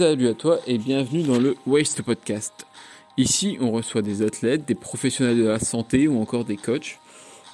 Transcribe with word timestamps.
Salut 0.00 0.28
à 0.28 0.32
toi 0.32 0.60
et 0.66 0.78
bienvenue 0.78 1.22
dans 1.24 1.38
le 1.38 1.56
Waste 1.66 2.00
Podcast. 2.00 2.66
Ici, 3.18 3.58
on 3.60 3.70
reçoit 3.70 4.00
des 4.00 4.22
athlètes, 4.22 4.64
des 4.64 4.74
professionnels 4.74 5.36
de 5.36 5.46
la 5.46 5.58
santé 5.58 6.08
ou 6.08 6.18
encore 6.22 6.46
des 6.46 6.56
coachs. 6.56 6.98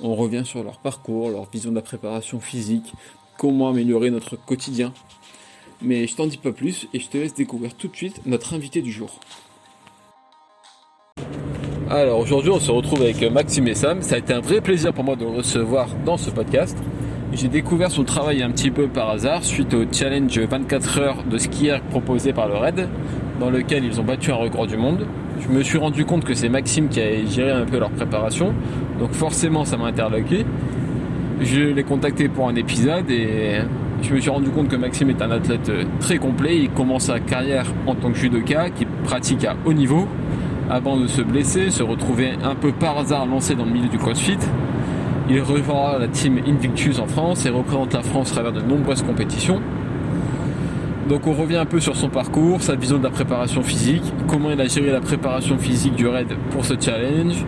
On 0.01 0.15
revient 0.15 0.45
sur 0.45 0.63
leur 0.63 0.79
parcours, 0.79 1.31
leur 1.31 1.51
vision 1.51 1.71
de 1.71 1.75
la 1.75 1.83
préparation 1.83 2.39
physique, 2.39 2.93
comment 3.37 3.71
améliorer 3.71 4.11
notre 4.11 4.37
quotidien. 4.37 4.93
Mais 5.83 6.07
je 6.07 6.15
t'en 6.15 6.29
dis 6.29 6.37
pas 6.37 6.53
plus 6.53 6.87
et 6.95 7.01
je 7.01 7.09
te 7.09 7.19
laisse 7.19 7.35
découvrir 7.35 7.75
tout 7.75 7.89
de 7.89 7.97
suite 7.97 8.21
notre 8.27 8.55
invité 8.55 8.81
du 8.81 8.93
jour. 8.93 9.19
Alors 11.91 12.21
aujourd'hui, 12.21 12.53
on 12.53 12.61
se 12.61 12.71
retrouve 12.71 13.03
avec 13.03 13.21
Maxime 13.23 13.67
et 13.67 13.75
Sam. 13.75 14.03
Ça 14.03 14.15
a 14.15 14.19
été 14.19 14.33
un 14.33 14.41
vrai 14.41 14.61
plaisir 14.61 14.93
pour 14.93 15.03
moi 15.03 15.17
de 15.17 15.25
le 15.25 15.33
recevoir 15.33 15.89
dans 16.05 16.17
ce 16.17 16.31
podcast. 16.31 16.79
J'ai 17.33 17.49
découvert 17.49 17.91
son 17.91 18.05
travail 18.05 18.43
un 18.43 18.51
petit 18.51 18.71
peu 18.71 18.87
par 18.87 19.11
hasard 19.11 19.43
suite 19.43 19.75
au 19.75 19.85
challenge 19.91 20.39
24 20.39 20.99
heures 21.01 21.25
de 21.29 21.39
skier 21.39 21.79
proposé 21.91 22.33
par 22.33 22.47
le 22.47 22.55
RAID, 22.55 22.89
dans 23.41 23.51
lequel 23.51 23.85
ils 23.85 24.01
ont 24.01 24.05
battu 24.05 24.31
un 24.31 24.37
record 24.37 24.69
du 24.69 24.77
monde. 24.77 25.07
Je 25.41 25.49
me 25.49 25.63
suis 25.63 25.77
rendu 25.77 26.05
compte 26.05 26.25
que 26.25 26.35
c'est 26.35 26.49
Maxime 26.49 26.89
qui 26.89 27.01
a 27.01 27.27
géré 27.27 27.51
un 27.51 27.65
peu 27.65 27.79
leur 27.79 27.91
préparation, 27.91 28.55
donc 29.01 29.11
forcément 29.13 29.65
ça 29.65 29.77
m'a 29.77 29.87
interloqué. 29.87 30.47
Je 31.41 31.63
l'ai 31.63 31.83
contacté 31.83 32.29
pour 32.29 32.49
un 32.49 32.55
épisode 32.55 33.11
et 33.11 33.59
je 34.03 34.15
me 34.15 34.21
suis 34.21 34.31
rendu 34.31 34.51
compte 34.51 34.69
que 34.69 34.77
Maxime 34.77 35.11
est 35.11 35.21
un 35.21 35.31
athlète 35.33 35.71
très 35.99 36.19
complet. 36.19 36.57
Il 36.59 36.71
commence 36.71 37.05
sa 37.05 37.19
carrière 37.19 37.67
en 37.87 37.97
tant 37.97 38.13
que 38.13 38.19
judoka, 38.19 38.71
qui 38.71 38.87
pratique 39.05 39.45
à 39.45 39.57
haut 39.67 39.73
niveau, 39.73 40.07
avant 40.71 40.97
de 40.97 41.09
se 41.09 41.23
blesser, 41.23 41.71
se 41.71 41.83
retrouver 41.83 42.35
un 42.45 42.55
peu 42.55 42.71
par 42.71 42.99
hasard 42.99 43.27
lancé 43.27 43.57
dans 43.57 43.65
le 43.65 43.73
milieu 43.73 43.89
du 43.89 43.99
crossfit. 43.99 44.39
Il 45.29 45.41
rejoindra 45.41 45.99
la 45.99 46.07
team 46.07 46.39
Invictus 46.47 47.01
en 47.01 47.07
France 47.09 47.47
et 47.47 47.51
représente 47.51 47.93
la 47.93 48.03
France 48.03 48.31
à 48.31 48.35
travers 48.35 48.53
de 48.53 48.61
nombreuses 48.61 49.03
compétitions. 49.03 49.61
Donc 51.09 51.27
on 51.27 51.33
revient 51.33 51.57
un 51.57 51.67
peu 51.67 51.81
sur 51.81 51.97
son 51.97 52.09
parcours, 52.09 52.63
sa 52.63 52.77
vision 52.77 52.99
de 52.99 53.03
la 53.03 53.11
préparation 53.11 53.63
physique, 53.63 54.05
comment 54.29 54.51
il 54.53 54.61
a 54.61 54.69
géré 54.69 54.93
la 54.93 55.01
préparation 55.01 55.59
physique 55.59 55.97
du 55.97 56.07
raid 56.07 56.29
pour 56.51 56.65
ce 56.65 56.75
challenge, 56.81 57.45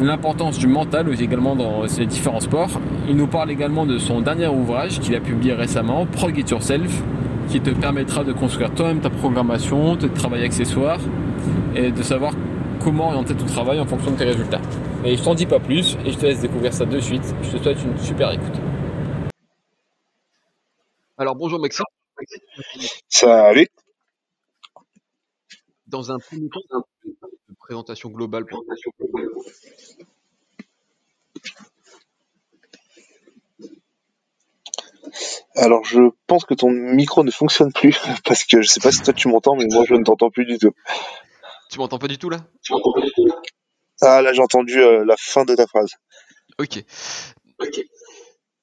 l'importance 0.00 0.58
du 0.58 0.66
mental 0.66 1.08
également 1.20 1.56
dans 1.56 1.82
les 1.98 2.06
différents 2.06 2.40
sports. 2.40 2.80
Il 3.06 3.16
nous 3.16 3.26
parle 3.26 3.50
également 3.50 3.84
de 3.84 3.98
son 3.98 4.22
dernier 4.22 4.48
ouvrage 4.48 4.98
qu'il 4.98 5.14
a 5.14 5.20
publié 5.20 5.52
récemment, 5.52 6.06
Prog 6.06 6.38
It 6.38 6.50
Yourself, 6.50 7.02
qui 7.48 7.60
te 7.60 7.70
permettra 7.70 8.24
de 8.24 8.32
construire 8.32 8.70
toi-même 8.70 9.00
ta 9.00 9.10
programmation, 9.10 9.96
tes 9.96 10.08
travail 10.08 10.44
accessoires 10.44 11.00
et 11.76 11.90
de 11.90 12.02
savoir 12.02 12.32
comment 12.80 13.08
orienter 13.08 13.34
ton 13.34 13.46
travail 13.46 13.78
en 13.78 13.86
fonction 13.86 14.10
de 14.12 14.16
tes 14.16 14.24
résultats. 14.24 14.60
Et 15.04 15.16
je 15.16 15.24
t'en 15.24 15.34
dis 15.34 15.46
pas 15.46 15.58
plus 15.58 15.96
et 16.04 16.12
je 16.12 16.16
te 16.18 16.26
laisse 16.26 16.40
découvrir 16.40 16.72
ça 16.72 16.84
de 16.84 17.00
suite. 17.00 17.24
Je 17.42 17.56
te 17.56 17.62
souhaite 17.62 17.82
une 17.82 17.98
super 17.98 18.30
écoute. 18.30 18.54
Alors 21.18 21.34
bonjour 21.34 21.58
Maxime. 21.58 21.84
Salut. 23.08 23.66
Dans 25.88 26.12
un 26.12 26.18
premier 26.18 26.48
temps, 26.48 26.84
une 27.04 27.56
présentation 27.58 28.10
globale 28.10 28.46
pour 28.46 28.64
Alors 35.56 35.84
je 35.84 36.00
pense 36.28 36.44
que 36.44 36.54
ton 36.54 36.70
micro 36.70 37.24
ne 37.24 37.32
fonctionne 37.32 37.72
plus 37.72 37.98
parce 38.24 38.44
que 38.44 38.62
je 38.62 38.68
sais 38.68 38.80
pas 38.80 38.92
si 38.92 39.02
toi 39.02 39.12
tu 39.12 39.26
m'entends 39.26 39.56
mais 39.56 39.66
moi 39.68 39.84
je 39.86 39.94
ne 39.94 40.04
t'entends 40.04 40.30
plus 40.30 40.46
du 40.46 40.58
tout. 40.58 40.70
Tu 41.70 41.78
m'entends 41.78 41.98
pas 41.98 42.08
du 42.08 42.18
tout 42.18 42.30
là? 42.30 42.38
Ah 44.02 44.20
là 44.22 44.32
j'ai 44.32 44.42
entendu 44.42 44.80
euh, 44.82 45.04
la 45.04 45.16
fin 45.18 45.44
de 45.44 45.54
ta 45.54 45.66
phrase. 45.66 45.90
Ok. 46.58 46.84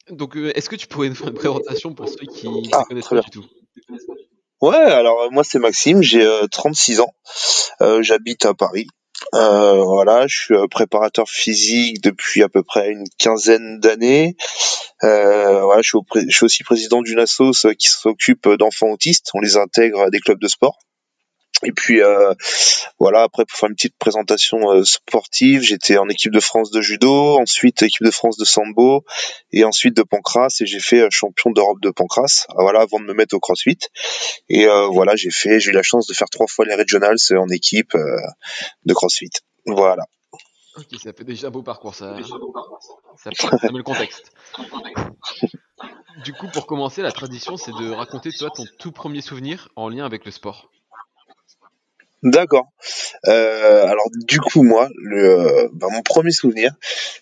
Donc 0.10 0.36
euh, 0.38 0.52
est-ce 0.56 0.70
que 0.70 0.76
tu 0.76 0.88
pourrais 0.88 1.10
nous 1.10 1.16
faire 1.16 1.28
une 1.30 1.34
présentation 1.36 1.94
pour 1.94 2.08
ceux 2.10 2.16
qui 2.26 2.48
ne 2.48 2.68
Ah, 2.74 2.84
connaissent 2.88 3.08
pas 3.08 3.16
bien. 3.16 3.24
du 3.24 3.30
tout? 3.32 3.46
Ouais, 4.62 4.76
alors 4.76 5.32
moi 5.32 5.44
c'est 5.44 5.60
Maxime, 5.60 6.02
j'ai 6.02 6.24
euh, 6.24 6.46
36 6.52 7.00
ans, 7.00 7.14
Euh, 7.82 8.02
j'habite 8.02 8.46
à 8.46 8.54
Paris. 8.54 8.88
Euh, 9.34 9.82
voilà, 9.84 10.28
je 10.28 10.36
suis 10.36 10.54
euh, 10.56 10.68
préparateur 10.68 11.30
physique 11.30 12.02
depuis 12.02 12.42
à 12.44 12.50
peu 12.50 12.64
près 12.64 12.90
une 12.90 13.04
quinzaine 13.18 13.80
d'années. 13.80 14.36
Euh, 15.04 15.62
voilà, 15.62 15.82
je 15.82 15.90
suis, 15.90 15.98
au 15.98 16.04
pré- 16.04 16.26
je 16.28 16.36
suis 16.36 16.46
aussi 16.46 16.64
président 16.64 17.02
d'une 17.02 17.20
assoce 17.20 17.68
qui 17.78 17.88
s'occupe 17.88 18.48
d'enfants 18.50 18.90
autistes. 18.90 19.30
On 19.34 19.40
les 19.42 19.56
intègre 19.58 20.02
à 20.02 20.10
des 20.10 20.20
clubs 20.20 20.40
de 20.40 20.48
sport. 20.48 20.78
Et 21.64 21.74
puis 21.74 22.02
euh, 22.02 22.34
voilà, 23.00 23.24
après 23.24 23.44
pour 23.46 23.58
faire 23.58 23.68
une 23.70 23.76
petite 23.76 23.98
présentation 23.98 24.72
euh, 24.72 24.84
sportive, 24.86 25.62
j'étais 25.62 25.98
en 25.98 26.08
équipe 26.08 26.32
de 26.32 26.40
France 26.40 26.72
de 26.72 26.80
judo, 26.82 27.38
ensuite 27.38 27.82
équipe 27.84 28.06
de 28.06 28.12
France 28.12 28.38
de 28.38 28.46
sambo 28.46 29.04
et 29.52 29.66
ensuite 29.66 29.96
de 29.96 30.04
pancras 30.04 30.48
et 30.62 30.66
j'ai 30.66 30.80
fait 30.80 31.02
euh, 31.02 31.10
champion 31.12 31.52
d'Europe 31.52 31.82
de 31.82 31.90
pancras. 31.90 32.46
euh, 32.52 32.54
Voilà, 32.60 32.82
avant 32.82 33.00
de 33.00 33.06
me 33.06 33.14
mettre 33.14 33.36
au 33.36 33.40
CrossFit. 33.40 33.78
Et 34.48 34.68
euh, 34.68 34.88
voilà, 34.88 35.16
j'ai 35.18 35.32
fait, 35.32 35.60
j'ai 35.60 35.72
eu 35.72 35.74
la 35.74 35.84
chance 35.84 36.08
de 36.08 36.14
faire 36.14 36.30
trois 36.30 36.48
fois 36.48 36.66
les 36.66 36.76
regionals 36.76 37.18
en 37.38 37.50
équipe 37.50 37.94
euh, 37.96 38.18
de 38.86 38.94
CrossFit. 38.94 39.32
Voilà. 39.66 40.06
Ok, 40.78 40.86
ça 41.04 41.12
fait 41.12 41.26
déjà 41.26 41.48
un 41.48 41.52
beau 41.52 41.62
parcours, 41.64 41.94
ça, 41.94 42.16
ça, 43.18 43.32
ça 43.34 43.72
met 43.72 43.78
le 43.80 43.84
contexte. 43.84 44.32
Du 46.24 46.32
coup, 46.34 46.48
pour 46.54 46.68
commencer, 46.68 47.02
la 47.02 47.12
tradition, 47.12 47.58
c'est 47.58 47.72
de 47.72 47.92
raconter 47.92 48.32
toi 48.32 48.50
ton 48.56 48.64
tout 48.78 48.92
premier 48.94 49.22
souvenir 49.22 49.68
en 49.76 49.90
lien 49.90 50.06
avec 50.06 50.24
le 50.26 50.32
sport. 50.32 50.70
D'accord. 52.24 52.68
Euh, 53.28 53.86
alors 53.86 54.10
du 54.28 54.40
coup 54.40 54.64
moi, 54.64 54.90
le, 54.98 55.40
euh, 55.40 55.70
bah, 55.74 55.88
mon 55.92 56.02
premier 56.02 56.32
souvenir, 56.32 56.74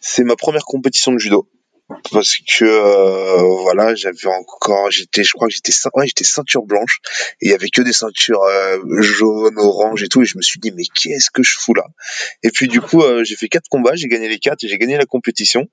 c'est 0.02 0.24
ma 0.24 0.36
première 0.36 0.66
compétition 0.66 1.12
de 1.12 1.20
judo. 1.20 1.48
Parce 2.12 2.38
que 2.38 2.66
euh, 2.66 3.42
voilà, 3.62 3.96
j'avais 3.96 4.28
encore, 4.28 4.92
j'étais, 4.92 5.24
je 5.24 5.32
crois 5.32 5.48
que 5.48 5.54
j'étais, 5.54 5.72
ouais, 5.94 6.06
j'étais 6.06 6.26
ceinture 6.26 6.64
blanche 6.64 7.00
et 7.42 7.48
il 7.48 7.52
y 7.52 7.54
avait 7.54 7.70
que 7.70 7.82
des 7.82 7.94
ceintures 7.94 8.44
euh, 8.44 8.78
jaunes, 9.02 9.58
orange 9.58 10.04
et 10.04 10.10
tout, 10.10 10.22
et 10.22 10.26
je 10.26 10.38
me 10.38 10.42
suis 10.42 10.60
dit 10.60 10.72
mais 10.72 10.84
qu'est-ce 10.84 11.30
que 11.32 11.44
je 11.44 11.56
fous 11.58 11.74
là? 11.74 11.86
Et 12.44 12.50
puis 12.52 12.68
du 12.68 12.82
coup, 12.82 13.02
euh, 13.04 13.24
j'ai 13.24 13.36
fait 13.38 13.48
quatre 13.48 13.70
combats, 13.70 13.96
j'ai 13.96 14.08
gagné 14.08 14.28
les 14.28 14.40
quatre, 14.40 14.64
et 14.66 14.68
j'ai 14.68 14.78
gagné 14.78 14.98
la 14.98 15.06
compétition. 15.06 15.66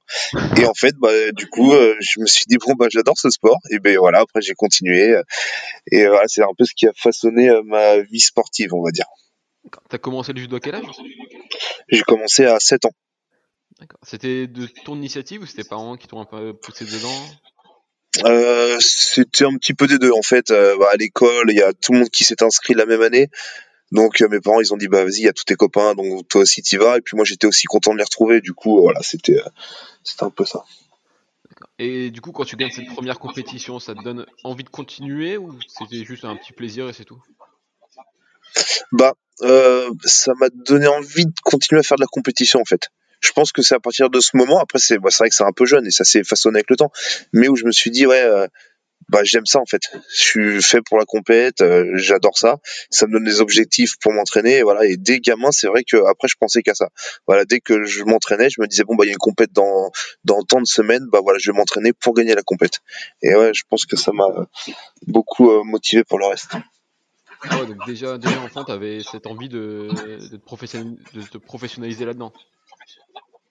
Et 0.56 0.64
en 0.66 0.75
fait, 0.75 0.94
bah 0.98 1.10
du 1.32 1.48
coup, 1.48 1.72
euh, 1.72 1.97
je 2.00 2.20
me 2.20 2.26
suis 2.26 2.44
dit 2.46 2.58
bon 2.58 2.75
bah 2.75 2.86
j'adore 2.91 3.19
ce 3.19 3.31
sport. 3.31 3.58
Et 3.70 3.81
ben 3.81 3.96
voilà, 3.98 4.20
après 4.20 4.41
j'ai 4.41 4.54
continué. 4.54 5.10
euh, 5.10 5.22
Et 5.91 6.06
voilà, 6.06 6.25
c'est 6.28 6.42
un 6.42 6.54
peu 6.56 6.64
ce 6.64 6.75
qui 6.76 6.86
a 6.86 6.92
façonné 6.96 7.48
euh, 7.50 7.62
ma 7.64 7.98
vie 7.98 8.20
sportive, 8.20 8.72
on 8.72 8.84
va 8.84 8.91
dire. 8.92 9.06
T'as 9.88 9.98
commencé 9.98 10.32
le 10.32 10.41
judo 10.41 10.56
à 10.56 10.60
quel 10.60 10.76
âge? 10.76 10.84
J'ai 11.88 12.02
commencé 12.02 12.44
à 12.44 12.60
7 12.60 12.84
ans. 12.84 12.92
D'accord. 13.81 14.01
C'était 14.03 14.47
de 14.47 14.69
ton 14.85 14.97
initiative 14.97 15.43
ou 15.43 15.47
c'était 15.47 15.62
tes 15.62 15.69
parents 15.69 15.97
qui 15.97 16.07
t'ont 16.07 16.21
un 16.21 16.27
peu 16.27 16.55
poussé 16.55 16.85
dedans? 16.85 17.21
Euh, 18.25 18.79
c'était 18.81 19.45
un 19.45 19.57
petit 19.57 19.75
peu 19.75 19.87
des 19.87 19.99
deux 19.99 20.12
en 20.12 20.23
fait. 20.23 20.51
Euh, 20.51 20.77
bah, 20.79 20.87
à 20.93 20.97
l'école, 20.97 21.51
il 21.51 21.57
y 21.57 21.62
a 21.62 21.73
tout 21.73 21.93
le 21.93 21.99
monde 22.01 22.11
qui 22.11 22.25
s'est 22.25 22.43
inscrit 22.43 22.75
la 22.75 22.87
même 22.87 23.03
année. 23.03 23.29
Donc 23.93 24.21
euh, 24.23 24.29
mes 24.29 24.41
parents 24.41 24.61
ils 24.61 24.73
ont 24.73 24.77
dit 24.77 24.89
bah 24.89 25.05
vas-y, 25.05 25.19
il 25.19 25.25
y 25.25 25.29
a 25.29 25.33
tous 25.33 25.45
tes 25.45 25.55
copains, 25.55 25.95
donc 25.95 26.27
toi 26.29 26.43
aussi 26.43 26.62
t'y 26.62 26.77
vas. 26.77 26.99
Et 26.99 27.01
puis 27.01 27.17
moi 27.17 27.25
j'étais 27.25 27.47
aussi 27.47 27.67
content 27.67 27.93
de 27.93 27.99
les 27.99 28.05
retrouver. 28.05 28.41
Du 28.41 28.53
coup 28.53 28.81
voilà, 28.81 29.03
c'était 29.03 29.39
euh, 29.39 29.49
c'était 30.03 30.25
un 30.25 30.31
peu 30.31 30.45
ça. 30.45 30.65
Et 31.79 32.11
du 32.11 32.21
coup, 32.21 32.33
quand 32.33 32.45
tu 32.45 32.56
gagnes 32.56 32.71
cette 32.71 32.89
première 32.89 33.19
compétition, 33.19 33.79
ça 33.79 33.95
te 33.95 34.03
donne 34.03 34.27
envie 34.43 34.65
de 34.65 34.69
continuer 34.69 35.37
ou 35.37 35.59
c'était 35.69 36.05
juste 36.05 36.25
un 36.25 36.37
petit 36.37 36.53
plaisir 36.53 36.89
et 36.89 36.93
c'est 36.93 37.05
tout? 37.05 37.23
Bah 38.93 39.15
euh, 39.43 39.91
ça 40.05 40.33
m'a 40.39 40.49
donné 40.51 40.87
envie 40.87 41.27
de 41.27 41.33
continuer 41.43 41.81
à 41.81 41.83
faire 41.83 41.97
de 41.97 42.03
la 42.03 42.09
compétition 42.09 42.61
en 42.61 42.65
fait. 42.65 42.91
Je 43.25 43.33
pense 43.33 43.53
que 43.53 43.62
c'est 43.62 43.75
à 43.75 43.81
partir 43.81 44.11
de 44.11 44.21
ce 44.21 44.37
moment. 44.37 44.61
Après 44.61 44.79
c'est 44.79 44.99
bah, 44.99 45.09
vrai 45.19 45.29
que 45.29 45.35
c'est 45.35 45.45
un 45.45 45.53
peu 45.53 45.67
jeune 45.67 45.87
et 45.87 45.91
ça 45.91 46.05
s'est 46.05 46.25
façonné 46.25 46.59
avec 46.59 46.71
le 46.71 46.77
temps. 46.77 46.93
Mais 47.33 47.49
où 47.49 47.57
je 47.57 47.65
me 47.65 47.73
suis 47.73 47.91
dit 47.91 48.07
ouais. 48.07 48.21
euh, 48.21 48.47
bah 49.09 49.21
j'aime 49.25 49.47
ça 49.47 49.61
en 49.61 49.67
fait. 49.67 49.83
Je 50.15 50.23
suis 50.23 50.62
fait 50.62 50.81
pour 50.83 50.99
la 50.99 51.05
compète, 51.05 51.61
euh, 51.61 51.91
j'adore 51.95 52.39
ça. 52.39 52.59
Ça 52.91 53.07
me 53.07 53.12
donne 53.12 53.25
des 53.25 53.41
objectifs 53.41 53.97
pour 54.01 54.12
m'entraîner, 54.12 54.59
et 54.59 54.62
voilà. 54.62 54.85
Et 54.87 54.97
dès 54.97 55.21
gamin, 55.21 55.53
c'est 55.53 55.67
vrai 55.67 55.85
que 55.85 55.97
après 56.09 56.29
je 56.29 56.37
pensais 56.39 56.62
qu'à 56.62 56.75
ça. 56.75 56.89
Voilà, 57.27 57.45
dès 57.45 57.61
que 57.61 57.85
je 57.85 58.03
m'entraînais, 58.05 58.51
je 58.51 58.61
me 58.61 58.67
disais 58.67 58.85
bon 58.85 58.95
bah 58.95 59.05
il 59.05 59.09
y 59.09 59.11
a 59.11 59.12
une 59.12 59.19
compète 59.19 59.53
dans 59.53 59.91
dans 60.25 60.43
tant 60.43 60.61
de 60.61 60.67
semaines, 60.67 61.06
bah 61.12 61.21
voilà, 61.23 61.39
je 61.39 61.51
vais 61.51 61.56
m'entraîner 61.56 61.93
pour 61.93 62.15
gagner 62.15 62.35
la 62.35 62.43
compète. 62.43 62.81
Et 63.23 63.35
ouais, 63.35 63.53
je 63.55 63.62
pense 63.69 63.85
que 63.85 63.97
ça 63.97 64.12
m'a 64.12 64.29
beaucoup 65.06 65.51
euh, 65.51 65.62
motivé 65.65 66.05
pour 66.05 66.19
le 66.19 66.27
reste. 66.27 66.53
Ah 67.50 67.65
donc 67.67 67.85
déjà, 67.87 68.17
déjà 68.17 68.41
enfant, 68.41 68.65
t'avais 68.65 69.00
cette 69.03 69.27
envie 69.27 69.50
de, 69.50 69.88
de 70.32 71.23
te 71.27 71.37
professionnaliser 71.37 72.06
là-dedans. 72.06 72.32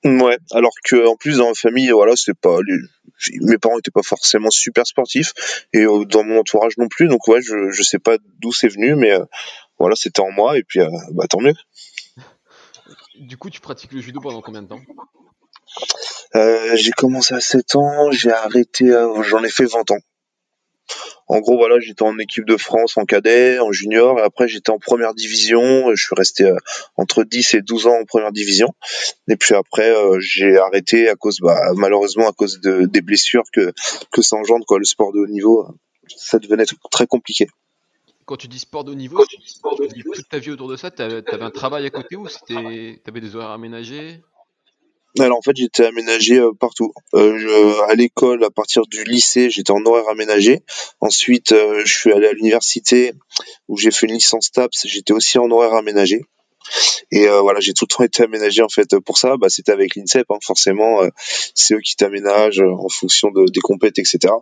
Ouais, 0.06 0.38
alors 0.51 0.74
que 0.83 1.07
en 1.07 1.15
plus 1.15 1.38
dans 1.38 1.47
ma 1.47 1.53
famille, 1.53 1.89
voilà, 1.91 2.13
c'est 2.18 2.33
pas 2.38 2.57
les- 2.68 3.38
mes 3.41 3.57
parents 3.57 3.80
étaient 3.80 3.89
pas 3.91 4.03
forcément 4.03 4.50
super 4.50 4.85
sportifs 4.85 5.31
et 5.71 5.85
euh, 5.85 6.03
dans 6.06 6.25
mon 6.25 6.39
entourage 6.39 6.77
non 6.77 6.89
plus. 6.89 7.07
Donc 7.07 7.25
ouais, 7.30 7.41
je 7.41 7.69
je 7.69 7.83
sais 7.83 8.00
pas 8.00 8.18
d'où 8.39 8.51
c'est 8.51 8.68
venu, 8.68 8.95
mais 8.95 9.12
euh, 9.13 9.24
voilà, 9.80 9.95
c'était 9.95 10.19
en 10.19 10.30
moi 10.31 10.57
et 10.57 10.63
puis 10.63 10.81
euh, 10.81 10.89
bah 11.12 11.25
tant 11.30 11.39
mieux. 11.39 11.53
Du 13.18 13.38
coup, 13.38 13.50
tu 13.50 13.62
pratiques 13.62 13.94
le 13.94 14.01
judo 14.01 14.19
pendant 14.19 14.41
combien 14.41 14.62
de 14.62 14.68
temps? 14.68 14.81
J'ai 16.75 16.91
commencé 16.91 17.33
à 17.33 17.39
7 17.39 17.75
ans, 17.75 18.12
j'ai 18.12 18.31
arrêté, 18.31 18.88
j'en 19.30 19.44
ai 19.44 19.50
fait 19.50 19.65
20 19.65 19.89
ans. 19.91 20.00
En 21.27 21.39
gros, 21.39 21.57
voilà, 21.57 21.80
j'étais 21.80 22.03
en 22.03 22.18
équipe 22.19 22.45
de 22.45 22.57
France 22.57 22.97
en 22.97 23.06
cadet, 23.06 23.59
en 23.59 23.71
junior, 23.71 24.19
et 24.19 24.21
après 24.21 24.47
j'étais 24.47 24.71
en 24.71 24.80
première 24.80 25.13
division. 25.13 25.95
Je 25.95 26.03
suis 26.03 26.15
resté 26.15 26.44
euh, 26.44 26.57
entre 26.97 27.24
10 27.24 27.56
et 27.56 27.62
12 27.62 27.88
ans 27.88 27.97
en 28.01 28.06
première 28.06 28.31
division. 28.31 28.74
Et 29.27 29.35
puis 29.35 29.56
après, 29.56 29.89
euh, 29.89 30.19
j'ai 30.19 30.57
arrêté 30.57 31.09
à 31.09 31.15
cause, 31.15 31.39
bah, 31.39 31.71
malheureusement, 31.75 32.27
à 32.27 32.33
cause 32.33 32.59
de, 32.59 32.85
des 32.85 33.01
blessures 33.01 33.45
que, 33.51 33.74
que 34.12 34.21
ça 34.21 34.35
engendre, 34.35 34.65
quoi. 34.65 34.80
Le 34.80 34.85
sport 34.85 35.13
de 35.13 35.19
haut 35.19 35.27
niveau, 35.27 35.63
euh, 35.63 35.71
ça 36.15 36.39
devenait 36.39 36.65
très 36.91 37.07
compliqué. 37.07 37.47
quand 38.25 38.38
tu 38.38 38.47
dis 38.47 38.59
sport 38.59 38.83
de 38.83 38.91
haut 38.91 38.95
niveau, 38.95 39.25
tu, 39.25 39.38
dis 39.38 40.03
toute 40.03 40.30
ta 40.30 40.39
vie 40.39 40.51
autour 40.51 40.68
de 40.68 40.75
ça, 40.75 40.91
tu 40.91 41.01
avais, 41.01 41.24
un 41.25 41.51
travail 41.51 41.85
à 41.85 41.89
côté 41.89 42.15
ou 42.18 42.27
tu 42.47 42.56
avais 42.56 43.21
des 43.21 43.35
horaires 43.35 43.51
aménagés? 43.51 44.21
Alors 45.19 45.38
en 45.38 45.42
fait 45.42 45.56
j'étais 45.56 45.86
aménagé 45.86 46.39
euh, 46.39 46.51
partout. 46.60 46.92
Euh, 47.13 47.81
à 47.88 47.95
l'école, 47.95 48.44
à 48.44 48.50
partir 48.50 48.83
du 48.88 49.04
lycée, 49.04 49.50
j'étais 49.50 49.71
en 49.71 49.86
horaire 49.86 50.10
aménagé. 50.10 50.62
Ensuite, 51.01 51.51
euh, 51.51 51.81
je 51.86 51.94
suis 51.94 52.12
allé 52.12 52.27
à 52.27 52.33
l'université 52.33 53.13
où 53.68 53.77
j'ai 53.77 53.92
fait 53.92 54.07
une 54.07 54.13
licence 54.13 54.51
TAPS. 54.51 54.86
J'étais 54.86 55.13
aussi 55.13 55.38
en 55.38 55.50
horaire 55.51 55.74
aménagé. 55.74 56.21
Et 57.12 57.27
voilà, 57.27 57.60
j'ai 57.60 57.74
tout 57.74 57.86
le 57.89 57.94
temps 57.94 58.04
été 58.06 58.24
aménagé 58.24 58.62
en 58.62 58.69
fait 58.69 58.98
pour 59.00 59.18
ça. 59.18 59.36
Bah, 59.36 59.50
c'était 59.50 59.74
avec 59.74 59.95
l'INSEP, 59.95 60.25
hein, 60.30 60.38
forcément. 60.42 61.01
c'est 61.54 61.75
eux 61.75 61.81
qui 61.81 61.98
t'aménagent 61.98 62.62
en 62.62 62.88
fonction 62.88 63.31
de, 63.31 63.51
des 63.51 63.59
compètes, 63.59 64.00
etc. 64.00 64.33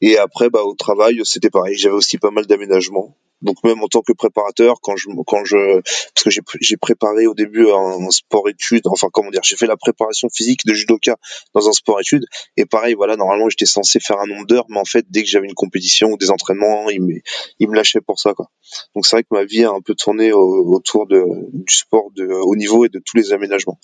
Et 0.00 0.18
après, 0.18 0.50
bah, 0.50 0.62
au 0.62 0.74
travail, 0.74 1.20
c'était 1.24 1.50
pareil. 1.50 1.76
J'avais 1.76 1.94
aussi 1.94 2.18
pas 2.18 2.30
mal 2.30 2.46
d'aménagements. 2.46 3.16
Donc 3.42 3.62
même 3.62 3.82
en 3.82 3.88
tant 3.88 4.02
que 4.02 4.12
préparateur, 4.12 4.80
quand 4.80 4.96
je, 4.96 5.08
quand 5.26 5.44
je, 5.44 5.80
parce 6.14 6.24
que 6.24 6.30
j'ai 6.60 6.76
préparé 6.76 7.26
au 7.26 7.34
début 7.34 7.70
un, 7.70 8.10
sport 8.10 8.48
étude, 8.48 8.82
enfin 8.86 9.08
comment 9.12 9.30
dire, 9.30 9.42
j'ai 9.44 9.56
fait 9.56 9.66
la 9.66 9.76
préparation 9.76 10.28
physique 10.28 10.66
de 10.66 10.74
judoka 10.74 11.16
dans 11.54 11.68
un 11.68 11.72
sport 11.72 12.00
étude. 12.00 12.24
Et 12.56 12.66
pareil, 12.66 12.94
voilà, 12.94 13.16
normalement 13.16 13.48
j'étais 13.48 13.66
censé 13.66 14.00
faire 14.00 14.18
un 14.18 14.26
nombre 14.26 14.46
d'heures, 14.46 14.66
mais 14.68 14.78
en 14.78 14.84
fait 14.84 15.06
dès 15.08 15.22
que 15.22 15.28
j'avais 15.28 15.46
une 15.46 15.54
compétition 15.54 16.10
ou 16.10 16.16
des 16.16 16.30
entraînements, 16.30 16.90
il 16.90 17.02
me, 17.02 17.20
il 17.60 17.68
me 17.68 17.76
lâchait 17.76 18.00
pour 18.00 18.18
ça 18.18 18.34
quoi. 18.34 18.50
Donc 18.94 19.06
c'est 19.06 19.16
vrai 19.16 19.22
que 19.22 19.28
ma 19.30 19.44
vie 19.44 19.64
a 19.64 19.70
un 19.70 19.80
peu 19.80 19.94
tourné 19.94 20.32
autour 20.32 21.06
de, 21.06 21.24
du 21.52 21.74
sport 21.74 22.10
de 22.16 22.26
haut 22.26 22.56
niveau 22.56 22.84
et 22.84 22.88
de 22.88 23.00
tous 23.04 23.16
les 23.16 23.32
aménagements. 23.32 23.78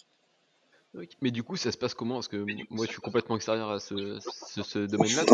Mais 1.21 1.31
du 1.31 1.43
coup, 1.43 1.57
ça 1.57 1.73
se 1.73 1.79
passe 1.79 1.95
comment? 1.95 2.15
Parce 2.15 2.29
que 2.29 2.45
moi, 2.71 2.87
je 2.87 2.93
suis 2.93 3.01
complètement 3.01 3.37
extérieur 3.37 3.71
à 3.71 3.81
ce, 3.81 4.19
ce, 4.21 4.79
domaine-là. 4.79 5.25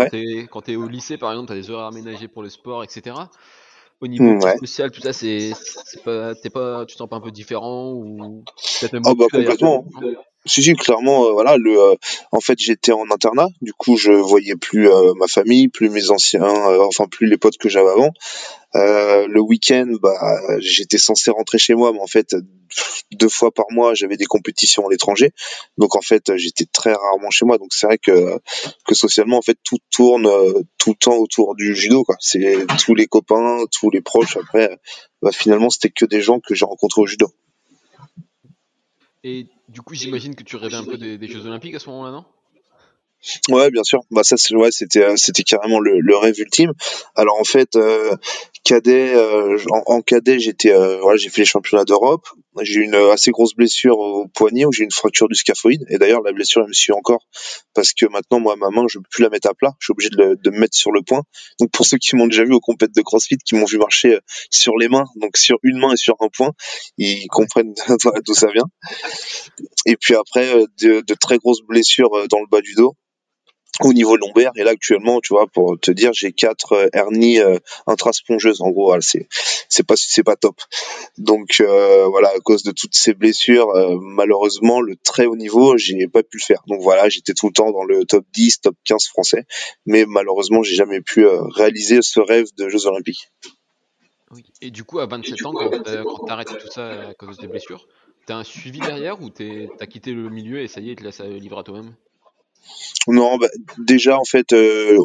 Quand 0.50 0.62
tu 0.62 0.72
es, 0.72 0.76
au 0.76 0.88
lycée, 0.88 1.18
par 1.18 1.30
exemple, 1.32 1.48
tu 1.48 1.52
as 1.52 1.56
des 1.56 1.70
heures 1.70 1.84
aménagées 1.84 2.28
pour 2.28 2.42
le 2.42 2.48
sport, 2.48 2.82
etc. 2.82 3.16
Au 4.00 4.06
niveau 4.06 4.40
social, 4.58 4.90
tout 4.90 5.02
ça, 5.02 5.12
c'est 5.12 5.52
pas, 6.04 6.34
pas, 6.34 6.86
tu 6.86 6.94
te 6.94 6.98
sens 6.98 7.08
pas 7.08 7.16
un 7.16 7.20
peu 7.20 7.30
différent 7.30 7.92
ou 7.92 8.42
oh 9.04 9.14
bah 9.14 9.26
complètement. 9.30 9.84
Si, 10.46 10.62
si, 10.62 10.74
clairement, 10.74 11.26
euh, 11.26 11.32
voilà, 11.32 11.58
le, 11.58 11.78
euh, 11.78 11.94
en 12.32 12.40
fait, 12.40 12.58
j'étais 12.58 12.92
en 12.92 13.10
internat, 13.10 13.48
du 13.60 13.74
coup, 13.74 13.98
je 13.98 14.12
voyais 14.12 14.56
plus 14.56 14.88
euh, 14.88 15.12
ma 15.16 15.26
famille, 15.26 15.68
plus 15.68 15.90
mes 15.90 16.10
anciens, 16.10 16.42
enfin, 16.80 17.06
plus 17.06 17.26
les 17.26 17.36
potes 17.36 17.58
que 17.58 17.68
j'avais 17.68 17.90
avant. 17.90 18.12
le 18.74 19.40
week-end, 19.40 19.92
bah, 20.00 20.40
j'étais 20.60 20.96
censé 20.96 21.30
rentrer 21.30 21.58
chez 21.58 21.74
moi, 21.74 21.92
mais 21.92 22.00
en 22.00 22.06
fait, 22.06 22.34
deux 23.12 23.28
fois 23.28 23.50
par 23.50 23.66
mois, 23.70 23.92
j'avais 23.94 24.16
des 24.16 24.24
compétitions 24.24 24.86
à 24.86 24.90
l'étranger, 24.90 25.32
donc 25.76 25.94
en 25.94 26.00
fait, 26.00 26.34
j'étais 26.36 26.64
très 26.64 26.92
rarement 26.92 27.30
chez 27.30 27.44
moi. 27.44 27.58
Donc 27.58 27.68
c'est 27.72 27.86
vrai 27.86 27.98
que 27.98 28.38
que 28.86 28.94
socialement, 28.94 29.36
en 29.36 29.42
fait, 29.42 29.58
tout 29.62 29.78
tourne 29.90 30.30
tout 30.78 30.90
le 30.90 30.96
temps 30.96 31.16
autour 31.16 31.54
du 31.54 31.74
judo, 31.74 32.04
quoi. 32.04 32.16
C'est 32.20 32.64
tous 32.78 32.94
les 32.94 33.06
copains, 33.06 33.64
tous 33.70 33.90
les 33.90 34.00
proches. 34.00 34.36
Après, 34.38 34.70
bah, 35.20 35.32
finalement, 35.32 35.68
c'était 35.68 35.90
que 35.90 36.06
des 36.06 36.22
gens 36.22 36.40
que 36.40 36.54
j'ai 36.54 36.64
rencontrés 36.64 37.02
au 37.02 37.06
judo. 37.06 37.30
Et 39.22 39.48
du 39.68 39.82
coup, 39.82 39.94
j'imagine 39.94 40.34
que 40.34 40.42
tu 40.42 40.56
rêvais 40.56 40.76
un 40.76 40.84
peu 40.84 40.96
des, 40.96 41.28
Jeux 41.28 41.44
Olympiques 41.46 41.74
à 41.74 41.78
ce 41.78 41.88
moment-là, 41.90 42.10
non? 42.10 42.24
Ouais, 43.50 43.70
bien 43.70 43.84
sûr. 43.84 44.00
Bah 44.10 44.22
ça, 44.24 44.36
ouais, 44.56 44.70
c'était 44.70 45.02
euh, 45.02 45.14
c'était 45.16 45.42
carrément 45.42 45.78
le, 45.78 46.16
rêve 46.16 46.38
ultime. 46.38 46.72
Alors 47.14 47.38
en 47.38 47.44
fait, 47.44 47.76
euh, 47.76 48.16
cadet, 48.64 49.14
euh, 49.14 49.58
en, 49.68 50.00
cadet, 50.00 50.38
j'étais, 50.38 50.72
voilà, 50.72 51.18
j'ai 51.18 51.28
fait 51.28 51.42
les 51.42 51.46
championnats 51.46 51.84
d'Europe. 51.84 52.26
J'ai 52.62 52.80
eu 52.80 52.84
une 52.84 52.94
assez 52.94 53.30
grosse 53.30 53.54
blessure 53.54 53.98
au 53.98 54.26
poignet 54.28 54.64
où 54.64 54.72
j'ai 54.72 54.84
une 54.84 54.90
fracture 54.90 55.28
du 55.28 55.34
scaphoïde. 55.34 55.84
Et 55.88 55.98
d'ailleurs, 55.98 56.22
la 56.22 56.32
blessure, 56.32 56.62
elle 56.62 56.68
me 56.68 56.72
suit 56.72 56.92
encore 56.92 57.26
parce 57.74 57.92
que 57.92 58.06
maintenant, 58.06 58.40
moi, 58.40 58.56
ma 58.56 58.70
main, 58.70 58.84
je 58.88 58.98
peux 58.98 59.04
plus 59.10 59.22
la 59.22 59.30
mettre 59.30 59.48
à 59.48 59.54
plat. 59.54 59.72
Je 59.78 59.86
suis 59.86 59.92
obligé 59.92 60.10
de, 60.10 60.36
de 60.42 60.50
me 60.50 60.58
mettre 60.58 60.76
sur 60.76 60.90
le 60.90 61.02
point. 61.02 61.22
Donc, 61.60 61.70
pour 61.70 61.86
ceux 61.86 61.98
qui 61.98 62.16
m'ont 62.16 62.26
déjà 62.26 62.44
vu 62.44 62.52
aux 62.52 62.60
compètes 62.60 62.94
de 62.94 63.02
CrossFit, 63.02 63.38
qui 63.38 63.54
m'ont 63.54 63.66
vu 63.66 63.78
marcher 63.78 64.14
euh, 64.14 64.20
sur 64.50 64.76
les 64.76 64.88
mains, 64.88 65.04
donc 65.16 65.36
sur 65.36 65.58
une 65.62 65.78
main 65.78 65.92
et 65.92 65.96
sur 65.96 66.16
un 66.20 66.28
point, 66.28 66.52
ils 66.98 67.28
comprennent 67.28 67.74
d'où 68.26 68.34
ça 68.34 68.48
vient. 68.52 68.66
Et 69.86 69.96
puis 69.96 70.14
après, 70.14 70.54
euh, 70.54 70.66
de, 70.80 71.02
de 71.06 71.14
très 71.14 71.38
grosses 71.38 71.62
blessures 71.62 72.14
euh, 72.14 72.26
dans 72.28 72.40
le 72.40 72.46
bas 72.50 72.60
du 72.60 72.74
dos 72.74 72.96
au 73.82 73.92
niveau 73.92 74.16
lombaire. 74.16 74.52
Et 74.56 74.64
là 74.64 74.72
actuellement 74.72 75.20
tu 75.20 75.32
vois 75.32 75.46
pour 75.46 75.78
te 75.78 75.90
dire 75.90 76.12
j'ai 76.12 76.32
quatre 76.32 76.72
euh, 76.72 76.88
hernies 76.92 77.40
euh, 77.40 77.58
intraspongeuses. 77.86 78.60
En 78.60 78.70
gros 78.70 79.00
c'est 79.00 79.28
c'est 79.68 79.86
pas 79.86 79.94
c'est 79.96 80.22
pas 80.22 80.36
top. 80.36 80.60
Donc 81.18 81.60
euh, 81.60 82.06
voilà 82.08 82.28
à 82.28 82.38
cause 82.40 82.62
de 82.62 82.72
toutes 82.72 82.94
ces 82.94 83.14
blessures 83.14 83.72
malheureusement 84.00 84.80
le 84.80 84.96
très 84.96 85.26
haut 85.26 85.36
niveau 85.36 85.76
j'ai 85.76 86.06
pas 86.08 86.22
pu 86.22 86.38
le 86.38 86.44
faire. 86.44 86.62
Donc 86.66 86.82
voilà 86.82 87.08
j'étais 87.08 87.34
tout 87.34 87.46
le 87.46 87.52
temps 87.52 87.70
dans 87.70 87.84
le 87.84 88.04
top 88.04 88.24
10 88.32 88.60
top 88.60 88.76
15 88.84 89.06
français. 89.06 89.46
Mais 89.86 90.04
malheureusement 90.06 90.62
j'ai 90.62 90.74
jamais 90.74 91.00
pu 91.00 91.26
réaliser 91.26 92.00
ce 92.02 92.20
rêve 92.20 92.46
de 92.56 92.68
Jeux 92.68 92.86
Olympiques. 92.86 93.30
Et 94.60 94.70
du 94.70 94.84
coup 94.84 95.00
à 95.00 95.06
27 95.06 95.46
ans 95.46 95.52
quand 95.52 96.24
t'arrêtes 96.26 96.58
tout 96.58 96.70
ça 96.70 97.08
à 97.08 97.14
cause 97.14 97.38
des 97.38 97.48
blessures 97.48 97.86
t'as 98.26 98.36
un 98.36 98.44
suivi 98.44 98.78
derrière 98.78 99.20
ou 99.20 99.30
t'as 99.30 99.86
quitté 99.86 100.12
le 100.12 100.28
milieu 100.28 100.60
et 100.60 100.68
ça 100.68 100.80
y 100.80 100.90
est 100.90 100.96
tu 100.96 101.02
laisses 101.02 101.20
livrer 101.20 101.60
à 101.60 101.62
toi-même? 101.64 101.94
Non, 103.08 103.38
bah, 103.38 103.48
déjà 103.78 104.18
en 104.18 104.24
fait, 104.24 104.52
euh, 104.52 104.98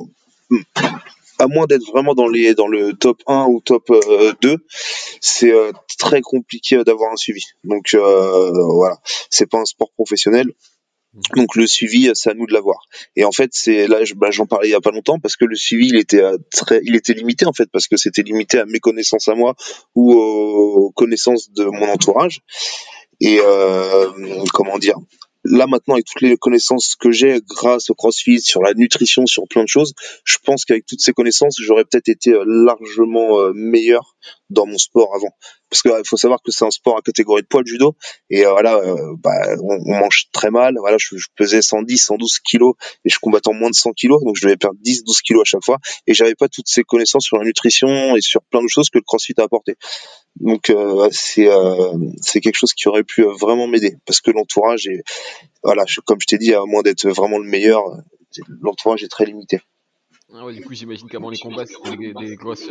à 1.39 1.47
moins 1.47 1.65
d'être 1.65 1.85
vraiment 1.87 2.13
dans 2.13 2.27
les 2.27 2.53
dans 2.53 2.67
le 2.67 2.93
top 2.93 3.21
1 3.27 3.45
ou 3.45 3.61
top 3.61 3.91
2, 4.41 4.49
euh, 4.49 4.57
c'est 5.21 5.51
euh, 5.51 5.71
très 5.97 6.21
compliqué 6.21 6.83
d'avoir 6.83 7.11
un 7.11 7.17
suivi. 7.17 7.43
Donc 7.63 7.95
voilà, 7.95 8.97
c'est 9.29 9.49
pas 9.49 9.59
un 9.59 9.65
sport 9.65 9.91
professionnel. 9.93 10.51
Donc 11.37 11.55
le 11.55 11.65
suivi, 11.65 12.11
c'est 12.13 12.31
à 12.31 12.33
nous 12.33 12.45
de 12.45 12.51
l'avoir. 12.51 12.77
Et 13.15 13.23
en 13.23 13.31
fait, 13.31 13.51
c'est 13.53 13.87
là, 13.87 13.99
bah, 14.17 14.31
j'en 14.31 14.45
parlais 14.45 14.67
il 14.67 14.71
y 14.71 14.75
a 14.75 14.81
pas 14.81 14.91
longtemps 14.91 15.17
parce 15.17 15.37
que 15.37 15.45
le 15.45 15.55
suivi, 15.55 15.87
il 15.87 15.95
était 15.95 16.21
très, 16.51 16.81
il 16.83 16.93
était 16.93 17.13
limité 17.13 17.45
en 17.45 17.53
fait 17.53 17.69
parce 17.71 17.87
que 17.87 17.95
c'était 17.95 18.21
limité 18.21 18.59
à 18.59 18.65
mes 18.65 18.79
connaissances 18.79 19.29
à 19.29 19.35
moi 19.35 19.55
ou 19.95 20.13
aux 20.13 20.91
connaissances 20.91 21.51
de 21.53 21.63
mon 21.63 21.87
entourage. 21.89 22.41
Et 23.21 23.39
comment 24.53 24.77
dire, 24.77 24.97
là 25.45 25.67
maintenant 25.67 25.93
avec 25.93 26.05
toutes 26.05 26.21
les 26.21 26.37
connaissances 26.37 26.95
que 26.95 27.11
j'ai 27.11 27.39
grâce 27.47 27.89
au 27.89 27.95
CrossFit 27.95 28.41
sur 28.41 28.61
la 28.61 28.73
nutrition 28.73 29.25
sur 29.25 29.47
plein 29.47 29.63
de 29.63 29.69
choses 29.69 29.93
je 30.23 30.37
pense 30.43 30.65
qu'avec 30.65 30.85
toutes 30.85 31.01
ces 31.01 31.13
connaissances 31.13 31.57
j'aurais 31.59 31.83
peut-être 31.83 32.09
été 32.09 32.31
euh, 32.33 32.43
largement 32.45 33.39
euh, 33.39 33.53
meilleur 33.53 34.15
dans 34.49 34.65
mon 34.65 34.77
sport 34.77 35.15
avant. 35.15 35.29
Parce 35.69 35.81
qu'il 35.81 35.91
faut 36.05 36.17
savoir 36.17 36.39
que 36.43 36.51
c'est 36.51 36.65
un 36.65 36.71
sport 36.71 36.97
à 36.97 37.01
catégorie 37.01 37.41
de 37.41 37.47
poids 37.47 37.61
de 37.61 37.67
judo. 37.67 37.95
Et 38.29 38.45
euh, 38.45 38.51
voilà 38.51 38.79
bah, 39.19 39.55
on, 39.61 39.99
mange 39.99 40.29
très 40.31 40.51
mal. 40.51 40.75
Voilà 40.79 40.97
je, 40.99 41.15
pesais 41.35 41.61
110 41.61 41.97
112 41.97 42.39
kilos 42.39 42.75
et 43.03 43.09
je 43.09 43.19
combattais 43.19 43.49
en 43.49 43.53
moins 43.53 43.69
de 43.69 43.75
100 43.75 43.93
kilos. 43.93 44.23
Donc 44.23 44.35
je 44.37 44.45
devais 44.45 44.57
perdre 44.57 44.77
10 44.81 45.03
12 45.03 45.21
kilos 45.21 45.41
à 45.41 45.45
chaque 45.45 45.63
fois. 45.63 45.79
Et 46.07 46.13
j'avais 46.13 46.35
pas 46.35 46.47
toutes 46.47 46.67
ces 46.67 46.83
connaissances 46.83 47.25
sur 47.25 47.37
la 47.37 47.43
nutrition 47.43 48.15
et 48.15 48.21
sur 48.21 48.41
plein 48.43 48.61
de 48.61 48.67
choses 48.67 48.89
que 48.89 48.97
le 48.97 49.03
CrossFit 49.03 49.33
a 49.37 49.43
apporté. 49.43 49.75
Donc 50.39 50.69
euh, 50.69 51.07
c'est 51.11 51.47
euh, 51.47 51.93
c'est 52.21 52.41
quelque 52.41 52.57
chose 52.57 52.73
qui 52.73 52.87
aurait 52.87 53.03
pu 53.03 53.23
euh, 53.23 53.31
vraiment 53.31 53.67
m'aider. 53.67 53.97
Parce 54.05 54.19
que 54.19 54.31
l'entourage 54.31 54.89
voilà 55.63 55.85
comme 56.05 56.19
je 56.19 56.27
t'ai 56.27 56.37
dit 56.37 56.53
à 56.53 56.65
moins 56.65 56.81
d'être 56.81 57.07
vraiment 57.07 57.39
le 57.39 57.47
meilleur 57.47 57.83
l'entourage 58.61 59.03
est 59.03 59.07
très 59.07 59.25
limité. 59.25 59.61
Ah 60.33 60.45
ouais, 60.45 60.53
du 60.53 60.61
coup 60.63 60.73
j'imagine 60.73 61.07
qu'avant 61.07 61.29
les 61.29 61.37
combats 61.37 61.65
c'était 61.65 61.97
des, 61.97 62.35
grosses 62.35 62.69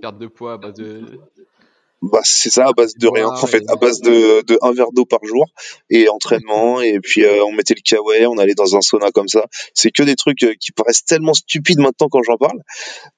pertes 0.00 0.18
de 0.18 0.26
poids 0.26 0.54
à 0.54 0.56
base 0.58 0.74
de 0.74 1.20
bah 2.02 2.20
c'est 2.24 2.50
ça 2.50 2.66
à 2.66 2.72
base 2.72 2.94
de 2.96 3.06
rien 3.06 3.28
en 3.28 3.46
fait 3.46 3.62
à 3.68 3.76
base 3.76 4.00
de, 4.00 4.42
de 4.42 4.58
un 4.60 4.72
verre 4.72 4.90
d'eau 4.92 5.04
par 5.04 5.20
jour 5.24 5.46
et 5.88 6.08
entraînement 6.08 6.80
et 6.82 6.98
puis 6.98 7.24
on 7.46 7.52
mettait 7.52 7.74
le 7.74 7.80
kawaii 7.80 8.26
on 8.26 8.38
allait 8.38 8.54
dans 8.54 8.76
un 8.76 8.80
sauna 8.80 9.12
comme 9.12 9.28
ça. 9.28 9.46
C'est 9.72 9.92
que 9.92 10.02
des 10.02 10.16
trucs 10.16 10.44
qui 10.58 10.72
paraissent 10.72 11.04
tellement 11.04 11.32
stupides 11.32 11.78
maintenant 11.78 12.08
quand 12.08 12.22
j'en 12.24 12.36
parle 12.36 12.60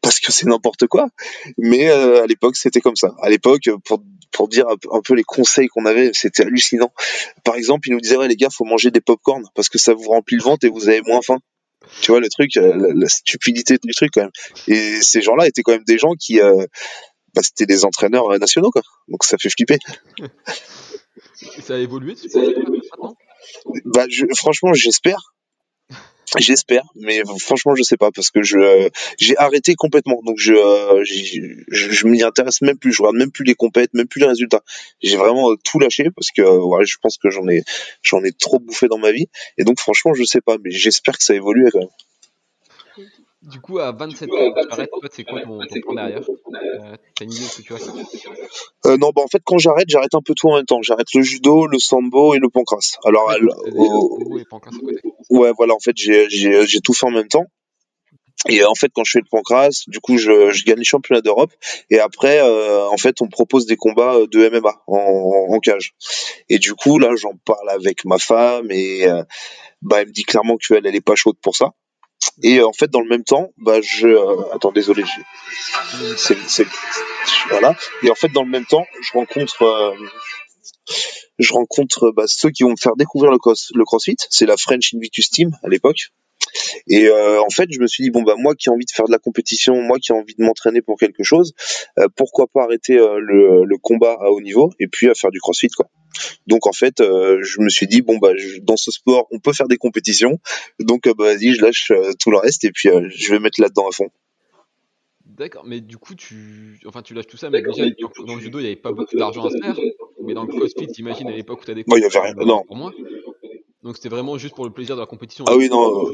parce 0.03 0.21
que 0.21 0.31
c'est 0.33 0.47
n'importe 0.47 0.87
quoi. 0.87 1.09
Mais 1.57 1.89
à 1.89 2.27
l'époque 2.27 2.57
c'était 2.57 2.81
comme 2.81 2.97
ça. 2.97 3.15
À 3.23 3.31
l'époque 3.31 3.71
pour 3.85 4.03
pour 4.33 4.49
dire 4.49 4.67
un 4.69 5.01
peu 5.01 5.15
les 5.15 5.23
conseils 5.23 5.69
qu'on 5.69 5.87
avait, 5.87 6.11
c'était 6.13 6.43
hallucinant. 6.43 6.93
Par 7.45 7.55
exemple, 7.55 7.89
ils 7.89 7.93
nous 7.93 8.01
disaient 8.01 8.17
ouais 8.17 8.29
les 8.29 8.37
gars, 8.37 8.49
faut 8.51 8.65
manger 8.65 8.91
des 8.91 9.01
pop-corn 9.01 9.45
parce 9.55 9.69
que 9.69 9.79
ça 9.79 9.95
vous 9.95 10.09
remplit 10.09 10.37
le 10.37 10.43
ventre 10.43 10.67
et 10.67 10.69
vous 10.69 10.89
avez 10.89 11.01
moins 11.03 11.23
faim. 11.23 11.39
Tu 12.01 12.11
vois 12.11 12.21
le 12.21 12.29
truc, 12.29 12.51
la, 12.55 13.09
stupidité 13.09 13.79
du 13.83 13.95
truc 13.95 14.11
quand 14.15 14.23
même. 14.23 14.31
Et 14.69 15.01
ces 15.01 15.23
gens-là 15.23 15.47
étaient 15.47 15.63
quand 15.63 15.73
même 15.73 15.85
des 15.85 15.99
gens 15.99 16.13
qui, 16.19 16.41
euh, 16.41 16.67
bah, 17.35 17.43
c'était 17.43 17.67
des 17.67 17.85
entraîneurs 17.85 18.33
euh, 18.33 18.39
nationaux 18.39 18.71
quoi. 18.71 18.83
Donc 19.09 19.25
ça 19.25 19.37
fait 19.39 19.51
flipper. 19.51 19.79
ça 21.63 21.75
a 21.75 21.79
évolué 21.79 22.15
bah, 23.85 24.07
franchement, 24.37 24.73
j'espère. 24.73 25.35
J'espère, 26.39 26.83
mais 26.97 27.23
franchement, 27.39 27.75
je 27.75 27.83
sais 27.83 27.97
pas 27.97 28.11
parce 28.11 28.31
que 28.31 28.43
je 28.43 28.89
j'ai 29.19 29.37
arrêté 29.37 29.75
complètement. 29.75 30.21
Donc 30.25 30.39
je 30.39 30.55
euh, 30.55 31.05
je, 31.05 32.07
m'y 32.07 32.23
intéresse 32.23 32.61
même 32.63 32.79
plus. 32.79 32.93
Je 32.93 33.03
regarde 33.03 33.17
même 33.17 33.31
plus 33.31 33.45
les 33.45 33.55
compètes, 33.55 33.95
même 33.95 34.09
plus 34.09 34.21
les 34.21 34.27
résultats. 34.27 34.63
J'ai 35.03 35.17
vraiment 35.17 35.51
euh, 35.53 35.57
tout 35.65 35.79
lâché 35.79 36.11
parce 36.15 36.29
que 36.31 36.43
ouais, 36.43 36.85
je 36.87 36.97
pense 37.01 37.19
que 37.19 37.31
j'en 37.31 37.49
ai 37.49 37.63
j'en 38.03 38.23
ai 38.25 38.33
trop 38.33 38.59
bouffé 38.59 38.89
dans 38.89 38.99
ma 38.99 39.13
vie. 39.13 39.27
Et 39.59 39.65
donc 39.65 39.79
franchement, 39.79 40.15
je 40.15 40.25
sais 40.25 40.41
pas, 40.41 40.57
mais 40.63 40.71
j'espère 40.71 41.19
que 41.19 41.25
ça 41.25 41.35
évolue 41.35 41.69
quand 41.73 41.81
même. 41.81 41.89
Du 43.51 43.61
coup, 43.61 43.79
à 43.79 43.93
27 43.93 44.31
ans, 44.31 44.37
tu 44.37 44.73
arrêtes, 44.73 44.91
toi, 44.91 45.09
c'est 45.13 45.25
quoi 45.25 45.43
ton, 45.43 45.59
plan 45.83 45.95
derrière 45.95 46.23
euh, 46.23 46.97
T'as 47.15 47.25
une 47.25 47.33
idée 47.33 47.43
de 47.43 47.47
ce 47.47 47.61
que 47.61 47.67
tu 47.67 47.73
vas 47.75 47.79
euh, 48.87 48.97
Non, 48.97 49.11
bah 49.15 49.23
en 49.23 49.29
fait, 49.29 49.43
quand 49.45 49.59
j'arrête, 49.59 49.89
j'arrête 49.89 50.15
un 50.15 50.23
peu 50.25 50.35
tout 50.35 50.49
en 50.49 50.57
même 50.57 50.65
temps. 50.65 50.81
J'arrête 50.81 51.13
le 51.15 51.23
judo, 51.23 51.67
le 51.67 51.79
sambo 51.79 52.35
et 52.35 52.39
le 52.39 52.49
pancras. 52.49 52.97
Alors, 53.05 53.29
ouais, 53.29 53.39
ouais 55.31 55.53
voilà, 55.57 55.75
en 55.75 55.81
fait, 55.81 55.95
j'ai 55.97 56.81
tout 56.83 56.95
fait 56.95 57.07
en 57.07 57.11
même 57.11 57.29
temps. 57.29 57.47
Et 58.49 58.65
en 58.65 58.75
fait, 58.75 58.91
quand 58.95 59.05
je 59.05 59.13
fais 59.13 59.21
le 59.21 59.29
pancras, 59.31 59.71
du 59.87 60.01
coup, 60.01 60.19
je, 60.19 60.51
je 60.51 60.65
gagne 60.65 60.79
les 60.79 60.85
championnats 60.85 61.23
d'Europe. 61.23 61.53
Et 61.91 61.99
après, 61.99 62.41
euh, 62.41 62.87
en 62.89 62.97
fait, 62.97 63.21
on 63.23 63.27
me 63.27 63.31
propose 63.31 63.67
des 63.67 63.77
combats 63.77 64.19
de 64.31 64.49
MMA 64.49 64.83
en, 64.87 65.47
en 65.51 65.59
cage. 65.61 65.95
Et 66.49 66.59
du 66.59 66.75
coup, 66.75 66.99
là, 66.99 67.11
j'en 67.17 67.35
parle 67.45 67.71
avec 67.71 68.05
ma 68.05 68.19
femme 68.19 68.71
et 68.71 69.07
euh, 69.07 69.23
bah, 69.83 70.01
elle 70.01 70.09
me 70.09 70.13
dit 70.13 70.25
clairement 70.25 70.57
qu'elle, 70.57 70.87
elle 70.87 70.95
est 70.95 71.01
pas 71.01 71.15
chaude 71.15 71.37
pour 71.41 71.57
ça. 71.57 71.73
Et 72.43 72.59
euh, 72.59 72.67
en 72.67 72.73
fait, 72.73 72.91
dans 72.91 73.01
le 73.01 73.09
même 73.09 73.25
temps, 73.25 73.51
bah, 73.59 73.81
je 73.83 74.09
attends, 74.55 74.73
désolé, 74.73 75.05
c'est, 76.17 76.39
c'est 76.47 76.67
voilà. 77.51 77.77
Et 78.03 78.11
en 78.11 78.15
fait, 78.15 78.29
dans 78.33 78.45
le 78.45 78.51
même 78.51 78.67
temps, 78.67 78.87
je 79.01 79.13
rencontre 79.13 79.95
je 81.39 81.53
rencontre 81.53 82.11
bah, 82.11 82.25
ceux 82.27 82.51
qui 82.51 82.63
vont 82.63 82.71
me 82.71 82.77
faire 82.81 82.97
découvrir 82.97 83.33
le, 83.33 83.39
cross, 83.39 83.73
le 83.75 83.85
CrossFit. 83.85 84.17
C'est 84.31 84.47
la 84.47 84.57
French 84.57 84.95
Invictus 84.95 85.31
Team 85.31 85.51
à 85.63 85.69
l'époque. 85.69 86.11
Et 86.89 87.07
euh, 87.07 87.41
en 87.41 87.51
fait, 87.51 87.69
je 87.71 87.81
me 87.81 87.87
suis 87.87 88.05
dit 88.05 88.11
bon 88.11 88.23
bah 88.23 88.35
moi 88.37 88.55
qui 88.55 88.69
ai 88.69 88.73
envie 88.73 88.85
de 88.85 88.91
faire 88.91 89.07
de 89.07 89.13
la 89.13 89.19
compétition, 89.19 89.81
moi 89.81 89.99
qui 89.99 90.13
ai 90.13 90.15
envie 90.15 90.35
de 90.35 90.45
m'entraîner 90.45 90.83
pour 90.83 90.99
quelque 90.99 91.23
chose, 91.23 91.53
euh, 91.99 92.07
pourquoi 92.17 92.47
pas 92.47 92.65
arrêter 92.65 92.99
euh, 92.99 93.19
le, 93.19 93.65
le, 93.65 93.79
combat 93.79 94.17
à 94.21 94.31
haut 94.31 94.41
niveau 94.41 94.71
et 94.79 94.87
puis 94.87 95.09
à 95.09 95.15
faire 95.15 95.31
du 95.31 95.41
CrossFit 95.41 95.71
quoi. 95.71 95.87
Donc 96.47 96.67
en 96.67 96.73
fait, 96.73 96.95
je 96.99 97.61
me 97.61 97.69
suis 97.69 97.87
dit 97.87 98.03
bon 98.03 98.19
bah 98.19 98.33
dans 98.63 98.77
ce 98.77 98.91
sport, 98.91 99.27
on 99.31 99.39
peut 99.39 99.53
faire 99.53 99.69
des 99.69 99.77
compétitions, 99.77 100.39
donc 100.81 101.05
bah, 101.05 101.25
vas-y, 101.25 101.55
je 101.55 101.63
lâche 101.63 101.93
tout 102.19 102.31
le 102.31 102.39
reste 102.39 102.65
et 102.65 102.71
puis 102.73 102.89
je 103.11 103.31
vais 103.31 103.39
mettre 103.39 103.61
là-dedans 103.61 103.89
à 103.89 103.93
fond. 103.93 104.11
D'accord, 105.27 105.65
mais 105.67 105.81
du 105.81 105.99
coup, 105.99 106.15
tu, 106.15 106.79
enfin, 106.87 107.03
tu 107.03 107.13
lâches 107.13 107.27
tout 107.27 107.37
ça, 107.37 107.51
mais 107.51 107.61
déjà, 107.61 107.85
dans 108.25 108.37
le 108.37 108.41
judo, 108.41 108.61
il 108.61 108.63
n'y 108.63 108.69
avait 108.69 108.77
pas 108.77 108.93
beaucoup 108.93 109.17
d'argent 109.17 109.45
à 109.45 109.51
se 109.51 109.59
faire. 109.59 109.77
Mais 110.23 110.33
dans 110.33 110.45
le 110.45 110.49
crossfit, 110.49 110.87
t'imagines 110.87 111.27
à 111.27 111.33
l'époque 111.33 111.63
où 111.63 111.65
tu 111.65 111.73
as 111.73 111.75
des 111.75 111.83
cours, 111.83 111.99
il 111.99 112.03
y 112.03 112.05
avait 112.05 112.19
rien. 112.21 112.35
Non. 112.35 112.63
Pour 112.65 112.77
moi. 112.77 112.93
Donc 113.83 113.97
c'était 113.97 114.09
vraiment 114.09 114.39
juste 114.39 114.55
pour 114.55 114.65
le 114.65 114.71
plaisir 114.71 114.95
de 114.95 115.01
la 115.01 115.07
compétition. 115.07 115.45
Ah 115.49 115.57
oui, 115.57 115.69
non. 115.69 116.09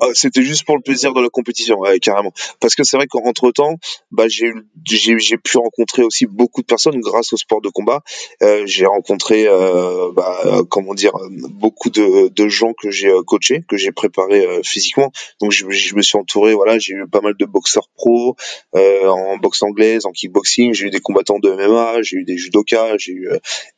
Ah, 0.00 0.06
c'était 0.14 0.42
juste 0.42 0.64
pour 0.64 0.76
le 0.76 0.82
plaisir 0.82 1.12
de 1.12 1.20
la 1.20 1.28
compétition, 1.28 1.78
ouais, 1.78 1.98
carrément. 1.98 2.32
Parce 2.60 2.74
que 2.74 2.84
c'est 2.84 2.96
vrai 2.96 3.06
qu'entre 3.06 3.50
temps, 3.50 3.76
bah, 4.10 4.28
j'ai 4.28 4.52
j'ai 4.84 5.36
pu 5.38 5.58
rencontrer 5.58 6.02
aussi 6.02 6.26
beaucoup 6.26 6.60
de 6.60 6.66
personnes 6.66 7.00
grâce 7.00 7.32
au 7.32 7.36
sport 7.36 7.60
de 7.60 7.68
combat. 7.68 8.02
Euh, 8.42 8.64
j'ai 8.66 8.86
rencontré, 8.86 9.46
euh, 9.46 10.12
bah, 10.12 10.40
euh, 10.44 10.62
comment 10.68 10.94
dire, 10.94 11.12
beaucoup 11.30 11.90
de, 11.90 12.28
de 12.28 12.48
gens 12.48 12.72
que 12.74 12.90
j'ai 12.90 13.08
euh, 13.08 13.22
coachés, 13.22 13.64
que 13.68 13.76
j'ai 13.76 13.92
préparés 13.92 14.46
euh, 14.46 14.60
physiquement. 14.62 15.10
Donc 15.40 15.52
je, 15.52 15.68
je, 15.70 15.96
me 15.96 16.02
suis 16.02 16.18
entouré, 16.18 16.54
voilà, 16.54 16.78
j'ai 16.78 16.94
eu 16.94 17.06
pas 17.08 17.20
mal 17.20 17.34
de 17.38 17.44
boxeurs 17.44 17.88
pro 17.94 18.36
en 18.74 19.36
boxe 19.38 19.62
anglaise, 19.62 20.06
en 20.06 20.12
kickboxing. 20.12 20.74
J'ai 20.74 20.86
eu 20.86 20.90
des 20.90 21.00
combattants 21.00 21.38
de 21.38 21.50
MMA, 21.50 22.02
j'ai 22.02 22.18
eu 22.18 22.24
des 22.24 22.36
judokas, 22.36 22.96
j'ai 22.98 23.12
eu 23.12 23.28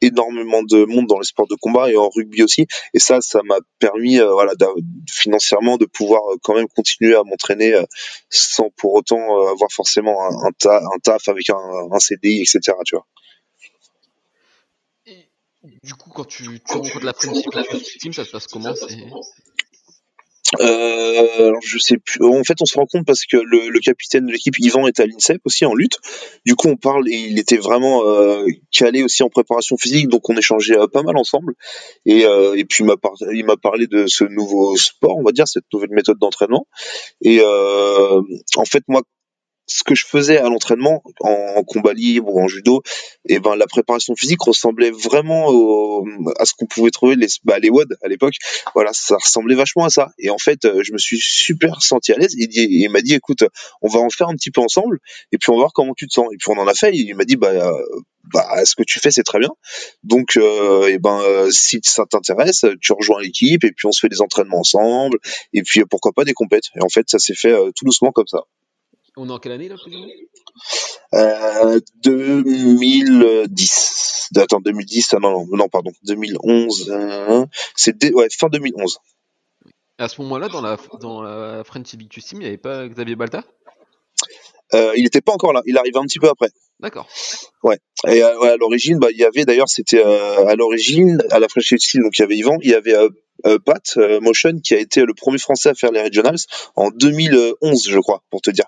énormément 0.00 0.62
de 0.62 0.84
monde 0.84 1.06
dans 1.06 1.18
les 1.18 1.24
sports 1.24 1.46
de 1.46 1.56
combat 1.60 1.90
et 1.90 1.96
en 1.96 2.08
rugby 2.08 2.42
aussi. 2.42 2.66
Et 2.94 2.98
ça, 2.98 3.20
ça 3.20 3.40
m'a 3.44 3.58
permis, 3.78 4.18
voilà, 4.18 4.52
financièrement 5.08 5.76
de 5.76 5.86
pouvoir 5.86 6.09
euh, 6.18 6.36
quand 6.42 6.54
même 6.54 6.68
continuer 6.68 7.14
à 7.14 7.22
m'entraîner 7.24 7.74
euh, 7.74 7.84
sans 8.28 8.70
pour 8.76 8.94
autant 8.94 9.18
euh, 9.18 9.52
avoir 9.52 9.70
forcément 9.70 10.16
un, 10.22 10.98
taf 11.02 11.28
avec 11.28 11.50
un, 11.50 11.98
CDI, 11.98 12.42
etc. 12.42 12.76
Tu 12.84 12.96
vois. 12.96 13.06
du 15.82 15.94
coup, 15.94 16.10
quand 16.10 16.24
tu, 16.24 16.60
tu 16.60 16.72
rencontres 16.72 17.04
la 17.04 17.12
principale 17.12 17.66
team, 18.00 18.12
ça 18.12 18.24
se 18.24 18.30
passe 18.30 18.46
comment 18.46 18.74
euh, 20.58 21.52
je 21.62 21.78
sais 21.78 21.96
plus. 21.96 22.24
En 22.24 22.42
fait, 22.42 22.60
on 22.60 22.64
se 22.64 22.76
rend 22.76 22.86
compte 22.86 23.06
parce 23.06 23.24
que 23.24 23.36
le, 23.36 23.78
capitaine 23.80 24.26
de 24.26 24.32
l'équipe, 24.32 24.58
Yvan, 24.58 24.86
est 24.86 24.98
à 25.00 25.06
l'INSEP 25.06 25.40
aussi 25.44 25.64
en 25.64 25.74
lutte. 25.74 25.98
Du 26.44 26.56
coup, 26.56 26.68
on 26.68 26.76
parle 26.76 27.08
et 27.08 27.16
il 27.16 27.38
était 27.38 27.56
vraiment 27.56 28.04
euh, 28.04 28.44
calé 28.72 29.02
aussi 29.02 29.22
en 29.22 29.28
préparation 29.28 29.76
physique, 29.76 30.08
donc 30.08 30.28
on 30.28 30.36
échangeait 30.36 30.78
euh, 30.78 30.86
pas 30.88 31.02
mal 31.02 31.16
ensemble. 31.16 31.54
Et, 32.04 32.24
euh, 32.24 32.60
puis 32.68 32.84
il 33.32 33.44
m'a 33.44 33.56
parlé 33.56 33.86
de 33.86 34.06
ce 34.06 34.24
nouveau 34.24 34.76
sport, 34.76 35.16
on 35.18 35.22
va 35.22 35.32
dire, 35.32 35.46
cette 35.46 35.64
nouvelle 35.72 35.90
méthode 35.90 36.18
d'entraînement. 36.18 36.66
Et 37.22 37.40
euh, 37.40 38.20
en 38.56 38.64
fait, 38.64 38.82
moi, 38.88 39.02
ce 39.70 39.84
que 39.84 39.94
je 39.94 40.04
faisais 40.04 40.38
à 40.38 40.48
l'entraînement 40.48 41.02
en, 41.20 41.62
combat 41.62 41.92
libre 41.92 42.34
ou 42.34 42.42
en 42.42 42.48
judo, 42.48 42.82
et 43.28 43.38
ben 43.38 43.54
la 43.54 43.66
préparation 43.66 44.16
physique 44.16 44.42
ressemblait 44.42 44.90
vraiment 44.90 45.48
à 46.38 46.44
ce 46.44 46.54
qu'on 46.54 46.66
pouvait 46.66 46.90
trouver 46.90 47.14
les 47.14 47.28
bah, 47.44 47.58
les 47.60 47.70
WOD 47.70 47.96
à 48.02 48.08
l'époque. 48.08 48.34
Voilà, 48.74 48.90
ça 48.92 49.16
ressemblait 49.16 49.54
vachement 49.54 49.84
à 49.84 49.90
ça. 49.90 50.10
Et 50.18 50.30
en 50.30 50.38
fait, 50.38 50.64
euh, 50.64 50.82
je 50.82 50.92
me 50.92 50.98
suis 50.98 51.20
super 51.20 51.82
senti 51.82 52.12
à 52.12 52.16
l'aise. 52.16 52.34
Il, 52.36 52.88
m'a 52.90 53.00
dit, 53.00 53.14
écoute, 53.14 53.44
on 53.82 53.88
va 53.88 54.00
en 54.00 54.10
faire 54.10 54.28
un 54.28 54.34
petit 54.34 54.50
peu 54.50 54.60
ensemble, 54.60 54.98
et 55.30 55.38
puis 55.38 55.50
on 55.50 55.54
va 55.54 55.60
voir 55.60 55.72
comment 55.72 55.94
tu 55.94 56.08
te 56.08 56.14
sens. 56.14 56.26
Et 56.32 56.36
puis 56.36 56.50
on 56.50 56.58
en 56.58 56.66
a 56.66 56.74
fait. 56.74 56.90
Il 56.92 57.14
m'a 57.14 57.24
dit, 57.24 57.36
bah, 57.36 57.50
euh, 57.50 57.72
bah 58.32 58.64
ce 58.64 58.74
que 58.74 58.82
tu 58.82 58.98
fais 58.98 59.12
c'est 59.12 59.22
très 59.22 59.38
bien. 59.38 59.50
Donc, 60.02 60.36
euh, 60.36 60.88
et 60.88 60.98
ben 60.98 61.22
si 61.50 61.78
ça 61.84 62.04
t'intéresse, 62.10 62.64
tu 62.80 62.92
rejoins 62.92 63.20
l'équipe 63.22 63.62
et 63.64 63.70
puis 63.70 63.86
on 63.86 63.92
se 63.92 64.00
fait 64.00 64.08
des 64.08 64.20
entraînements 64.20 64.60
ensemble. 64.60 65.18
Et 65.52 65.62
puis 65.62 65.84
pourquoi 65.88 66.12
pas 66.12 66.24
des 66.24 66.34
compètes. 66.34 66.70
Et 66.76 66.82
en 66.82 66.88
fait, 66.88 67.08
ça 67.08 67.20
s'est 67.20 67.34
fait 67.34 67.54
tout 67.76 67.84
doucement 67.84 68.10
comme 68.10 68.26
ça. 68.26 68.44
On 69.16 69.28
est 69.28 69.32
en 69.32 69.38
quelle 69.38 69.52
année 69.52 69.68
là, 69.68 69.76
plus 69.82 69.94
euh, 71.14 71.80
2010. 72.04 74.28
Attends, 74.36 74.60
2010, 74.60 75.14
ah 75.14 75.18
non, 75.20 75.46
non, 75.50 75.68
pardon, 75.68 75.90
2011. 76.04 76.90
Euh, 76.90 77.46
c'est 77.74 78.14
ouais, 78.14 78.28
fin 78.30 78.48
2011. 78.48 78.98
À 79.98 80.08
ce 80.08 80.20
moment-là, 80.22 80.48
dans 80.48 80.60
la, 80.60 80.76
dans 81.00 81.22
la 81.22 81.64
French 81.64 81.92
Invictus 81.94 82.24
Team, 82.24 82.40
il 82.40 82.42
n'y 82.42 82.48
avait 82.48 82.58
pas 82.58 82.86
Xavier 82.88 83.16
Balta? 83.16 83.44
Euh, 84.74 84.92
Il 84.96 85.04
n'était 85.04 85.20
pas 85.20 85.32
encore 85.32 85.52
là, 85.52 85.62
il 85.66 85.76
arrivait 85.78 85.98
un 85.98 86.04
petit 86.04 86.18
peu 86.18 86.28
après. 86.28 86.48
D'accord. 86.80 87.08
Ouais. 87.62 87.78
Et 88.08 88.22
euh, 88.22 88.40
à 88.40 88.56
l'origine, 88.56 88.98
bah, 88.98 89.08
il 89.10 89.18
y 89.18 89.24
avait 89.24 89.44
d'ailleurs, 89.44 89.68
c'était 89.68 90.02
euh, 90.04 90.46
à 90.46 90.54
l'origine, 90.54 91.22
à 91.30 91.38
la 91.38 91.48
French 91.48 91.72
Invictus 91.72 91.92
Team, 91.92 92.02
donc 92.02 92.18
il 92.18 92.22
y 92.22 92.24
avait 92.24 92.36
Yvan, 92.36 92.58
il 92.62 92.70
y 92.70 92.74
avait 92.74 92.96
Pat 93.64 93.98
Motion 94.20 94.60
qui 94.62 94.74
a 94.74 94.78
été 94.78 95.02
le 95.02 95.14
premier 95.14 95.38
français 95.38 95.70
à 95.70 95.74
faire 95.74 95.92
les 95.92 96.02
regionals 96.02 96.36
en 96.76 96.90
2011, 96.90 97.88
je 97.88 97.98
crois, 97.98 98.22
pour 98.30 98.40
te 98.40 98.50
dire. 98.50 98.66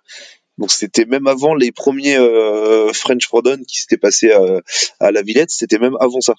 Donc 0.58 0.70
c'était 0.70 1.06
même 1.06 1.26
avant 1.26 1.54
les 1.54 1.72
premiers 1.72 2.16
euh, 2.16 2.92
French 2.92 3.26
Frodon 3.26 3.58
qui 3.66 3.80
s'étaient 3.80 3.96
passés 3.96 4.30
euh, 4.30 4.60
à 5.00 5.10
la 5.10 5.22
Villette, 5.22 5.50
c'était 5.50 5.78
même 5.78 5.96
avant 6.00 6.20
ça. 6.20 6.34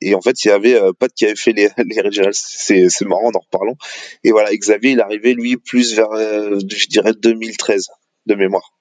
Et 0.00 0.14
en 0.14 0.20
fait, 0.20 0.44
il 0.44 0.48
y 0.48 0.50
avait 0.50 0.74
euh, 0.74 0.92
Pat 0.92 1.12
qui 1.12 1.24
avait 1.24 1.36
fait 1.36 1.52
les, 1.52 1.68
les 1.84 2.00
regionals. 2.00 2.34
C'est, 2.34 2.88
c'est 2.88 3.04
marrant 3.04 3.28
en 3.28 3.36
en 3.36 3.40
reparlant. 3.40 3.76
Et 4.24 4.30
voilà, 4.30 4.54
Xavier, 4.54 4.92
il 4.92 5.00
arrivait 5.00 5.32
lui 5.32 5.56
plus 5.56 5.94
vers, 5.94 6.10
je 6.12 6.86
dirais 6.88 7.12
2013 7.14 7.86
de 8.26 8.34
mémoire. 8.34 8.75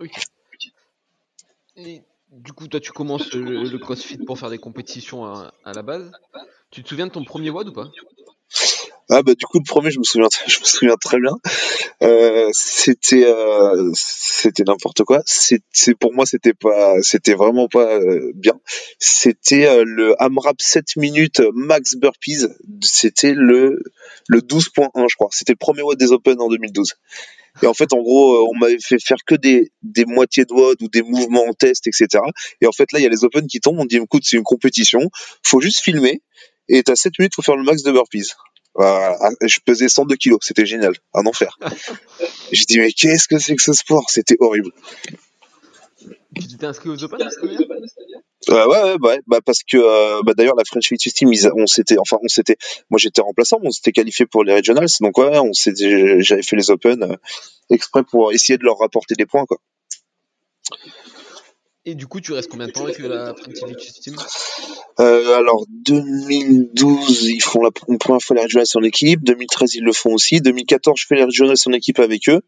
Ok. 0.00 0.18
Et 1.76 2.02
du 2.32 2.52
coup, 2.52 2.68
toi, 2.68 2.80
tu 2.80 2.92
commences 2.92 3.32
le, 3.32 3.78
CrossFit 3.78 4.18
pour 4.18 4.38
faire 4.38 4.50
des 4.50 4.58
compétitions 4.58 5.24
à, 5.24 5.52
à, 5.64 5.72
la 5.72 5.82
base. 5.82 6.10
Tu 6.70 6.82
te 6.82 6.88
souviens 6.88 7.06
de 7.06 7.12
ton 7.12 7.24
premier 7.24 7.50
WOD 7.50 7.68
ou 7.68 7.72
pas? 7.72 7.90
Ah 9.12 9.22
bah 9.22 9.34
du 9.34 9.44
coup 9.44 9.58
le 9.58 9.64
premier 9.64 9.90
je 9.90 9.98
me 9.98 10.04
souviens 10.04 10.28
je 10.46 10.60
me 10.60 10.64
souviens 10.64 10.94
très 10.94 11.18
bien. 11.18 11.32
Euh, 12.02 12.48
c'était 12.52 13.24
euh, 13.26 13.90
c'était 13.94 14.62
n'importe 14.62 15.02
quoi. 15.02 15.20
C'est 15.24 15.60
pour 15.98 16.14
moi 16.14 16.26
c'était 16.26 16.54
pas 16.54 16.94
c'était 17.02 17.34
vraiment 17.34 17.66
pas 17.66 17.98
euh, 17.98 18.30
bien. 18.34 18.54
C'était 19.00 19.66
euh, 19.66 19.82
le 19.84 20.14
AMRAP 20.22 20.60
7 20.60 20.96
minutes 20.96 21.42
max 21.54 21.96
burpees. 21.96 22.46
C'était 22.82 23.34
le 23.34 23.82
le 24.28 24.40
12.1 24.40 25.08
je 25.08 25.16
crois. 25.16 25.28
C'était 25.32 25.52
le 25.52 25.58
premier 25.58 25.82
WOD 25.82 25.98
des 25.98 26.12
Open 26.12 26.40
en 26.40 26.48
2012. 26.48 26.94
Et 27.62 27.66
en 27.66 27.74
fait, 27.74 27.92
en 27.92 28.00
gros, 28.00 28.48
on 28.48 28.58
m'avait 28.58 28.78
fait 28.80 28.98
faire 28.98 29.18
que 29.26 29.34
des, 29.34 29.72
des 29.82 30.04
moitiés 30.04 30.44
de 30.44 30.52
WOD 30.52 30.82
ou 30.82 30.88
des 30.88 31.02
mouvements 31.02 31.44
en 31.44 31.52
test, 31.52 31.86
etc. 31.86 32.22
Et 32.60 32.66
en 32.66 32.72
fait, 32.72 32.92
là, 32.92 32.98
il 32.98 33.02
y 33.02 33.06
a 33.06 33.08
les 33.08 33.24
Open 33.24 33.46
qui 33.46 33.60
tombent. 33.60 33.78
On 33.80 33.84
dit, 33.84 33.96
écoute, 33.96 34.22
c'est 34.24 34.36
une 34.36 34.42
compétition. 34.42 35.10
Faut 35.42 35.60
juste 35.60 35.80
filmer. 35.80 36.22
Et 36.68 36.82
t'as 36.82 36.96
7 36.96 37.18
minutes 37.18 37.34
pour 37.34 37.44
faire 37.44 37.56
le 37.56 37.64
max 37.64 37.82
de 37.82 37.90
burpees. 37.90 38.32
Ah, 38.78 39.30
je 39.42 39.58
pesais 39.64 39.88
102 39.88 40.16
kilos, 40.16 40.38
c'était 40.42 40.64
génial, 40.64 40.94
un 41.12 41.26
enfer. 41.26 41.58
J'ai 42.52 42.64
dit 42.64 42.78
mais 42.78 42.92
qu'est-ce 42.92 43.26
que 43.26 43.38
c'est 43.38 43.56
que 43.56 43.62
ce 43.62 43.72
sport? 43.72 44.08
C'était 44.08 44.36
horrible. 44.38 44.70
Tu 46.36 46.56
t'es 46.56 46.66
inscrit 46.66 46.88
aux 46.88 47.02
Open 47.02 47.28
euh, 48.48 48.66
ouais, 48.66 48.96
ouais, 49.02 49.20
bah 49.26 49.40
parce 49.44 49.62
que 49.62 49.76
euh, 49.76 50.22
bah, 50.24 50.32
d'ailleurs 50.34 50.56
la 50.56 50.64
French 50.64 50.88
Fitness 50.88 51.12
Team, 51.12 51.30
on 51.56 51.66
s'était, 51.66 51.98
enfin 51.98 52.16
on 52.22 52.28
s'était, 52.28 52.56
moi 52.88 52.98
j'étais 52.98 53.20
remplaçant, 53.20 53.58
on 53.62 53.70
s'était 53.70 53.92
qualifié 53.92 54.24
pour 54.24 54.44
les 54.44 54.54
regionals, 54.54 54.88
donc 55.00 55.18
ouais, 55.18 55.38
on 55.38 55.52
s'était, 55.52 56.22
j'avais 56.22 56.42
fait 56.42 56.56
les 56.56 56.70
Open 56.70 57.02
euh, 57.02 57.16
exprès 57.68 58.02
pour 58.02 58.32
essayer 58.32 58.56
de 58.56 58.64
leur 58.64 58.78
rapporter 58.78 59.14
des 59.14 59.26
points 59.26 59.44
quoi. 59.44 59.58
Et 61.86 61.94
du 61.94 62.06
coup, 62.06 62.20
tu 62.20 62.32
restes 62.32 62.50
combien 62.50 62.66
de 62.66 62.72
temps 62.72 62.84
avec 62.84 62.98
la 62.98 63.34
French 63.34 63.92
Team 64.02 64.14
euh, 65.00 65.34
Alors, 65.34 65.64
2012, 65.70 67.24
ils 67.24 67.42
font 67.42 67.62
la 67.62 67.70
première 67.70 68.20
fois 68.20 68.36
les 68.36 68.42
régionales 68.42 68.66
en 68.74 68.82
équipe. 68.82 69.24
2013, 69.24 69.76
ils 69.76 69.82
le 69.82 69.94
font 69.94 70.12
aussi. 70.12 70.42
2014, 70.42 71.00
je 71.00 71.06
fais 71.06 71.14
les 71.14 71.24
régionales 71.24 71.56
en 71.66 71.72
équipe 71.72 71.98
avec 71.98 72.28
eux. 72.28 72.42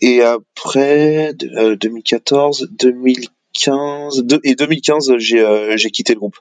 Et 0.00 0.22
après, 0.22 1.34
2014, 1.34 2.70
2015, 2.70 3.28
et 4.44 4.54
2015, 4.54 5.16
j'ai 5.18 5.40
euh, 5.40 5.76
j'ai 5.76 5.90
quitté 5.90 6.14
le 6.14 6.20
groupe. 6.20 6.36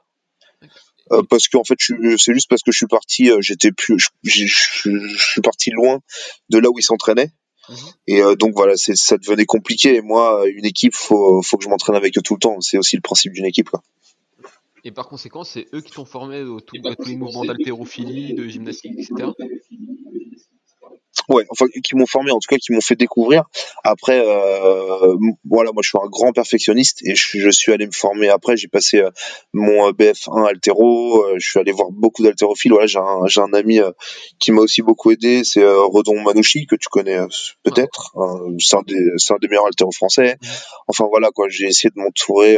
Euh, 1.12 1.24
parce 1.24 1.48
qu'en 1.48 1.64
fait, 1.64 1.78
c'est 1.80 2.34
juste 2.34 2.50
parce 2.50 2.62
que 2.62 2.72
je 2.72 2.78
suis 2.78 2.88
parti, 2.88 3.32
euh, 3.32 3.40
j'étais 3.42 3.72
plus, 3.72 3.98
je, 4.24 4.46
suis 4.46 5.42
parti 5.42 5.72
loin 5.72 6.00
de 6.50 6.60
là 6.60 6.70
où 6.70 6.78
ils 6.78 6.84
s'entraînaient. 6.84 7.32
Mhm. 7.68 7.76
Et 8.08 8.22
euh, 8.22 8.36
donc 8.36 8.54
voilà, 8.56 8.78
c'est 8.78 8.96
ça 8.96 9.18
devenait 9.18 9.46
compliqué. 9.46 9.96
Et 9.96 10.02
moi, 10.02 10.44
une 10.48 10.66
équipe, 10.66 10.94
faut 10.94 11.42
faut 11.42 11.58
que 11.58 11.64
je 11.64 11.70
m'entraîne 11.70 11.96
avec 11.96 12.18
eux 12.18 12.22
tout 12.22 12.36
le 12.36 12.40
temps. 12.40 12.62
C'est 12.62 12.78
aussi 12.78 12.96
le 12.96 13.02
principe 13.02 13.34
d'une 13.34 13.46
équipe. 13.46 13.70
Quoi. 13.70 13.82
Et 14.84 14.92
par 14.92 15.08
conséquent, 15.08 15.44
c'est 15.44 15.68
eux 15.74 15.82
qui 15.82 15.92
t'ont 15.92 16.06
formé 16.06 16.44
au 16.44 16.62
tout, 16.62 16.78
à 16.86 16.96
tous 16.96 17.10
les 17.10 17.16
mouvements 17.16 17.46
d'haltérophilie, 17.46 18.34
de 18.34 18.48
gymnastique, 18.48 18.94
etc. 18.98 19.32
ouais, 21.30 21.46
enfin 21.50 21.66
qui 21.84 21.96
m'ont 21.96 22.06
formé, 22.06 22.32
en 22.32 22.40
tout 22.40 22.48
cas 22.50 22.58
qui 22.58 22.74
m'ont 22.74 22.82
fait 22.82 22.96
découvrir. 22.96 23.44
Après, 23.84 24.22
euh, 24.26 25.16
voilà, 25.50 25.72
moi 25.72 25.82
je 25.84 25.90
suis 25.90 25.98
un 25.98 26.08
grand 26.10 26.32
perfectionniste 26.32 27.00
et 27.06 27.16
je, 27.16 27.40
je 27.40 27.50
suis 27.50 27.72
allé 27.72 27.86
me 27.86 27.92
former. 27.92 28.30
Après, 28.30 28.58
j'ai 28.58 28.68
passé 28.68 29.00
euh, 29.00 29.10
mon 29.54 29.90
BF1 29.92 30.48
altéro. 30.48 31.24
Euh, 31.24 31.36
je 31.38 31.50
suis 31.50 31.60
allé 31.60 31.72
voir 31.72 31.90
beaucoup 31.92 32.24
d'haltérophiles. 32.24 32.72
Voilà, 32.72 32.88
j'ai 32.88 33.00
un, 33.00 33.26
j'ai 33.28 33.42
un 33.42 33.54
ami 33.54 33.80
qui 34.40 34.52
m'a 34.52 34.62
aussi 34.62 34.82
beaucoup 34.82 35.12
aidé. 35.12 35.44
C'est 35.44 35.64
Redon 35.64 36.22
Manouchi 36.22 36.66
que 36.66 36.76
tu 36.76 36.90
connais 36.90 37.18
peut-être. 37.64 38.14
c'est 38.60 38.76
un 38.76 38.82
des, 38.86 38.96
c'est 39.18 39.34
un 39.34 39.38
des 39.42 39.48
meilleurs 39.48 39.66
haltéros 39.68 39.92
français. 39.92 40.38
Enfin 40.88 41.06
voilà 41.10 41.30
quoi, 41.32 41.48
j'ai 41.50 41.68
essayé 41.68 41.92
de 41.96 42.02
m'entourer 42.02 42.58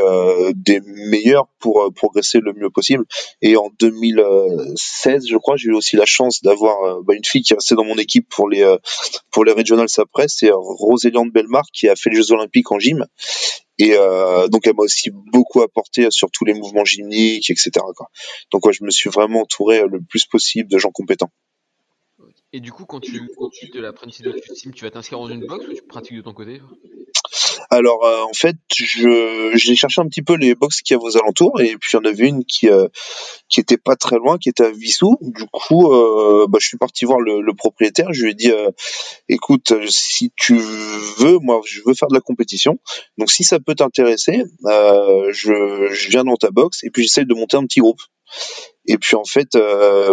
des 0.55 0.81
meilleurs 0.85 1.47
pour 1.59 1.91
progresser 1.93 2.39
le 2.39 2.53
mieux 2.53 2.69
possible. 2.69 3.05
Et 3.41 3.57
en 3.57 3.69
2016, 3.79 5.27
je 5.27 5.37
crois, 5.37 5.55
j'ai 5.57 5.69
eu 5.69 5.73
aussi 5.73 5.95
la 5.95 6.05
chance 6.05 6.41
d'avoir 6.41 7.01
bah, 7.03 7.13
une 7.15 7.25
fille 7.25 7.41
qui 7.41 7.53
est 7.53 7.57
restée 7.57 7.75
dans 7.75 7.85
mon 7.85 7.97
équipe 7.97 8.27
pour 8.29 8.49
les 8.51 8.61
euh, 8.61 8.77
pour 9.31 9.43
les 9.45 9.51
regionals 9.51 9.87
après, 9.97 10.27
c'est 10.27 10.49
Roséliande 10.51 11.31
Belmar 11.31 11.63
qui 11.73 11.89
a 11.89 11.95
fait 11.95 12.09
les 12.09 12.17
Jeux 12.17 12.31
Olympiques 12.31 12.71
en 12.71 12.79
gym. 12.79 13.05
Et 13.79 13.95
euh, 13.95 14.47
donc 14.47 14.67
elle 14.67 14.75
m'a 14.75 14.83
aussi 14.83 15.09
beaucoup 15.11 15.61
apporté 15.61 16.11
sur 16.11 16.29
tous 16.29 16.45
les 16.45 16.53
mouvements 16.53 16.85
gymniques, 16.85 17.49
etc. 17.49 17.71
Donc 18.51 18.71
je 18.71 18.83
me 18.83 18.91
suis 18.91 19.09
vraiment 19.09 19.41
entouré 19.41 19.83
le 19.87 19.99
plus 20.01 20.25
possible 20.25 20.69
de 20.69 20.77
gens 20.77 20.91
compétents. 20.91 21.31
Et 22.53 22.59
du 22.59 22.71
coup, 22.71 22.85
quand 22.85 22.99
tu 22.99 23.27
continues 23.37 23.71
de 23.71 23.79
l'apprentissage 23.79 24.33
de 24.33 24.71
tu 24.71 24.83
vas 24.83 24.91
t'inscrire 24.91 25.19
dans 25.19 25.29
une 25.29 25.45
box 25.45 25.65
ou 25.67 25.73
tu 25.73 25.81
pratiques 25.83 26.17
de 26.17 26.21
ton 26.21 26.33
côté 26.33 26.61
alors 27.73 28.03
euh, 28.03 28.23
en 28.23 28.33
fait, 28.33 28.57
j'ai 28.69 29.75
cherché 29.75 30.01
un 30.01 30.07
petit 30.07 30.21
peu 30.21 30.35
les 30.35 30.55
box 30.55 30.81
qui 30.81 30.91
y 30.91 30.95
a 30.97 30.99
aux 30.99 31.15
alentours 31.15 31.61
et 31.61 31.77
puis 31.77 31.91
il 31.93 31.95
y 31.95 31.99
en 31.99 32.03
avait 32.03 32.27
une 32.27 32.43
qui 32.43 32.69
euh, 32.69 32.89
qui 33.47 33.61
était 33.61 33.77
pas 33.77 33.95
très 33.95 34.17
loin, 34.17 34.37
qui 34.37 34.49
était 34.49 34.65
à 34.65 34.71
Vissou. 34.71 35.17
Du 35.21 35.45
coup, 35.53 35.89
euh, 35.93 36.47
bah, 36.49 36.57
je 36.61 36.67
suis 36.67 36.77
parti 36.77 37.05
voir 37.05 37.21
le, 37.21 37.39
le, 37.39 37.53
propriétaire. 37.53 38.07
Je 38.11 38.23
lui 38.23 38.31
ai 38.31 38.33
dit, 38.33 38.51
écoute, 39.29 39.71
si 39.89 40.33
tu 40.35 40.57
veux, 41.17 41.39
moi, 41.39 41.61
je 41.65 41.79
veux 41.85 41.93
faire 41.93 42.09
de 42.09 42.13
la 42.13 42.19
compétition. 42.19 42.77
Donc 43.17 43.31
si 43.31 43.45
ça 43.45 43.57
peut 43.61 43.75
t'intéresser, 43.75 44.43
je, 44.65 45.87
je 45.91 46.09
viens 46.09 46.25
dans 46.25 46.35
ta 46.35 46.51
box 46.51 46.83
et 46.83 46.89
puis 46.89 47.03
j'essaie 47.03 47.23
de 47.23 47.33
monter 47.33 47.55
un 47.55 47.63
petit 47.63 47.79
groupe. 47.79 48.01
Et 48.85 48.97
puis 48.97 49.15
en 49.15 49.25
fait, 49.25 49.57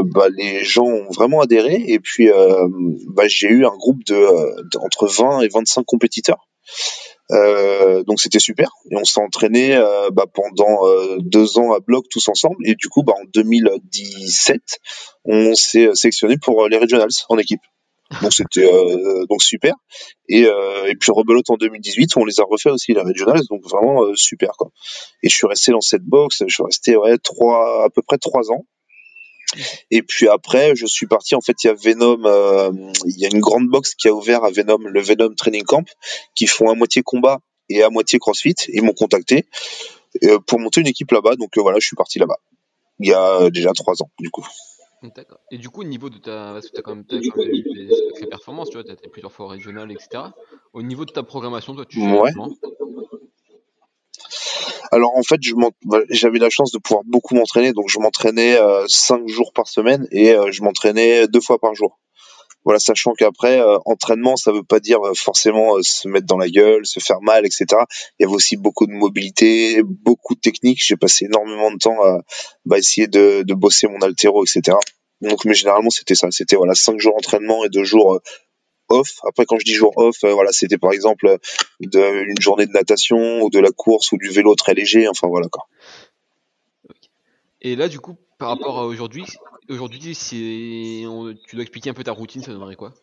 bah, 0.04 0.28
les 0.36 0.62
gens 0.62 0.86
ont 0.86 1.10
vraiment 1.10 1.40
adhéré. 1.40 1.82
Et 1.88 1.98
puis 1.98 2.28
bah, 3.08 3.26
j'ai 3.26 3.48
eu 3.48 3.66
un 3.66 3.76
groupe 3.76 4.04
de, 4.04 4.14
de, 4.14 4.78
entre 4.78 5.08
20 5.08 5.40
et 5.40 5.48
25 5.48 5.84
compétiteurs. 5.84 6.48
Euh, 7.30 8.02
donc 8.04 8.20
c'était 8.20 8.38
super. 8.38 8.70
Et 8.90 8.96
on 8.96 9.04
s'est 9.04 9.20
entraîné 9.20 9.76
euh, 9.76 10.10
bah, 10.10 10.24
pendant 10.32 10.86
euh, 10.86 11.16
deux 11.20 11.58
ans 11.58 11.72
à 11.72 11.80
bloc 11.80 12.06
tous 12.10 12.28
ensemble. 12.28 12.56
Et 12.64 12.74
du 12.74 12.88
coup 12.88 13.02
bah, 13.02 13.14
en 13.20 13.24
2017 13.32 14.60
on 15.24 15.54
s'est 15.54 15.90
sélectionné 15.94 16.36
pour 16.38 16.68
les 16.68 16.76
regionals 16.76 17.10
en 17.28 17.38
équipe. 17.38 17.60
Donc 18.22 18.32
c'était 18.32 18.66
donc 19.28 19.42
super. 19.42 19.74
Et, 20.30 20.44
et 20.44 20.94
puis 20.98 21.12
rebelote 21.12 21.50
en 21.50 21.56
2018 21.56 22.16
on 22.16 22.24
les 22.24 22.40
a 22.40 22.44
refait 22.44 22.70
aussi 22.70 22.94
les 22.94 23.02
regionals. 23.02 23.42
Donc 23.50 23.62
vraiment 23.68 24.02
super 24.14 24.52
quoi. 24.56 24.70
Et 25.22 25.28
je 25.28 25.34
suis 25.34 25.46
resté 25.46 25.72
dans 25.72 25.82
cette 25.82 26.04
box. 26.04 26.42
Je 26.46 26.54
suis 26.54 26.64
resté 26.64 26.96
ouais 26.96 27.18
trois 27.18 27.84
à 27.84 27.90
peu 27.90 28.00
près 28.00 28.16
trois 28.16 28.50
ans 28.50 28.64
et 29.90 30.02
puis 30.02 30.28
après, 30.28 30.76
je 30.76 30.86
suis 30.86 31.06
parti. 31.06 31.34
En 31.34 31.40
fait, 31.40 31.62
il 31.64 31.68
y 31.68 31.70
a 31.70 31.74
Venom. 31.74 32.24
Euh, 32.24 32.70
il 33.04 33.18
y 33.18 33.24
a 33.24 33.28
une 33.32 33.40
grande 33.40 33.68
box 33.68 33.94
qui 33.94 34.08
a 34.08 34.12
ouvert 34.12 34.44
à 34.44 34.50
Venom, 34.50 34.78
le 34.78 35.00
Venom 35.00 35.34
Training 35.34 35.64
Camp, 35.64 35.86
qui 36.34 36.46
font 36.46 36.70
à 36.70 36.74
moitié 36.74 37.02
combat 37.02 37.40
et 37.68 37.82
à 37.82 37.90
moitié 37.90 38.18
CrossFit. 38.18 38.54
Ils 38.68 38.82
m'ont 38.82 38.92
contacté 38.92 39.46
euh, 40.24 40.38
pour 40.38 40.58
monter 40.58 40.80
une 40.80 40.86
équipe 40.86 41.10
là-bas. 41.10 41.36
Donc 41.36 41.56
euh, 41.56 41.62
voilà, 41.62 41.78
je 41.78 41.86
suis 41.86 41.96
parti 41.96 42.18
là-bas. 42.18 42.38
Il 43.00 43.08
y 43.08 43.14
a 43.14 43.50
déjà 43.50 43.72
trois 43.72 44.02
ans, 44.02 44.10
du 44.18 44.30
coup. 44.30 44.46
D'accord. 45.02 45.38
Et 45.52 45.58
du 45.58 45.68
coup, 45.68 45.82
au 45.82 45.84
niveau 45.84 46.10
de 46.10 46.18
ta. 46.18 46.52
Parce 46.52 46.66
que 46.68 46.72
tu 46.72 46.78
as 46.80 46.82
quand 46.82 46.96
même, 46.96 47.04
as 47.08 47.30
quand 47.30 47.36
même 47.38 47.54
eu 47.54 47.88
des 48.20 48.26
performances, 48.26 48.68
tu 48.70 48.76
vois, 48.76 48.84
tu 48.84 48.90
as 48.90 48.94
été 48.94 49.08
plusieurs 49.08 49.32
fois 49.32 49.46
au 49.46 49.48
régional, 49.48 49.92
etc. 49.92 50.24
Au 50.72 50.82
niveau 50.82 51.04
de 51.04 51.12
ta 51.12 51.22
programmation, 51.22 51.74
toi, 51.74 51.84
tu 51.86 52.00
fais 52.00 52.18
ouais. 52.18 52.32
Alors 54.90 55.16
en 55.16 55.22
fait, 55.22 55.40
bah, 55.84 56.00
j'avais 56.10 56.38
la 56.38 56.50
chance 56.50 56.72
de 56.72 56.78
pouvoir 56.78 57.02
beaucoup 57.04 57.34
m'entraîner, 57.34 57.72
donc 57.72 57.88
je 57.88 57.98
m'entraînais 57.98 58.58
euh, 58.58 58.84
cinq 58.88 59.28
jours 59.28 59.52
par 59.52 59.68
semaine 59.68 60.06
et 60.10 60.32
euh, 60.32 60.50
je 60.50 60.62
m'entraînais 60.62 61.28
deux 61.28 61.40
fois 61.40 61.58
par 61.58 61.74
jour. 61.74 61.98
Voilà, 62.64 62.80
sachant 62.80 63.12
qu'après 63.12 63.60
euh, 63.60 63.78
entraînement, 63.86 64.36
ça 64.36 64.52
veut 64.52 64.62
pas 64.62 64.80
dire 64.80 64.98
forcément 65.14 65.76
se 65.82 66.08
mettre 66.08 66.26
dans 66.26 66.36
la 66.36 66.48
gueule, 66.48 66.86
se 66.86 67.00
faire 67.00 67.20
mal, 67.22 67.46
etc. 67.46 67.66
Il 68.18 68.22
y 68.22 68.24
avait 68.24 68.34
aussi 68.34 68.56
beaucoup 68.56 68.86
de 68.86 68.92
mobilité, 68.92 69.82
beaucoup 69.84 70.34
de 70.34 70.40
techniques. 70.40 70.82
J'ai 70.84 70.96
passé 70.96 71.26
énormément 71.26 71.70
de 71.70 71.78
temps 71.78 72.02
à 72.02 72.20
bah, 72.64 72.78
essayer 72.78 73.06
de, 73.06 73.42
de 73.42 73.54
bosser 73.54 73.86
mon 73.86 74.00
altéro, 74.00 74.44
etc. 74.44 74.76
Donc, 75.20 75.44
mais 75.44 75.54
généralement, 75.54 75.90
c'était 75.90 76.14
ça. 76.14 76.28
C'était 76.30 76.56
voilà 76.56 76.74
cinq 76.74 76.98
jours 77.00 77.14
d'entraînement 77.14 77.64
et 77.64 77.68
deux 77.68 77.84
jours 77.84 78.20
off. 78.88 79.20
Après, 79.24 79.44
quand 79.46 79.58
je 79.58 79.64
dis 79.64 79.74
jour 79.74 79.92
off, 79.96 80.24
euh, 80.24 80.32
voilà, 80.32 80.52
c'était 80.52 80.78
par 80.78 80.92
exemple 80.92 81.38
de, 81.80 82.24
une 82.24 82.40
journée 82.40 82.66
de 82.66 82.72
natation 82.72 83.42
ou 83.42 83.50
de 83.50 83.58
la 83.58 83.70
course 83.70 84.12
ou 84.12 84.18
du 84.18 84.28
vélo 84.28 84.54
très 84.54 84.74
léger. 84.74 85.08
Enfin 85.08 85.28
voilà 85.28 85.48
quoi. 85.48 85.66
Et 87.60 87.74
là, 87.76 87.88
du 87.88 87.98
coup, 87.98 88.16
par 88.38 88.50
rapport 88.50 88.78
à 88.78 88.86
aujourd'hui, 88.86 89.24
aujourd'hui, 89.68 90.16
tu 90.16 91.56
dois 91.56 91.62
expliquer 91.62 91.90
un 91.90 91.94
peu 91.94 92.04
ta 92.04 92.12
routine, 92.12 92.42
ça 92.42 92.52
donnerait 92.52 92.76
quoi? 92.76 92.94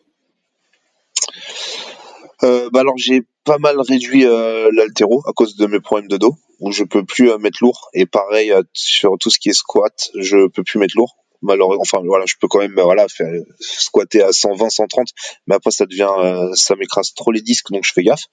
Euh, 2.42 2.68
bah 2.70 2.80
alors 2.80 2.98
j'ai 2.98 3.22
pas 3.44 3.56
mal 3.58 3.80
réduit 3.80 4.26
euh, 4.26 4.70
l'altéro 4.72 5.22
à 5.26 5.32
cause 5.32 5.56
de 5.56 5.66
mes 5.66 5.80
problèmes 5.80 6.08
de 6.08 6.18
dos 6.18 6.36
où 6.60 6.70
je 6.70 6.84
peux 6.84 7.02
plus 7.02 7.30
euh, 7.30 7.38
mettre 7.38 7.58
lourd 7.62 7.88
et 7.94 8.04
pareil 8.04 8.52
sur 8.74 9.16
tout 9.18 9.30
ce 9.30 9.38
qui 9.38 9.48
est 9.48 9.54
squat 9.54 10.10
je 10.18 10.46
peux 10.48 10.62
plus 10.62 10.78
mettre 10.78 10.96
lourd 10.96 11.16
malheureusement 11.46 11.82
enfin 11.82 12.02
voilà 12.04 12.26
je 12.26 12.34
peux 12.40 12.48
quand 12.48 12.58
même 12.58 12.74
voilà 12.74 13.06
faire 13.08 13.30
squatter 13.60 14.22
à 14.22 14.32
120 14.32 14.68
130 14.70 15.08
mais 15.46 15.54
après 15.54 15.70
ça 15.70 15.86
devient 15.86 16.12
euh, 16.18 16.52
ça 16.54 16.76
m'écrase 16.76 17.14
trop 17.14 17.32
les 17.32 17.40
disques 17.40 17.70
donc 17.70 17.84
je 17.84 17.92
fais 17.92 18.02
gaffe. 18.02 18.24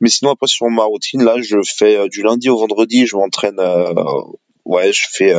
Mais 0.00 0.08
sinon 0.08 0.32
après 0.32 0.46
sur 0.46 0.68
ma 0.68 0.84
routine 0.84 1.22
là 1.22 1.36
je 1.40 1.58
fais 1.64 1.96
euh, 1.96 2.08
du 2.08 2.22
lundi 2.22 2.48
au 2.48 2.58
vendredi 2.58 3.06
je 3.06 3.16
m'entraîne 3.16 3.58
euh, 3.58 3.92
ouais 4.64 4.92
je 4.92 5.04
fais 5.10 5.34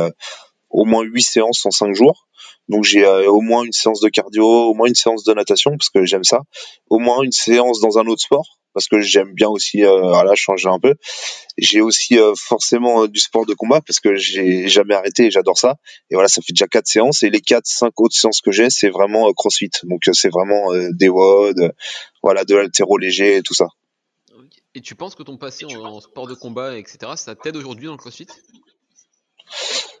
au 0.70 0.84
moins 0.84 1.02
8 1.02 1.22
séances 1.22 1.66
en 1.66 1.70
5 1.70 1.94
jours. 1.94 2.26
Donc 2.68 2.84
j'ai 2.84 3.06
au 3.06 3.40
moins 3.42 3.62
une 3.64 3.72
séance 3.72 4.00
de 4.00 4.08
cardio 4.08 4.46
au 4.46 4.74
moins 4.74 4.86
une 4.86 4.94
séance 4.94 5.24
de 5.24 5.34
natation 5.34 5.72
parce 5.72 5.90
que 5.90 6.04
j'aime 6.04 6.24
ça. 6.24 6.40
Au 6.88 6.98
moins 6.98 7.22
une 7.22 7.32
séance 7.32 7.80
dans 7.80 7.98
un 7.98 8.06
autre 8.06 8.22
sport 8.22 8.58
parce 8.74 8.88
que 8.88 9.00
j'aime 9.00 9.32
bien 9.32 9.48
aussi 9.48 9.84
euh, 9.84 10.00
voilà 10.00 10.34
changer 10.34 10.68
un 10.68 10.78
peu. 10.78 10.94
J'ai 11.56 11.80
aussi 11.80 12.18
euh, 12.18 12.34
forcément 12.36 13.04
euh, 13.04 13.08
du 13.08 13.20
sport 13.20 13.46
de 13.46 13.54
combat 13.54 13.80
parce 13.80 14.00
que 14.00 14.16
j'ai 14.16 14.68
jamais 14.68 14.94
arrêté 14.94 15.26
et 15.26 15.30
j'adore 15.30 15.56
ça. 15.56 15.76
Et 16.10 16.14
voilà, 16.14 16.28
ça 16.28 16.42
fait 16.42 16.52
déjà 16.52 16.66
quatre 16.66 16.88
séances 16.88 17.22
et 17.22 17.30
les 17.30 17.40
quatre 17.40 17.66
cinq 17.66 17.98
autres 18.00 18.16
séances 18.16 18.40
que 18.40 18.50
j'ai, 18.50 18.68
c'est 18.68 18.90
vraiment 18.90 19.32
CrossFit. 19.32 19.70
Donc 19.84 20.02
c'est 20.12 20.28
vraiment 20.28 20.72
des 20.90 21.08
WOD, 21.08 21.72
voilà, 22.22 22.44
de 22.44 22.56
l'altéro 22.56 22.98
léger 22.98 23.36
et 23.36 23.42
tout 23.42 23.54
ça. 23.54 23.68
Et 24.74 24.80
tu 24.80 24.96
penses 24.96 25.14
que 25.14 25.22
ton 25.22 25.36
passé 25.36 25.64
en, 25.64 26.00
sport 26.00 26.26
de 26.26 26.34
combat, 26.34 26.76
etc., 26.76 27.12
ça 27.14 27.36
t'aide 27.36 27.56
aujourd'hui 27.56 27.86
dans 27.86 27.92
le 27.92 27.98
CrossFit? 27.98 28.26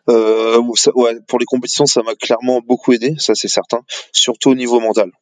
Euh, 0.08 0.60
ouais, 0.96 1.16
pour 1.28 1.38
les 1.38 1.46
compétitions, 1.46 1.86
ça 1.86 2.02
m'a 2.02 2.16
clairement 2.16 2.60
beaucoup 2.60 2.92
aidé, 2.92 3.14
ça 3.18 3.34
c'est 3.36 3.48
certain, 3.48 3.82
surtout 4.12 4.50
au 4.50 4.54
niveau 4.54 4.80
mental 4.80 5.12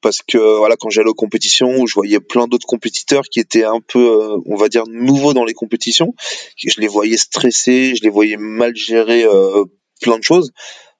parce 0.00 0.20
que 0.26 0.38
voilà 0.58 0.76
quand 0.76 0.90
j'allais 0.90 1.08
aux 1.08 1.14
compétitions 1.14 1.86
je 1.86 1.94
voyais 1.94 2.20
plein 2.20 2.46
d'autres 2.46 2.66
compétiteurs 2.66 3.24
qui 3.24 3.40
étaient 3.40 3.64
un 3.64 3.80
peu 3.80 3.98
euh, 3.98 4.38
on 4.46 4.56
va 4.56 4.68
dire 4.68 4.84
nouveaux 4.86 5.32
dans 5.32 5.44
les 5.44 5.54
compétitions. 5.54 6.14
Je 6.56 6.80
les 6.80 6.88
voyais 6.88 7.16
stressés 7.16 7.94
je 7.96 8.02
les 8.02 8.10
voyais 8.10 8.36
mal 8.36 8.74
gérer 8.76 9.24
euh, 9.24 9.64
plein 10.00 10.18
de 10.18 10.24
choses. 10.24 10.52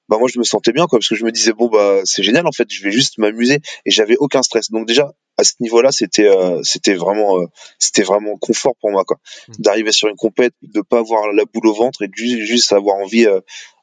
Bah 0.07 0.17
moi 0.19 0.27
je 0.31 0.37
me 0.37 0.43
sentais 0.43 0.71
bien 0.71 0.85
quoi 0.87 0.99
parce 0.99 1.09
que 1.09 1.15
je 1.15 1.25
me 1.25 1.31
disais 1.31 1.53
bon 1.53 1.67
bah 1.67 2.01
c'est 2.03 2.23
génial 2.23 2.47
en 2.47 2.51
fait 2.51 2.67
je 2.69 2.83
vais 2.83 2.91
juste 2.91 3.17
m'amuser. 3.17 3.59
Et 3.85 3.91
j'avais 3.91 4.17
aucun 4.17 4.41
stress. 4.41 4.71
Donc 4.71 4.87
déjà 4.87 5.13
à 5.37 5.43
ce 5.43 5.53
niveau-là 5.59 5.91
c'était 5.91 6.27
euh, 6.27 6.61
c'était 6.63 6.95
vraiment 6.95 7.37
c'était 7.79 8.03
vraiment 8.03 8.37
confort 8.37 8.73
pour 8.81 8.91
moi 8.91 9.03
quoi. 9.05 9.17
Mmh. 9.47 9.53
d'arriver 9.59 9.91
sur 9.91 10.07
une 10.07 10.15
compète 10.15 10.53
de 10.61 10.81
pas 10.81 10.99
avoir 10.99 11.31
la 11.31 11.45
boule 11.45 11.67
au 11.67 11.73
ventre 11.73 12.01
et 12.03 12.09
juste, 12.13 12.39
juste 12.39 12.73
avoir 12.73 12.97
envie 12.97 13.27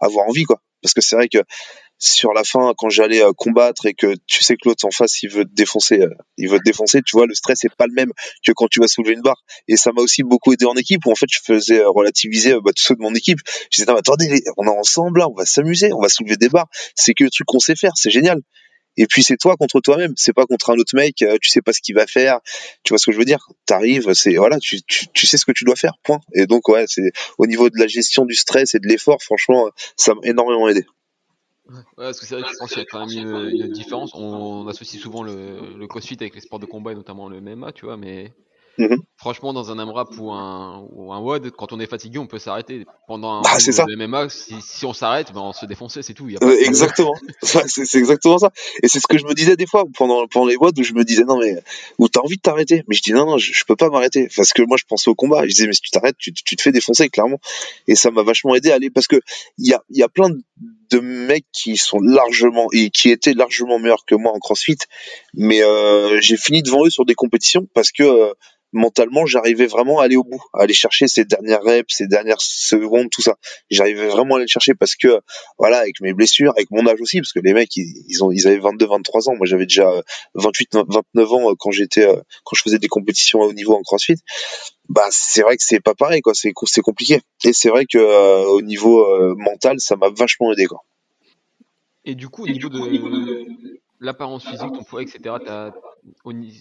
avoir 0.00 0.28
envie 0.28 0.44
quoi. 0.44 0.60
Parce 0.82 0.94
que 0.94 1.00
c'est 1.00 1.14
vrai 1.14 1.28
que 1.28 1.38
sur 2.02 2.32
la 2.32 2.42
fin 2.42 2.72
quand 2.76 2.88
j'allais 2.88 3.22
euh, 3.22 3.32
combattre 3.32 3.86
et 3.86 3.94
que 3.94 4.16
tu 4.26 4.42
sais 4.42 4.56
que 4.56 4.68
l'autre 4.68 4.84
en 4.84 4.90
face 4.90 5.22
il 5.22 5.30
veut 5.30 5.44
te 5.44 5.54
défoncer 5.54 6.00
euh, 6.00 6.10
il 6.36 6.48
veut 6.48 6.58
te 6.58 6.64
défoncer 6.64 7.00
tu 7.00 7.16
vois 7.16 7.26
le 7.26 7.34
stress 7.34 7.64
est 7.64 7.74
pas 7.76 7.86
le 7.86 7.94
même 7.94 8.10
que 8.44 8.50
quand 8.50 8.66
tu 8.68 8.80
vas 8.80 8.88
soulever 8.88 9.14
une 9.14 9.22
barre. 9.22 9.42
Et 9.68 9.76
ça 9.76 9.92
m'a 9.92 10.02
aussi 10.02 10.24
beaucoup 10.24 10.52
aidé 10.52 10.64
en 10.64 10.74
équipe 10.74 11.06
où 11.06 11.12
en 11.12 11.14
fait 11.14 11.28
je 11.30 11.38
faisais 11.44 11.80
euh, 11.80 11.88
relativiser 11.88 12.54
bah, 12.60 12.72
tous 12.74 12.82
ceux 12.82 12.96
de 12.96 13.00
mon 13.00 13.14
équipe. 13.14 13.38
Je 13.70 13.82
disais 13.82 13.90
attendez 13.90 14.42
on 14.56 14.66
est 14.66 14.70
ensemble 14.70 15.20
là 15.20 15.28
on 15.28 15.34
va 15.34 15.46
s'amuser 15.46 15.92
on 15.92 16.00
va 16.00 16.08
soulever 16.08 16.36
des 16.36 16.48
barres. 16.48 16.68
C'est 16.96 17.14
que 17.14 17.22
le 17.22 17.30
truc 17.30 17.46
qu'on 17.46 17.60
sait 17.60 17.76
faire 17.76 17.92
c'est 17.94 18.10
génial. 18.10 18.40
Et 18.96 19.06
puis 19.06 19.22
c'est 19.22 19.38
toi 19.38 19.56
contre 19.56 19.80
toi-même, 19.80 20.12
c'est 20.16 20.34
pas 20.34 20.44
contre 20.44 20.68
un 20.68 20.74
autre 20.74 20.94
mec, 20.94 21.14
tu 21.16 21.48
sais 21.48 21.62
pas 21.62 21.72
ce 21.72 21.80
qu'il 21.80 21.94
va 21.94 22.06
faire, 22.06 22.40
tu 22.84 22.90
vois 22.90 22.98
ce 22.98 23.06
que 23.06 23.12
je 23.12 23.16
veux 23.16 23.24
dire? 23.24 23.48
T'arrives, 23.64 24.12
c'est 24.12 24.34
voilà, 24.34 24.58
tu, 24.58 24.82
tu, 24.82 25.06
tu, 25.14 25.26
sais 25.26 25.38
ce 25.38 25.46
que 25.46 25.52
tu 25.52 25.64
dois 25.64 25.76
faire, 25.76 25.94
point. 26.02 26.20
Et 26.34 26.44
donc 26.44 26.68
ouais, 26.68 26.84
c'est 26.88 27.10
au 27.38 27.46
niveau 27.46 27.70
de 27.70 27.78
la 27.78 27.86
gestion 27.86 28.26
du 28.26 28.34
stress 28.34 28.74
et 28.74 28.80
de 28.80 28.86
l'effort, 28.86 29.22
franchement, 29.22 29.70
ça 29.96 30.12
m'a 30.12 30.20
énormément 30.24 30.68
aidé. 30.68 30.84
Ouais, 31.68 31.82
parce 31.96 32.20
que 32.20 32.26
c'est 32.26 32.34
vrai 32.34 32.42
que 32.42 32.50
je 32.50 32.56
pense 32.58 32.70
qu'il 32.70 32.78
y 32.78 32.82
a 32.82 32.86
quand 32.86 33.06
même 33.06 33.50
une, 33.50 33.72
différence. 33.72 34.12
On, 34.14 34.66
associe 34.66 35.00
souvent 35.00 35.22
le, 35.22 35.76
le, 35.76 35.86
crossfit 35.86 36.16
avec 36.20 36.34
les 36.34 36.40
sports 36.40 36.58
de 36.58 36.66
combat 36.66 36.92
et 36.92 36.94
notamment 36.94 37.28
le 37.28 37.40
MMA, 37.40 37.72
tu 37.72 37.86
vois, 37.86 37.96
mais 37.96 38.32
Mhm. 38.78 39.02
Franchement, 39.16 39.52
dans 39.52 39.70
un 39.70 39.78
AMRAP 39.78 40.18
ou 40.18 40.32
un, 40.32 40.86
ou 40.92 41.12
un 41.12 41.20
WOD, 41.20 41.50
quand 41.50 41.72
on 41.72 41.80
est 41.80 41.86
fatigué, 41.86 42.18
on 42.18 42.26
peut 42.26 42.38
s'arrêter. 42.38 42.86
Pendant 43.06 43.34
un 43.34 43.42
bah, 43.42 43.58
ça. 43.58 43.84
MMA, 43.86 44.28
si, 44.30 44.54
si 44.60 44.86
on 44.86 44.92
s'arrête, 44.92 45.32
ben 45.32 45.40
on 45.40 45.52
se 45.52 45.66
défonçait, 45.66 46.02
c'est 46.02 46.14
tout. 46.14 46.28
Euh, 46.42 46.56
exactement. 46.64 47.14
c'est 47.42 47.98
exactement 47.98 48.38
ça. 48.38 48.50
Et 48.82 48.88
c'est 48.88 48.98
ce 48.98 49.06
que 49.06 49.18
je 49.18 49.24
me 49.24 49.34
disais 49.34 49.56
des 49.56 49.66
fois 49.66 49.84
pendant, 49.96 50.26
pendant 50.26 50.46
les 50.46 50.56
WOD 50.56 50.78
où 50.78 50.82
je 50.82 50.94
me 50.94 51.04
disais 51.04 51.24
non, 51.24 51.38
mais 51.38 51.62
où 51.98 52.08
t'as 52.08 52.20
envie 52.20 52.36
de 52.36 52.42
t'arrêter. 52.42 52.82
Mais 52.88 52.94
je 52.94 53.02
dis 53.02 53.12
non, 53.12 53.26
non, 53.26 53.38
je, 53.38 53.64
peux 53.66 53.76
pas 53.76 53.90
m'arrêter. 53.90 54.28
Parce 54.34 54.52
que 54.52 54.62
moi, 54.62 54.76
je 54.78 54.84
pensais 54.88 55.10
au 55.10 55.14
combat. 55.14 55.42
je 55.42 55.48
disais, 55.48 55.66
mais 55.66 55.74
si 55.74 55.82
tu 55.82 55.90
t'arrêtes, 55.90 56.16
tu, 56.18 56.32
tu, 56.32 56.56
te 56.56 56.62
fais 56.62 56.72
défoncer, 56.72 57.08
clairement. 57.10 57.38
Et 57.86 57.94
ça 57.94 58.10
m'a 58.10 58.22
vachement 58.22 58.54
aidé 58.54 58.70
à 58.70 58.76
aller. 58.76 58.90
Parce 58.90 59.06
que 59.06 59.20
il 59.58 59.68
y 59.68 59.74
a, 59.74 59.82
y 59.90 60.02
a 60.02 60.08
plein 60.08 60.30
de 60.30 60.40
mecs 61.00 61.46
qui 61.52 61.76
sont 61.76 61.98
largement 62.00 62.68
et 62.72 62.90
qui 62.90 63.10
étaient 63.10 63.34
largement 63.34 63.78
meilleurs 63.78 64.04
que 64.06 64.14
moi 64.14 64.32
en 64.32 64.38
CrossFit, 64.38 64.78
mais 65.34 65.62
euh, 65.62 66.20
j'ai 66.20 66.36
fini 66.36 66.62
devant 66.62 66.84
eux 66.86 66.90
sur 66.90 67.04
des 67.04 67.14
compétitions 67.14 67.66
parce 67.74 67.92
que 67.92 68.02
euh, 68.02 68.32
mentalement, 68.72 69.26
j'arrivais 69.26 69.66
vraiment 69.66 70.00
à 70.00 70.04
aller 70.04 70.16
au 70.16 70.24
bout, 70.24 70.42
à 70.54 70.62
aller 70.62 70.74
chercher 70.74 71.06
ces 71.06 71.24
dernières 71.24 71.62
reps, 71.62 71.94
ces 71.94 72.06
dernières 72.06 72.40
secondes, 72.40 73.08
tout 73.10 73.22
ça. 73.22 73.36
J'arrivais 73.70 74.08
vraiment 74.08 74.34
à 74.34 74.38
aller 74.38 74.44
le 74.44 74.50
chercher 74.50 74.74
parce 74.74 74.96
que, 74.96 75.20
voilà, 75.58 75.78
avec 75.78 76.00
mes 76.00 76.14
blessures, 76.14 76.52
avec 76.56 76.70
mon 76.70 76.86
âge 76.86 77.00
aussi, 77.00 77.18
parce 77.18 77.32
que 77.32 77.40
les 77.40 77.52
mecs, 77.52 77.76
ils, 77.76 78.24
ont, 78.24 78.32
ils 78.32 78.46
avaient 78.46 78.58
22, 78.58 78.86
23 78.86 79.28
ans. 79.28 79.36
Moi, 79.36 79.46
j'avais 79.46 79.66
déjà 79.66 79.90
28, 80.34 80.78
29 81.14 81.32
ans 81.32 81.54
quand 81.58 81.70
j'étais, 81.70 82.06
euh, 82.06 82.16
quand 82.44 82.56
je 82.56 82.62
faisais 82.62 82.78
des 82.78 82.88
compétitions 82.88 83.42
à 83.42 83.46
haut 83.46 83.52
niveau 83.52 83.74
en 83.74 83.82
CrossFit. 83.82 84.16
Bah, 84.92 85.06
c'est 85.10 85.40
vrai 85.40 85.56
que 85.56 85.62
c'est 85.64 85.80
pas 85.80 85.94
pareil, 85.94 86.20
quoi. 86.20 86.34
C'est, 86.34 86.52
c'est 86.64 86.82
compliqué. 86.82 87.22
Et 87.44 87.54
c'est 87.54 87.70
vrai 87.70 87.86
que, 87.86 87.96
euh, 87.96 88.44
au 88.44 88.60
niveau 88.60 89.00
euh, 89.00 89.34
mental, 89.38 89.80
ça 89.80 89.96
m'a 89.96 90.10
vachement 90.10 90.52
aidé, 90.52 90.66
quoi. 90.66 90.84
Et 92.04 92.14
du 92.14 92.28
coup, 92.28 92.42
au 92.42 92.46
niveau 92.46 92.68
de 92.68 93.46
l'apparence 94.00 94.44
physique, 94.44 94.72
ton 94.72 94.84
poids, 94.84 95.00
etc., 95.00 95.36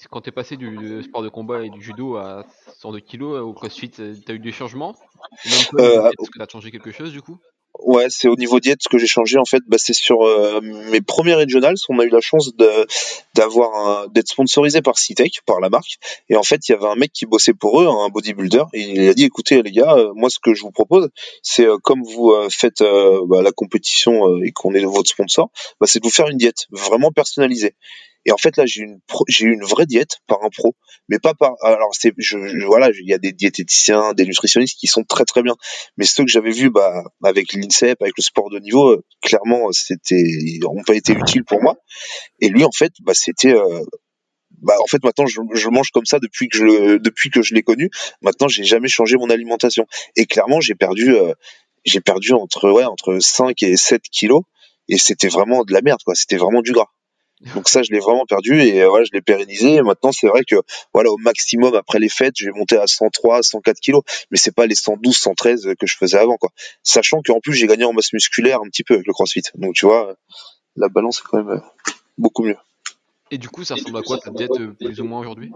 quand 0.09 0.21
tu 0.21 0.29
es 0.29 0.31
passé 0.31 0.55
du 0.55 1.03
sport 1.03 1.23
de 1.23 1.29
combat 1.29 1.65
et 1.65 1.69
du 1.69 1.81
judo 1.81 2.15
à 2.15 2.45
102 2.77 3.01
kg 3.01 3.23
au 3.23 3.51
crossfit, 3.53 3.89
tu 3.89 4.01
as 4.01 4.33
eu 4.33 4.39
des 4.39 4.51
changements? 4.53 4.95
Euh, 5.79 6.09
Est-ce 6.09 6.29
que 6.29 6.37
tu 6.37 6.41
as 6.41 6.47
changé 6.47 6.71
quelque 6.71 6.91
chose 6.91 7.11
du 7.11 7.21
coup? 7.21 7.37
Ouais, 7.79 8.07
c'est 8.09 8.27
au 8.27 8.35
niveau 8.35 8.59
diète 8.59 8.79
ce 8.83 8.89
que 8.89 8.97
j'ai 8.97 9.07
changé 9.07 9.37
en 9.37 9.45
fait. 9.45 9.63
Bah, 9.67 9.77
c'est 9.79 9.93
sur 9.93 10.21
euh, 10.21 10.59
mes 10.61 11.01
premiers 11.01 11.33
regionals, 11.33 11.75
on 11.89 11.99
a 11.99 12.03
eu 12.03 12.09
la 12.09 12.21
chance 12.21 12.55
de 12.55 12.69
d'avoir 13.33 14.07
d'être 14.09 14.27
sponsorisé 14.27 14.81
par 14.81 14.99
Citec, 14.99 15.39
par 15.45 15.59
la 15.59 15.69
marque. 15.69 15.97
Et 16.29 16.35
en 16.35 16.43
fait, 16.43 16.67
il 16.67 16.73
y 16.73 16.75
avait 16.75 16.85
un 16.85 16.95
mec 16.95 17.11
qui 17.11 17.25
bossait 17.25 17.53
pour 17.53 17.81
eux, 17.81 17.87
un 17.87 18.09
bodybuilder, 18.09 18.63
et 18.73 18.81
il 18.81 19.09
a 19.09 19.13
dit 19.13 19.23
écoutez 19.23 19.61
les 19.63 19.71
gars, 19.71 19.95
euh, 19.95 20.11
moi 20.15 20.29
ce 20.29 20.39
que 20.39 20.53
je 20.53 20.61
vous 20.61 20.71
propose, 20.71 21.09
c'est 21.41 21.65
euh, 21.65 21.77
comme 21.81 22.03
vous 22.03 22.33
faites 22.49 22.83
bah, 23.25 23.41
la 23.41 23.51
compétition 23.51 24.37
et 24.43 24.51
qu'on 24.51 24.73
est 24.73 24.83
votre 24.83 25.09
sponsor, 25.09 25.49
bah, 25.79 25.87
c'est 25.87 25.99
de 25.99 26.05
vous 26.05 26.13
faire 26.13 26.27
une 26.27 26.37
diète 26.37 26.67
vraiment 26.71 27.11
personnalisée. 27.11 27.75
Et 28.25 28.31
en 28.31 28.37
fait, 28.37 28.55
là, 28.57 28.65
j'ai 28.65 28.81
une 28.83 28.99
j'ai 29.27 29.45
eu 29.45 29.53
une 29.53 29.63
vraie 29.63 29.85
diète 29.85 30.17
par 30.27 30.43
un 30.43 30.49
pro, 30.49 30.75
mais 31.09 31.17
pas 31.17 31.33
par. 31.33 31.53
Alors, 31.63 31.89
c'est, 31.93 32.13
je, 32.17 32.37
voilà, 32.65 32.89
il 32.91 33.07
y 33.07 33.13
a 33.13 33.17
des 33.17 33.31
diététiciens, 33.31 34.13
des 34.13 34.25
nutritionnistes 34.25 34.77
qui 34.77 34.87
sont 34.87 35.03
très 35.03 35.25
très 35.25 35.41
bien, 35.41 35.55
mais 35.97 36.05
ceux 36.05 36.23
que 36.23 36.29
j'avais 36.29 36.51
vus, 36.51 36.69
bah, 36.69 37.03
avec 37.23 37.53
l'INSEP, 37.53 38.01
avec 38.01 38.13
le 38.17 38.23
sport 38.23 38.49
de 38.49 38.59
niveau, 38.59 38.89
euh, 38.89 39.03
clairement, 39.21 39.71
c'était, 39.71 40.21
ils 40.21 40.59
n'ont 40.61 40.83
pas 40.83 40.95
été 40.95 41.13
utiles 41.13 41.43
pour 41.43 41.61
moi. 41.63 41.75
Et 42.39 42.49
lui, 42.49 42.63
en 42.63 42.71
fait, 42.71 42.93
bah, 43.01 43.13
c'était. 43.15 43.55
Euh, 43.55 43.83
bah, 44.61 44.75
en 44.83 44.87
fait, 44.87 45.03
maintenant, 45.03 45.25
je, 45.25 45.41
je, 45.53 45.69
mange 45.69 45.89
comme 45.89 46.05
ça 46.05 46.19
depuis 46.19 46.47
que 46.47 46.57
je, 46.57 46.97
depuis 46.97 47.31
que 47.31 47.41
je 47.41 47.55
l'ai 47.55 47.63
connu. 47.63 47.89
Maintenant, 48.21 48.47
j'ai 48.47 48.63
jamais 48.63 48.89
changé 48.89 49.17
mon 49.17 49.31
alimentation. 49.31 49.87
Et 50.15 50.27
clairement, 50.27 50.61
j'ai 50.61 50.75
perdu, 50.75 51.15
euh, 51.15 51.33
j'ai 51.85 52.01
perdu 52.01 52.33
entre, 52.33 52.69
ouais, 52.69 52.83
entre 52.83 53.17
5 53.19 53.63
et 53.63 53.75
7 53.75 54.03
kilos. 54.11 54.43
Et 54.87 54.97
c'était 54.97 55.29
vraiment 55.29 55.63
de 55.63 55.73
la 55.73 55.81
merde, 55.81 56.01
quoi. 56.05 56.13
C'était 56.13 56.37
vraiment 56.37 56.61
du 56.61 56.73
gras. 56.73 56.89
Donc 57.55 57.67
ça, 57.67 57.81
je 57.81 57.91
l'ai 57.91 57.99
vraiment 57.99 58.25
perdu 58.25 58.61
et 58.61 58.81
euh, 58.81 58.89
voilà, 58.89 59.05
je 59.05 59.11
l'ai 59.13 59.21
pérennisé. 59.21 59.75
Et 59.75 59.81
maintenant, 59.81 60.11
c'est 60.11 60.27
vrai 60.27 60.43
que 60.43 60.55
voilà, 60.93 61.09
au 61.11 61.17
maximum 61.17 61.75
après 61.75 61.99
les 61.99 62.09
fêtes, 62.09 62.35
je 62.37 62.45
vais 62.45 62.51
monter 62.51 62.77
à 62.77 62.87
103, 62.87 63.43
104 63.43 63.79
kilos, 63.79 64.03
mais 64.29 64.37
c'est 64.37 64.53
pas 64.53 64.67
les 64.67 64.75
112, 64.75 65.15
113 65.15 65.69
que 65.79 65.87
je 65.87 65.95
faisais 65.97 66.17
avant, 66.17 66.37
quoi. 66.37 66.51
Sachant 66.83 67.21
qu'en 67.21 67.39
plus, 67.39 67.53
j'ai 67.53 67.67
gagné 67.67 67.83
en 67.83 67.93
masse 67.93 68.13
musculaire 68.13 68.59
un 68.61 68.69
petit 68.69 68.83
peu 68.83 68.95
avec 68.95 69.07
le 69.07 69.13
CrossFit. 69.13 69.43
Donc 69.55 69.73
tu 69.73 69.85
vois, 69.85 70.15
la 70.75 70.89
balance 70.89 71.19
est 71.19 71.23
quand 71.29 71.37
même 71.37 71.49
euh, 71.49 71.59
beaucoup 72.17 72.43
mieux. 72.43 72.57
Et 73.31 73.37
du 73.37 73.49
coup, 73.49 73.63
ça 73.63 73.75
ressemble 73.75 73.97
à 73.97 74.01
quoi 74.01 74.17
ta 74.19 74.29
diète 74.29 74.51
euh, 74.59 74.75
plus 74.79 74.99
ou 74.99 75.05
moins 75.05 75.21
aujourd'hui? 75.21 75.51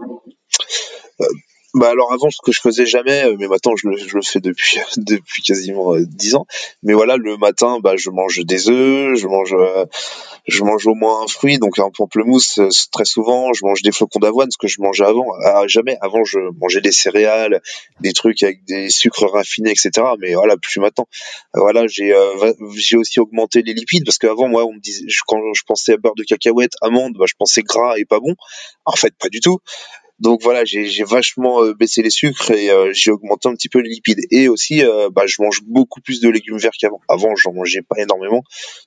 Bah 1.76 1.90
alors 1.90 2.10
avant 2.10 2.30
ce 2.30 2.38
que 2.42 2.52
je 2.52 2.60
faisais 2.62 2.86
jamais, 2.86 3.24
euh, 3.24 3.36
mais 3.38 3.48
maintenant 3.48 3.76
je 3.76 3.88
le, 3.88 3.98
je 3.98 4.16
le 4.16 4.22
fais 4.22 4.40
depuis 4.40 4.78
depuis 4.96 5.42
quasiment 5.42 5.94
euh, 5.94 6.06
dix 6.06 6.34
ans. 6.34 6.46
Mais 6.82 6.94
voilà, 6.94 7.18
le 7.18 7.36
matin, 7.36 7.80
bah 7.82 7.96
je 7.96 8.08
mange 8.08 8.40
des 8.46 8.70
œufs, 8.70 9.18
je 9.18 9.26
mange 9.26 9.52
euh, 9.52 9.84
je 10.48 10.64
mange 10.64 10.86
au 10.86 10.94
moins 10.94 11.24
un 11.24 11.26
fruit, 11.26 11.58
donc 11.58 11.78
un 11.78 11.90
pamplemousse 11.90 12.60
très 12.92 13.04
souvent. 13.04 13.52
Je 13.52 13.66
mange 13.66 13.82
des 13.82 13.92
flocons 13.92 14.20
d'avoine, 14.20 14.50
ce 14.50 14.56
que 14.56 14.68
je 14.68 14.80
mangeais 14.80 15.04
avant. 15.04 15.26
Ah, 15.44 15.64
jamais 15.66 15.98
avant, 16.00 16.24
je 16.24 16.38
mangeais 16.58 16.80
des 16.80 16.92
céréales, 16.92 17.60
des 18.00 18.14
trucs 18.14 18.42
avec 18.42 18.64
des 18.64 18.88
sucres 18.88 19.30
raffinés, 19.30 19.70
etc. 19.70 19.90
Mais 20.18 20.34
voilà, 20.34 20.56
plus 20.56 20.80
maintenant. 20.80 21.06
Voilà, 21.52 21.86
j'ai 21.88 22.14
j'ai 22.74 22.96
aussi 22.96 23.20
augmenté 23.20 23.60
les 23.62 23.74
lipides 23.74 24.06
parce 24.06 24.16
qu'avant 24.16 24.48
moi 24.48 24.64
on 24.64 24.72
me 24.72 24.80
disait 24.80 25.04
quand 25.26 25.40
je 25.52 25.62
pensais 25.66 25.92
à 25.92 25.96
beurre 25.98 26.14
de 26.14 26.24
cacahuète, 26.24 26.72
amande, 26.80 27.16
bah 27.18 27.26
je 27.28 27.34
pensais 27.38 27.62
gras 27.62 27.98
et 27.98 28.06
pas 28.06 28.20
bon. 28.20 28.34
En 28.86 28.96
fait, 28.96 29.14
pas 29.18 29.28
du 29.28 29.40
tout. 29.40 29.58
Donc 30.18 30.42
voilà, 30.42 30.64
j'ai 30.64 31.04
vachement 31.04 31.62
euh, 31.62 31.74
baissé 31.74 32.02
les 32.02 32.10
sucres 32.10 32.50
et 32.50 32.70
euh, 32.70 32.90
j'ai 32.94 33.10
augmenté 33.10 33.48
un 33.48 33.54
petit 33.54 33.68
peu 33.68 33.80
les 33.80 33.90
lipides. 33.90 34.20
Et 34.30 34.48
aussi, 34.48 34.82
euh, 34.82 35.10
bah, 35.10 35.26
je 35.26 35.42
mange 35.42 35.62
beaucoup 35.64 36.00
plus 36.00 36.20
de 36.20 36.28
légumes 36.30 36.56
verts 36.56 36.72
qu'avant. 36.80 37.00
Avant, 37.08 37.36
j'en 37.36 37.52
mangeais 37.52 37.82
pas 37.82 37.96
énormément. 38.00 38.42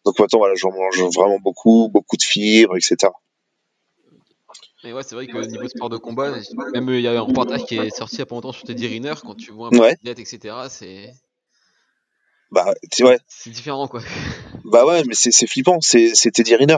Donc 0.05 0.17
maintenant, 0.17 0.39
voilà, 0.39 0.55
j'en 0.55 0.71
mange 0.71 0.99
vraiment 1.15 1.37
beaucoup, 1.39 1.89
beaucoup 1.93 2.17
de 2.17 2.23
fibres, 2.23 2.75
etc. 2.77 3.11
Et 4.83 4.93
ouais, 4.93 5.03
c'est 5.03 5.13
vrai 5.13 5.27
que 5.27 5.37
niveau 5.37 5.67
sport 5.67 5.89
de 5.89 5.97
combat, 5.97 6.33
même 6.73 6.89
il 6.89 7.01
y 7.01 7.07
a 7.07 7.11
un 7.11 7.21
reportage 7.21 7.65
qui 7.65 7.77
est 7.77 7.95
sorti 7.95 8.15
il 8.15 8.19
y 8.19 8.21
a 8.21 8.25
pas 8.25 8.35
longtemps 8.35 8.53
sur 8.53 8.63
Teddy 8.63 8.87
Riner, 8.87 9.13
quand 9.21 9.35
tu 9.35 9.51
vois 9.51 9.67
un 9.67 9.71
peu 9.71 9.95
diète, 10.01 10.19
etc., 10.19 10.55
c'est. 10.69 11.13
Bah, 12.49 12.73
ouais. 13.01 13.19
C'est 13.27 13.51
différent, 13.51 13.87
quoi. 13.87 14.01
Bah 14.63 14.85
ouais, 14.85 15.03
mais 15.05 15.13
c'est 15.13 15.47
flippant, 15.47 15.79
c'est 15.81 16.13
Teddy 16.33 16.55
Riner. 16.55 16.77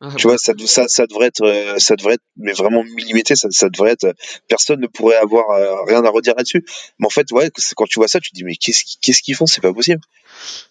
Ah, 0.00 0.12
tu 0.16 0.26
vois, 0.26 0.36
ça, 0.38 0.52
ça, 0.66 0.88
ça 0.88 1.06
devrait 1.06 1.28
être, 1.28 1.42
euh, 1.42 1.78
ça 1.78 1.96
devrait 1.96 2.14
être, 2.14 2.24
mais 2.36 2.52
vraiment 2.52 2.82
millimétré. 2.82 3.36
Ça, 3.36 3.48
ça 3.50 3.68
devrait 3.68 3.92
être, 3.92 4.14
personne 4.48 4.80
ne 4.80 4.86
pourrait 4.86 5.16
avoir 5.16 5.50
euh, 5.50 5.84
rien 5.84 6.04
à 6.04 6.10
redire 6.10 6.34
là-dessus. 6.36 6.64
Mais 6.98 7.06
en 7.06 7.10
fait, 7.10 7.30
ouais, 7.32 7.50
quand 7.76 7.86
tu 7.86 7.98
vois 7.98 8.08
ça, 8.08 8.20
tu 8.20 8.30
te 8.30 8.34
dis, 8.34 8.44
mais 8.44 8.56
qu'est-ce 8.56 9.22
qu'ils 9.22 9.34
font? 9.34 9.46
C'est 9.46 9.60
pas 9.60 9.72
possible. 9.72 10.00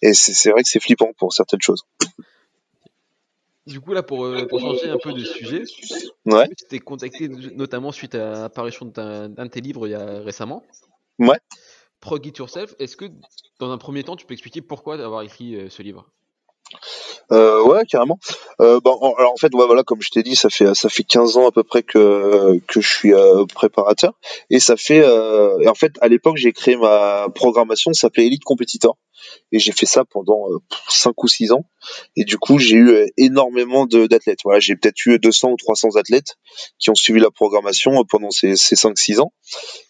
Et 0.02 0.12
c'est 0.12 0.50
vrai 0.50 0.62
que 0.62 0.68
c'est 0.68 0.80
flippant 0.80 1.12
pour 1.18 1.32
certaines 1.32 1.62
choses. 1.62 1.84
Du 3.66 3.80
coup, 3.80 3.94
là, 3.94 4.02
pour, 4.02 4.26
euh, 4.26 4.46
pour 4.46 4.60
changer 4.60 4.90
un 4.90 4.98
peu 4.98 5.12
de 5.14 5.24
sujet, 5.24 5.62
ouais. 6.26 6.48
tu 6.48 6.66
t'es 6.68 6.78
contacté 6.78 7.28
notamment 7.28 7.92
suite 7.92 8.14
à 8.14 8.42
l'apparition 8.42 8.84
d'un 8.86 9.28
de 9.30 9.46
tes 9.48 9.62
livres 9.62 9.88
il 9.88 9.92
y 9.92 9.94
a 9.94 10.20
récemment. 10.20 10.62
Ouais. 11.18 11.38
Prog 12.00 12.24
It 12.26 12.36
Yourself. 12.36 12.74
Est-ce 12.78 12.96
que, 12.96 13.06
dans 13.58 13.70
un 13.70 13.78
premier 13.78 14.04
temps, 14.04 14.16
tu 14.16 14.26
peux 14.26 14.34
expliquer 14.34 14.60
pourquoi 14.60 15.02
avoir 15.02 15.22
écrit 15.22 15.58
ce 15.70 15.82
livre? 15.82 16.10
Euh, 17.32 17.62
ouais, 17.64 17.84
carrément. 17.86 18.18
Euh, 18.60 18.80
bon, 18.80 19.14
alors 19.18 19.32
en 19.32 19.36
fait, 19.36 19.54
ouais, 19.54 19.66
voilà, 19.66 19.82
comme 19.82 20.02
je 20.02 20.10
t'ai 20.10 20.22
dit, 20.22 20.36
ça 20.36 20.50
fait 20.50 20.74
ça 20.74 20.88
fait 20.88 21.04
15 21.04 21.36
ans 21.36 21.48
à 21.48 21.52
peu 21.52 21.62
près 21.62 21.82
que 21.82 22.58
que 22.66 22.80
je 22.80 22.88
suis 22.88 23.14
euh, 23.14 23.44
préparateur, 23.46 24.12
et 24.50 24.60
ça 24.60 24.76
fait, 24.76 25.02
euh, 25.02 25.58
et 25.60 25.68
en 25.68 25.74
fait, 25.74 25.92
à 26.00 26.08
l'époque, 26.08 26.36
j'ai 26.36 26.52
créé 26.52 26.76
ma 26.76 27.28
programmation, 27.34 27.92
ça 27.92 28.02
s'appelait 28.02 28.26
Elite 28.26 28.44
Competitor, 28.44 28.96
et 29.52 29.58
j'ai 29.58 29.72
fait 29.72 29.86
ça 29.86 30.04
pendant 30.04 30.46
5 30.88 31.22
ou 31.22 31.28
6 31.28 31.52
ans, 31.52 31.64
et 32.16 32.24
du 32.24 32.38
coup, 32.38 32.58
j'ai 32.58 32.76
eu 32.76 33.10
énormément 33.16 33.86
d'athlètes. 33.86 34.40
Voilà, 34.44 34.60
j'ai 34.60 34.76
peut-être 34.76 35.06
eu 35.06 35.18
200 35.18 35.50
ou 35.50 35.56
300 35.56 35.96
athlètes 35.96 36.36
qui 36.78 36.90
ont 36.90 36.94
suivi 36.94 37.20
la 37.20 37.30
programmation 37.30 38.04
pendant 38.04 38.30
ces, 38.30 38.56
ces 38.56 38.76
5-6 38.76 39.20
ans, 39.20 39.32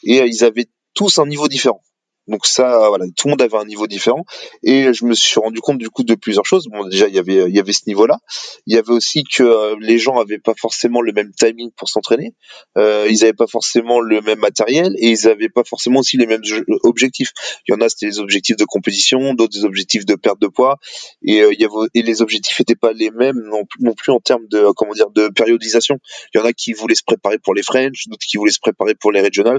et 0.04 0.18
ils 0.18 0.44
avaient 0.44 0.66
tous 0.94 1.18
un 1.18 1.26
niveau 1.26 1.48
différent. 1.48 1.82
Donc 2.26 2.46
ça, 2.46 2.88
voilà, 2.88 3.04
tout 3.16 3.28
le 3.28 3.30
monde 3.30 3.42
avait 3.42 3.56
un 3.56 3.64
niveau 3.64 3.86
différent. 3.86 4.24
Et 4.62 4.92
je 4.92 5.04
me 5.04 5.14
suis 5.14 5.38
rendu 5.38 5.60
compte 5.60 5.78
du 5.78 5.90
coup 5.90 6.04
de 6.04 6.14
plusieurs 6.14 6.46
choses. 6.46 6.66
Bon, 6.70 6.84
déjà 6.86 7.08
il 7.08 7.14
y 7.14 7.18
avait 7.18 7.48
il 7.48 7.54
y 7.54 7.60
avait 7.60 7.72
ce 7.72 7.82
niveau-là. 7.86 8.18
Il 8.66 8.74
y 8.74 8.78
avait 8.78 8.92
aussi 8.92 9.24
que 9.24 9.42
euh, 9.42 9.76
les 9.80 9.98
gens 9.98 10.18
avaient 10.18 10.38
pas 10.38 10.54
forcément 10.58 11.00
le 11.00 11.12
même 11.12 11.32
timing 11.32 11.70
pour 11.76 11.88
s'entraîner. 11.88 12.34
Euh, 12.78 13.06
ils 13.10 13.22
avaient 13.24 13.34
pas 13.34 13.46
forcément 13.46 14.00
le 14.00 14.20
même 14.22 14.38
matériel 14.38 14.94
et 14.98 15.10
ils 15.10 15.28
avaient 15.28 15.48
pas 15.48 15.64
forcément 15.64 16.00
aussi 16.00 16.16
les 16.16 16.26
mêmes 16.26 16.42
objectifs. 16.82 17.32
Il 17.68 17.72
y 17.72 17.74
en 17.74 17.80
a 17.80 17.88
c'était 17.88 18.06
des 18.06 18.18
objectifs 18.18 18.56
de 18.56 18.64
compétition, 18.64 19.34
d'autres 19.34 19.58
des 19.58 19.64
objectifs 19.64 20.06
de 20.06 20.14
perte 20.14 20.40
de 20.40 20.48
poids. 20.48 20.78
Et 21.22 21.42
euh, 21.42 21.52
il 21.52 21.60
y 21.60 21.64
avait 21.64 21.74
et 21.94 22.02
les 22.02 22.22
objectifs 22.22 22.60
étaient 22.60 22.74
pas 22.74 22.92
les 22.92 23.10
mêmes 23.10 23.40
non, 23.50 23.62
non 23.80 23.94
plus 23.94 24.12
en 24.12 24.20
termes 24.20 24.46
de 24.48 24.72
comment 24.76 24.92
dire 24.92 25.10
de 25.10 25.28
périodisation. 25.28 25.98
Il 26.34 26.38
y 26.38 26.40
en 26.40 26.46
a 26.46 26.52
qui 26.52 26.72
voulaient 26.72 26.94
se 26.94 27.04
préparer 27.04 27.38
pour 27.38 27.54
les 27.54 27.62
French, 27.62 28.08
d'autres 28.08 28.26
qui 28.26 28.36
voulaient 28.36 28.52
se 28.52 28.60
préparer 28.60 28.94
pour 28.94 29.12
les 29.12 29.20
regionals. 29.20 29.58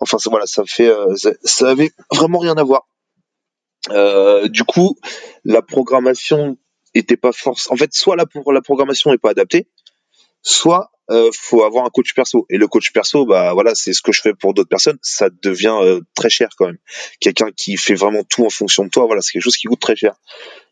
Enfin, 0.00 0.18
voilà, 0.26 0.46
ça 0.46 0.64
fait, 0.66 0.88
euh, 0.88 1.14
ça, 1.42 1.68
avait 1.68 1.90
vraiment 2.12 2.38
rien 2.38 2.56
à 2.56 2.62
voir. 2.62 2.86
Euh, 3.90 4.48
du 4.48 4.64
coup, 4.64 4.96
la 5.44 5.62
programmation 5.62 6.56
était 6.94 7.16
pas 7.16 7.32
force. 7.32 7.70
En 7.70 7.76
fait, 7.76 7.92
soit 7.92 8.16
la, 8.16 8.24
la 8.52 8.62
programmation 8.62 9.12
est 9.12 9.18
pas 9.18 9.30
adaptée, 9.30 9.68
soit 10.42 10.90
euh, 11.10 11.30
faut 11.38 11.64
avoir 11.64 11.84
un 11.84 11.90
coach 11.90 12.14
perso. 12.14 12.46
Et 12.48 12.56
le 12.56 12.66
coach 12.66 12.92
perso, 12.92 13.26
bah 13.26 13.52
voilà, 13.52 13.74
c'est 13.74 13.92
ce 13.92 14.00
que 14.00 14.12
je 14.12 14.20
fais 14.22 14.32
pour 14.32 14.54
d'autres 14.54 14.68
personnes. 14.68 14.98
Ça 15.02 15.28
devient 15.42 15.76
euh, 15.80 16.00
très 16.14 16.30
cher 16.30 16.48
quand 16.56 16.66
même. 16.66 16.78
Quelqu'un 17.20 17.50
qui 17.54 17.76
fait 17.76 17.94
vraiment 17.94 18.22
tout 18.24 18.44
en 18.44 18.50
fonction 18.50 18.84
de 18.84 18.90
toi, 18.90 19.06
voilà, 19.06 19.20
c'est 19.20 19.32
quelque 19.32 19.42
chose 19.42 19.56
qui 19.56 19.66
coûte 19.66 19.80
très 19.80 19.96
cher. 19.96 20.14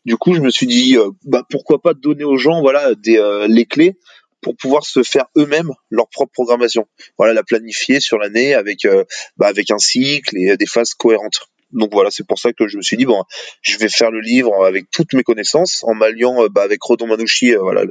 Du 0.05 0.17
coup, 0.17 0.33
je 0.33 0.41
me 0.41 0.49
suis 0.49 0.67
dit, 0.67 0.97
bah 1.23 1.43
pourquoi 1.49 1.81
pas 1.81 1.93
donner 1.93 2.23
aux 2.23 2.37
gens, 2.37 2.61
voilà, 2.61 2.93
des 2.95 3.45
les 3.47 3.65
clés 3.65 3.97
pour 4.43 4.55
pouvoir 4.55 4.85
se 4.85 5.01
faire 5.03 5.25
eux-mêmes 5.37 5.71
leur 5.89 6.07
propre 6.09 6.31
programmation. 6.31 6.87
Voilà, 7.17 7.33
la 7.33 7.43
planifier 7.43 7.99
sur 7.99 8.17
l'année 8.17 8.53
avec 8.53 8.87
bah, 9.37 9.47
avec 9.47 9.71
un 9.71 9.79
cycle 9.79 10.37
et 10.37 10.57
des 10.57 10.65
phases 10.65 10.93
cohérentes. 10.93 11.39
Donc 11.71 11.91
voilà, 11.91 12.11
c'est 12.11 12.25
pour 12.25 12.37
ça 12.37 12.53
que 12.53 12.67
je 12.67 12.77
me 12.77 12.83
suis 12.83 12.97
dit 12.97 13.05
bon, 13.05 13.23
je 13.61 13.77
vais 13.79 13.89
faire 13.89 14.11
le 14.11 14.19
livre 14.19 14.63
avec 14.63 14.91
toutes 14.91 15.13
mes 15.13 15.23
connaissances 15.23 15.83
en 15.85 15.95
m'alliant 15.95 16.47
bah, 16.49 16.61
avec 16.61 16.81
Rodon 16.83 17.07
Manouchi, 17.07 17.53
voilà, 17.55 17.83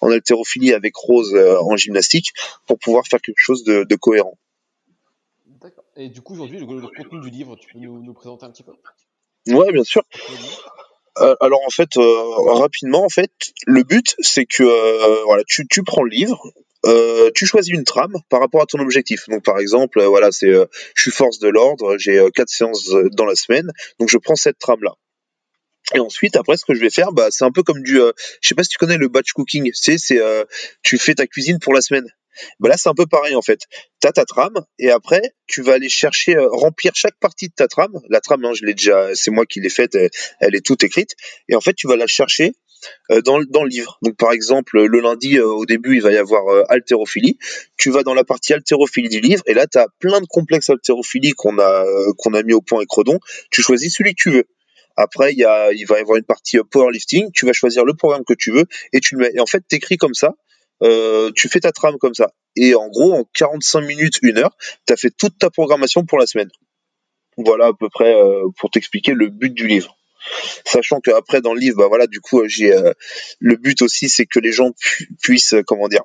en 0.00 0.10
haltérophilie 0.10 0.72
avec 0.72 0.96
Rose 0.96 1.36
en 1.60 1.76
gymnastique 1.76 2.32
pour 2.66 2.78
pouvoir 2.78 3.06
faire 3.06 3.20
quelque 3.20 3.38
chose 3.38 3.62
de, 3.62 3.84
de 3.84 3.94
cohérent. 3.94 4.36
D'accord. 5.60 5.84
Et 5.96 6.08
du 6.08 6.20
coup 6.20 6.34
aujourd'hui, 6.34 6.58
le, 6.58 6.66
contenu 6.66 7.20
du 7.20 7.30
livre, 7.30 7.56
tu 7.56 7.72
peux 7.72 7.78
nous, 7.78 8.02
nous 8.02 8.14
présenter 8.14 8.44
un 8.44 8.50
petit 8.50 8.62
peu? 8.62 8.72
Ouais, 9.48 9.72
bien 9.72 9.84
sûr. 9.84 10.02
Euh, 11.20 11.34
alors 11.40 11.60
en 11.66 11.70
fait, 11.70 11.96
euh, 11.96 12.22
rapidement, 12.54 13.04
en 13.04 13.08
fait, 13.08 13.30
le 13.66 13.82
but 13.82 14.14
c'est 14.20 14.44
que 14.44 14.62
euh, 14.62 15.22
voilà, 15.24 15.42
tu, 15.46 15.66
tu 15.66 15.82
prends 15.82 16.02
le 16.02 16.10
livre, 16.10 16.40
euh, 16.86 17.30
tu 17.34 17.46
choisis 17.46 17.72
une 17.72 17.84
trame 17.84 18.14
par 18.28 18.40
rapport 18.40 18.62
à 18.62 18.66
ton 18.66 18.78
objectif. 18.78 19.28
Donc 19.28 19.44
par 19.44 19.58
exemple, 19.58 20.02
voilà, 20.04 20.30
c'est 20.32 20.52
je 20.52 21.02
suis 21.02 21.10
force 21.10 21.38
de 21.38 21.48
l'ordre, 21.48 21.96
j'ai 21.98 22.22
quatre 22.34 22.50
séances 22.50 22.90
dans 23.12 23.24
la 23.24 23.34
semaine, 23.34 23.70
donc 23.98 24.08
je 24.08 24.18
prends 24.18 24.36
cette 24.36 24.58
trame 24.58 24.82
là. 24.82 24.94
Et 25.94 26.00
ensuite, 26.00 26.36
après, 26.36 26.58
ce 26.58 26.66
que 26.66 26.74
je 26.74 26.80
vais 26.80 26.90
faire, 26.90 27.12
bah, 27.12 27.28
c'est 27.30 27.44
un 27.44 27.50
peu 27.50 27.62
comme 27.62 27.82
du, 27.82 27.94
je 27.94 28.48
sais 28.48 28.54
pas 28.54 28.62
si 28.62 28.68
tu 28.68 28.76
connais 28.76 28.98
le 28.98 29.08
batch 29.08 29.32
cooking. 29.32 29.70
C'est, 29.72 29.96
c'est, 29.96 30.20
tu 30.82 30.98
fais 30.98 31.14
ta 31.14 31.26
cuisine 31.26 31.58
pour 31.58 31.72
la 31.72 31.80
semaine. 31.80 32.06
Bah 32.60 32.68
là, 32.68 32.76
c'est 32.76 32.88
un 32.88 32.94
peu 32.94 33.06
pareil 33.06 33.34
en 33.34 33.42
fait. 33.42 33.60
Tu 34.00 34.08
as 34.08 34.12
ta 34.12 34.24
trame 34.24 34.64
et 34.78 34.90
après, 34.90 35.22
tu 35.46 35.62
vas 35.62 35.74
aller 35.74 35.88
chercher, 35.88 36.36
euh, 36.36 36.48
remplir 36.50 36.92
chaque 36.94 37.18
partie 37.18 37.48
de 37.48 37.54
ta 37.54 37.68
trame. 37.68 38.00
La 38.08 38.20
trame, 38.20 38.44
hein, 38.44 38.52
je 38.54 38.64
l'ai 38.64 38.74
déjà, 38.74 39.14
c'est 39.14 39.30
moi 39.30 39.46
qui 39.46 39.60
l'ai 39.60 39.70
faite, 39.70 39.96
elle, 40.40 40.54
est 40.54 40.64
toute 40.64 40.84
écrite. 40.84 41.14
Et 41.48 41.54
en 41.54 41.60
fait, 41.60 41.74
tu 41.74 41.86
vas 41.86 41.96
la 41.96 42.06
chercher 42.06 42.52
euh, 43.10 43.20
dans, 43.22 43.40
dans, 43.42 43.64
le 43.64 43.68
livre. 43.68 43.98
Donc 44.02 44.16
par 44.16 44.32
exemple, 44.32 44.80
le 44.80 45.00
lundi, 45.00 45.38
euh, 45.38 45.46
au 45.46 45.66
début, 45.66 45.96
il 45.96 46.02
va 46.02 46.12
y 46.12 46.16
avoir 46.16 46.44
haltérophilie. 46.68 47.38
Tu 47.76 47.90
vas 47.90 48.02
dans 48.02 48.14
la 48.14 48.24
partie 48.24 48.52
haltérophilie 48.52 49.08
du 49.08 49.20
livre 49.20 49.42
et 49.46 49.54
là, 49.54 49.66
tu 49.66 49.78
as 49.78 49.86
plein 49.98 50.20
de 50.20 50.26
complexes 50.26 50.70
haltérophilie 50.70 51.32
qu'on 51.32 51.58
a, 51.58 51.84
qu'on 52.18 52.34
a 52.34 52.42
mis 52.42 52.54
au 52.54 52.60
point 52.60 52.78
avec 52.78 52.90
Redon. 52.90 53.18
Tu 53.50 53.62
choisis 53.62 53.94
celui 53.94 54.14
que 54.14 54.22
tu 54.22 54.30
veux. 54.30 54.44
Après, 55.00 55.32
il, 55.32 55.38
y 55.38 55.44
a, 55.44 55.72
il 55.72 55.86
va 55.86 55.98
y 55.98 56.00
avoir 56.00 56.16
une 56.16 56.24
partie 56.24 56.58
powerlifting. 56.70 57.30
Tu 57.32 57.46
vas 57.46 57.52
choisir 57.52 57.84
le 57.84 57.94
programme 57.94 58.24
que 58.24 58.34
tu 58.34 58.50
veux 58.50 58.64
et 58.92 58.98
tu 58.98 59.14
le 59.14 59.20
mets. 59.20 59.30
Et 59.32 59.40
en 59.40 59.46
fait, 59.46 59.62
t'écris 59.68 59.96
comme 59.96 60.14
ça. 60.14 60.34
Euh, 60.82 61.30
tu 61.34 61.48
fais 61.48 61.60
ta 61.60 61.72
trame 61.72 61.98
comme 61.98 62.14
ça. 62.14 62.32
Et 62.56 62.74
en 62.74 62.88
gros, 62.88 63.12
en 63.14 63.24
45 63.34 63.80
minutes, 63.80 64.18
une 64.22 64.38
heure, 64.38 64.56
tu 64.86 64.92
as 64.92 64.96
fait 64.96 65.10
toute 65.16 65.38
ta 65.38 65.50
programmation 65.50 66.04
pour 66.04 66.18
la 66.18 66.26
semaine. 66.26 66.50
Voilà 67.36 67.66
à 67.66 67.72
peu 67.72 67.88
près 67.88 68.14
euh, 68.14 68.48
pour 68.58 68.70
t'expliquer 68.70 69.12
le 69.12 69.28
but 69.28 69.52
du 69.52 69.66
livre. 69.66 69.96
Sachant 70.64 71.00
qu'après 71.00 71.40
dans 71.40 71.54
le 71.54 71.60
livre, 71.60 71.78
bah 71.78 71.86
voilà, 71.88 72.06
du 72.06 72.20
coup, 72.20 72.42
j'ai 72.46 72.72
euh, 72.72 72.92
le 73.38 73.56
but 73.56 73.82
aussi, 73.82 74.08
c'est 74.08 74.26
que 74.26 74.40
les 74.40 74.52
gens 74.52 74.72
puissent, 75.22 75.54
comment 75.66 75.88
dire, 75.88 76.02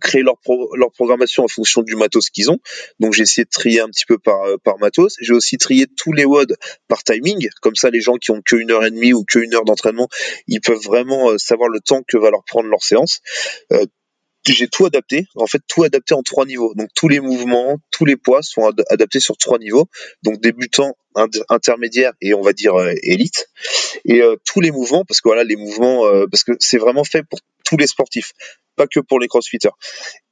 créer 0.00 0.22
leur, 0.22 0.36
leur 0.76 0.90
programmation 0.92 1.44
en 1.44 1.48
fonction 1.48 1.82
du 1.82 1.96
matos 1.96 2.30
qu'ils 2.30 2.50
ont. 2.50 2.58
Donc 3.00 3.12
j'ai 3.14 3.22
essayé 3.22 3.44
de 3.44 3.50
trier 3.50 3.80
un 3.80 3.88
petit 3.88 4.06
peu 4.06 4.18
par, 4.18 4.42
euh, 4.44 4.56
par 4.62 4.78
matos. 4.78 5.16
J'ai 5.20 5.34
aussi 5.34 5.58
trié 5.58 5.86
tous 5.86 6.12
les 6.12 6.24
WOD 6.24 6.56
par 6.88 7.02
timing. 7.02 7.48
Comme 7.60 7.74
ça, 7.74 7.90
les 7.90 8.00
gens 8.00 8.14
qui 8.14 8.30
ont 8.30 8.42
que 8.44 8.56
une 8.56 8.70
heure 8.70 8.84
et 8.84 8.90
demie 8.90 9.12
ou 9.12 9.24
que 9.24 9.38
une 9.38 9.54
heure 9.54 9.64
d'entraînement, 9.64 10.08
ils 10.46 10.60
peuvent 10.60 10.82
vraiment 10.82 11.30
euh, 11.30 11.38
savoir 11.38 11.68
le 11.68 11.80
temps 11.80 12.02
que 12.06 12.16
va 12.16 12.30
leur 12.30 12.44
prendre 12.44 12.68
leur 12.68 12.82
séance. 12.82 13.20
j'ai 14.46 14.68
tout 14.68 14.84
adapté, 14.84 15.26
en 15.36 15.46
fait 15.46 15.62
tout 15.66 15.84
adapté 15.84 16.14
en 16.14 16.22
trois 16.22 16.44
niveaux. 16.44 16.74
Donc 16.74 16.88
tous 16.94 17.08
les 17.08 17.20
mouvements, 17.20 17.78
tous 17.90 18.04
les 18.04 18.16
poids 18.16 18.42
sont 18.42 18.70
adaptés 18.90 19.20
sur 19.20 19.36
trois 19.36 19.58
niveaux. 19.58 19.86
Donc 20.22 20.40
débutant, 20.40 20.96
intermédiaire 21.48 22.12
et 22.20 22.34
on 22.34 22.42
va 22.42 22.52
dire 22.52 22.74
élite. 23.02 23.48
Et 24.04 24.22
tous 24.44 24.60
les 24.60 24.70
mouvements, 24.70 25.04
parce 25.04 25.20
que 25.20 25.28
voilà 25.28 25.44
les 25.44 25.56
mouvements, 25.56 26.02
parce 26.30 26.44
que 26.44 26.52
c'est 26.58 26.78
vraiment 26.78 27.04
fait 27.04 27.22
pour 27.22 27.40
tous 27.64 27.76
les 27.76 27.86
sportifs 27.86 28.32
pas 28.74 28.86
que 28.86 29.00
pour 29.00 29.20
les 29.20 29.28
crossfitters 29.28 29.70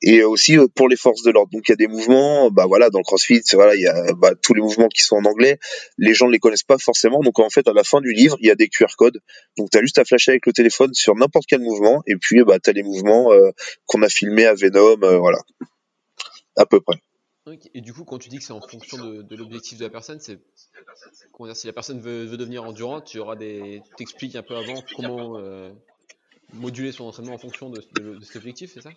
et 0.03 0.23
aussi 0.25 0.59
euh, 0.59 0.67
pour 0.75 0.89
les 0.89 0.97
forces 0.97 1.23
de 1.23 1.31
l'ordre. 1.31 1.51
Donc 1.53 1.69
il 1.69 1.73
y 1.73 1.75
a 1.75 1.77
des 1.77 1.87
mouvements, 1.87 2.51
bah 2.51 2.67
voilà, 2.67 2.91
dans 2.91 2.99
le 2.99 3.05
crossfit, 3.05 3.43
voilà, 3.53 3.75
il 3.75 3.83
y 3.83 3.87
a 3.87 4.13
bah, 4.15 4.33
tous 4.41 4.55
les 4.55 4.61
mouvements 4.61 4.89
qui 4.89 5.03
sont 5.03 5.17
en 5.17 5.25
anglais, 5.25 5.59
les 5.99 6.15
gens 6.15 6.27
ne 6.27 6.33
les 6.33 6.39
connaissent 6.39 6.63
pas 6.63 6.79
forcément. 6.79 7.21
Donc 7.21 7.39
en 7.39 7.51
fait, 7.51 7.67
à 7.69 7.73
la 7.73 7.85
fin 7.85 8.01
du 8.01 8.13
livre, 8.13 8.37
il 8.41 8.47
y 8.47 8.51
a 8.51 8.55
des 8.55 8.69
QR 8.69 8.95
codes. 8.97 9.19
Donc 9.57 9.71
tu 9.71 9.79
as 9.79 9.81
juste 9.81 9.99
à 9.99 10.05
flasher 10.05 10.33
avec 10.33 10.47
le 10.47 10.53
téléphone 10.53 10.93
sur 10.95 11.15
n'importe 11.15 11.47
quel 11.49 11.61
mouvement 11.61 12.03
et 12.07 12.17
puis 12.17 12.43
bah 12.45 12.59
tu 12.59 12.71
as 12.71 12.73
les 12.73 12.83
mouvements 12.83 13.33
euh, 13.33 13.51
qu'on 13.87 14.03
a 14.03 14.09
filmés 14.09 14.47
à 14.47 14.55
Venom, 14.55 14.99
euh, 15.03 15.19
voilà. 15.19 15.39
À 16.57 16.67
peu 16.67 16.81
près. 16.81 16.97
Et 17.75 17.81
du 17.81 17.93
coup, 17.93 18.05
quand 18.05 18.19
tu 18.19 18.29
dis 18.29 18.39
que 18.39 18.45
c'est 18.45 18.53
en 18.53 18.61
fonction 18.61 18.99
de, 18.99 19.37
l'objectif 19.37 19.79
de 19.79 19.85
la 19.85 19.91
personne, 19.91 20.21
c'est 20.21 20.39
si 21.55 21.67
la 21.67 21.73
personne 21.73 22.01
veut, 22.01 22.37
devenir 22.37 22.63
endurante, 22.65 23.07
tu 23.07 23.19
auras 23.19 23.37
des, 23.37 23.83
t'expliques 23.97 24.37
un 24.37 24.43
peu 24.43 24.55
avant 24.57 24.83
comment 24.97 25.41
moduler 26.53 26.93
son 26.93 27.05
entraînement 27.05 27.35
en 27.35 27.39
fonction 27.39 27.71
de, 27.71 27.81
cet 28.23 28.37
objectif, 28.37 28.73
c'est 28.73 28.83
ça? 28.83 28.91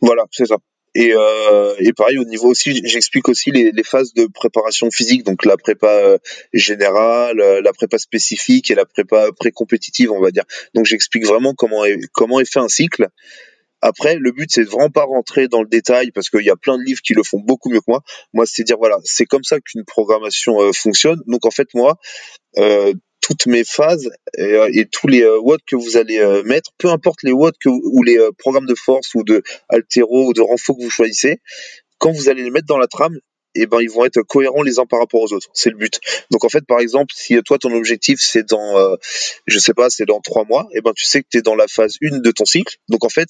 Voilà, 0.00 0.24
c'est 0.30 0.46
ça. 0.46 0.56
Et, 0.94 1.12
euh, 1.12 1.74
et, 1.78 1.92
pareil 1.92 2.18
au 2.18 2.24
niveau 2.24 2.48
aussi, 2.48 2.80
j'explique 2.84 3.28
aussi 3.28 3.50
les, 3.50 3.72
les, 3.72 3.82
phases 3.84 4.14
de 4.14 4.26
préparation 4.26 4.90
physique, 4.90 5.22
donc 5.22 5.44
la 5.44 5.56
prépa 5.56 5.90
euh, 5.90 6.18
générale, 6.54 7.40
euh, 7.40 7.60
la 7.60 7.72
prépa 7.72 7.98
spécifique 7.98 8.70
et 8.70 8.74
la 8.74 8.86
prépa 8.86 9.30
pré-compétitive, 9.32 10.10
on 10.10 10.20
va 10.20 10.30
dire. 10.30 10.44
Donc 10.74 10.86
j'explique 10.86 11.26
vraiment 11.26 11.54
comment 11.54 11.84
est, 11.84 12.00
comment 12.12 12.40
est 12.40 12.50
fait 12.50 12.60
un 12.60 12.68
cycle. 12.68 13.08
Après, 13.80 14.16
le 14.16 14.32
but 14.32 14.50
c'est 14.50 14.64
vraiment 14.64 14.90
pas 14.90 15.04
rentrer 15.04 15.48
dans 15.48 15.62
le 15.62 15.68
détail 15.68 16.10
parce 16.10 16.30
qu'il 16.30 16.44
y 16.44 16.50
a 16.50 16.56
plein 16.56 16.78
de 16.78 16.82
livres 16.82 17.00
qui 17.02 17.14
le 17.14 17.22
font 17.22 17.40
beaucoup 17.40 17.70
mieux 17.70 17.80
que 17.80 17.88
moi. 17.88 18.02
Moi, 18.32 18.44
c'est 18.46 18.64
dire 18.64 18.76
voilà, 18.78 18.98
c'est 19.04 19.26
comme 19.26 19.44
ça 19.44 19.58
qu'une 19.60 19.84
programmation 19.84 20.60
euh, 20.60 20.72
fonctionne. 20.72 21.20
Donc 21.26 21.46
en 21.46 21.50
fait, 21.50 21.68
moi, 21.74 21.96
euh, 22.56 22.92
toutes 23.28 23.46
mes 23.46 23.64
phases 23.64 24.10
euh, 24.38 24.70
et, 24.72 24.86
tous 24.86 25.06
les 25.06 25.22
euh, 25.22 25.38
watts 25.38 25.60
que 25.66 25.76
vous 25.76 25.96
allez 25.96 26.18
euh, 26.18 26.42
mettre, 26.44 26.70
peu 26.78 26.88
importe 26.88 27.22
les 27.22 27.32
watts 27.32 27.58
que, 27.60 27.68
ou 27.68 28.02
les 28.02 28.18
programmes 28.38 28.66
de 28.66 28.74
force 28.74 29.14
ou 29.14 29.22
de 29.22 29.42
altéro 29.68 30.28
ou 30.28 30.32
de 30.32 30.40
renfort 30.40 30.76
que 30.76 30.82
vous 30.82 30.90
choisissez, 30.90 31.40
quand 31.98 32.12
vous 32.12 32.28
allez 32.28 32.42
les 32.42 32.50
mettre 32.50 32.66
dans 32.66 32.78
la 32.78 32.86
trame, 32.86 33.18
et 33.54 33.62
eh 33.62 33.66
ben 33.66 33.80
ils 33.80 33.90
vont 33.90 34.04
être 34.04 34.20
cohérents 34.22 34.62
les 34.62 34.78
uns 34.78 34.86
par 34.86 35.00
rapport 35.00 35.20
aux 35.20 35.32
autres. 35.32 35.48
C'est 35.54 35.70
le 35.70 35.76
but. 35.76 35.98
Donc 36.30 36.44
en 36.44 36.48
fait, 36.48 36.64
par 36.66 36.80
exemple, 36.80 37.12
si 37.14 37.40
toi 37.42 37.58
ton 37.58 37.72
objectif 37.72 38.20
c'est 38.20 38.46
dans, 38.48 38.96
je 39.46 39.58
sais 39.58 39.74
pas, 39.74 39.90
c'est 39.90 40.04
dans 40.04 40.20
trois 40.20 40.44
mois, 40.44 40.66
et 40.72 40.78
eh 40.78 40.80
ben 40.80 40.92
tu 40.94 41.04
sais 41.04 41.22
que 41.22 41.28
tu 41.30 41.38
es 41.38 41.42
dans 41.42 41.54
la 41.54 41.66
phase 41.66 41.96
1 42.02 42.18
de 42.18 42.30
ton 42.30 42.44
cycle. 42.44 42.76
Donc 42.88 43.04
en 43.04 43.08
fait, 43.08 43.28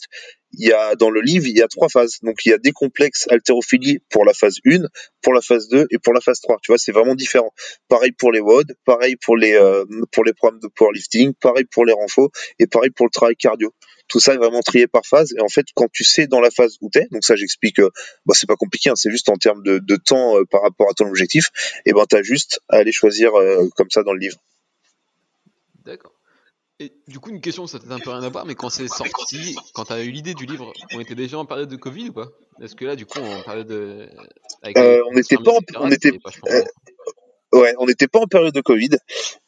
il 0.53 0.67
y 0.67 0.73
a 0.73 0.95
dans 0.95 1.11
le 1.11 1.21
livre, 1.21 1.47
il 1.47 1.57
y 1.57 1.63
a 1.63 1.69
trois 1.69 1.89
phases. 1.89 2.19
Donc 2.23 2.45
il 2.45 2.51
y 2.51 2.53
a 2.53 2.59
des 2.59 2.73
complexes 2.73 3.27
haltérophilie 3.31 4.01
pour 4.11 4.25
la 4.25 4.33
phase 4.33 4.57
1, 4.67 4.83
pour 5.23 5.35
la 5.35 5.41
phase 5.41 5.69
2 5.69 5.87
et 5.91 5.99
pour 5.99 6.13
la 6.13 6.21
phase 6.21 6.41
3. 6.41 6.59
Tu 6.63 6.73
vois, 6.73 6.79
c'est 6.79 6.93
vraiment 6.93 7.15
différent. 7.15 7.53
Pareil 7.89 8.13
pour 8.13 8.33
les 8.33 8.41
WOD, 8.41 8.75
pareil 8.85 9.17
pour 9.17 9.37
les 9.37 9.55
euh, 9.55 9.85
pour 10.13 10.25
les 10.25 10.33
programmes 10.33 10.61
de 10.61 10.69
powerlifting, 10.69 11.35
pareil 11.41 11.65
pour 11.71 11.85
les 11.85 11.93
renforts 11.93 12.31
et 12.59 12.67
pareil 12.67 12.91
pour 12.91 13.07
le 13.07 13.11
travail 13.11 13.37
cardio. 13.37 13.73
Tout 14.09 14.21
ça 14.21 14.35
est 14.35 14.39
vraiment 14.39 14.61
trié 14.61 14.87
par 14.87 15.05
phase 15.07 15.33
et 15.37 15.41
en 15.41 15.49
fait 15.49 15.67
quand 15.75 15.89
tu 15.93 16.05
sais 16.05 16.27
dans 16.27 16.41
la 16.41 16.51
phase 16.51 16.77
où 16.81 16.91
tu 16.91 16.99
es, 16.99 17.09
donc 17.11 17.25
ça 17.25 17.37
j'explique 17.37 17.79
euh, 17.79 17.91
bah, 18.27 18.35
c'est 18.35 18.49
pas 18.49 18.57
compliqué, 18.57 18.91
hein, 18.91 18.97
c'est 18.97 19.11
juste 19.11 19.29
en 19.29 19.37
termes 19.37 19.63
de, 19.63 19.79
de 19.79 19.97
temps 19.97 20.37
euh, 20.37 20.45
par 20.45 20.63
rapport 20.63 20.89
à 20.91 20.95
ton 20.95 21.07
objectif, 21.07 21.51
et 21.87 21.93
ben 21.93 22.05
tu 22.09 22.17
as 22.17 22.23
juste 22.23 22.61
à 22.69 22.77
aller 22.77 22.93
choisir 22.93 23.33
comme 23.77 23.91
ça 23.91 24.03
dans 24.03 24.13
le 24.13 24.21
livre. 24.21 24.39
D'accord. 25.85 26.13
Et 26.81 26.93
du 27.09 27.19
coup, 27.19 27.31
une 27.31 27.41
question, 27.41 27.67
ça 27.67 27.81
peut-être 27.81 27.91
un 27.93 27.99
peu 27.99 28.11
rien 28.11 28.23
à 28.23 28.29
voir, 28.29 28.47
mais 28.47 28.55
quand 28.55 28.71
c'est 28.71 28.87
sorti, 28.87 29.57
quand 29.75 29.87
tu 29.87 29.93
as 29.93 30.05
eu 30.05 30.11
l'idée 30.11 30.35
du 30.35 30.47
livre, 30.47 30.73
on 30.95 31.01
était 31.01 31.17
déjà 31.17 31.37
en 31.37 31.45
période 31.45 31.69
de 31.69 31.75
Covid 31.75 32.11
ou 32.11 32.13
pas? 32.13 32.29
Est-ce 32.63 32.77
que 32.77 32.85
là, 32.85 32.95
du 32.95 33.05
coup, 33.05 33.19
de. 33.19 34.09
Euh, 34.77 35.03
on 35.11 35.15
n'était 35.15 35.37
pas 35.37 35.51
en. 35.51 35.61
On 35.81 35.91
était... 35.91 36.13
Euh, 36.47 36.63
ouais, 37.53 37.75
on 37.79 37.87
n'était 37.87 38.07
pas 38.07 38.21
en 38.21 38.27
période 38.27 38.55
de 38.55 38.61
Covid. 38.61 38.91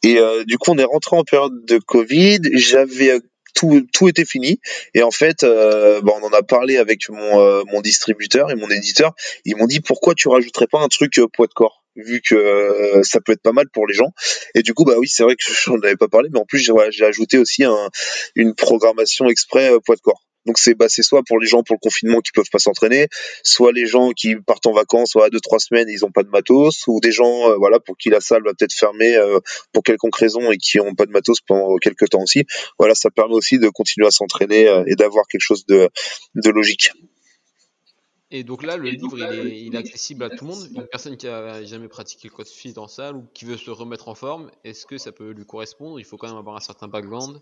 Et 0.03 0.17
euh, 0.17 0.43
du 0.43 0.57
coup, 0.57 0.71
on 0.71 0.77
est 0.77 0.83
rentré 0.83 1.15
en 1.15 1.23
période 1.23 1.65
de 1.65 1.77
Covid. 1.77 2.39
J'avais 2.53 3.21
tout, 3.53 3.87
tout 3.93 4.07
était 4.07 4.25
fini. 4.25 4.59
Et 4.93 5.03
en 5.03 5.11
fait, 5.11 5.43
euh, 5.43 6.01
on 6.03 6.23
en 6.23 6.33
a 6.33 6.43
parlé 6.43 6.77
avec 6.77 7.09
mon, 7.09 7.63
mon 7.65 7.81
distributeur 7.81 8.51
et 8.51 8.55
mon 8.55 8.69
éditeur. 8.69 9.13
Ils 9.45 9.55
m'ont 9.55 9.67
dit 9.67 9.79
pourquoi 9.79 10.13
tu 10.15 10.27
rajouterais 10.27 10.67
pas 10.67 10.79
un 10.79 10.87
truc 10.87 11.19
poids 11.33 11.47
de 11.47 11.53
corps 11.53 11.81
vu 11.95 12.21
que 12.21 12.35
euh, 12.35 13.03
ça 13.03 13.19
peut 13.19 13.33
être 13.33 13.41
pas 13.41 13.51
mal 13.51 13.69
pour 13.69 13.87
les 13.87 13.93
gens. 13.93 14.13
Et 14.55 14.61
du 14.61 14.73
coup, 14.73 14.85
bah 14.85 14.95
oui, 14.97 15.07
c'est 15.07 15.23
vrai 15.23 15.35
que 15.35 15.43
j'en 15.65 15.79
avais 15.79 15.95
pas 15.95 16.07
parlé, 16.07 16.29
mais 16.31 16.39
en 16.39 16.45
plus, 16.45 16.59
j'ai 16.59 17.05
ajouté 17.05 17.37
aussi 17.37 17.63
un, 17.63 17.89
une 18.35 18.55
programmation 18.55 19.27
exprès 19.27 19.71
euh, 19.71 19.79
poids 19.79 19.95
de 19.95 20.01
corps. 20.01 20.23
Donc 20.45 20.57
c'est 20.57 20.73
bah, 20.73 20.87
soit 20.89 21.23
pour 21.27 21.39
les 21.39 21.47
gens 21.47 21.63
pour 21.63 21.75
le 21.75 21.79
confinement 21.79 22.19
qui 22.19 22.31
peuvent 22.31 22.49
pas 22.51 22.59
s'entraîner, 22.59 23.07
soit 23.43 23.71
les 23.71 23.85
gens 23.85 24.11
qui 24.11 24.35
partent 24.35 24.65
en 24.67 24.73
vacances, 24.73 25.11
soit 25.11 25.29
deux 25.29 25.39
trois 25.39 25.59
semaines 25.59 25.87
ils 25.89 26.05
ont 26.05 26.11
pas 26.11 26.23
de 26.23 26.29
matos, 26.29 26.85
ou 26.87 26.99
des 26.99 27.11
gens 27.11 27.49
euh, 27.49 27.55
voilà 27.57 27.79
pour 27.79 27.97
qui 27.97 28.09
la 28.09 28.21
salle 28.21 28.43
va 28.43 28.51
peut-être 28.53 28.73
fermer 28.73 29.17
pour 29.73 29.83
quelconque 29.83 30.15
raison 30.15 30.51
et 30.51 30.57
qui 30.57 30.79
ont 30.79 30.95
pas 30.95 31.05
de 31.05 31.11
matos 31.11 31.41
pendant 31.41 31.75
quelques 31.77 32.09
temps 32.09 32.21
aussi. 32.21 32.45
Voilà, 32.79 32.95
ça 32.95 33.09
permet 33.09 33.35
aussi 33.35 33.59
de 33.59 33.69
continuer 33.69 34.07
à 34.07 34.11
s'entraîner 34.11 34.83
et 34.87 34.95
d'avoir 34.95 35.27
quelque 35.27 35.41
chose 35.41 35.65
de, 35.65 35.89
de 36.35 36.49
logique. 36.49 36.91
Et 38.31 38.43
donc 38.43 38.63
là, 38.63 38.77
le 38.77 38.89
livre, 38.89 39.17
il 39.17 39.75
est, 39.75 39.77
accessible 39.77 40.23
à 40.23 40.29
tout 40.29 40.45
le 40.45 40.51
monde. 40.51 40.69
Une 40.73 40.87
personne 40.87 41.17
qui 41.17 41.27
a 41.27 41.63
jamais 41.65 41.87
pratiqué 41.87 42.29
le 42.29 42.33
crossfit 42.33 42.73
en 42.77 42.87
salle 42.87 43.15
ou 43.15 43.25
qui 43.33 43.45
veut 43.45 43.57
se 43.57 43.69
remettre 43.71 44.07
en 44.07 44.15
forme, 44.15 44.49
est-ce 44.63 44.85
que 44.85 44.97
ça 44.97 45.11
peut 45.11 45.31
lui 45.31 45.45
correspondre? 45.45 45.99
Il 45.99 46.05
faut 46.05 46.17
quand 46.17 46.27
même 46.27 46.37
avoir 46.37 46.55
un 46.55 46.61
certain 46.61 46.87
background 46.87 47.39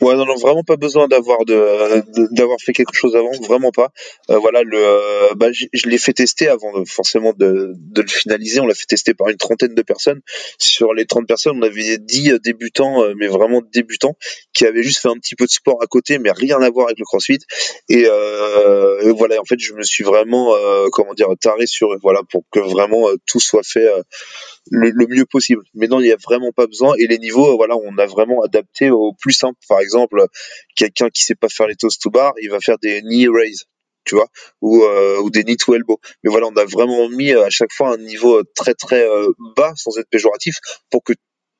Ouais, 0.00 0.14
non, 0.14 0.24
non, 0.24 0.36
vraiment 0.36 0.62
pas 0.62 0.76
besoin 0.76 1.06
d'avoir 1.06 1.44
de, 1.44 2.02
d'avoir 2.34 2.58
fait 2.60 2.72
quelque 2.72 2.94
chose 2.94 3.14
avant, 3.14 3.30
vraiment 3.46 3.70
pas. 3.70 3.92
Euh, 4.30 4.38
voilà, 4.38 4.62
le, 4.62 4.78
euh, 4.78 5.34
bah, 5.36 5.48
je, 5.52 5.88
l'ai 5.88 5.98
fait 5.98 6.12
tester 6.12 6.48
avant 6.48 6.84
forcément 6.86 7.32
de, 7.36 7.72
de 7.74 8.02
le 8.02 8.08
finaliser. 8.08 8.60
On 8.60 8.66
l'a 8.66 8.74
fait 8.74 8.86
tester 8.86 9.14
par 9.14 9.28
une 9.28 9.36
trentaine 9.36 9.74
de 9.74 9.82
personnes. 9.82 10.20
Sur 10.58 10.94
les 10.94 11.06
30 11.06 11.26
personnes, 11.26 11.58
on 11.58 11.62
avait 11.62 11.98
10 11.98 12.40
débutants, 12.42 13.02
euh, 13.02 13.14
mais 13.16 13.26
vraiment 13.26 13.62
débutants, 13.72 14.16
qui 14.52 14.66
avaient 14.66 14.82
juste 14.82 15.00
fait 15.00 15.08
un 15.08 15.18
petit 15.18 15.36
peu 15.36 15.44
de 15.44 15.50
sport 15.50 15.82
à 15.82 15.86
côté, 15.86 16.18
mais 16.18 16.30
rien 16.32 16.60
à 16.60 16.70
voir 16.70 16.86
avec 16.86 16.98
le 16.98 17.04
CrossFit. 17.04 17.38
Et, 17.88 18.06
euh, 18.06 19.12
voilà, 19.12 19.40
en 19.40 19.44
fait, 19.44 19.58
je 19.58 19.74
me 19.74 19.82
suis 19.82 19.95
vraiment, 20.02 20.54
comment 20.92 21.14
dire, 21.14 21.28
taré 21.40 21.66
sur 21.66 21.88
voilà, 22.02 22.22
pour 22.30 22.44
que 22.50 22.60
vraiment 22.60 23.06
tout 23.26 23.40
soit 23.40 23.62
fait 23.62 23.86
le, 24.70 25.06
mieux 25.08 25.26
possible. 25.26 25.62
Mais 25.74 25.86
non, 25.86 26.00
il 26.00 26.04
n'y 26.04 26.12
a 26.12 26.16
vraiment 26.16 26.52
pas 26.52 26.66
besoin. 26.66 26.94
Et 26.98 27.06
les 27.06 27.18
niveaux, 27.18 27.56
voilà, 27.56 27.76
on 27.76 27.96
a 27.98 28.06
vraiment 28.06 28.42
adapté 28.42 28.90
au 28.90 29.12
plus 29.12 29.32
simple. 29.32 29.58
Par 29.68 29.80
exemple, 29.80 30.24
quelqu'un 30.74 31.08
qui 31.10 31.22
sait 31.24 31.34
pas 31.34 31.48
faire 31.48 31.66
les 31.66 31.76
toast 31.76 32.00
to 32.02 32.10
bar, 32.10 32.34
il 32.40 32.50
va 32.50 32.60
faire 32.60 32.78
des 32.78 33.02
knee 33.02 33.28
raise, 33.28 33.64
tu 34.04 34.14
vois, 34.14 34.28
ou, 34.60 34.82
euh, 34.82 35.20
ou 35.20 35.30
des 35.30 35.44
knee 35.44 35.56
to 35.56 35.74
elbow. 35.74 35.98
Mais 36.22 36.30
voilà, 36.30 36.46
on 36.46 36.56
a 36.56 36.64
vraiment 36.64 37.08
mis 37.08 37.32
à 37.32 37.50
chaque 37.50 37.72
fois 37.72 37.94
un 37.94 37.98
niveau 37.98 38.42
très 38.54 38.74
très 38.74 39.02
euh, 39.06 39.28
bas, 39.56 39.72
sans 39.76 39.98
être 39.98 40.08
péjoratif, 40.08 40.58
pour 40.90 41.02
que 41.02 41.12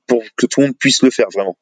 pour 0.06 0.22
que 0.36 0.46
tout 0.46 0.60
le 0.60 0.66
monde 0.66 0.78
puisse 0.78 1.02
le 1.02 1.10
faire 1.10 1.28
vraiment. 1.32 1.58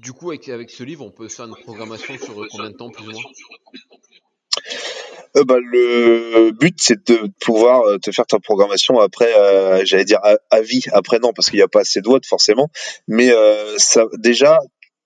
Du 0.00 0.12
coup, 0.12 0.30
avec, 0.30 0.48
avec 0.48 0.70
ce 0.70 0.82
livre, 0.82 1.04
on 1.04 1.10
peut 1.10 1.28
faire 1.28 1.46
une 1.46 1.54
programmation 1.54 2.16
sur 2.16 2.34
combien 2.50 2.70
de 2.70 2.76
temps 2.76 2.90
plus 2.90 3.06
ou 3.06 3.12
moins 3.12 3.22
euh, 5.36 5.44
bah, 5.44 5.58
le 5.60 6.50
but 6.50 6.74
c'est 6.78 7.06
de 7.08 7.30
pouvoir 7.40 7.82
euh, 7.82 7.98
te 7.98 8.10
faire 8.10 8.26
ta 8.26 8.40
programmation 8.40 8.98
après 8.98 9.32
euh, 9.32 9.84
j'allais 9.84 10.04
dire 10.04 10.18
à, 10.24 10.60
vie 10.60 10.82
après 10.92 11.20
non 11.20 11.32
parce 11.32 11.50
qu'il 11.50 11.58
n'y 11.58 11.62
a 11.62 11.68
pas 11.68 11.82
assez 11.82 12.00
de 12.00 12.08
watts 12.08 12.26
forcément. 12.26 12.68
Mais 13.06 13.30
ça 13.76 14.06
déjà 14.18 14.58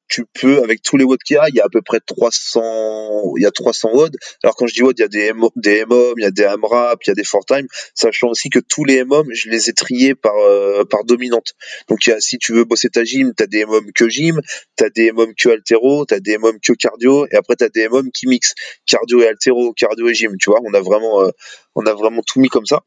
tu 0.09 0.25
peux, 0.41 0.63
avec 0.63 0.83
tous 0.83 0.97
les 0.97 1.05
watts 1.05 1.23
qu'il 1.23 1.37
y 1.37 1.39
a, 1.39 1.49
il 1.49 1.55
y 1.55 1.61
a 1.61 1.65
à 1.65 1.69
peu 1.69 1.83
près 1.83 2.01
300, 2.01 3.35
il 3.37 3.43
y 3.43 3.47
a 3.47 3.51
300 3.51 3.91
watts. 3.95 4.15
Alors 4.43 4.55
quand 4.57 4.67
je 4.67 4.75
dis 4.75 4.83
watts, 4.83 4.99
il 4.99 5.03
y 5.03 5.05
a 5.05 5.09
des, 5.09 5.33
des 5.57 5.85
MOM, 5.85 6.15
il 6.19 6.23
y 6.23 6.27
a 6.27 6.31
des 6.31 6.45
AMRAP, 6.45 7.03
il 7.05 7.09
y 7.09 7.13
a 7.13 7.15
des 7.15 7.25
ForTime, 7.25 7.67
sachant 7.95 8.29
aussi 8.29 8.51
que 8.51 8.59
tous 8.59 8.85
les 8.85 9.05
MOM, 9.05 9.27
je 9.33 9.49
les 9.49 9.71
ai 9.71 9.73
triés 9.73 10.15
par, 10.15 10.37
euh, 10.37 10.85
par 10.85 11.05
dominante. 11.05 11.55
Donc 11.89 12.07
il 12.07 12.11
y 12.11 12.13
a, 12.13 12.21
si 12.21 12.39
tu 12.39 12.53
veux 12.53 12.65
bosser 12.65 12.91
ta 12.91 13.05
gym, 13.05 13.33
tu 13.37 13.43
as 13.43 13.47
des 13.47 13.65
MOM 13.65 13.93
que 13.93 14.09
gym, 14.09 14.41
tu 14.77 14.85
as 14.85 14.91
des 14.91 15.13
MOM 15.13 15.35
que 15.35 15.49
altéro, 15.49 16.07
tu 16.07 16.15
as 16.15 16.21
des 16.21 16.39
MOM 16.39 16.59
que 16.61 16.73
cardio, 16.75 17.27
et 17.31 17.37
après 17.37 17.57
tu 17.57 17.65
as 17.65 17.69
des 17.69 17.89
MOM 17.89 18.11
qui 18.11 18.27
mixent 18.27 18.55
cardio 18.87 19.23
et 19.23 19.29
altéro, 19.29 19.73
cardio 19.73 20.09
et 20.09 20.15
gym, 20.15 20.37
tu 20.39 20.51
vois. 20.51 20.61
On 20.65 20.75
a 20.75 20.81
vraiment, 20.81 21.23
euh, 21.23 21.31
on 21.75 21.87
a 21.87 21.95
vraiment 21.95 22.23
tout 22.23 22.41
mis 22.41 22.49
comme 22.49 22.67
ça. 22.67 22.83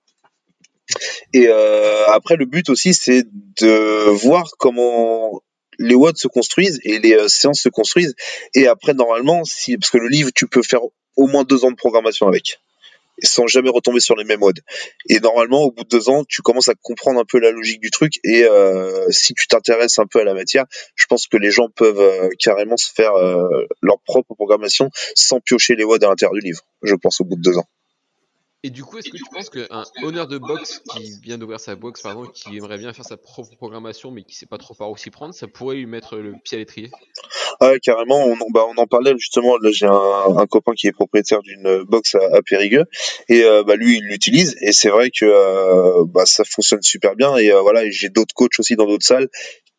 Et 1.33 1.47
euh, 1.49 2.05
après, 2.07 2.35
le 2.37 2.45
but 2.45 2.69
aussi, 2.69 2.93
c'est 2.93 3.23
de 3.59 4.09
voir 4.09 4.51
comment 4.57 5.41
les 5.79 5.95
watts 5.95 6.17
se 6.17 6.27
construisent 6.27 6.79
et 6.83 6.99
les 6.99 7.13
euh, 7.13 7.27
séances 7.27 7.61
se 7.61 7.69
construisent. 7.69 8.15
Et 8.53 8.67
après, 8.67 8.93
normalement, 8.93 9.43
si, 9.43 9.77
parce 9.77 9.89
que 9.89 9.97
le 9.97 10.07
livre, 10.07 10.31
tu 10.33 10.47
peux 10.47 10.63
faire 10.63 10.81
au 11.15 11.27
moins 11.27 11.43
deux 11.43 11.65
ans 11.65 11.71
de 11.71 11.75
programmation 11.75 12.27
avec 12.27 12.59
sans 13.23 13.47
jamais 13.47 13.71
retomber 13.71 13.99
sur 13.99 14.15
les 14.15 14.23
mêmes 14.23 14.43
watts. 14.43 14.59
Et 15.09 15.19
normalement, 15.19 15.63
au 15.63 15.71
bout 15.71 15.83
de 15.83 15.89
deux 15.89 16.07
ans, 16.07 16.23
tu 16.23 16.43
commences 16.43 16.67
à 16.67 16.75
comprendre 16.75 17.19
un 17.19 17.25
peu 17.25 17.39
la 17.39 17.49
logique 17.49 17.81
du 17.81 17.89
truc. 17.89 18.19
Et 18.23 18.43
euh, 18.43 19.07
si 19.09 19.33
tu 19.33 19.47
t'intéresses 19.47 19.97
un 19.97 20.05
peu 20.05 20.19
à 20.19 20.23
la 20.23 20.35
matière, 20.35 20.65
je 20.93 21.07
pense 21.07 21.25
que 21.25 21.37
les 21.37 21.49
gens 21.49 21.67
peuvent 21.75 21.99
euh, 21.99 22.29
carrément 22.37 22.77
se 22.77 22.91
faire 22.93 23.13
leur 23.81 23.99
propre 24.01 24.35
programmation 24.35 24.91
sans 25.15 25.39
piocher 25.39 25.75
les 25.75 25.83
watts 25.83 26.03
à 26.03 26.09
l'intérieur 26.09 26.33
du 26.33 26.41
livre. 26.41 26.61
Je 26.83 26.93
pense 26.93 27.19
au 27.19 27.23
bout 27.23 27.37
de 27.37 27.41
deux 27.41 27.57
ans. 27.57 27.67
Et 28.63 28.71
du 28.71 28.83
coup, 28.83 28.97
est-ce 28.97 29.09
que 29.09 29.17
tu 29.17 29.23
penses 29.31 29.51
qu'un 29.51 29.83
honneur 30.01 30.27
de 30.27 30.39
boxe 30.39 30.81
qui 30.91 31.19
vient 31.21 31.37
d'ouvrir 31.37 31.59
sa 31.59 31.75
boxe, 31.75 32.01
pardon, 32.01 32.25
qui 32.25 32.57
aimerait 32.57 32.79
bien 32.79 32.91
faire 32.91 33.05
sa 33.05 33.15
propre 33.15 33.55
programmation, 33.55 34.09
mais 34.09 34.23
qui 34.23 34.35
sait 34.35 34.47
pas 34.47 34.57
trop 34.57 34.73
par 34.73 34.89
où 34.89 34.97
s'y 34.97 35.11
prendre, 35.11 35.33
ça 35.33 35.47
pourrait 35.47 35.75
lui 35.75 35.85
mettre 35.85 36.17
le 36.17 36.33
pied 36.43 36.57
à 36.57 36.59
l'étrier? 36.59 36.89
Ah 37.59 37.69
Ouais, 37.69 37.79
carrément. 37.79 38.25
On, 38.25 38.35
bah, 38.51 38.65
on 38.67 38.75
en 38.81 38.87
parlait 38.87 39.13
justement. 39.17 39.57
Là, 39.57 39.69
j'ai 39.71 39.85
un, 39.85 40.45
copain 40.47 40.73
qui 40.73 40.87
est 40.87 40.91
propriétaire 40.91 41.43
d'une 41.43 41.83
boxe 41.83 42.15
à, 42.15 42.41
Périgueux, 42.41 42.85
et 43.29 43.43
euh, 43.43 43.63
bah, 43.63 43.75
lui, 43.75 43.97
il 43.97 44.03
l'utilise. 44.05 44.55
Et 44.61 44.71
c'est 44.71 44.89
vrai 44.89 45.11
que 45.11 45.25
euh, 45.25 46.03
bah, 46.07 46.25
ça 46.25 46.43
fonctionne 46.43 46.81
super 46.81 47.15
bien. 47.15 47.37
Et 47.37 47.51
euh, 47.51 47.61
voilà, 47.61 47.87
j'ai 47.91 48.09
d'autres 48.09 48.33
coachs 48.33 48.59
aussi 48.59 48.75
dans 48.75 48.87
d'autres 48.87 49.05
salles 49.05 49.29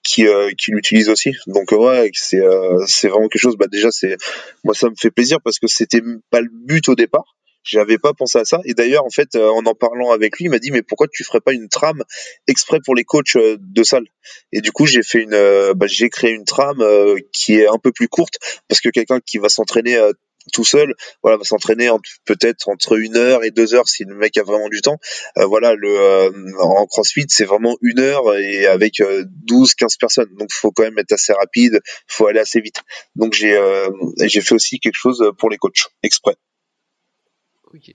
qui, 0.05 0.25
qui 0.57 0.71
l'utilisent 0.71 1.09
aussi. 1.09 1.33
Donc 1.49 1.73
ouais, 1.73 2.11
c'est 2.15 2.41
c'est 2.87 3.09
vraiment 3.09 3.29
quelque 3.29 3.43
chose. 3.43 3.57
Bah 3.59 3.67
déjà, 3.71 3.91
c'est 3.91 4.17
moi 4.65 4.73
ça 4.73 4.89
me 4.89 4.95
fait 4.97 5.11
plaisir 5.11 5.39
parce 5.43 5.59
que 5.59 5.67
c'était 5.67 6.01
pas 6.31 6.41
le 6.41 6.49
but 6.51 6.89
au 6.89 6.95
départ 6.95 7.35
j'avais 7.63 7.99
pas 7.99 8.15
pensé 8.15 8.39
à 8.39 8.45
ça. 8.45 8.61
Et 8.65 8.75
d'ailleurs, 8.75 9.05
en 9.05 9.11
fait, 9.11 9.35
euh, 9.35 9.49
en 9.51 9.65
en 9.67 9.75
parlant 9.75 10.11
avec 10.11 10.39
lui, 10.39 10.47
il 10.47 10.51
m'a 10.51 10.59
dit 10.59 10.71
mais 10.71 10.83
pourquoi 10.83 11.07
tu 11.13 11.25
ferais 11.25 11.41
pas 11.41 11.53
une 11.53 11.69
trame 11.69 12.03
exprès 12.47 12.79
pour 12.85 12.95
les 12.95 13.05
coachs 13.05 13.37
euh, 13.37 13.57
de 13.61 13.83
salle? 13.83 14.07
Et 14.53 14.61
du 14.61 14.73
coup, 14.73 14.87
j'ai 14.87 15.03
fait 15.03 15.23
une, 15.23 15.35
euh, 15.35 15.75
bah, 15.75 15.87
j'ai 15.89 16.09
créé 16.09 16.33
une 16.33 16.45
trame 16.45 16.85
qui 17.33 17.57
est 17.57 17.67
un 17.67 17.79
peu 17.79 17.93
plus 17.93 18.09
courte 18.09 18.39
parce 18.69 18.81
que 18.81 18.89
quelqu'un 18.89 19.21
qui 19.21 19.39
va 19.39 19.49
s'entraîner 19.49 19.99
tout 20.53 20.65
seul, 20.65 20.95
voilà, 21.23 21.37
va 21.37 21.45
s'entraîner 21.45 21.91
peut-être 22.25 22.69
entre 22.69 22.99
une 22.99 23.17
heure 23.17 23.45
et 23.45 23.51
deux 23.51 23.75
heures 23.75 23.89
si 23.89 24.05
le 24.05 24.15
mec 24.15 24.37
a 24.39 24.43
vraiment 24.43 24.69
du 24.69 24.81
temps. 24.81 24.99
voilà, 25.37 25.75
le 25.75 26.57
en 26.59 26.87
CrossFit 26.87 27.27
c'est 27.29 27.45
vraiment 27.45 27.77
une 27.83 28.01
heure 28.01 28.35
et 28.37 28.67
avec 28.67 29.01
12-15 29.01 29.99
personnes, 29.99 30.35
donc 30.39 30.53
faut 30.53 30.71
quand 30.71 30.85
même 30.85 30.99
être 30.99 31.13
assez 31.13 31.33
rapide, 31.33 31.81
faut 32.07 32.27
aller 32.27 32.41
assez 32.41 32.61
vite. 32.61 32.83
Donc 33.17 33.35
j'ai 33.35 33.59
j'ai 34.23 34.41
fait 34.41 34.55
aussi 34.55 34.81
quelque 34.81 34.97
chose 34.97 35.33
pour 35.39 35.51
les 35.51 35.59
coachs 35.59 35.89
exprès. 36.03 36.37
Ok. 37.75 37.95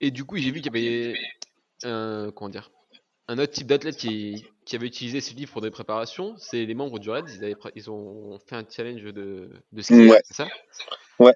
Et 0.00 0.10
du 0.10 0.24
coup, 0.24 0.36
j'ai 0.36 0.50
vu 0.50 0.60
qu'il 0.60 0.74
y 0.74 0.78
avait 0.78 1.14
un, 1.84 2.30
comment 2.34 2.48
dire, 2.48 2.70
un 3.28 3.38
autre 3.38 3.52
type 3.52 3.66
d'athlète 3.66 3.96
qui, 3.96 4.44
qui, 4.66 4.76
avait 4.76 4.86
utilisé 4.86 5.20
ce 5.20 5.34
livre 5.34 5.52
pour 5.52 5.62
des 5.62 5.70
préparations. 5.70 6.34
C'est 6.38 6.64
les 6.64 6.74
membres 6.74 6.98
du 6.98 7.10
RAID. 7.10 7.26
Ils, 7.28 7.56
ils 7.74 7.90
ont 7.90 8.38
fait 8.46 8.56
un 8.56 8.64
challenge 8.68 9.02
de, 9.02 9.50
de 9.72 9.82
ski, 9.82 10.10
c'est 10.24 10.34
ça? 10.34 10.48
Ouais. 11.18 11.32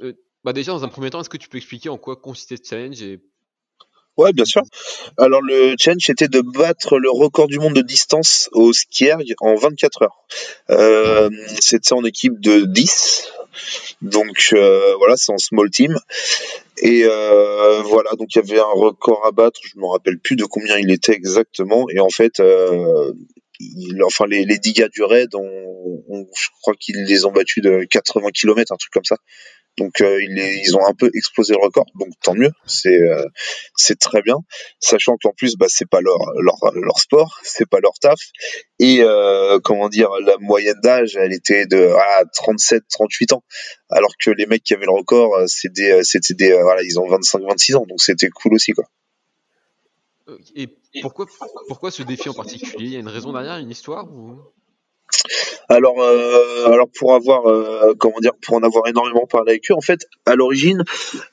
Euh, 0.00 0.14
bah 0.44 0.52
déjà, 0.52 0.72
dans 0.72 0.84
un 0.84 0.88
premier 0.88 1.10
temps, 1.10 1.20
est-ce 1.20 1.28
que 1.28 1.36
tu 1.36 1.48
peux 1.48 1.58
expliquer 1.58 1.88
en 1.88 1.98
quoi 1.98 2.16
consistait 2.16 2.56
ce 2.56 2.68
challenge 2.68 3.02
et 3.02 3.20
Ouais, 4.16 4.32
bien 4.32 4.46
sûr. 4.46 4.62
Alors 5.18 5.42
le 5.42 5.74
challenge 5.78 6.08
était 6.08 6.28
de 6.28 6.40
battre 6.40 6.98
le 6.98 7.10
record 7.10 7.48
du 7.48 7.58
monde 7.58 7.74
de 7.74 7.82
distance 7.82 8.48
au 8.52 8.72
skierg 8.72 9.24
en 9.40 9.56
24 9.56 10.02
heures. 10.02 10.26
Euh, 10.70 11.28
c'était 11.60 11.92
en 11.92 12.02
équipe 12.02 12.40
de 12.40 12.64
10. 12.64 13.28
Donc 14.02 14.50
euh, 14.52 14.94
voilà, 14.96 15.16
c'est 15.16 15.32
en 15.32 15.38
small 15.38 15.70
team. 15.70 15.96
Et 16.78 17.02
euh, 17.04 17.82
voilà, 17.82 18.10
donc 18.18 18.34
il 18.34 18.38
y 18.38 18.40
avait 18.40 18.60
un 18.60 18.74
record 18.74 19.24
à 19.26 19.32
battre, 19.32 19.60
je 19.64 19.78
me 19.78 19.86
rappelle 19.86 20.18
plus 20.18 20.36
de 20.36 20.44
combien 20.44 20.76
il 20.78 20.90
était 20.90 21.14
exactement. 21.14 21.86
Et 21.90 22.00
en 22.00 22.10
fait, 22.10 22.40
euh, 22.40 23.12
enfin 24.04 24.26
les, 24.26 24.44
les 24.44 24.58
10 24.58 24.72
gars 24.74 24.88
du 24.88 25.02
raid, 25.02 25.30
je 25.32 26.48
crois 26.60 26.74
qu'ils 26.78 27.04
les 27.04 27.24
ont 27.24 27.32
battus 27.32 27.62
de 27.62 27.84
80 27.90 28.28
km, 28.34 28.72
un 28.72 28.76
truc 28.76 28.92
comme 28.92 29.04
ça. 29.04 29.16
Donc 29.78 30.00
euh, 30.00 30.22
ils, 30.22 30.74
ont 30.76 30.86
un 30.86 30.94
peu 30.94 31.10
explosé 31.12 31.52
le 31.52 31.62
record, 31.62 31.84
donc 31.96 32.08
tant 32.22 32.34
mieux, 32.34 32.50
c'est 32.64 32.98
euh, 32.98 33.26
c'est 33.74 33.98
très 33.98 34.22
bien, 34.22 34.36
sachant 34.80 35.16
qu'en 35.22 35.32
plus 35.32 35.56
bah 35.56 35.66
c'est 35.68 35.88
pas 35.88 36.00
leur 36.00 36.18
leur 36.40 36.56
leur 36.74 36.98
sport, 36.98 37.38
c'est 37.42 37.68
pas 37.68 37.80
leur 37.80 37.92
taf. 38.00 38.18
Et 38.78 39.02
euh, 39.02 39.58
comment 39.62 39.90
dire 39.90 40.08
la 40.24 40.36
moyenne 40.38 40.80
d'âge 40.82 41.16
elle 41.16 41.34
était 41.34 41.66
de 41.66 41.90
ah, 41.94 42.24
37 42.34 42.84
38 42.88 43.34
ans. 43.34 43.44
Alors 43.90 44.12
que 44.18 44.30
les 44.30 44.46
mecs 44.46 44.62
qui 44.62 44.72
avaient 44.72 44.86
le 44.86 44.92
record 44.92 45.42
c'était 45.46 46.02
c'était 46.04 46.34
des 46.34 46.52
voilà, 46.54 46.82
ils 46.82 46.98
ont 46.98 47.06
25 47.06 47.42
26 47.42 47.74
ans 47.76 47.84
donc 47.86 48.00
c'était 48.00 48.30
cool 48.30 48.54
aussi 48.54 48.72
quoi. 48.72 48.84
Et 50.54 50.68
pourquoi 51.02 51.26
pourquoi 51.68 51.90
ce 51.90 52.02
défi 52.02 52.30
en 52.30 52.34
particulier? 52.34 52.86
Il 52.86 52.92
y 52.92 52.96
a 52.96 53.00
une 53.00 53.08
raison 53.08 53.32
derrière, 53.32 53.58
une 53.58 53.70
histoire 53.70 54.10
ou? 54.10 54.40
Alors, 55.68 56.00
euh, 56.00 56.66
alors 56.66 56.88
pour 56.98 57.14
avoir, 57.14 57.46
euh, 57.46 57.94
comment 57.98 58.18
dire, 58.20 58.32
pour 58.42 58.56
en 58.56 58.62
avoir 58.62 58.86
énormément 58.86 59.26
parlé 59.26 59.52
avec 59.52 59.70
eux, 59.70 59.74
en 59.74 59.80
fait, 59.80 60.00
à 60.24 60.34
l'origine, 60.34 60.84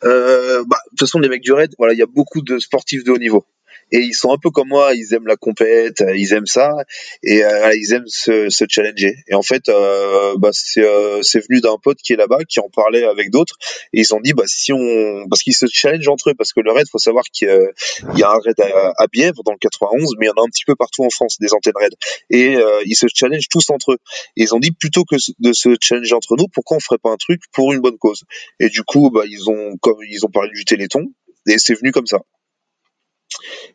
euh, 0.04 0.64
bah, 0.68 0.78
de 0.86 0.90
toute 0.92 1.00
façon, 1.02 1.20
les 1.20 1.30
mecs 1.30 1.42
du 1.42 1.54
raid, 1.54 1.74
voilà, 1.78 1.94
il 1.94 2.00
y 2.00 2.04
a 2.04 2.08
beaucoup 2.08 2.42
de 2.42 2.60
sportifs 2.60 3.04
de 3.04 3.12
haut 3.12 3.18
niveau 3.18 3.46
et 3.92 4.00
ils 4.00 4.14
sont 4.14 4.32
un 4.32 4.38
peu 4.38 4.50
comme 4.50 4.70
moi, 4.70 4.94
ils 4.94 5.14
aiment 5.14 5.28
la 5.28 5.36
compète, 5.36 6.02
euh, 6.02 6.16
ils 6.16 6.34
aiment 6.34 6.48
ça 6.48 6.74
et 7.24 7.44
euh, 7.44 7.74
ils 7.76 7.94
aiment 7.94 8.08
se, 8.08 8.50
se, 8.50 8.66
challenger. 8.68 9.16
Et 9.28 9.36
en 9.36 9.42
fait, 9.42 9.70
euh, 9.70 10.36
bah, 10.38 10.50
c'est 10.52 10.82
euh, 10.82 11.22
venu 11.50 11.62
d'un 11.62 11.78
pote 11.78 11.98
qui 11.98 12.14
est 12.14 12.16
là-bas, 12.16 12.40
qui 12.48 12.60
en 12.60 12.70
parlait 12.70 13.04
avec 13.04 13.32
d'autres 13.32 13.56
et 13.94 14.02
ils 14.02 14.14
ont 14.14 14.20
dit 14.22 14.34
bah 14.34 14.44
si 14.48 14.74
on 14.74 15.28
parce 15.30 15.42
qu'ils 15.42 15.56
se 15.56 15.66
challengent 15.72 16.08
entre 16.08 16.32
eux 16.32 16.34
parce 16.36 16.54
que 16.54 16.60
le 16.60 16.72
raid, 16.72 16.88
faut 16.92 16.98
savoir 16.98 17.24
qu'il 17.26 17.48
y 18.16 18.24
a 18.24 18.30
un 18.30 18.40
raid 18.44 18.60
à, 18.60 18.94
à, 18.98 19.08
Bièvre 19.08 19.44
dans 19.44 19.52
le 19.52 19.58
91, 19.60 20.16
mais 20.20 20.26
il 20.26 20.30
y 20.30 20.32
en 20.32 20.42
a 20.42 20.46
un 20.46 20.50
petit 20.50 20.66
peu 20.66 20.76
partout 20.76 21.04
en 21.04 21.10
France 21.10 21.38
des 21.40 21.54
antennes 21.54 21.74
raid 21.76 21.94
et 22.30 22.56
ils 22.86 22.96
se 22.96 23.08
challengent 23.14 23.50
tous 23.50 23.70
entre 23.70 23.94
eux. 23.94 23.98
Et 24.38 24.44
ils 24.44 24.56
ont 24.56 24.60
dit 24.60 24.72
plutôt 24.72 25.04
que 25.04 25.16
de 25.40 25.54
se 25.54 25.76
challenger 25.82 26.16
entre 26.16 26.36
nous, 26.36 26.48
pourquoi 26.48 26.78
on 26.78 26.80
ferait 26.80 26.98
pas 26.98 27.12
un 27.12 27.18
truc 27.18 27.42
pour 27.52 27.74
une 27.74 27.80
bonne 27.80 27.98
cause? 27.98 28.24
Et 28.60 28.70
du 28.70 28.84
coup, 28.84 29.12
bah 29.12 29.24
ils 29.28 29.50
ont 29.50 29.78
comme 29.82 29.98
ils 30.10 30.26
ont 30.26 30.30
parlé 30.30 30.52
du 30.54 30.66
Téléthon 30.66 31.12
et 31.48 31.58
c'est 31.58 31.76
venu 31.76 31.92
comme 31.92 32.08
ça. 32.08 32.20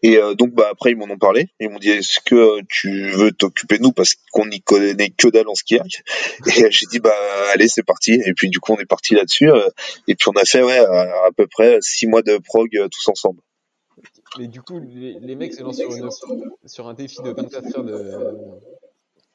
Et 0.02 0.16
euh, 0.16 0.34
donc 0.34 0.52
bah 0.52 0.68
après 0.70 0.90
ils 0.90 0.96
m'en 0.96 1.06
ont 1.06 1.18
parlé, 1.18 1.48
ils 1.60 1.68
m'ont 1.68 1.78
dit 1.78 1.90
est-ce 1.90 2.20
que 2.24 2.60
tu 2.68 3.10
veux 3.10 3.32
t'occuper 3.32 3.78
de 3.78 3.82
nous? 3.82 3.92
Parce 3.92 4.14
qu'on 4.32 4.46
n'y 4.46 4.60
connaît 4.60 5.10
que 5.10 5.28
dalle 5.28 5.48
en 5.48 5.54
ski 5.54 5.76
Et 5.76 6.70
j'ai 6.70 6.86
dit 6.86 7.00
bah 7.00 7.14
allez 7.52 7.68
c'est 7.68 7.82
parti. 7.82 8.20
Et 8.24 8.34
puis 8.34 8.48
du 8.50 8.60
coup 8.60 8.72
on 8.72 8.78
est 8.78 8.86
parti 8.86 9.14
là-dessus 9.14 9.50
euh, 9.50 9.68
et 10.06 10.14
puis 10.14 10.28
on 10.28 10.38
a 10.38 10.44
fait 10.44 10.62
ouais 10.62 10.78
à, 10.78 11.30
peu 11.36 11.46
près 11.46 11.78
six 11.80 12.06
mois 12.06 12.22
de 12.22 12.38
prog 12.38 12.68
euh, 12.76 12.88
tous 12.88 13.08
ensemble. 13.08 13.40
Mais 14.38 14.46
du 14.46 14.62
coup 14.62 14.80
les, 14.80 15.34
mecs 15.34 15.54
se 15.54 15.62
lancent 15.62 15.76
sur, 15.76 16.12
sur, 16.66 16.88
un 16.88 16.94
défi 16.94 17.16
de 17.22 17.30
24 17.30 17.78
heures 17.78 17.84
de, 17.84 18.12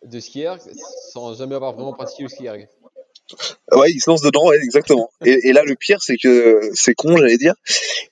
de 0.05 0.19
skier 0.19 0.53
sans 1.11 1.35
jamais 1.35 1.55
avoir 1.55 1.73
vraiment 1.73 1.93
pratiqué 1.93 2.23
le 2.23 2.29
ski. 2.29 2.47
Ouais, 3.71 3.91
ils 3.91 3.99
se 3.99 4.09
lancent 4.09 4.21
dedans, 4.21 4.51
exactement. 4.51 5.09
Et, 5.25 5.51
là, 5.53 5.63
le 5.63 5.75
pire, 5.75 6.01
c'est 6.01 6.17
que 6.17 6.59
c'est 6.73 6.93
con, 6.93 7.17
j'allais 7.17 7.37
dire. 7.37 7.53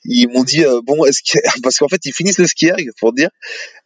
Ils 0.06 0.28
m'ont 0.28 0.44
dit 0.44 0.64
euh, 0.66 0.82
bon, 0.84 1.06
est-ce 1.06 1.22
parce 1.64 1.78
qu'en 1.78 1.88
fait, 1.88 2.02
ils 2.06 2.14
finissent 2.14 2.40
le 2.40 2.48
ski 2.48 2.68
erg 2.68 2.90
pour 3.00 3.14
dire. 3.14 3.30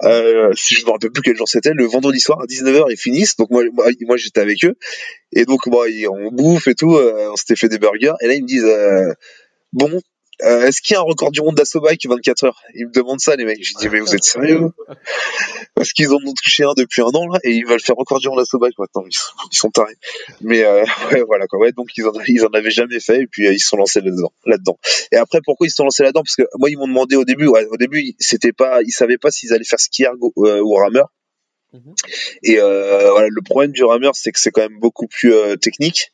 Euh, 0.03 0.51
si 0.55 0.75
je 0.75 0.85
me 0.85 0.91
rappelle 0.91 1.11
plus 1.11 1.21
quel 1.21 1.35
jour 1.35 1.47
c'était, 1.47 1.73
le 1.73 1.85
vendredi 1.85 2.19
soir 2.19 2.41
à 2.41 2.45
19h, 2.45 2.85
ils 2.89 2.97
finissent. 2.97 3.35
Donc 3.35 3.49
moi, 3.49 3.63
moi, 3.73 4.17
j'étais 4.17 4.41
avec 4.41 4.63
eux. 4.63 4.75
Et 5.33 5.45
donc, 5.45 5.65
moi, 5.67 5.85
on 6.09 6.31
bouffe 6.31 6.67
et 6.67 6.75
tout. 6.75 6.95
Euh, 6.95 7.29
on 7.31 7.35
s'était 7.35 7.55
fait 7.55 7.69
des 7.69 7.79
burgers. 7.79 8.13
Et 8.21 8.27
là, 8.27 8.33
ils 8.35 8.43
me 8.43 8.47
disent 8.47 8.65
euh, 8.65 9.13
bon, 9.73 10.01
euh, 10.43 10.67
est-ce 10.67 10.81
qu'il 10.81 10.95
y 10.95 10.97
a 10.97 10.99
un 10.99 11.03
record 11.03 11.31
du 11.31 11.41
monde 11.41 11.55
d'assaut 11.55 11.79
bike 11.79 12.05
24 12.07 12.43
heures? 12.43 12.61
Ils 12.73 12.87
me 12.87 12.91
demandent 12.91 13.19
ça, 13.19 13.35
les 13.35 13.45
mecs. 13.45 13.63
J'ai 13.63 13.73
dit, 13.79 13.89
mais 13.89 13.99
vous 13.99 14.15
êtes 14.15 14.23
sérieux? 14.23 14.71
Parce 15.75 15.93
qu'ils 15.93 16.09
en 16.09 16.17
ont 16.25 16.33
touché 16.33 16.63
un 16.63 16.73
depuis 16.75 17.01
un 17.01 17.05
an, 17.13 17.27
là, 17.27 17.39
et 17.43 17.51
ils 17.51 17.65
veulent 17.65 17.79
faire 17.79 17.95
record 17.95 18.19
du 18.19 18.27
monde 18.27 18.39
d'assaut 18.39 18.59
bike 18.59 18.77
maintenant. 18.77 19.05
Ils 19.07 19.57
sont, 19.57 19.69
tarés. 19.69 19.95
Mais 20.41 20.63
euh, 20.63 20.83
ouais, 21.11 21.21
voilà 21.21 21.47
quoi. 21.47 21.59
Ouais, 21.59 21.71
donc 21.71 21.89
ils 21.95 22.05
en, 22.05 22.11
ils 22.27 22.45
en 22.45 22.49
avaient 22.49 22.71
jamais 22.71 22.99
fait, 22.99 23.21
et 23.21 23.27
puis 23.27 23.47
euh, 23.47 23.53
ils 23.53 23.59
se 23.59 23.69
sont 23.69 23.77
lancés 23.77 24.01
là-dedans. 24.01 24.77
Et 25.11 25.15
après, 25.15 25.39
pourquoi 25.43 25.67
ils 25.67 25.69
se 25.69 25.77
sont 25.77 25.85
lancés 25.85 26.03
là-dedans? 26.03 26.23
Parce 26.23 26.35
que 26.35 26.43
moi, 26.57 26.69
ils 26.69 26.77
m'ont 26.77 26.87
demandé 26.87 27.15
au 27.15 27.23
début. 27.23 27.47
Ouais, 27.47 27.65
au 27.67 27.77
début, 27.77 28.13
c'était 28.19 28.53
pas, 28.53 28.81
ils 28.81 28.91
savaient 28.91 29.17
pas 29.17 29.31
s'ils 29.31 29.53
allaient 29.53 29.63
faire 29.63 29.79
skier 29.79 30.07
ou 30.19 30.73
rameur. 30.75 31.11
Mhm. 31.73 31.93
Et 32.43 32.57
voilà, 32.57 33.27
le 33.29 33.41
problème 33.41 33.71
du 33.71 33.83
rameur, 33.83 34.15
c'est 34.15 34.31
que 34.31 34.39
c'est 34.39 34.51
quand 34.51 34.61
même 34.61 34.79
beaucoup 34.79 35.07
plus 35.07 35.33
technique. 35.61 36.11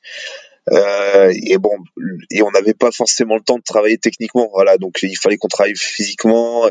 Euh, 0.70 1.34
et 1.48 1.58
bon, 1.58 1.76
et 2.30 2.44
on 2.44 2.52
n'avait 2.52 2.76
pas 2.76 2.92
forcément 2.92 3.36
le 3.36 3.42
temps 3.42 3.58
de 3.58 3.64
travailler 3.64 3.98
techniquement, 3.98 4.50
voilà. 4.52 4.78
Donc 4.78 5.00
il 5.02 5.18
fallait 5.18 5.38
qu'on 5.38 5.48
travaille 5.48 5.76
physiquement. 5.76 6.70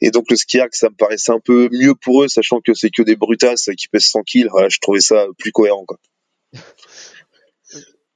Et 0.00 0.10
donc 0.10 0.30
le 0.30 0.36
ski 0.36 0.58
ça 0.72 0.88
me 0.88 0.94
paraissait 0.94 1.32
un 1.32 1.40
peu 1.40 1.68
mieux 1.70 1.94
pour 1.94 2.24
eux, 2.24 2.28
sachant 2.28 2.60
que 2.60 2.72
c'est 2.74 2.90
que 2.90 3.02
des 3.02 3.16
brutasses 3.16 3.68
qui 3.76 3.88
pèsent 3.88 4.06
100 4.06 4.22
kills. 4.22 4.48
Voilà, 4.50 4.68
je 4.68 4.78
trouvais 4.80 5.00
ça 5.00 5.26
plus 5.38 5.52
cohérent, 5.52 5.84
quoi. 5.84 5.98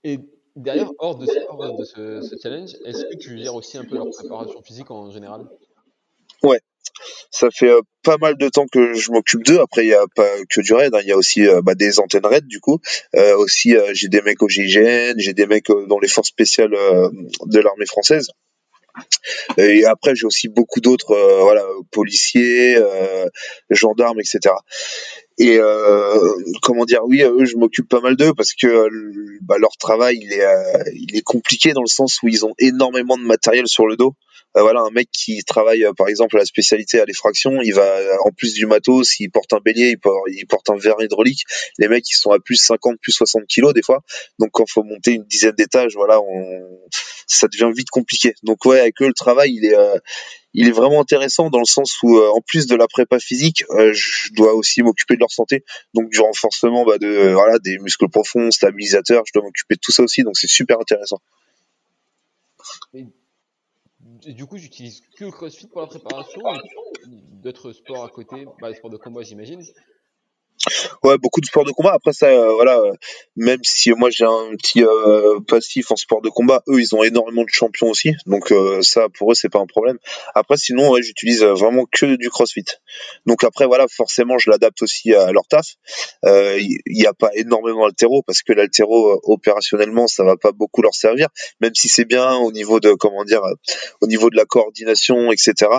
Et 0.03 0.19
derrière, 0.57 0.91
hors 0.99 1.19
de, 1.19 1.27
ce, 1.27 2.23
ce, 2.23 2.37
challenge, 2.43 2.71
est-ce 2.87 3.05
que 3.05 3.17
tu 3.17 3.37
gères 3.37 3.55
aussi 3.55 3.77
un 3.77 3.85
peu 3.85 3.97
leur 3.97 4.09
préparation 4.09 4.63
physique 4.63 4.91
en 4.91 5.11
général? 5.11 5.47
Ouais, 6.43 6.61
ça 7.31 7.49
fait 7.51 7.71
euh, 7.71 7.81
pas 8.03 8.17
mal 8.19 8.37
de 8.37 8.49
temps 8.49 8.67
que 8.67 8.95
je 8.95 9.11
m'occupe 9.11 9.45
d'eux. 9.45 9.61
Après, 9.61 9.85
il 9.85 9.89
y 9.89 9.95
a 9.95 10.05
pas 10.15 10.29
que 10.49 10.61
du 10.61 10.75
raid, 10.75 10.95
hein. 10.95 11.01
il 11.03 11.09
y 11.09 11.13
a 11.13 11.17
aussi 11.17 11.47
euh, 11.47 11.61
bah, 11.63 11.75
des 11.75 12.01
antennes 12.01 12.27
raid 12.27 12.47
du 12.47 12.61
coup. 12.61 12.79
Euh, 13.17 13.37
aussi, 13.37 13.75
j'ai 13.93 14.09
des 14.09 14.23
mecs 14.23 14.43
au 14.43 14.49
GIGN, 14.49 15.15
j'ai 15.19 15.33
des 15.35 15.47
mecs 15.47 15.69
dans 15.89 15.99
les 15.99 16.09
forces 16.09 16.29
spéciales 16.29 16.71
de 16.73 17.61
l'armée 17.61 17.87
française. 17.87 18.29
Et 19.57 19.85
après, 19.85 20.15
j'ai 20.15 20.27
aussi 20.27 20.49
beaucoup 20.49 20.81
d'autres, 20.81 21.17
policiers, 21.93 22.77
gendarmes, 23.71 24.19
etc. 24.19 24.55
Et 25.39 25.59
comment 26.63 26.85
dire, 26.85 27.01
oui, 27.05 27.23
eux, 27.23 27.45
je 27.45 27.57
m'occupe 27.57 27.89
pas 27.89 28.01
mal 28.01 28.17
d'eux 28.17 28.35
parce 28.35 28.53
que 28.53 28.89
bah, 29.43 29.57
leur 29.59 29.77
travail, 29.79 30.19
il 30.93 31.17
est 31.17 31.23
compliqué 31.23 31.73
dans 31.73 31.83
le 31.83 31.89
sens 31.89 32.21
où 32.23 32.29
ils 32.29 32.45
ont 32.45 32.53
énormément 32.59 33.17
de 33.17 33.23
matériel 33.23 33.69
sur 33.69 33.87
le 33.87 33.97
dos. 33.97 34.15
Euh, 34.57 34.63
voilà 34.63 34.81
un 34.81 34.91
mec 34.91 35.09
qui 35.13 35.45
travaille 35.45 35.85
euh, 35.85 35.93
par 35.93 36.09
exemple 36.09 36.37
la 36.37 36.45
spécialité 36.45 37.01
à 37.01 37.05
l'effraction, 37.05 37.61
il 37.63 37.73
va 37.73 37.83
euh, 37.83 38.17
en 38.25 38.33
plus 38.33 38.53
du 38.55 38.67
matos, 38.67 39.21
il 39.21 39.31
porte 39.31 39.53
un 39.53 39.61
bélier, 39.61 39.91
il 39.91 39.99
porte, 39.99 40.25
il 40.29 40.45
porte 40.47 40.71
un 40.71 40.77
verre 40.77 41.01
hydraulique. 41.01 41.45
Les 41.79 41.87
mecs 41.87 42.09
ils 42.11 42.17
sont 42.17 42.33
à 42.33 42.41
plus 42.41 42.57
50, 42.57 42.99
plus 43.01 43.13
60 43.13 43.47
kilos 43.47 43.73
des 43.75 43.83
fois. 43.83 44.03
Donc 44.41 44.51
quand 44.53 44.69
faut 44.69 44.83
monter 44.83 45.13
une 45.13 45.25
dizaine 45.25 45.55
d'étages, 45.55 45.95
voilà, 45.95 46.21
on... 46.21 46.81
ça 47.29 47.47
devient 47.47 47.71
vite 47.73 47.91
compliqué. 47.91 48.35
Donc 48.43 48.65
ouais, 48.65 48.81
avec 48.81 49.01
eux 49.03 49.07
le 49.07 49.15
travail 49.15 49.55
il 49.55 49.65
est 49.67 49.77
il 50.53 50.67
est 50.67 50.73
vraiment 50.73 51.01
intéressant 51.01 51.49
dans 51.49 51.61
le 51.61 51.65
sens 51.65 51.97
où 52.03 52.19
en 52.19 52.41
plus 52.41 52.67
de 52.67 52.75
la 52.75 52.89
prépa 52.89 53.21
physique, 53.21 53.63
je 53.71 54.33
dois 54.33 54.55
aussi 54.55 54.83
m'occuper 54.83 55.15
de 55.15 55.21
leur 55.21 55.31
santé, 55.31 55.65
donc 55.95 56.11
du 56.11 56.19
renforcement 56.19 56.85
bah, 56.85 56.99
de 56.99 57.33
voilà 57.33 57.61
des 57.61 57.79
muscles 57.79 58.09
profonds, 58.09 58.51
stabilisateurs, 58.51 59.23
je 59.27 59.33
dois 59.33 59.45
m'occuper 59.45 59.77
de 59.77 59.81
tout 59.81 59.93
ça 59.93 60.03
aussi, 60.03 60.25
donc 60.25 60.37
c'est 60.37 60.49
super 60.49 60.81
intéressant 60.81 61.21
du 64.27 64.47
coup, 64.47 64.59
j'utilise 64.59 65.01
que 65.17 65.25
le 65.25 65.31
CrossFit 65.31 65.67
pour 65.69 65.81
la 65.81 65.87
préparation, 65.87 66.43
d'autres 67.43 67.73
sports 67.73 68.05
à 68.05 68.09
côté, 68.09 68.47
bah, 68.61 68.69
les 68.71 68.77
sports 68.77 68.91
de 68.91 68.97
combat, 68.97 69.23
j'imagine. 69.23 69.63
Ouais, 71.03 71.17
beaucoup 71.17 71.41
de 71.41 71.47
sports 71.47 71.65
de 71.65 71.71
combat. 71.71 71.93
Après 71.95 72.13
ça, 72.13 72.27
euh, 72.27 72.53
voilà, 72.53 72.79
euh, 72.79 72.93
même 73.37 73.61
si 73.63 73.91
moi 73.93 74.11
j'ai 74.11 74.25
un 74.25 74.55
petit 74.59 74.85
euh, 74.85 75.41
passif 75.49 75.91
en 75.91 75.97
sport 75.97 76.21
de 76.21 76.29
combat, 76.29 76.63
eux 76.69 76.81
ils 76.81 76.95
ont 76.95 77.03
énormément 77.03 77.43
de 77.43 77.49
champions 77.51 77.89
aussi, 77.89 78.15
donc 78.27 78.53
ça 78.83 79.09
pour 79.17 79.33
eux 79.33 79.35
c'est 79.35 79.49
pas 79.49 79.59
un 79.59 79.67
problème. 79.67 79.99
Après 80.35 80.57
sinon, 80.57 80.91
ouais, 80.91 81.03
j'utilise 81.03 81.43
vraiment 81.43 81.87
que 81.91 82.17
du 82.17 82.29
CrossFit. 82.29 82.65
Donc 83.27 83.45
après 83.45 83.67
voilà, 83.67 83.87
forcément 83.89 84.37
je 84.39 84.51
l'adapte 84.51 84.83
aussi 84.83 85.15
à 85.15 85.33
leur 85.33 85.47
taf. 85.49 85.67
Il 86.25 86.79
n'y 86.87 87.07
a 87.07 87.15
pas 87.15 87.31
énormément 87.35 87.87
d'altéro 87.87 88.23
parce 88.23 88.43
que 88.43 88.53
l'altéro 88.53 89.19
opérationnellement 89.25 90.07
ça 90.09 90.25
va 90.25 90.37
pas 90.37 90.53
beaucoup 90.53 90.83
leur 90.83 90.95
servir, 90.95 91.29
même 91.61 91.75
si 91.75 91.89
c'est 91.89 92.05
bien 92.05 92.37
au 92.37 92.53
niveau 92.53 92.81
de 92.81 92.93
comment 92.93 93.25
dire, 93.25 93.43
au 94.03 94.07
niveau 94.07 94.29
de 94.29 94.37
la 94.37 94.45
coordination, 94.45 95.33
etc. 95.33 95.71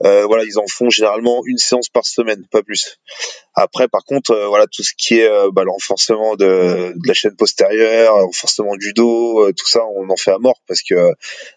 voilà, 0.00 0.44
ils 0.44 0.58
en 0.58 0.66
font 0.68 0.90
généralement 0.90 1.42
une 1.46 1.58
séance 1.58 1.88
par 1.88 2.06
semaine, 2.06 2.46
pas 2.50 2.62
plus. 2.62 2.98
Après, 3.54 3.88
par 3.88 4.04
contre, 4.04 4.19
euh, 4.28 4.46
voilà, 4.48 4.66
tout 4.66 4.82
ce 4.82 4.92
qui 4.96 5.14
est 5.20 5.28
euh, 5.28 5.50
bah, 5.50 5.64
le 5.64 5.70
renforcement 5.70 6.36
de, 6.36 6.92
la 7.06 7.14
chaîne 7.14 7.34
postérieure, 7.36 8.14
renforcement 8.14 8.76
du 8.76 8.92
dos, 8.92 9.46
euh, 9.46 9.52
tout 9.56 9.66
ça, 9.66 9.80
on 9.96 10.10
en 10.10 10.16
fait 10.16 10.32
à 10.32 10.38
mort 10.38 10.60
parce 10.66 10.82
que 10.82 10.94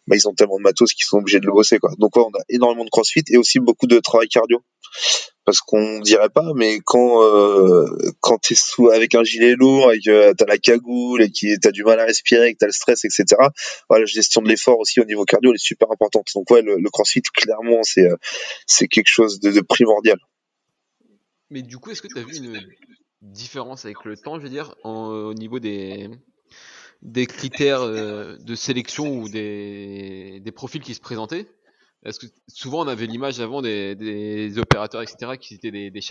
bah, 0.07 0.15
ils 0.15 0.27
ont 0.27 0.33
tellement 0.33 0.57
de 0.57 0.63
matos 0.63 0.93
qu'ils 0.93 1.05
sont 1.05 1.17
obligés 1.17 1.39
de 1.39 1.45
le 1.45 1.51
bosser, 1.51 1.79
quoi. 1.79 1.91
Donc, 1.97 2.15
ouais, 2.15 2.23
on 2.23 2.37
a 2.37 2.43
énormément 2.49 2.85
de 2.85 2.89
crossfit 2.89 3.23
et 3.29 3.37
aussi 3.37 3.59
beaucoup 3.59 3.87
de 3.87 3.99
travail 3.99 4.27
cardio. 4.29 4.63
Parce 5.45 5.59
qu'on 5.59 5.99
dirait 5.99 6.29
pas, 6.29 6.53
mais 6.55 6.79
quand 6.85 7.19
quand 8.21 8.37
t'es 8.37 8.55
sous 8.55 8.89
avec 8.89 9.13
un 9.13 9.23
gilet 9.23 9.55
lourd 9.57 9.91
et 9.91 9.99
que 9.99 10.31
t'as 10.33 10.45
la 10.45 10.57
cagoule 10.57 11.21
et 11.21 11.31
que 11.31 11.59
t'as 11.59 11.71
du 11.71 11.83
mal 11.83 11.99
à 11.99 12.05
respirer, 12.05 12.53
que 12.53 12.59
t'as 12.59 12.67
le 12.67 12.71
stress, 12.71 13.03
etc. 13.03 13.25
Voilà, 13.89 14.03
la 14.03 14.05
gestion 14.05 14.41
de 14.41 14.47
l'effort 14.47 14.79
aussi 14.79 15.01
au 15.01 15.05
niveau 15.05 15.25
cardio 15.25 15.51
elle 15.51 15.55
est 15.55 15.57
super 15.57 15.91
importante. 15.91 16.27
Donc 16.33 16.49
ouais, 16.51 16.61
le, 16.61 16.89
crossfit 16.91 17.23
clairement 17.33 17.83
c'est 17.83 18.07
c'est 18.67 18.87
quelque 18.87 19.09
chose 19.09 19.41
de 19.41 19.59
primordial. 19.59 20.17
Mais 21.53 21.61
du 21.61 21.77
coup, 21.77 21.91
est-ce 21.91 22.01
que 22.01 22.07
tu 22.07 22.17
as 22.17 22.23
vu 22.23 22.37
une 22.37 22.59
différence 23.21 23.85
avec 23.85 24.03
le 24.05 24.17
temps, 24.17 24.39
je 24.39 24.43
veux 24.43 24.49
dire, 24.49 24.75
au 24.83 25.35
niveau 25.35 25.59
des, 25.59 26.09
des 27.03 27.27
critères 27.27 27.83
euh, 27.83 28.37
de 28.37 28.55
sélection 28.55 29.19
ou 29.19 29.29
des, 29.29 30.39
des 30.43 30.51
profils 30.51 30.81
qui 30.81 30.95
se 30.95 30.99
présentaient? 30.99 31.45
Est-ce 32.05 32.19
que 32.19 32.25
souvent 32.47 32.83
on 32.83 32.87
avait 32.87 33.05
l'image 33.05 33.39
avant 33.39 33.61
des, 33.61 33.93
des, 33.93 34.57
opérateurs, 34.57 35.03
etc., 35.03 35.37
qui 35.39 35.53
étaient 35.53 35.69
des, 35.69 35.91
des 35.91 36.01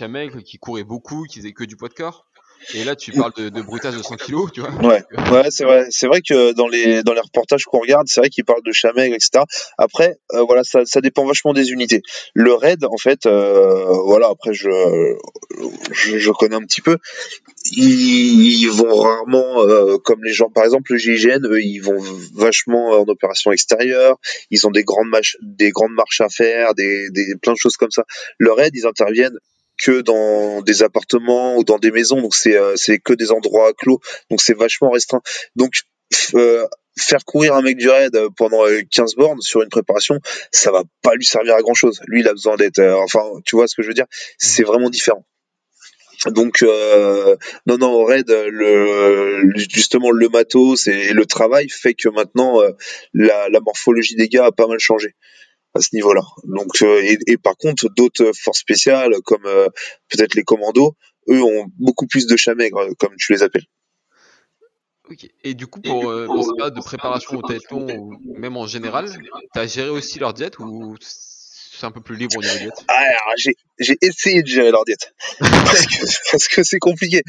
qui 0.45 0.59
couraient 0.59 0.85
beaucoup, 0.85 1.25
qui 1.25 1.39
faisaient 1.39 1.51
que 1.51 1.65
du 1.65 1.75
poids 1.75 1.89
de 1.89 1.93
corps 1.93 2.25
et 2.73 2.83
là, 2.83 2.95
tu 2.95 3.11
parles 3.11 3.33
de, 3.37 3.49
de 3.49 3.61
brutage 3.61 3.95
de 3.95 4.01
100 4.01 4.15
kg, 4.17 4.51
tu 4.53 4.61
vois. 4.61 4.71
Ouais, 4.81 5.03
ouais 5.31 5.47
c'est 5.49 5.65
vrai. 5.65 5.85
C'est 5.89 6.07
vrai 6.07 6.21
que 6.21 6.53
dans 6.53 6.67
les, 6.67 7.03
dans 7.03 7.13
les 7.13 7.21
reportages 7.21 7.65
qu'on 7.65 7.79
regarde, 7.79 8.07
c'est 8.07 8.21
vrai 8.21 8.29
qu'ils 8.29 8.45
parlent 8.45 8.63
de 8.63 8.71
chamègre, 8.71 9.15
etc. 9.15 9.43
Après, 9.77 10.17
euh, 10.33 10.43
voilà, 10.43 10.63
ça, 10.63 10.85
ça 10.85 11.01
dépend 11.01 11.25
vachement 11.25 11.53
des 11.53 11.71
unités. 11.71 12.01
Le 12.33 12.53
raid, 12.53 12.83
en 12.85 12.97
fait, 12.97 13.25
euh, 13.25 13.85
voilà, 14.05 14.29
après, 14.29 14.53
je, 14.53 14.69
je, 15.91 16.17
je, 16.17 16.31
connais 16.31 16.55
un 16.55 16.63
petit 16.63 16.81
peu. 16.81 16.97
Ils, 17.71 18.69
vont 18.69 18.95
rarement, 18.95 19.61
euh, 19.61 19.97
comme 19.97 20.23
les 20.23 20.33
gens, 20.33 20.49
par 20.49 20.63
exemple, 20.63 20.93
le 20.93 20.97
GIGN, 20.97 21.45
eux, 21.45 21.61
ils 21.61 21.79
vont 21.79 21.97
vachement 22.33 22.91
en 22.91 23.05
opération 23.07 23.51
extérieure. 23.51 24.17
Ils 24.51 24.65
ont 24.67 24.71
des 24.71 24.83
grandes 24.83 25.03
des 25.41 25.71
grandes 25.71 25.93
marches 25.93 26.21
à 26.21 26.29
faire, 26.29 26.73
des, 26.73 27.09
des, 27.09 27.35
plein 27.41 27.53
de 27.53 27.57
choses 27.57 27.77
comme 27.77 27.91
ça. 27.91 28.03
Le 28.37 28.51
raid, 28.51 28.73
ils 28.75 28.87
interviennent 28.87 29.37
que 29.81 30.01
dans 30.01 30.61
des 30.61 30.83
appartements 30.83 31.57
ou 31.57 31.63
dans 31.63 31.79
des 31.79 31.91
maisons, 31.91 32.21
donc 32.21 32.35
c'est 32.35 32.57
euh, 32.57 32.75
c'est 32.75 32.99
que 32.99 33.13
des 33.13 33.31
endroits 33.31 33.73
clos, 33.73 33.99
donc 34.29 34.41
c'est 34.41 34.57
vachement 34.57 34.91
restreint. 34.91 35.21
Donc 35.55 35.73
euh, 36.35 36.65
faire 36.97 37.25
courir 37.25 37.55
un 37.55 37.61
mec 37.63 37.77
du 37.77 37.89
raid 37.89 38.15
pendant 38.37 38.63
15 38.91 39.13
euh, 39.13 39.15
bornes 39.17 39.41
sur 39.41 39.63
une 39.63 39.69
préparation, 39.69 40.19
ça 40.51 40.71
va 40.71 40.83
pas 41.01 41.15
lui 41.15 41.25
servir 41.25 41.55
à 41.55 41.61
grand 41.61 41.73
chose. 41.73 41.99
Lui, 42.05 42.19
il 42.19 42.27
a 42.27 42.33
besoin 42.33 42.55
d'être, 42.55 42.79
enfin, 43.03 43.23
tu 43.45 43.55
vois 43.55 43.67
ce 43.67 43.75
que 43.75 43.81
je 43.81 43.87
veux 43.87 43.95
dire? 43.95 44.05
C'est 44.37 44.63
vraiment 44.63 44.91
différent. 44.91 45.25
Donc 46.27 46.61
euh, 46.61 47.35
non 47.65 47.77
non 47.77 47.91
au 47.91 48.05
raid 48.05 48.29
le 48.29 49.41
justement 49.69 50.09
le 50.11 50.29
matos 50.29 50.87
et 50.87 51.11
le 51.11 51.25
travail 51.25 51.67
fait 51.67 51.95
que 51.95 52.07
maintenant 52.07 52.61
la 53.13 53.59
morphologie 53.59 54.15
des 54.15 54.29
gars 54.29 54.45
a 54.45 54.51
pas 54.53 54.67
mal 54.67 54.79
changé 54.79 55.15
à 55.73 55.81
ce 55.81 55.89
niveau-là. 55.93 56.21
Donc 56.43 56.81
euh, 56.81 57.15
et, 57.27 57.37
par 57.37 57.55
contre 57.57 57.89
d'autres 57.89 58.31
forces 58.33 58.59
spéciales 58.59 59.13
comme 59.23 59.45
euh, 59.45 59.67
peut-être 60.09 60.35
les 60.35 60.43
commandos, 60.43 60.95
eux 61.29 61.41
ont 61.41 61.65
beaucoup 61.79 62.07
plus 62.07 62.27
de 62.27 62.35
chamègre 62.37 62.87
comme 62.99 63.15
tu 63.17 63.33
les 63.33 63.43
appelles. 63.43 63.65
Ok. 65.09 65.29
Et 65.43 65.53
du 65.53 65.67
coup, 65.67 65.81
pour, 65.81 66.09
euh, 66.09 66.27
pour 66.27 66.71
de 66.71 66.81
préparation 66.81 67.37
au 67.37 67.41
téléthon, 67.41 67.87
ou 67.89 68.37
même 68.37 68.55
en 68.55 68.67
général, 68.67 69.09
tu 69.53 69.59
as 69.59 69.67
géré 69.67 69.89
aussi 69.89 70.17
leur 70.17 70.33
diète 70.33 70.59
ou 70.59 70.95
c'est 71.01 71.85
un 71.85 71.91
peu 71.91 72.01
plus 72.01 72.15
libre 72.15 72.37
au 72.37 72.41
niveau 72.41 72.57
diète? 72.57 72.85
Ah, 72.87 73.03
j'ai 73.37 73.55
essayé 73.79 74.43
de 74.43 74.47
gérer 74.47 74.71
leur 74.71 74.85
diète 74.85 75.13
parce 75.39 76.47
que 76.47 76.63
c'est 76.63 76.79
compliqué. 76.79 77.21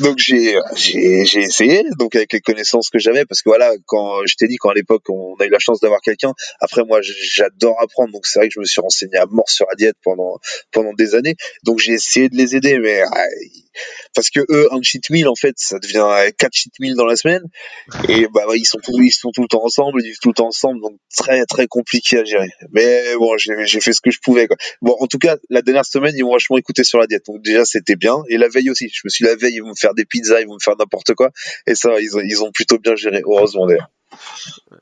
Donc 0.00 0.18
j'ai 0.18 0.58
j'ai 0.74 1.24
j'ai 1.24 1.40
essayé 1.40 1.84
donc 1.98 2.14
avec 2.14 2.32
les 2.32 2.40
connaissances 2.40 2.90
que 2.90 2.98
j'avais 2.98 3.24
parce 3.24 3.42
que 3.42 3.48
voilà 3.48 3.72
quand 3.86 4.26
je 4.26 4.34
t'ai 4.36 4.48
dit 4.48 4.56
quand 4.56 4.70
à 4.70 4.74
l'époque 4.74 5.08
on 5.08 5.34
a 5.40 5.44
eu 5.46 5.50
la 5.50 5.58
chance 5.58 5.80
d'avoir 5.80 6.00
quelqu'un. 6.00 6.32
Après 6.60 6.84
moi 6.84 7.00
j'adore 7.02 7.80
apprendre 7.80 8.12
donc 8.12 8.26
c'est 8.26 8.38
vrai 8.38 8.48
que 8.48 8.54
je 8.54 8.60
me 8.60 8.64
suis 8.64 8.80
renseigné 8.80 9.16
à 9.16 9.26
mort 9.26 9.48
sur 9.48 9.66
la 9.68 9.74
diète 9.74 9.96
pendant 10.02 10.38
pendant 10.72 10.92
des 10.92 11.14
années. 11.14 11.36
Donc 11.64 11.78
j'ai 11.78 11.92
essayé 11.92 12.28
de 12.28 12.36
les 12.36 12.56
aider 12.56 12.78
mais 12.78 13.02
parce 14.14 14.30
que 14.30 14.40
eux 14.50 14.68
un 14.72 14.82
cheat 14.82 15.10
meal 15.10 15.28
en 15.28 15.34
fait 15.34 15.54
ça 15.56 15.78
devient 15.78 16.06
quatre 16.38 16.54
cheat 16.54 16.72
meals 16.80 16.96
dans 16.96 17.04
la 17.04 17.16
semaine 17.16 17.42
et 18.08 18.26
bah 18.28 18.44
ils 18.54 18.64
sont 18.64 18.78
tout, 18.78 19.00
ils 19.02 19.10
sont 19.10 19.30
tout 19.32 19.42
le 19.42 19.48
temps 19.48 19.64
ensemble 19.64 20.00
ils 20.02 20.08
vivent 20.08 20.18
tout 20.20 20.30
le 20.30 20.34
temps 20.34 20.48
ensemble 20.48 20.80
donc 20.80 20.98
très 21.14 21.44
très 21.46 21.66
compliqué 21.66 22.18
à 22.18 22.24
gérer. 22.24 22.50
Mais 22.72 23.14
bon 23.16 23.36
j'ai 23.36 23.80
fait 23.80 23.92
ce 23.92 24.00
que 24.00 24.10
je 24.10 24.18
pouvais 24.22 24.46
quoi. 24.46 24.56
Bon 24.82 24.96
en 25.00 25.06
tout 25.06 25.18
cas 25.18 25.36
la 25.50 25.62
dernière 25.62 25.85
semaine, 25.86 26.14
ils 26.16 26.24
m'ont 26.24 26.32
vachement 26.32 26.58
écouté 26.58 26.84
sur 26.84 26.98
la 26.98 27.06
diète. 27.06 27.24
Donc 27.26 27.42
déjà, 27.42 27.64
c'était 27.64 27.96
bien. 27.96 28.22
Et 28.28 28.38
la 28.38 28.48
veille 28.48 28.70
aussi. 28.70 28.88
Je 28.92 29.00
me 29.04 29.10
suis 29.10 29.24
la 29.24 29.36
veille, 29.36 29.54
ils 29.54 29.62
vont 29.62 29.70
me 29.70 29.74
faire 29.74 29.94
des 29.94 30.04
pizzas, 30.04 30.40
ils 30.40 30.46
vont 30.46 30.54
me 30.54 30.60
faire 30.60 30.76
n'importe 30.76 31.14
quoi. 31.14 31.30
Et 31.66 31.74
ça, 31.74 32.00
ils 32.00 32.16
ont, 32.16 32.20
ils 32.20 32.42
ont 32.42 32.52
plutôt 32.52 32.78
bien 32.78 32.96
géré. 32.96 33.22
Heureusement 33.24 33.66
d'ailleurs. 33.66 33.90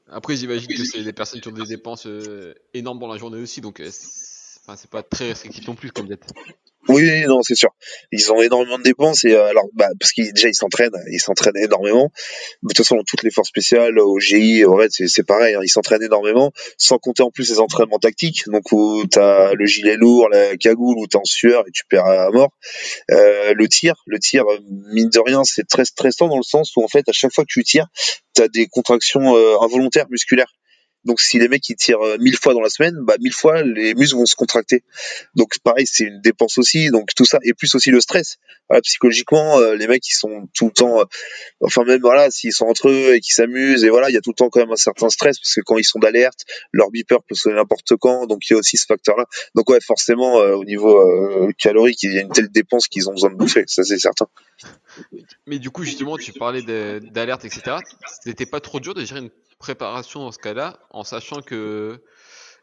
Après, 0.09 0.37
j'imagine 0.37 0.69
que 0.69 0.85
c'est 0.85 1.03
des 1.03 1.13
personnes 1.13 1.41
qui 1.41 1.49
ont 1.49 1.53
des 1.53 1.67
dépenses 1.67 2.07
euh, 2.07 2.55
énormes 2.73 2.99
dans 2.99 3.09
la 3.09 3.19
journée 3.19 3.41
aussi. 3.41 3.61
Donc, 3.61 3.81
euh, 3.81 3.91
c'est 3.91 4.91
pas 4.91 5.03
très 5.03 5.29
restrictif 5.29 5.67
non 5.67 5.75
plus 5.75 5.91
comme 5.91 6.07
diète. 6.07 6.27
Oui, 6.89 7.25
non, 7.27 7.41
c'est 7.43 7.55
sûr. 7.55 7.71
Ils 8.13 8.31
ont 8.31 8.43
énormément 8.43 8.79
de 8.79 8.83
dépenses 8.83 9.25
et 9.25 9.33
euh, 9.33 9.47
alors 9.47 9.65
bah, 9.75 9.89
parce 9.99 10.13
qu'ils 10.13 10.33
déjà 10.35 10.49
ils 10.49 10.55
s'entraînent, 10.55 10.93
ils 11.11 11.19
s'entraînent 11.19 11.57
énormément. 11.57 12.11
De 12.63 12.69
toute 12.69 12.79
façon, 12.79 13.03
toutes 13.07 13.23
les 13.23 13.31
forces 13.31 13.49
spéciales, 13.49 13.99
au 13.99 14.19
GI, 14.21 14.65
au 14.65 14.75
RED, 14.75 14.91
c'est 14.91 15.27
pareil, 15.27 15.55
hein, 15.55 15.61
ils 15.63 15.69
s'entraînent 15.69 16.03
énormément, 16.03 16.53
sans 16.77 16.99
compter 16.99 17.23
en 17.23 17.31
plus 17.31 17.49
les 17.51 17.59
entraînements 17.59 17.99
tactiques. 17.99 18.43
Donc 18.47 18.71
où 18.73 19.05
t'as 19.11 19.55
le 19.55 19.65
gilet 19.65 19.97
lourd, 19.97 20.29
la 20.29 20.57
cagoule, 20.59 20.99
où 20.99 21.07
t'es 21.07 21.17
en 21.17 21.25
sueur 21.25 21.65
et 21.67 21.71
tu 21.73 21.85
perds 21.89 22.07
à 22.07 22.31
mort. 22.31 22.51
Euh, 23.11 23.55
le 23.55 23.69
tir, 23.69 23.95
le 24.07 24.19
tir, 24.19 24.45
mine 24.93 25.09
de 25.09 25.21
rien, 25.21 25.43
c'est 25.45 25.67
très 25.67 25.87
stressant 25.87 26.29
dans 26.29 26.37
le 26.37 26.43
sens 26.43 26.77
où 26.77 26.85
en 26.85 26.89
fait 26.89 27.09
à 27.09 27.13
chaque 27.13 27.33
fois 27.33 27.45
que 27.45 27.53
tu 27.53 27.65
tires, 27.65 27.87
t'as 28.35 28.49
des 28.49 28.67
contractions 28.67 29.37
euh, 29.37 29.57
involontaires 29.63 30.07
musculaires. 30.11 30.53
Donc 31.05 31.21
si 31.21 31.39
les 31.39 31.49
mecs 31.49 31.69
ils 31.69 31.77
tirent 31.77 32.01
euh, 32.01 32.17
mille 32.19 32.37
fois 32.37 32.55
dans 32.55 32.61
la 32.61 32.71
semaine, 32.71 32.95
bah 33.03 33.15
mille 33.21 33.33
fois 33.33 33.63
les 33.63 33.95
muscles 33.95 34.17
vont 34.17 34.27
se 34.27 34.37
contracter. 34.37 34.83
Donc 35.35 35.59
pareil, 35.63 35.87
c'est 35.87 36.05
une 36.05 36.21
dépense 36.21 36.59
aussi. 36.59 36.91
Donc 36.91 37.11
tout 37.15 37.25
ça 37.25 37.39
et 37.43 37.53
plus 37.55 37.75
aussi 37.75 37.91
le 37.91 38.01
stress. 38.01 38.39
psychologiquement, 38.83 39.59
euh, 39.59 39.75
les 39.75 39.87
mecs 39.87 40.09
ils 40.09 40.15
sont 40.15 40.49
tout 40.55 40.67
le 40.67 40.73
temps, 40.73 41.01
euh, 41.01 41.05
enfin 41.61 41.85
même 41.85 42.01
voilà, 42.01 42.31
s'ils 42.31 42.53
sont 42.53 42.67
entre 42.67 42.89
eux 42.89 43.15
et 43.15 43.21
qu'ils 43.21 43.35
s'amusent 43.35 43.85
et 43.85 43.91
voilà, 43.91 44.11
il 44.11 44.15
y 44.15 44.17
a 44.17 44.21
tout 44.21 44.31
le 44.31 44.35
temps 44.35 44.49
quand 44.49 44.61
même 44.61 44.73
un 44.73 44.77
certain 44.77 45.09
stress 45.11 45.39
parce 45.39 45.55
que 45.55 45.61
quand 45.61 45.77
ils 45.79 45.85
sont 45.85 45.99
d'alerte, 45.99 46.41
leur 46.73 46.91
beeper 46.91 47.23
peut 47.23 47.35
sonner 47.35 47.57
n'importe 47.57 47.97
quand. 48.01 48.27
Donc 48.27 48.49
il 48.49 48.55
y 48.55 48.57
a 48.57 48.59
aussi 48.59 48.77
ce 48.77 48.87
facteur-là. 48.87 49.27
Donc 49.55 49.69
ouais, 49.71 49.81
forcément 49.81 50.35
au 50.37 50.65
niveau 50.65 51.51
calorique, 51.59 52.03
il 52.03 52.15
y 52.15 52.19
a 52.19 52.23
une 52.23 52.31
telle 52.31 52.51
dépense 52.51 52.89
qu'ils 52.89 53.09
ont 53.09 53.13
besoin 53.13 53.31
de 53.31 53.37
bouffer, 53.37 53.65
ça 53.67 53.85
c'est 53.85 53.99
certain. 53.99 54.27
Mais 55.47 55.59
du 55.59 55.71
coup 55.71 55.85
justement, 55.85 56.17
tu 56.17 56.33
parlais 56.33 56.63
d'alerte, 56.63 57.45
etc. 57.45 57.77
C'était 58.23 58.47
pas 58.47 58.61
trop 58.61 58.81
dur 58.81 58.95
de 58.95 59.05
gérer 59.05 59.21
une 59.21 59.31
préparation 59.59 60.21
dans 60.21 60.33
ce 60.33 60.39
cas-là, 60.39 60.79
en 60.91 61.05
sachant 61.05 61.43
que 61.43 62.03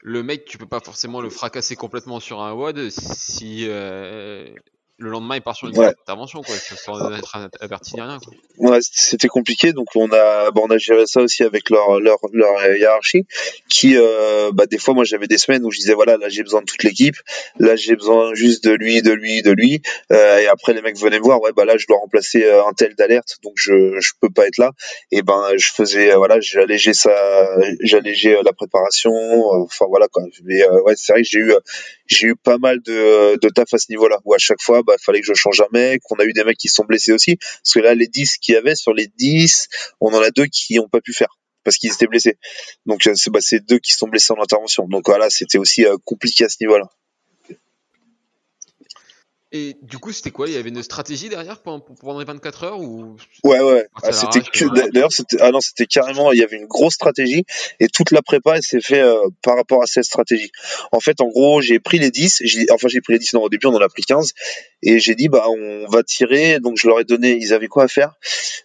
le 0.01 0.23
mec, 0.23 0.45
tu 0.45 0.57
peux 0.57 0.67
pas 0.67 0.79
forcément 0.79 1.21
le 1.21 1.29
fracasser 1.29 1.75
complètement 1.75 2.19
sur 2.19 2.41
un 2.41 2.53
WOD 2.53 2.89
si 2.89 3.67
euh, 3.67 4.53
le 5.01 5.09
lendemain 5.09 5.35
il 5.35 5.41
part 5.41 5.55
sur 5.55 5.67
une 5.67 5.77
intervention 5.77 6.41
quoi 6.41 6.55
sans 6.55 7.11
être 7.11 7.37
averti 7.59 7.95
ni 7.95 8.01
rien 8.01 8.19
quoi. 8.19 8.33
Ouais, 8.57 8.79
c'était 8.81 9.27
compliqué 9.27 9.73
donc 9.73 9.87
on 9.95 10.11
a 10.11 10.51
bon, 10.51 10.63
on 10.65 10.69
a 10.69 10.77
géré 10.77 11.07
ça 11.07 11.21
aussi 11.21 11.43
avec 11.43 11.69
leur 11.69 11.99
leur, 11.99 12.19
leur 12.31 12.75
hiérarchie 12.75 13.25
qui 13.67 13.97
euh, 13.97 14.51
bah 14.53 14.65
des 14.67 14.77
fois 14.77 14.93
moi 14.93 15.03
j'avais 15.03 15.27
des 15.27 15.39
semaines 15.39 15.65
où 15.65 15.71
je 15.71 15.79
disais 15.79 15.93
voilà 15.93 16.17
là 16.17 16.29
j'ai 16.29 16.43
besoin 16.43 16.61
de 16.61 16.65
toute 16.65 16.83
l'équipe 16.83 17.15
là 17.59 17.75
j'ai 17.75 17.95
besoin 17.95 18.33
juste 18.35 18.63
de 18.63 18.71
lui 18.71 19.01
de 19.01 19.11
lui 19.11 19.41
de 19.41 19.51
lui 19.51 19.81
euh, 20.11 20.37
et 20.39 20.47
après 20.47 20.73
les 20.73 20.81
mecs 20.81 20.97
venaient 20.97 21.19
me 21.19 21.23
voir 21.23 21.41
ouais 21.41 21.51
bah 21.55 21.65
là 21.65 21.77
je 21.77 21.87
dois 21.87 21.97
remplacer 21.97 22.43
euh, 22.43 22.63
un 22.65 22.73
tel 22.73 22.93
d'alerte 22.95 23.37
donc 23.43 23.53
je 23.55 23.99
je 23.99 24.11
peux 24.21 24.29
pas 24.29 24.47
être 24.47 24.57
là 24.57 24.71
et 25.11 25.23
ben 25.23 25.43
je 25.57 25.71
faisais 25.71 26.13
voilà 26.15 26.39
j'allégeais 26.39 26.93
ça 26.93 27.47
j'allégeais 27.81 28.37
la 28.43 28.53
préparation 28.53 29.11
enfin 29.63 29.85
voilà 29.89 30.07
quoi 30.07 30.23
mais 30.43 30.63
ouais 30.85 30.93
c'est 30.95 31.13
vrai 31.13 31.23
que 31.23 31.27
j'ai 31.27 31.39
eu 31.39 31.53
j'ai 32.05 32.27
eu 32.27 32.35
pas 32.35 32.57
mal 32.57 32.81
de 32.81 33.39
de 33.39 33.49
taf 33.49 33.73
à 33.73 33.77
ce 33.77 33.87
niveau 33.89 34.07
là 34.07 34.19
où 34.25 34.33
à 34.33 34.37
chaque 34.37 34.61
fois 34.61 34.83
bah, 34.83 34.90
bah, 34.91 34.97
fallait 35.03 35.21
que 35.21 35.27
je 35.27 35.33
change 35.33 35.61
un 35.61 35.67
mec. 35.71 36.01
On 36.09 36.15
a 36.15 36.25
eu 36.25 36.33
des 36.33 36.43
mecs 36.43 36.57
qui 36.57 36.69
sont 36.69 36.85
blessés 36.85 37.11
aussi. 37.11 37.37
Parce 37.37 37.73
que 37.73 37.79
là, 37.79 37.95
les 37.95 38.07
10 38.07 38.37
qu'il 38.37 38.55
y 38.55 38.57
avait, 38.57 38.75
sur 38.75 38.93
les 38.93 39.07
10, 39.07 39.67
on 39.99 40.13
en 40.13 40.21
a 40.21 40.31
deux 40.31 40.45
qui 40.45 40.75
n'ont 40.75 40.89
pas 40.89 41.01
pu 41.01 41.13
faire 41.13 41.37
parce 41.63 41.77
qu'ils 41.77 41.91
étaient 41.91 42.07
blessés. 42.07 42.37
Donc 42.85 43.05
euh, 43.07 43.13
bah, 43.27 43.39
c'est 43.41 43.59
deux 43.59 43.79
qui 43.79 43.93
sont 43.93 44.07
blessés 44.07 44.33
en 44.33 44.41
intervention. 44.41 44.87
Donc 44.87 45.03
voilà, 45.05 45.29
c'était 45.29 45.57
aussi 45.57 45.85
euh, 45.85 45.97
compliqué 46.05 46.45
à 46.45 46.49
ce 46.49 46.57
niveau-là. 46.61 46.87
Et 49.53 49.75
du 49.81 49.97
coup, 49.97 50.13
c'était 50.13 50.31
quoi? 50.31 50.47
Il 50.47 50.53
y 50.53 50.57
avait 50.57 50.69
une 50.69 50.81
stratégie 50.81 51.27
derrière 51.27 51.61
pendant, 51.61 52.19
les 52.19 52.25
24 52.25 52.63
heures 52.63 52.79
ou 52.79 53.17
Ouais, 53.43 53.59
ouais. 53.59 53.85
Ah, 54.01 54.13
c'était 54.13 54.39
d'ailleurs, 54.69 55.11
c'était 55.11 55.37
ah 55.41 55.51
non, 55.51 55.59
c'était 55.59 55.87
carrément. 55.87 56.31
Il 56.31 56.39
y 56.39 56.43
avait 56.43 56.55
une 56.55 56.67
grosse 56.67 56.93
stratégie 56.93 57.43
et 57.81 57.89
toute 57.89 58.11
la 58.11 58.21
prépa 58.21 58.61
s'est 58.61 58.79
fait 58.79 59.01
euh, 59.01 59.27
par 59.43 59.57
rapport 59.57 59.83
à 59.83 59.87
cette 59.87 60.05
stratégie. 60.05 60.51
En 60.93 61.01
fait, 61.01 61.19
en 61.19 61.27
gros, 61.27 61.59
j'ai 61.59 61.79
pris 61.79 61.99
les 61.99 62.11
10. 62.11 62.43
Enfin, 62.71 62.87
j'ai 62.87 63.01
pris 63.01 63.13
les 63.13 63.19
10. 63.19 63.33
Non, 63.33 63.43
au 63.43 63.49
début, 63.49 63.67
on 63.67 63.75
en 63.75 63.81
a 63.81 63.89
pris 63.89 64.03
15 64.03 64.31
et 64.83 64.99
j'ai 64.99 65.15
dit 65.15 65.27
bah 65.27 65.45
on 65.49 65.85
va 65.89 66.01
tirer. 66.03 66.59
Donc 66.61 66.77
je 66.77 66.87
leur 66.87 67.01
ai 67.01 67.03
donné. 67.03 67.37
Ils 67.37 67.53
avaient 67.53 67.67
quoi 67.67 67.83
à 67.83 67.87
faire? 67.89 68.15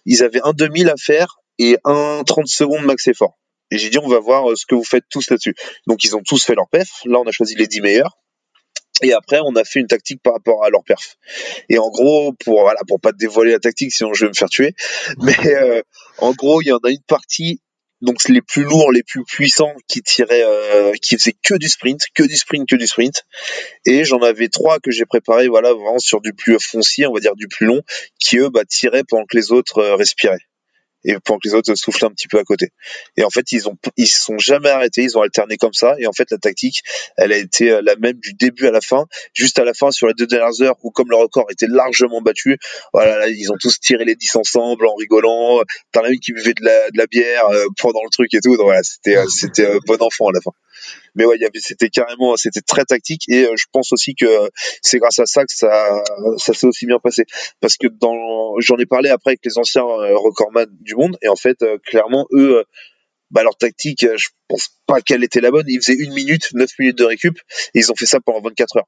Ils 0.05 0.23
avaient 0.23 0.41
un 0.45 0.53
2000 0.53 0.89
à 0.89 0.95
faire 0.95 1.41
et 1.59 1.77
un 1.83 2.23
30 2.25 2.47
secondes 2.47 2.85
max 2.85 3.07
effort. 3.07 3.37
Et 3.71 3.77
j'ai 3.77 3.89
dit 3.89 3.97
on 3.97 4.07
va 4.07 4.19
voir 4.19 4.49
euh, 4.49 4.55
ce 4.55 4.65
que 4.65 4.75
vous 4.75 4.85
faites 4.85 5.03
tous 5.09 5.29
là-dessus. 5.29 5.55
Donc 5.85 6.05
ils 6.05 6.15
ont 6.15 6.21
tous 6.25 6.45
fait 6.45 6.55
leur 6.55 6.69
pef. 6.69 6.87
Là, 7.03 7.19
on 7.19 7.27
a 7.27 7.31
choisi 7.31 7.55
les 7.55 7.67
10 7.67 7.81
meilleurs. 7.81 8.17
Et 9.03 9.13
après, 9.13 9.39
on 9.43 9.55
a 9.55 9.63
fait 9.63 9.79
une 9.79 9.87
tactique 9.87 10.21
par 10.23 10.33
rapport 10.33 10.63
à 10.63 10.69
leur 10.69 10.83
perf. 10.83 11.17
Et 11.69 11.77
en 11.77 11.89
gros, 11.89 12.33
pour 12.43 12.61
voilà, 12.61 12.79
pour 12.87 12.99
pas 12.99 13.11
te 13.11 13.17
dévoiler 13.17 13.51
la 13.51 13.59
tactique, 13.59 13.93
sinon 13.93 14.13
je 14.13 14.25
vais 14.25 14.29
me 14.29 14.33
faire 14.33 14.49
tuer. 14.49 14.73
Mais 15.19 15.55
euh, 15.55 15.81
en 16.17 16.33
gros, 16.33 16.61
il 16.61 16.67
y 16.67 16.71
en 16.71 16.77
a 16.77 16.89
une 16.89 17.03
partie, 17.07 17.61
donc 18.01 18.17
les 18.27 18.41
plus 18.41 18.63
lourds, 18.63 18.91
les 18.91 19.03
plus 19.03 19.23
puissants, 19.23 19.75
qui 19.87 20.01
tiraient, 20.01 20.43
euh, 20.43 20.93
qui 21.01 21.15
faisaient 21.15 21.35
que 21.43 21.55
du 21.55 21.69
sprint, 21.69 22.05
que 22.15 22.23
du 22.23 22.35
sprint, 22.35 22.67
que 22.67 22.75
du 22.75 22.87
sprint. 22.87 23.23
Et 23.85 24.03
j'en 24.03 24.19
avais 24.19 24.47
trois 24.47 24.79
que 24.79 24.89
j'ai 24.89 25.05
préparé, 25.05 25.47
voilà, 25.47 25.73
vraiment 25.73 25.99
sur 25.99 26.19
du 26.19 26.33
plus 26.33 26.57
foncier, 26.59 27.05
on 27.05 27.13
va 27.13 27.19
dire 27.19 27.35
du 27.35 27.47
plus 27.47 27.67
long, 27.67 27.81
qui 28.19 28.37
eux, 28.37 28.49
bah, 28.49 28.65
tiraient 28.67 29.03
pendant 29.07 29.25
que 29.25 29.37
les 29.37 29.51
autres 29.51 29.79
euh, 29.79 29.95
respiraient 29.95 30.46
et 31.07 31.15
pendant 31.23 31.39
que 31.39 31.47
les 31.47 31.55
autres 31.55 31.73
soufflent 31.75 32.05
un 32.05 32.11
petit 32.11 32.27
peu 32.27 32.37
à 32.37 32.43
côté. 32.43 32.71
Et 33.15 33.23
en 33.23 33.29
fait, 33.29 33.51
ils 33.53 33.67
ont 33.67 33.77
ils 33.95 34.07
se 34.07 34.21
sont 34.21 34.37
jamais 34.37 34.69
arrêtés, 34.69 35.03
ils 35.03 35.17
ont 35.17 35.21
alterné 35.21 35.57
comme 35.57 35.73
ça. 35.73 35.95
Et 35.99 36.05
en 36.05 36.11
fait, 36.11 36.29
la 36.29 36.37
tactique, 36.37 36.81
elle 37.15 37.31
a 37.31 37.37
été 37.37 37.71
euh, 37.71 37.81
la 37.81 37.95
même 37.95 38.19
du 38.19 38.33
début 38.33 38.67
à 38.67 38.71
la 38.71 38.81
fin. 38.81 39.05
Juste 39.33 39.57
à 39.57 39.63
la 39.63 39.73
fin, 39.73 39.89
sur 39.89 40.07
les 40.07 40.13
deux 40.13 40.27
dernières 40.27 40.61
heures, 40.61 40.75
où 40.83 40.91
comme 40.91 41.09
le 41.09 41.15
record 41.15 41.45
était 41.49 41.67
largement 41.67 42.21
battu, 42.21 42.57
voilà, 42.93 43.17
là, 43.19 43.27
ils 43.29 43.51
ont 43.51 43.57
tous 43.59 43.79
tiré 43.79 44.03
les 44.03 44.15
10 44.15 44.35
ensemble 44.35 44.85
en 44.85 44.95
rigolant. 44.95 45.61
T'en 45.93 46.01
as 46.01 46.11
qui 46.21 46.33
buvait 46.33 46.53
de 46.53 46.63
la, 46.63 46.91
de 46.91 46.97
la 46.97 47.07
bière 47.07 47.47
euh, 47.47 47.65
pendant 47.79 48.03
le 48.03 48.09
truc 48.09 48.33
et 48.33 48.39
tout. 48.41 48.57
Donc 48.57 48.65
voilà, 48.65 48.83
c'était 48.83 49.17
euh, 49.17 49.25
c'était 49.27 49.67
bon 49.85 49.97
enfant 50.01 50.27
à 50.27 50.31
la 50.33 50.41
fin 50.41 50.51
mais 51.17 51.25
ouais, 51.25 51.35
il 51.35 51.41
y 51.41 51.45
avait, 51.45 51.59
c'était 51.59 51.89
carrément, 51.89 52.37
c'était 52.37 52.61
très 52.61 52.85
tactique 52.85 53.23
et 53.27 53.45
euh, 53.45 53.53
je 53.57 53.65
pense 53.71 53.91
aussi 53.91 54.13
que 54.13 54.49
c'est 54.81 54.99
grâce 54.99 55.19
à 55.19 55.25
ça 55.25 55.43
que 55.45 55.53
ça, 55.53 56.03
s'est 56.37 56.67
aussi 56.67 56.85
bien 56.85 56.99
passé. 56.99 57.25
Parce 57.59 57.75
que 57.75 57.87
dans, 57.87 58.59
j'en 58.59 58.77
ai 58.77 58.85
parlé 58.85 59.09
après 59.09 59.31
avec 59.31 59.41
les 59.43 59.57
anciens 59.57 59.83
euh, 59.83 60.15
recordman 60.15 60.67
du 60.79 60.95
monde 60.95 61.17
et 61.23 61.27
en 61.27 61.35
fait, 61.35 61.61
euh, 61.63 61.77
clairement, 61.83 62.27
eux, 62.31 62.63
bah, 63.31 63.43
leur 63.43 63.57
tactique, 63.57 64.05
je 64.15 64.29
pense 64.47 64.69
pas 64.85 65.01
qu'elle 65.01 65.23
était 65.23 65.41
la 65.41 65.51
bonne. 65.51 65.65
Ils 65.67 65.81
faisaient 65.81 65.97
une 65.97 66.13
minute, 66.13 66.49
neuf 66.53 66.69
minutes 66.79 66.97
de 66.97 67.03
récup 67.03 67.37
et 67.73 67.79
ils 67.79 67.91
ont 67.91 67.95
fait 67.95 68.05
ça 68.05 68.19
pendant 68.19 68.41
24 68.41 68.77
heures. 68.77 68.87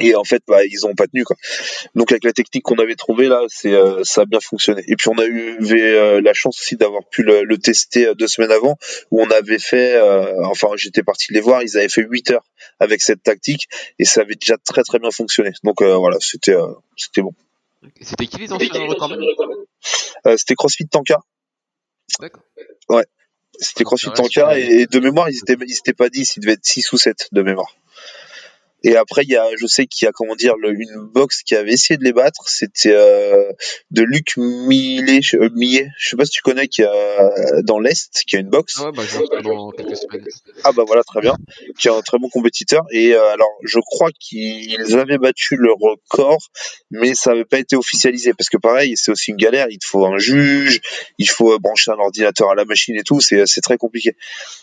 Et 0.00 0.14
en 0.14 0.24
fait, 0.24 0.42
bah, 0.46 0.64
ils 0.64 0.86
ont 0.86 0.94
pas 0.94 1.06
tenu 1.06 1.24
quoi. 1.24 1.36
Donc 1.94 2.12
avec 2.12 2.24
la 2.24 2.32
technique 2.32 2.62
qu'on 2.62 2.78
avait 2.78 2.94
trouvée 2.94 3.26
là, 3.26 3.42
c'est 3.48 3.72
euh, 3.72 4.04
ça 4.04 4.22
a 4.22 4.24
bien 4.26 4.40
fonctionné. 4.40 4.84
Et 4.86 4.96
puis 4.96 5.08
on 5.08 5.18
a 5.18 5.24
eu 5.24 5.56
euh, 5.72 6.20
la 6.20 6.34
chance 6.34 6.60
aussi 6.60 6.76
d'avoir 6.76 7.04
pu 7.08 7.22
le, 7.22 7.58
tester 7.58 8.06
euh, 8.06 8.14
deux 8.14 8.28
semaines 8.28 8.52
avant, 8.52 8.76
où 9.10 9.22
on 9.22 9.30
avait 9.30 9.58
fait, 9.58 9.98
enfin 10.44 10.68
j'étais 10.76 11.02
parti 11.02 11.32
les 11.32 11.40
voir, 11.40 11.62
ils 11.62 11.76
avaient 11.78 11.88
fait 11.88 12.02
8 12.02 12.32
heures 12.32 12.44
avec 12.80 13.00
cette 13.00 13.22
tactique 13.22 13.68
et 13.98 14.04
ça 14.04 14.20
avait 14.20 14.34
déjà 14.34 14.56
très 14.58 14.82
très 14.82 14.98
bien 14.98 15.10
fonctionné. 15.10 15.52
Donc 15.64 15.82
voilà, 15.82 16.18
c'était 16.20 16.56
c'était 16.96 17.22
bon. 17.22 17.32
C'était 18.00 18.26
qui 18.26 18.38
les 18.38 18.52
anciens 18.52 18.68
C'était 20.36 20.54
CrossFit 20.54 20.88
Tanka. 20.88 21.18
D'accord. 22.20 22.42
Ouais. 22.90 23.06
C'était 23.58 23.84
CrossFit 23.84 24.12
Tanka 24.14 24.58
et, 24.58 24.86
de 24.86 25.00
mémoire 25.00 25.30
ils 25.30 25.38
étaient 25.38 25.56
ils 25.66 25.78
étaient 25.78 25.94
pas 25.94 26.10
10, 26.10 26.36
ils 26.36 26.40
devaient 26.40 26.52
être 26.52 26.64
6 26.64 26.92
ou 26.92 26.98
7 26.98 27.28
de 27.32 27.42
mémoire. 27.42 27.74
Et 28.84 28.96
après, 28.96 29.22
il 29.24 29.30
y 29.30 29.36
a, 29.36 29.44
je 29.56 29.66
sais 29.66 29.86
qu'il 29.86 30.06
y 30.06 30.08
a 30.08 30.12
comment 30.12 30.36
dire, 30.36 30.56
le, 30.56 30.72
une 30.72 31.08
box 31.12 31.42
qui 31.42 31.56
avait 31.56 31.72
essayé 31.72 31.98
de 31.98 32.04
les 32.04 32.12
battre. 32.12 32.48
C'était 32.48 32.92
euh, 32.92 33.50
de 33.90 34.02
Luc 34.02 34.36
Millet, 34.36 35.20
euh, 35.34 35.48
Millet, 35.54 35.88
je 35.98 36.10
sais 36.10 36.16
pas 36.16 36.24
si 36.24 36.30
tu 36.30 36.42
connais, 36.42 36.68
qui 36.68 36.84
a 36.84 37.62
dans 37.64 37.80
l'est, 37.80 38.22
qui 38.26 38.36
a 38.36 38.38
une 38.38 38.50
box. 38.50 38.76
Ah, 38.78 38.92
bah, 38.94 39.02
je 39.04 39.42
dans 39.42 39.70
quelques 39.70 39.96
semaines. 39.96 40.24
Ah 40.64 40.72
bah 40.72 40.84
voilà, 40.86 41.02
très 41.02 41.20
bien. 41.20 41.34
Qui 41.78 41.88
est 41.88 41.90
un 41.90 42.02
très 42.02 42.18
bon 42.18 42.28
compétiteur. 42.28 42.82
Et 42.92 43.14
euh, 43.14 43.32
alors, 43.32 43.50
je 43.64 43.80
crois 43.84 44.10
qu'ils 44.18 44.96
avaient 44.96 45.18
battu 45.18 45.56
le 45.56 45.72
record, 45.72 46.38
mais 46.90 47.14
ça 47.14 47.30
n'avait 47.30 47.44
pas 47.44 47.58
été 47.58 47.74
officialisé 47.74 48.32
parce 48.34 48.48
que 48.48 48.58
pareil, 48.58 48.96
c'est 48.96 49.10
aussi 49.10 49.32
une 49.32 49.36
galère. 49.36 49.66
Il 49.70 49.78
te 49.78 49.86
faut 49.86 50.06
un 50.06 50.18
juge, 50.18 50.80
il 51.18 51.28
faut 51.28 51.58
brancher 51.58 51.90
un 51.90 51.98
ordinateur 51.98 52.50
à 52.50 52.54
la 52.54 52.64
machine 52.64 52.96
et 52.96 53.02
tout. 53.02 53.20
C'est 53.20 53.46
c'est 53.46 53.60
très 53.60 53.76
compliqué. 53.76 54.16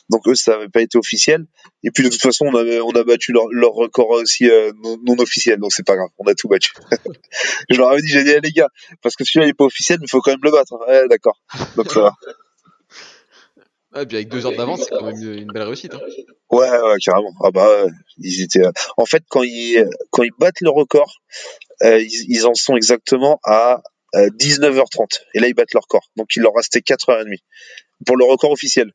Donc 0.10 0.28
eux, 0.28 0.36
ça 0.36 0.54
n'avait 0.54 0.70
pas 0.70 0.82
été 0.82 0.98
officiel. 0.98 1.46
Et 1.84 1.92
puis 1.92 2.04
de 2.04 2.10
toute 2.10 2.22
façon, 2.22 2.46
on 2.46 2.56
avait 2.56 2.80
on 2.80 2.92
a 2.92 3.04
battu 3.04 3.32
leur, 3.32 3.48
leur 3.52 3.72
record 3.72 4.05
aussi 4.10 4.50
euh, 4.50 4.72
non, 4.84 4.98
non 5.04 5.16
officiel, 5.20 5.60
donc 5.60 5.74
c'est 5.74 5.86
pas 5.86 5.96
grave, 5.96 6.10
on 6.18 6.26
a 6.28 6.34
tout 6.34 6.48
battu. 6.48 6.72
je 7.70 7.78
leur 7.78 7.90
avais 7.90 8.02
dit, 8.02 8.08
j'ai 8.08 8.24
dit, 8.24 8.32
eh, 8.32 8.42
les 8.42 8.52
gars, 8.52 8.70
parce 9.02 9.16
que 9.16 9.24
celui-là 9.24 9.48
il 9.48 9.50
est 9.50 9.54
pas 9.54 9.66
officiel, 9.66 10.00
mais 10.00 10.06
il 10.06 10.10
faut 10.10 10.22
quand 10.22 10.32
même 10.32 10.40
le 10.44 10.52
battre. 10.52 10.74
Ouais, 10.88 11.08
d'accord. 11.08 11.40
Donc 11.76 11.92
ça 11.92 12.02
va. 12.02 12.14
Ah, 13.98 14.06
puis 14.06 14.18
avec 14.18 14.28
deux 14.28 14.46
heures 14.46 14.56
d'avance, 14.56 14.82
c'est 14.84 14.90
quand 14.90 15.06
même 15.06 15.16
une, 15.16 15.52
belle 15.54 15.64
réussite. 15.64 15.94
Hein. 15.94 16.02
Ouais, 16.52 16.70
ouais, 16.70 16.98
carrément. 17.02 17.32
Ah 17.42 17.52
bah, 17.52 17.86
ils 18.18 18.42
étaient. 18.42 18.66
euh, 18.66 18.72
En 18.98 19.06
fait, 19.06 19.24
quand 19.30 19.42
ils 19.42 19.88
quand 20.10 20.24
ils 20.24 20.34
battent 20.38 20.60
le 20.60 20.70
record, 20.70 21.22
euh, 21.84 22.02
ils, 22.02 22.26
ils 22.28 22.46
en 22.46 22.54
sont 22.56 22.76
exactement 22.76 23.40
à 23.46 23.82
euh, 24.16 24.30
19h30. 24.38 25.22
Et 25.34 25.40
là, 25.40 25.48
ils 25.48 25.54
battent 25.54 25.74
leur 25.74 25.84
record. 25.84 26.10
Donc, 26.18 26.36
il 26.36 26.42
leur 26.42 26.54
restait 26.54 26.80
4h30 26.80 27.38
pour 28.06 28.18
le 28.18 28.26
record 28.26 28.52
officiel. 28.52 28.92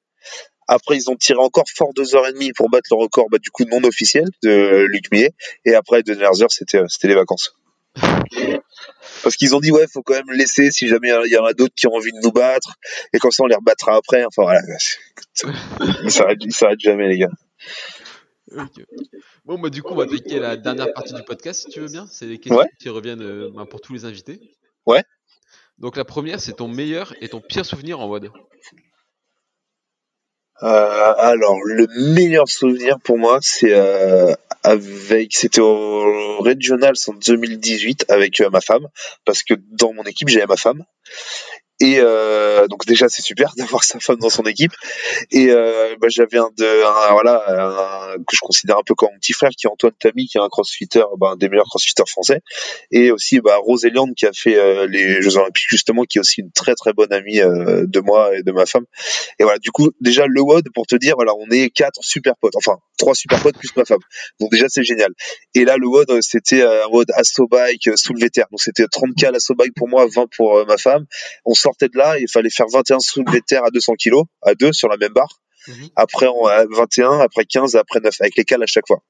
Après, 0.73 0.97
ils 0.97 1.11
ont 1.11 1.17
tiré 1.17 1.41
encore 1.41 1.65
fort 1.75 1.93
2h30 1.97 2.53
pour 2.55 2.71
battre 2.71 2.87
le 2.93 2.97
record, 2.97 3.27
bah, 3.29 3.39
du 3.39 3.51
coup, 3.51 3.65
non 3.65 3.83
officiel 3.83 4.25
de 4.45 4.85
Luc 4.89 5.11
Millet. 5.11 5.33
Et 5.65 5.75
après, 5.75 6.05
deux 6.05 6.15
dernières 6.15 6.41
heures, 6.43 6.53
c'était, 6.53 6.79
euh, 6.79 6.87
c'était 6.89 7.09
les 7.09 7.17
vacances. 7.17 7.57
Parce 9.25 9.35
qu'ils 9.35 9.57
ont 9.57 9.59
dit, 9.59 9.73
ouais, 9.73 9.87
faut 9.93 10.03
quand 10.03 10.15
même 10.15 10.31
laisser 10.31 10.71
si 10.71 10.87
jamais 10.87 11.09
il 11.27 11.33
y 11.33 11.37
en 11.37 11.45
a 11.45 11.55
d'autres 11.55 11.75
qui 11.75 11.89
ont 11.89 11.95
envie 11.95 12.13
de 12.13 12.21
nous 12.23 12.31
battre. 12.31 12.75
Et 13.13 13.19
comme 13.19 13.33
ça, 13.33 13.43
on 13.43 13.47
les 13.47 13.57
rebattra 13.57 13.97
après. 13.97 14.25
Enfin, 14.25 14.43
voilà. 14.43 14.61
Ils 16.05 16.11
s'arrêtent, 16.13 16.39
ils 16.45 16.53
s'arrêtent 16.55 16.81
jamais, 16.81 17.09
les 17.09 17.19
gars. 17.19 17.31
Bon, 19.45 19.59
bah, 19.59 19.71
du 19.71 19.83
coup, 19.83 19.93
on 19.93 19.97
va 19.97 20.05
attaquer 20.05 20.39
la 20.39 20.57
dernière 20.57 20.93
partie 20.93 21.15
du 21.15 21.25
podcast, 21.25 21.63
si 21.63 21.69
tu 21.69 21.81
veux 21.81 21.89
bien. 21.89 22.07
C'est 22.07 22.27
les 22.27 22.39
questions 22.39 22.59
Ouais. 22.59 22.69
qui 22.79 22.89
reviennent 22.91 23.23
euh, 23.23 23.51
ben, 23.53 23.67
pour 23.67 23.81
tous 23.81 23.93
les 23.93 24.05
invités. 24.05 24.41
Ouais. 24.87 25.03
Donc, 25.79 25.97
la 25.97 26.05
première, 26.05 26.41
c'est 26.41 26.53
ton 26.53 26.69
meilleur 26.69 27.13
et 27.21 27.29
ton 27.29 27.41
pire 27.41 27.67
souvenir 27.67 27.99
en 27.99 28.07
WOD. 28.07 28.31
Euh, 30.63 31.15
alors, 31.17 31.59
le 31.65 31.87
meilleur 32.15 32.49
souvenir 32.49 32.99
pour 33.01 33.19
moi, 33.19 33.39
c'est 33.41 33.73
euh, 33.73 34.35
avec, 34.63 35.35
c'était 35.35 35.61
au 35.61 36.39
Regionals 36.41 36.97
en 37.07 37.15
2018 37.15 38.07
avec 38.09 38.41
euh, 38.41 38.51
ma 38.51 38.61
femme, 38.61 38.89
parce 39.25 39.43
que 39.43 39.55
dans 39.71 39.93
mon 39.93 40.03
équipe 40.03 40.29
j'avais 40.29 40.47
ma 40.47 40.57
femme. 40.57 40.85
Et 41.81 41.99
euh, 41.99 42.67
donc 42.69 42.87
déjà 42.87 43.09
c'est 43.09 43.23
super 43.23 43.53
d'avoir 43.57 43.85
sa 43.85 43.99
femme 44.01 44.19
dans 44.19 44.31
son 44.31 44.45
équipe. 44.45 44.73
Et 45.31 45.51
euh, 45.51 45.95
bah, 46.01 46.09
j'avais 46.11 46.39
un 46.39 46.51
de 46.57 46.85
un, 46.85 47.13
voilà 47.13 47.43
un- 47.49 48.17
que 48.19 48.35
je 48.37 48.41
considère 48.41 48.79
un 48.79 48.83
peu 48.85 48.95
comme 48.95 49.11
mon 49.13 49.19
petit 49.19 49.33
frère 49.33 49.51
qui 49.51 49.67
est 49.67 49.71
Antoine 49.71 49.93
Tamy 49.99 50.27
qui 50.27 50.39
est 50.39 50.41
un 50.41 50.49
crossfitter, 50.49 51.03
bah, 51.19 51.31
un 51.33 51.37
des 51.37 51.49
meilleurs 51.49 51.67
crossfitters 51.67 52.05
français. 52.07 52.41
Et 52.91 53.11
aussi 53.11 53.41
bah, 53.41 53.57
Rose 53.57 53.85
qui 54.17 54.27
a 54.27 54.33
fait 54.33 54.57
euh, 54.57 54.87
les 54.87 55.23
Jeux 55.23 55.37
Olympiques 55.37 55.67
justement, 55.69 56.05
qui 56.05 56.19
est 56.19 56.21
aussi 56.21 56.41
une 56.41 56.53
très 56.53 56.75
très 56.75 56.93
bonne 56.93 57.13
amie 57.13 57.41
euh, 57.41 57.85
de 57.87 58.01
moi 58.01 58.37
et 58.37 58.43
de 58.43 58.53
ma 58.53 58.67
femme. 58.67 58.85
Et 59.39 59.45
voilà, 59.45 59.59
du 59.59 59.71
coup, 59.71 59.91
déjà, 60.01 60.27
le 60.27 60.41
WOD, 60.41 60.69
pour 60.75 60.87
te 60.87 60.97
dire, 60.97 61.15
voilà, 61.17 61.33
on 61.35 61.51
est 61.51 61.71
quatre 61.71 61.99
super 62.03 62.35
potes. 62.41 62.57
Enfin, 62.57 62.79
trois 62.99 63.15
super 63.15 63.41
potes 63.41 63.57
plus 63.59 63.75
ma 63.77 63.85
femme. 63.85 64.01
Donc 64.41 64.51
déjà, 64.51 64.67
c'est 64.69 64.85
génial. 64.85 65.11
Et 65.55 65.65
là, 65.65 65.77
le 65.77 65.87
WOD, 65.87 66.11
euh, 66.11 66.19
c'était 66.21 66.63
euh, 66.63 66.85
un 66.85 66.89
WOD 66.89 67.11
Asso 67.15 67.47
Bike, 67.51 67.89
soulevé 67.97 68.31
terre. 68.31 68.47
Donc 68.51 68.61
c'était 68.61 68.85
30K 68.85 69.33
l'Asso 69.33 69.55
Bike 69.55 69.73
pour 69.75 69.89
moi, 69.89 70.07
20 70.07 70.27
pour 70.37 70.65
ma 70.67 70.77
femme. 70.77 71.07
On 71.45 71.55
sortait 71.71 71.89
de 71.89 71.99
là, 71.99 72.19
il 72.19 72.29
fallait 72.29 72.51
faire 72.51 72.67
21 72.73 72.99
soulevé 73.01 73.41
terre 73.47 73.65
à 73.65 73.71
200 73.71 73.95
kilos, 73.95 74.25
à 74.43 74.55
deux 74.55 74.73
sur 74.73 74.89
la 74.89 74.97
même 74.97 75.13
barre. 75.13 75.41
Mhm. 75.69 75.89
Après, 75.97 76.27
on, 76.27 76.47
à 76.47 76.65
21, 76.67 77.21
après 77.21 77.45
15, 77.45 77.77
après 77.77 78.01
9, 78.01 78.15
avec 78.21 78.37
les 78.37 78.45
cales 78.45 78.63
à 78.63 78.67
chaque 78.67 78.87
fois. 78.87 79.03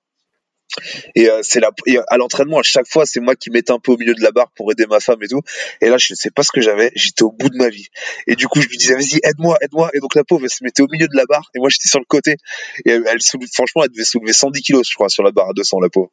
Et 1.15 1.29
euh, 1.29 1.41
c'est 1.43 1.61
la, 1.61 1.71
et 1.87 1.99
à 2.09 2.17
l'entraînement 2.17 2.59
à 2.59 2.63
chaque 2.63 2.89
fois, 2.89 3.07
c'est 3.07 3.21
moi 3.21 3.35
qui 3.37 3.51
mettais 3.51 3.73
un 3.73 3.79
peu 3.79 3.93
au 3.93 3.97
milieu 3.97 4.15
de 4.15 4.23
la 4.23 4.31
barre 4.31 4.51
pour 4.55 4.71
aider 4.73 4.87
ma 4.87 5.01
femme 5.01 5.23
et 5.23 5.29
tout. 5.29 5.41
Et 5.81 5.89
là, 5.89 5.97
je 5.99 6.13
ne 6.13 6.17
sais 6.17 6.31
pas 6.31 6.43
ce 6.43 6.53
que 6.53 6.61
j'avais. 6.61 6.93
J'étais 6.95 7.23
au 7.23 7.33
bout 7.33 7.49
de 7.49 7.57
ma 7.57 7.69
vie. 7.69 7.89
Et 8.27 8.37
du 8.37 8.49
coup, 8.49 8.61
je 8.61 8.69
lui 8.69 8.77
disais, 8.77 8.95
vas-y, 8.95 9.21
aide-moi, 9.23 9.57
aide-moi. 9.61 9.91
Et 9.95 10.01
donc 10.01 10.15
la 10.15 10.25
pauvre, 10.25 10.45
elle 10.45 10.51
se 10.51 10.65
mettait 10.65 10.83
au 10.83 10.89
milieu 10.91 11.09
de 11.09 11.17
la 11.17 11.27
barre 11.27 11.51
et 11.55 11.59
moi, 11.59 11.69
j'étais 11.69 11.89
sur 11.89 11.99
le 11.99 12.07
côté. 12.07 12.37
Et 12.85 12.91
elle, 12.91 13.05
elle 13.07 13.19
franchement, 13.53 13.85
elle 13.85 13.91
devait 13.91 14.05
soulever 14.05 14.33
110 14.33 14.63
kilos, 14.63 14.89
je 14.89 14.95
crois, 14.95 15.09
sur 15.09 15.23
la 15.23 15.33
barre 15.33 15.51
à 15.51 15.53
200, 15.53 15.81
la 15.81 15.89
pauvre. 15.89 16.11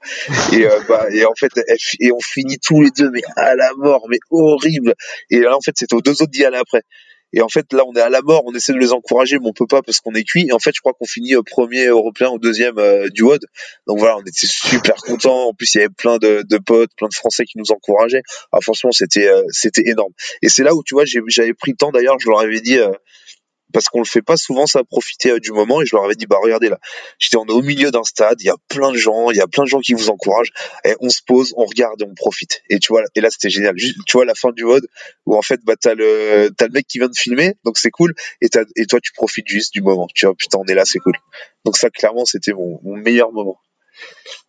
Et, 0.54 0.66
euh, 0.66 0.80
bah, 0.88 1.08
et 1.12 1.26
en 1.26 1.34
fait, 1.36 1.52
elle 1.68 1.78
et 2.00 2.12
on 2.12 2.20
finit 2.20 2.60
tous 2.60 2.82
les 2.82 2.92
deux, 2.92 3.10
mais 3.12 3.22
à 3.36 3.56
la 3.56 3.72
mort, 3.78 4.08
mais 4.10 4.20
horrible. 4.32 4.94
Et 5.30 5.40
là, 5.40 5.56
en 5.56 5.62
fait, 5.62 5.74
c'était 5.76 5.96
aux 5.96 6.02
deux 6.02 6.22
autres 6.22 6.32
d'y 6.32 6.46
aller 6.46 6.58
après. 6.58 6.84
Et 7.34 7.42
en 7.42 7.50
fait, 7.50 7.72
là, 7.74 7.84
on 7.86 7.94
est 7.94 8.02
à 8.02 8.10
la 8.10 8.22
mort, 8.22 8.44
on 8.46 8.54
essaie 8.54 8.74
de 8.74 8.78
les 8.78 8.94
encourager, 8.94 9.38
mais 9.40 9.48
on 9.48 9.54
peut 9.54 9.68
pas 9.68 9.82
parce 9.82 10.00
qu'on 10.00 10.14
est 10.14 10.24
cuit. 10.24 10.48
Et 10.48 10.54
en 10.54 10.60
fait, 10.60 10.72
je 10.76 10.80
crois 10.82 10.94
qu'on 10.94 11.06
finit 11.06 11.36
au 11.36 11.44
premier 11.44 11.86
européen 11.88 12.30
ou 12.30 12.40
deuxième 12.40 12.78
euh, 12.78 13.10
du 13.10 13.24
WOD. 13.24 13.46
Donc 13.88 14.00
voilà, 14.00 14.18
on 14.18 14.22
était 14.22 14.48
super 14.48 14.96
contents. 14.96 15.50
En 15.50 15.54
plus, 15.54 15.74
il 15.76 15.78
y 15.78 15.82
avait 15.82 15.90
plein 15.90 16.18
de, 16.18 16.44
de 16.50 16.58
potes, 16.58 16.92
plein 16.98 17.08
de 17.10 17.14
Français 17.14 17.46
qui 17.46 17.58
nous 17.58 17.72
encourageaient. 17.72 18.24
Ah, 18.52 18.60
franchement, 18.62 18.92
c'était 18.92 19.28
euh, 19.28 19.44
c'était 19.50 19.84
énorme. 19.88 20.14
Et 20.42 20.50
c'est 20.50 20.64
là 20.64 20.74
où 20.76 20.84
tu 20.84 20.96
vois, 20.96 21.04
j'avais 21.06 21.54
pris 21.54 21.72
le 21.72 21.78
temps 21.78 21.92
d'ailleurs, 21.92 22.18
je 22.20 22.30
leur 22.30 22.40
avais 22.40 22.62
dit. 22.62 22.78
euh, 22.80 22.92
parce 23.74 23.90
qu'on 23.90 24.00
le 24.00 24.06
fait 24.06 24.22
pas 24.22 24.38
souvent 24.38 24.66
ça 24.66 24.84
profiter 24.84 25.32
euh, 25.32 25.40
du 25.40 25.52
moment 25.52 25.82
et 25.82 25.86
je 25.86 25.96
leur 25.96 26.06
avais 26.06 26.16
dit 26.16 26.26
bah 26.26 26.38
regardez 26.42 26.70
là 26.70 26.80
j'étais 27.20 27.38
on 27.38 27.46
est 27.46 27.52
au 27.52 27.62
milieu 27.62 27.92
d'un 27.92 28.04
stade 28.04 28.38
il 28.42 28.46
y 28.46 28.50
a 28.50 28.56
plein 28.70 28.92
de 28.92 28.98
gens 28.98 29.30
il 29.32 29.38
y 29.38 29.42
a 29.42 29.48
plein 29.48 29.64
de 29.64 29.70
gens 29.70 29.80
qui 29.80 29.94
vous 29.94 30.10
encouragent 30.10 30.52
et 30.86 30.96
on 31.02 31.10
se 31.10 31.22
pose 31.26 31.54
on 31.58 31.66
regarde 31.66 32.02
et 32.02 32.06
on 32.06 32.14
profite. 32.14 32.62
Et 32.70 32.80
tu 32.80 32.90
vois 32.90 33.04
et 33.16 33.22
là 33.22 33.30
c'était 33.30 33.50
génial. 33.50 33.76
Tu 33.76 33.94
vois 34.14 34.26
la 34.26 34.36
fin 34.36 34.52
du 34.52 34.64
mode 34.66 34.88
où 35.26 35.36
en 35.36 35.42
fait 35.42 35.60
bah 35.64 35.76
t'as 35.80 35.96
le 35.96 36.52
t'as 36.58 36.68
le 36.68 36.72
mec 36.72 36.88
qui 36.88 37.00
vient 37.00 37.08
de 37.10 37.18
filmer 37.18 37.56
donc 37.64 37.78
c'est 37.78 37.92
cool 37.92 38.14
et 38.42 38.50
t'as- 38.50 38.66
et 38.76 38.86
toi 38.86 39.00
tu 39.02 39.12
profites 39.14 39.48
juste 39.48 39.74
du 39.74 39.82
moment. 39.82 40.08
Tu 40.14 40.26
vois 40.26 40.36
putain 40.36 40.60
on 40.60 40.66
est 40.66 40.76
là 40.76 40.86
c'est 40.86 41.00
cool. 41.00 41.14
Donc 41.66 41.78
ça 41.78 41.90
clairement 41.90 42.26
c'était 42.26 42.54
mon, 42.54 42.80
meilleur 42.84 43.32
moment. 43.32 43.60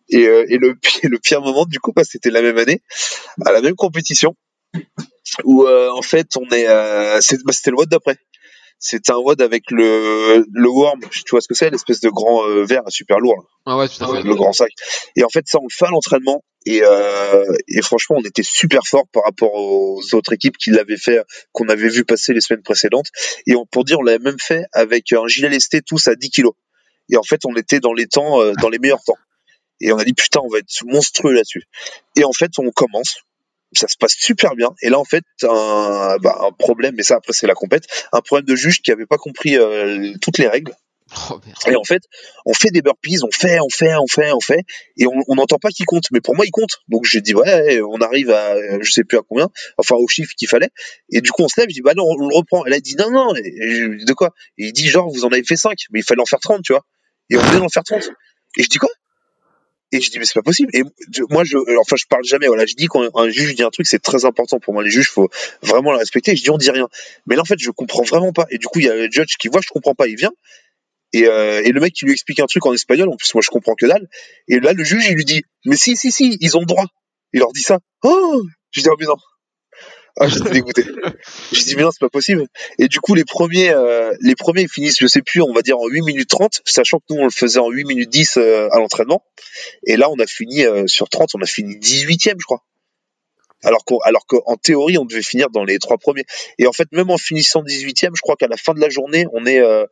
Et, 0.09 0.27
euh, 0.27 0.45
et 0.49 0.57
le 0.57 0.75
pire, 0.81 1.09
le 1.09 1.19
pire 1.19 1.41
moment 1.41 1.65
du 1.65 1.79
coup 1.79 1.93
bah, 1.93 2.03
c'était 2.03 2.31
la 2.31 2.41
même 2.41 2.57
année 2.57 2.81
à 3.45 3.51
la 3.51 3.61
même 3.61 3.75
compétition 3.75 4.35
où 5.43 5.63
euh, 5.63 5.89
en 5.91 6.01
fait 6.01 6.37
on 6.37 6.47
est 6.49 6.67
euh, 6.67 7.19
bah, 7.45 7.53
c'était 7.53 7.71
le 7.71 7.77
WOD 7.77 7.89
d'après 7.89 8.17
c'était 8.79 9.11
un 9.11 9.17
WOD 9.17 9.41
avec 9.41 9.69
le 9.71 10.45
le 10.51 10.69
worm 10.69 11.01
tu 11.11 11.31
vois 11.31 11.41
ce 11.41 11.47
que 11.47 11.53
c'est 11.53 11.69
l'espèce 11.69 11.99
de 11.99 12.09
grand 12.09 12.47
euh, 12.47 12.63
verre 12.63 12.83
super 12.87 13.19
lourd 13.19 13.35
là 13.37 13.43
Ah 13.65 13.77
ouais, 13.77 13.87
tout 13.87 14.03
à 14.03 14.07
fait. 14.15 14.23
le 14.23 14.35
grand 14.35 14.53
sac. 14.53 14.71
Et 15.15 15.23
en 15.23 15.29
fait, 15.29 15.45
ça, 15.47 15.59
on 15.59 15.65
le 15.65 15.73
fait 15.73 15.85
à 15.85 15.91
l'entraînement. 15.91 16.43
Et, 16.65 16.81
euh, 16.83 17.45
et 17.67 17.81
franchement, 17.81 18.17
on 18.19 18.23
était 18.25 18.43
super 18.43 18.81
fort 18.85 19.05
par 19.11 19.23
rapport 19.23 19.53
aux 19.53 20.01
autres 20.13 20.33
équipes 20.33 20.57
qui 20.57 20.71
l'avaient 20.71 20.97
fait, 20.97 21.21
qu'on 21.51 21.69
avait 21.69 21.89
vu 21.89 22.03
passer 22.03 22.33
les 22.33 22.41
semaines 22.41 22.63
précédentes. 22.63 23.07
Et 23.47 23.55
on, 23.55 23.65
pour 23.65 23.83
dire, 23.85 23.99
on 23.99 24.03
l'avait 24.03 24.19
même 24.19 24.39
fait 24.39 24.63
avec 24.73 25.11
un 25.13 25.27
gilet 25.27 25.49
lesté 25.49 25.81
tous 25.81 26.07
à 26.07 26.15
10 26.15 26.29
kilos. 26.29 26.53
Et 27.11 27.17
en 27.17 27.23
fait, 27.23 27.41
on 27.45 27.55
était 27.55 27.79
dans 27.79 27.93
les 27.93 28.07
temps, 28.07 28.41
euh, 28.41 28.53
dans 28.61 28.69
les 28.69 28.79
meilleurs 28.79 29.03
temps. 29.03 29.17
Et 29.81 29.91
on 29.91 29.97
a 29.97 30.03
dit, 30.03 30.13
putain, 30.13 30.41
on 30.43 30.49
va 30.49 30.59
être 30.59 30.69
monstrueux 30.85 31.33
là-dessus. 31.33 31.63
Et 32.17 32.23
en 32.23 32.33
fait, 32.33 32.51
on 32.59 32.69
commence. 32.71 33.17
Ça 33.73 33.87
se 33.87 33.97
passe 33.97 34.13
super 34.13 34.55
bien. 34.55 34.73
Et 34.81 34.89
là, 34.89 34.99
en 34.99 35.05
fait, 35.05 35.23
un, 35.43 36.17
bah, 36.21 36.39
un 36.41 36.51
problème, 36.51 36.95
mais 36.97 37.03
ça, 37.03 37.15
après, 37.15 37.33
c'est 37.33 37.47
la 37.47 37.53
compète, 37.53 37.85
un 38.11 38.21
problème 38.21 38.45
de 38.45 38.55
juge 38.55 38.81
qui 38.81 38.91
avait 38.91 39.05
pas 39.05 39.17
compris 39.17 39.57
euh, 39.57 40.13
toutes 40.21 40.37
les 40.37 40.47
règles. 40.47 40.73
Oh. 41.31 41.39
Et 41.67 41.75
en 41.75 41.83
fait, 41.83 42.03
on 42.45 42.53
fait 42.53 42.69
des 42.69 42.81
burpees, 42.81 43.23
on 43.23 43.31
fait, 43.31 43.59
on 43.59 43.69
fait, 43.69 43.95
on 43.95 44.07
fait, 44.07 44.31
on 44.31 44.39
fait, 44.39 44.63
et 44.97 45.05
on 45.07 45.35
n'entend 45.35 45.57
pas 45.57 45.69
qui 45.69 45.83
compte. 45.83 46.05
Mais 46.11 46.21
pour 46.21 46.35
moi, 46.35 46.45
il 46.45 46.51
compte. 46.51 46.81
Donc 46.87 47.05
j'ai 47.05 47.21
dit 47.21 47.33
ouais, 47.33 47.81
on 47.81 47.97
arrive 47.97 48.29
à, 48.29 48.55
je 48.81 48.91
sais 48.91 49.03
plus 49.03 49.17
à 49.17 49.21
combien, 49.27 49.49
enfin 49.77 49.95
au 49.95 50.07
chiffre 50.07 50.31
qu'il 50.37 50.47
fallait. 50.47 50.69
Et 51.11 51.21
du 51.21 51.31
coup, 51.31 51.43
on 51.43 51.47
se 51.47 51.59
lève, 51.59 51.69
je 51.69 51.73
dis 51.73 51.81
bah 51.81 51.93
non, 51.95 52.03
on, 52.05 52.27
le 52.27 52.35
reprend. 52.35 52.65
Et 52.65 52.69
là, 52.69 52.77
il 52.77 52.81
dit 52.81 52.95
non, 52.95 53.09
non. 53.09 53.33
Et 53.35 53.73
je 53.73 53.85
lui 53.85 53.97
dis, 53.99 54.05
de 54.05 54.13
quoi? 54.13 54.33
Et 54.57 54.67
il 54.67 54.73
dit 54.73 54.87
genre 54.87 55.09
vous 55.09 55.25
en 55.25 55.29
avez 55.29 55.43
fait 55.43 55.55
5 55.55 55.77
mais 55.91 56.01
il 56.01 56.03
fallait 56.03 56.21
en 56.21 56.25
faire 56.25 56.39
30 56.39 56.61
tu 56.63 56.73
vois. 56.73 56.85
Et 57.31 57.37
on 57.37 57.41
vient 57.41 57.59
d'en 57.59 57.69
faire 57.69 57.83
30 57.83 58.09
Et 58.57 58.63
je 58.63 58.69
dis 58.69 58.77
quoi? 58.77 58.89
Et 59.91 60.01
je 60.01 60.11
dis 60.11 60.19
mais 60.19 60.25
c'est 60.25 60.33
pas 60.33 60.43
possible. 60.43 60.69
Et 60.73 60.83
moi 61.29 61.43
je 61.43 61.57
enfin 61.79 61.95
je 61.95 62.05
parle 62.07 62.23
jamais. 62.23 62.47
Voilà 62.47 62.65
je 62.65 62.75
dis 62.75 62.87
quand 62.87 63.09
un 63.15 63.29
juge 63.29 63.55
dit 63.55 63.63
un 63.63 63.69
truc 63.69 63.87
c'est 63.87 63.99
très 63.99 64.25
important 64.25 64.59
pour 64.59 64.73
moi. 64.73 64.83
Les 64.83 64.89
juges 64.89 65.09
faut 65.09 65.29
vraiment 65.61 65.91
le 65.91 65.97
respecter. 65.97 66.35
Je 66.35 66.43
dis 66.43 66.49
on 66.49 66.57
dit 66.57 66.69
rien. 66.69 66.87
Mais 67.25 67.35
là 67.35 67.41
en 67.41 67.45
fait 67.45 67.59
je 67.59 67.71
comprends 67.71 68.03
vraiment 68.03 68.31
pas. 68.31 68.45
Et 68.51 68.57
du 68.57 68.67
coup 68.67 68.79
il 68.79 68.85
y 68.85 68.89
a 68.89 68.95
le 68.95 69.09
judge 69.11 69.37
qui 69.37 69.47
voit 69.47 69.61
je 69.61 69.69
comprends 69.69 69.95
pas. 69.95 70.07
Il 70.07 70.15
vient. 70.15 70.31
Et, 71.11 71.25
euh, 71.25 71.63
et 71.63 71.71
le 71.71 71.81
mec 71.81 71.93
qui 71.93 72.05
lui 72.05 72.11
explique 72.11 72.39
un 72.39 72.45
truc 72.45 72.63
en 72.67 72.73
espagnol, 72.73 73.09
en 73.09 73.15
plus 73.15 73.33
moi 73.33 73.41
je 73.43 73.49
comprends 73.49 73.73
que 73.73 73.87
dalle. 73.87 74.07
Et 74.47 74.59
là 74.59 74.73
le 74.73 74.83
juge 74.83 75.07
il 75.09 75.15
lui 75.15 75.25
dit 75.25 75.41
mais 75.65 75.75
si 75.75 75.97
si 75.97 76.11
si 76.11 76.37
ils 76.39 76.57
ont 76.57 76.61
le 76.61 76.67
droit. 76.67 76.85
Il 77.33 77.39
leur 77.39 77.51
dit 77.51 77.61
ça. 77.61 77.79
Oh! 78.03 78.41
Je 78.71 78.81
dis 78.81 78.89
oh 78.89 78.95
mais 78.99 79.05
non. 79.05 79.15
Ah 80.17 80.27
j'étais 80.27 80.49
dégoûté. 80.49 80.83
J'ai 81.51 81.63
dit 81.63 81.75
mais 81.75 81.83
non 81.83 81.91
c'est 81.91 81.99
pas 81.99 82.09
possible. 82.09 82.45
Et 82.77 82.87
du 82.87 82.99
coup 82.99 83.15
les 83.15 83.25
premiers 83.25 83.69
euh, 83.69 84.13
les 84.21 84.35
premiers 84.35 84.63
ils 84.63 84.69
finissent 84.69 84.99
je 84.99 85.07
sais 85.07 85.21
plus 85.21 85.41
on 85.41 85.53
va 85.53 85.61
dire 85.61 85.77
en 85.77 85.87
8 85.87 86.01
minutes 86.01 86.29
30 86.29 86.61
sachant 86.65 86.99
que 86.99 87.05
nous 87.09 87.21
on 87.21 87.25
le 87.25 87.31
faisait 87.31 87.59
en 87.59 87.69
8 87.69 87.85
minutes 87.85 88.09
10 88.09 88.37
euh, 88.37 88.69
à 88.71 88.79
l'entraînement. 88.79 89.23
Et 89.85 89.97
là 89.97 90.09
on 90.09 90.19
a 90.19 90.25
fini 90.25 90.65
euh, 90.65 90.87
sur 90.87 91.09
30 91.09 91.35
on 91.35 91.41
a 91.41 91.45
fini 91.45 91.75
18e 91.75 92.35
je 92.39 92.45
crois. 92.45 92.63
Alors 93.63 93.83
qu'en 93.85 93.97
alors 93.99 94.25
qu'en 94.25 94.55
théorie 94.57 94.97
on 94.97 95.05
devait 95.05 95.21
finir 95.21 95.49
dans 95.49 95.63
les 95.63 95.79
trois 95.79 95.97
premiers. 95.97 96.25
Et 96.57 96.67
en 96.67 96.73
fait 96.73 96.87
même 96.91 97.09
en 97.09 97.17
finissant 97.17 97.63
18e 97.63 98.11
je 98.15 98.21
crois 98.21 98.35
qu'à 98.35 98.47
la 98.47 98.57
fin 98.57 98.73
de 98.73 98.79
la 98.79 98.89
journée 98.89 99.25
on 99.33 99.45
est 99.45 99.59
euh, 99.59 99.85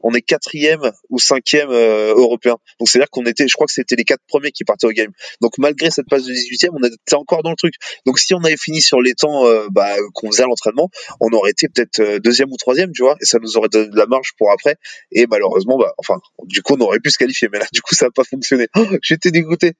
on 0.00 0.12
est 0.14 0.22
quatrième 0.22 0.92
ou 1.10 1.18
cinquième 1.18 1.70
euh, 1.70 2.14
européen. 2.14 2.56
Donc 2.78 2.88
c'est 2.88 2.98
à 2.98 3.02
dire 3.02 3.10
qu'on 3.10 3.24
était, 3.26 3.48
je 3.48 3.54
crois 3.54 3.66
que 3.66 3.72
c'était 3.72 3.96
les 3.96 4.04
quatre 4.04 4.22
premiers 4.26 4.52
qui 4.52 4.64
partaient 4.64 4.86
au 4.86 4.92
game. 4.92 5.12
Donc 5.40 5.58
malgré 5.58 5.90
cette 5.90 6.08
passe 6.08 6.24
de 6.24 6.32
18e, 6.32 6.70
on 6.72 6.82
était 6.84 7.14
encore 7.14 7.42
dans 7.42 7.50
le 7.50 7.56
truc. 7.56 7.74
Donc 8.06 8.18
si 8.18 8.34
on 8.34 8.42
avait 8.44 8.56
fini 8.56 8.80
sur 8.80 9.00
les 9.00 9.14
temps 9.14 9.46
euh, 9.46 9.66
bah, 9.70 9.94
qu'on 10.14 10.30
faisait 10.30 10.42
à 10.42 10.46
l'entraînement, 10.46 10.90
on 11.20 11.30
aurait 11.30 11.50
été 11.50 11.68
peut-être 11.68 12.00
euh, 12.00 12.18
deuxième 12.18 12.50
ou 12.52 12.56
troisième, 12.56 12.92
tu 12.92 13.02
vois, 13.02 13.16
et 13.20 13.24
ça 13.24 13.38
nous 13.40 13.56
aurait 13.56 13.68
donné 13.68 13.88
de 13.88 13.96
la 13.96 14.06
marge 14.06 14.32
pour 14.38 14.50
après. 14.50 14.76
Et 15.12 15.26
malheureusement, 15.26 15.78
bah, 15.78 15.92
enfin, 15.98 16.20
du 16.44 16.62
coup, 16.62 16.74
on 16.78 16.80
aurait 16.80 17.00
pu 17.00 17.10
se 17.10 17.18
qualifier, 17.18 17.48
mais 17.52 17.58
là, 17.58 17.66
du 17.72 17.82
coup, 17.82 17.94
ça 17.94 18.06
n'a 18.06 18.10
pas 18.10 18.24
fonctionné. 18.24 18.68
J'étais 19.02 19.30
dégoûté. 19.30 19.72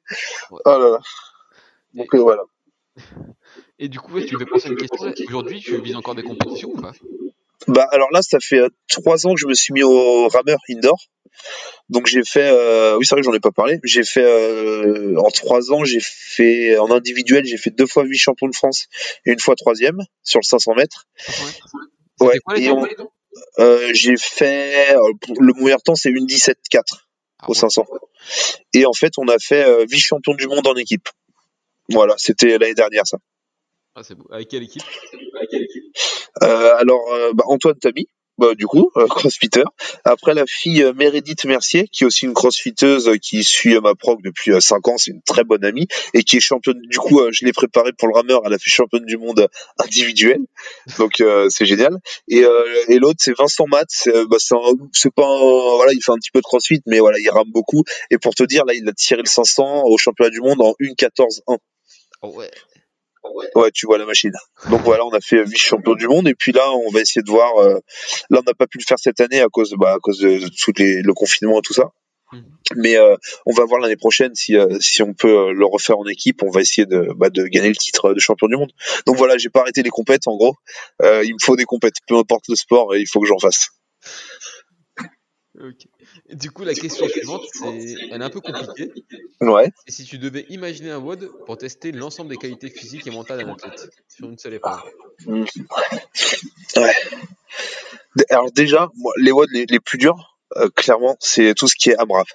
Oh 0.51 0.59
là 0.67 0.79
là. 0.79 0.99
Donc 1.95 2.15
euh, 2.15 2.19
voilà. 2.19 2.43
Et 3.79 3.89
du 3.89 3.99
coup, 3.99 4.15
ouais, 4.15 4.25
tu 4.25 4.35
me 4.35 4.39
fais 4.39 4.47
penser 4.47 4.69
à 4.69 4.71
une 4.71 4.77
question. 4.77 5.13
Aujourd'hui, 5.29 5.61
tu 5.61 5.81
vises 5.81 5.97
encore 5.97 6.15
des 6.15 6.23
compétitions 6.23 6.71
ou 6.71 6.81
pas? 6.81 6.93
Bah 7.67 7.89
alors 7.93 8.09
là, 8.13 8.21
ça 8.23 8.39
fait 8.41 8.61
trois 8.89 9.27
ans 9.27 9.35
que 9.35 9.41
je 9.41 9.47
me 9.47 9.55
suis 9.55 9.73
mis 9.73 9.83
au 9.83 10.29
rameur 10.29 10.59
indoor. 10.71 10.99
Donc 11.89 12.07
j'ai 12.07 12.23
fait, 12.25 12.49
euh, 12.49 12.97
oui 12.97 13.05
c'est 13.05 13.15
vrai 13.15 13.23
que 13.23 13.27
j'en 13.27 13.35
ai 13.35 13.41
pas 13.41 13.51
parlé. 13.51 13.81
J'ai 13.85 14.05
fait 14.05 14.25
euh, 14.25 15.17
en 15.19 15.31
trois 15.31 15.73
ans, 15.73 15.85
j'ai 15.85 16.01
fait 16.01 16.79
en 16.79 16.91
individuel, 16.91 17.45
j'ai 17.45 17.57
fait 17.57 17.71
deux 17.71 17.87
fois 17.87 18.05
vice 18.05 18.21
champion 18.21 18.49
de 18.49 18.55
France 18.55 18.87
et 19.27 19.33
une 19.33 19.41
fois 19.41 19.57
troisième 19.57 19.99
sur 20.23 20.41
le 20.41 20.45
500 20.45 20.75
mètres. 20.75 21.07
Ouais. 22.21 22.39
euh, 23.59 23.91
j'ai 23.93 24.17
fait 24.17 24.95
le 25.41 25.53
meilleur 25.61 25.83
temps 25.83 25.97
c'est 25.97 26.11
une 26.11 26.27
17 26.27 26.57
4 26.71 27.09
ah 27.41 27.51
au 27.51 27.55
500. 27.55 27.85
Et 28.73 28.87
en 28.87 28.93
fait 28.93 29.13
on 29.19 29.27
a 29.29 29.39
fait 29.39 29.65
euh, 29.65 29.85
vice 29.91 30.05
champion 30.05 30.35
du 30.35 30.47
monde 30.47 30.67
en 30.67 30.75
équipe. 30.77 31.09
Voilà, 31.91 32.15
c'était 32.17 32.59
l'année 32.59 32.75
dernière 32.75 33.07
ça. 33.07 33.19
Ah, 33.95 34.03
c'est 34.03 34.15
beau. 34.15 34.27
Avec 34.31 34.49
quelle 34.49 34.63
équipe, 34.63 34.83
euh, 36.43 36.75
Alors 36.77 37.05
bah, 37.35 37.45
Antoine 37.47 37.79
Tami 37.79 38.09
bah, 38.37 38.55
du 38.57 38.67
coup, 38.67 38.91
euh, 38.97 39.07
crossfitter. 39.07 39.63
Après, 40.05 40.35
la 40.35 40.45
fille 40.47 40.83
euh, 40.83 40.93
Meredith 40.93 41.45
Mercier, 41.45 41.87
qui 41.93 42.03
est 42.03 42.07
aussi 42.07 42.25
une 42.25 42.35
crossfiteuse 42.35 43.09
euh, 43.09 43.17
qui 43.17 43.45
suit 43.45 43.79
ma 43.81 43.95
proc 43.95 44.21
depuis 44.23 44.61
5 44.61 44.89
ans, 44.89 44.99
c'est 44.99 45.13
une 45.13 45.23
très 45.23 45.45
bonne 45.45 45.65
amie, 45.65 45.87
et 46.15 46.25
qui 46.25 46.39
est 46.39 46.41
championne, 46.41 46.81
du 46.83 46.99
coup, 46.99 47.21
je 47.31 47.45
l'ai 47.45 47.53
préparée 47.53 47.93
pour 47.93 48.09
le 48.09 48.15
rameur, 48.15 48.41
elle 48.45 48.53
a 48.53 48.59
fait 48.59 48.71
championne 48.71 49.05
du 49.05 49.17
monde 49.17 49.49
individuel, 49.79 50.41
donc 50.99 51.23
c'est 51.49 51.67
génial. 51.67 51.99
Et, 52.29 52.45
et 52.89 52.99
l'autre, 52.99 53.19
c'est 53.21 53.37
Vincent 53.37 53.67
Matt, 53.69 53.87
c'est 53.89 54.13
bah, 54.27 54.37
pas 55.15 55.39
voilà, 55.77 55.93
il 55.93 56.03
fait 56.03 56.13
un 56.13 56.17
petit 56.17 56.31
peu 56.33 56.41
de 56.41 56.45
crossfit, 56.45 56.81
mais 56.87 56.99
voilà, 56.99 57.19
il 57.21 57.31
rame 57.31 57.51
beaucoup, 57.53 57.85
et 58.11 58.19
pour 58.19 58.35
te 58.35 58.43
dire, 58.43 58.65
là, 58.65 58.75
il 58.75 58.89
a 58.89 58.93
tiré 58.93 59.23
le 59.23 59.29
500 59.29 59.85
au 59.85 59.97
championnat 59.97 60.31
du 60.31 60.41
monde 60.41 60.61
en 60.61 60.73
1.14.1. 60.81 61.59
Ouais. 62.25 62.51
Ouais, 63.55 63.71
tu 63.73 63.87
vois 63.87 63.97
la 63.97 64.05
machine. 64.05 64.33
Donc 64.69 64.83
voilà, 64.83 65.05
on 65.07 65.11
a 65.11 65.21
fait 65.21 65.43
vice-champion 65.45 65.95
du 65.95 66.09
monde 66.09 66.29
et 66.29 66.35
puis 66.35 66.53
là, 66.53 66.71
on 66.73 66.91
va 66.91 67.01
essayer 67.01 67.23
de 67.23 67.31
voir. 67.31 67.57
Euh, 67.59 67.79
là, 68.29 68.41
on 68.41 68.43
n'a 68.43 68.55
pas 68.55 68.67
pu 68.67 68.79
le 68.79 68.85
faire 68.87 68.99
cette 68.99 69.21
année 69.21 69.41
à 69.41 69.47
cause, 69.49 69.75
bah, 69.79 69.95
à 69.95 69.99
cause 69.99 70.19
de 70.19 70.47
tout 70.49 70.73
les, 70.77 71.01
le 71.01 71.15
confinement 71.15 71.59
et 71.59 71.63
tout 71.63 71.73
ça. 71.73 71.91
Mhm. 72.33 72.45
Mais 72.77 72.97
euh, 72.97 73.17
on 73.47 73.55
va 73.55 73.65
voir 73.65 73.81
l'année 73.81 73.97
prochaine 73.97 74.35
si 74.35 74.57
euh, 74.57 74.79
si 74.81 75.03
on 75.03 75.15
peut 75.15 75.53
le 75.53 75.65
refaire 75.65 75.99
en 75.99 76.07
équipe. 76.07 76.43
On 76.43 76.51
va 76.51 76.61
essayer 76.61 76.87
de 76.87 77.09
bah, 77.17 77.31
de 77.31 77.45
gagner 77.45 77.69
le 77.69 77.77
titre 77.77 78.13
de 78.13 78.21
champion 78.21 78.47
du 78.47 78.57
monde. 78.57 78.73
Donc 79.07 79.17
voilà, 79.17 79.39
j'ai 79.39 79.49
pas 79.49 79.61
arrêté 79.61 79.83
les 79.83 79.91
compètes 79.91 80.27
en 80.27 80.37
gros. 80.37 80.57
il 81.03 81.33
me 81.33 81.43
faut 81.43 81.57
des 81.57 81.65
compètes, 81.65 81.97
peu 82.07 82.19
importe 82.19 82.45
le 82.49 82.57
sport, 82.57 82.95
et 82.95 83.01
il 83.01 83.07
faut 83.07 83.21
que 83.21 83.27
j'en 83.27 83.39
fasse. 83.39 83.71
Ok. 85.61 85.87
Du 86.33 86.51
coup, 86.51 86.65
la 86.65 86.75
question 86.75 87.07
suivante, 87.09 87.43
c'est, 87.53 87.95
elle 88.11 88.21
est 88.21 88.25
un 88.25 88.31
peu 88.31 88.41
compliquée. 88.41 88.93
Ouais. 89.41 89.71
Et 89.87 89.93
si 89.93 90.05
tu 90.05 90.19
devais 90.19 90.47
imaginer 90.49 90.91
un 90.91 90.99
WOD 90.99 91.31
pour 91.47 91.57
tester 91.59 91.93
l'ensemble 91.93 92.31
des 92.31 92.37
qualités 92.37 92.71
physiques 92.71 93.07
et 93.07 93.11
mentales 93.11 93.45
d'un 93.45 93.53
athlète 93.53 93.89
sur 94.09 94.29
une 94.29 94.39
seule 94.39 94.55
épreuve? 94.55 94.81
Mmh. 95.27 95.45
Ouais. 96.77 96.95
Alors 98.31 98.51
déjà, 98.51 98.91
moi, 98.97 99.13
les 99.19 99.31
WOD 99.31 99.49
les, 99.53 99.81
plus 99.81 99.99
durs, 99.99 100.34
euh, 100.57 100.69
clairement, 100.75 101.17
c'est 101.21 101.55
tout 101.55 101.69
ce 101.69 101.75
qui 101.77 101.91
est 101.91 101.97
AMRAP. 101.97 102.29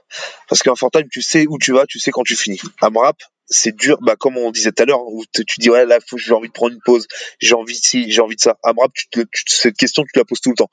Parce 0.47 0.62
qu'un 0.62 0.74
time, 0.74 1.07
tu 1.12 1.22
sais 1.22 1.45
où 1.47 1.57
tu 1.57 1.74
vas, 1.74 1.86
tu 1.86 1.99
sais 1.99 2.12
quand 2.12 2.24
tu 2.24 2.36
finis. 2.36 2.60
AMRAP, 2.82 3.18
c'est 3.47 3.76
dur, 3.76 3.97
bah 4.01 4.16
comme 4.16 4.38
on 4.38 4.51
disait 4.51 4.72
tout 4.72 4.84
à 4.84 4.86
l'heure, 4.86 5.01
où 5.01 5.24
tu 5.34 5.43
dis 5.60 5.70
ouais 5.70 5.86
là 5.86 5.97
j'ai 6.16 6.34
envie 6.34 6.49
de 6.49 6.53
prendre 6.53 6.74
une 6.74 6.82
pause, 6.86 7.07
j'ai 7.39 7.55
envie 7.55 7.74
de 7.74 7.84
ci, 7.84 8.12
j'ai 8.12 8.22
envie 8.22 8.36
de 8.36 8.41
ça. 8.41 8.57
AMRAP, 8.64 8.91
tu 8.93 9.26
cette 9.47 9.76
question 9.76 10.03
tu 10.03 10.18
la 10.20 10.26
poses 10.26 10.41
tout 10.41 10.51
le 10.51 10.55
temps 10.55 10.70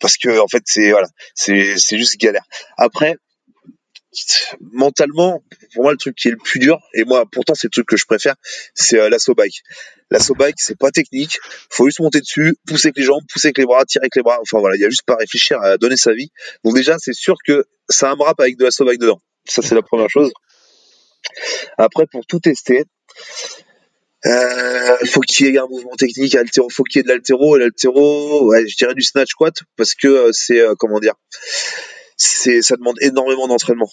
parce 0.00 0.16
que 0.16 0.38
en 0.38 0.48
fait 0.48 0.62
c'est 0.66 0.90
voilà, 0.90 1.08
c'est 1.34 1.78
c'est 1.78 1.98
juste 1.98 2.18
galère. 2.18 2.44
Après 2.76 3.16
mentalement, 4.60 5.42
pour 5.72 5.84
moi 5.84 5.92
le 5.92 5.98
truc 5.98 6.16
qui 6.16 6.28
est 6.28 6.30
le 6.30 6.36
plus 6.36 6.58
dur 6.58 6.78
et 6.94 7.04
moi 7.04 7.24
pourtant 7.30 7.54
c'est 7.54 7.66
le 7.66 7.70
truc 7.70 7.86
que 7.86 7.96
je 7.96 8.06
préfère, 8.06 8.34
c'est 8.74 8.98
euh, 8.98 9.08
l'assaut 9.08 9.34
bike. 9.34 9.62
L'assaut 10.10 10.34
bike, 10.34 10.56
c'est 10.58 10.78
pas 10.78 10.90
technique, 10.90 11.38
faut 11.70 11.86
juste 11.86 12.00
monter 12.00 12.20
dessus, 12.20 12.56
pousser 12.66 12.88
avec 12.88 12.98
les 12.98 13.04
jambes, 13.04 13.22
pousser 13.32 13.48
avec 13.48 13.58
les 13.58 13.66
bras, 13.66 13.84
tirer 13.84 14.04
avec 14.04 14.16
les 14.16 14.22
bras. 14.22 14.38
Enfin 14.40 14.58
voilà, 14.58 14.76
il 14.76 14.80
y 14.80 14.84
a 14.84 14.90
juste 14.90 15.04
pas 15.06 15.14
à 15.14 15.18
réfléchir 15.18 15.60
à 15.60 15.76
donner 15.78 15.96
sa 15.96 16.12
vie. 16.12 16.30
Donc 16.64 16.74
déjà, 16.74 16.96
c'est 16.98 17.14
sûr 17.14 17.36
que 17.44 17.64
ça 17.88 18.10
a 18.10 18.12
un 18.12 18.16
rap 18.16 18.38
avec 18.40 18.56
de 18.56 18.64
l'assaut 18.64 18.84
bike 18.84 19.00
dedans. 19.00 19.20
Ça 19.46 19.62
c'est 19.62 19.74
la 19.74 19.82
première 19.82 20.10
chose. 20.10 20.32
Après 21.78 22.06
pour 22.06 22.26
tout 22.26 22.38
tester, 22.38 22.84
euh, 24.26 24.96
faut 25.06 25.20
qu'il 25.20 25.46
y 25.46 25.50
ait 25.50 25.58
un 25.58 25.66
mouvement 25.66 25.94
technique, 25.98 26.34
altéro, 26.34 26.70
faut 26.70 26.82
qu'il 26.82 26.98
y 26.98 27.00
ait 27.00 27.02
de 27.02 27.08
l'altéro, 27.08 27.56
et 27.56 27.60
l'altéro, 27.60 28.54
je 28.54 28.76
dirais 28.76 28.94
du 28.94 29.02
snatch 29.02 29.30
squat 29.30 29.54
parce 29.76 29.94
que 29.94 30.08
euh, 30.08 30.32
c'est 30.32 30.60
euh, 30.60 30.74
comment 30.78 30.98
dire, 30.98 31.14
c'est 32.24 32.62
ça 32.62 32.76
demande 32.76 32.96
énormément 33.00 33.46
d'entraînement. 33.48 33.90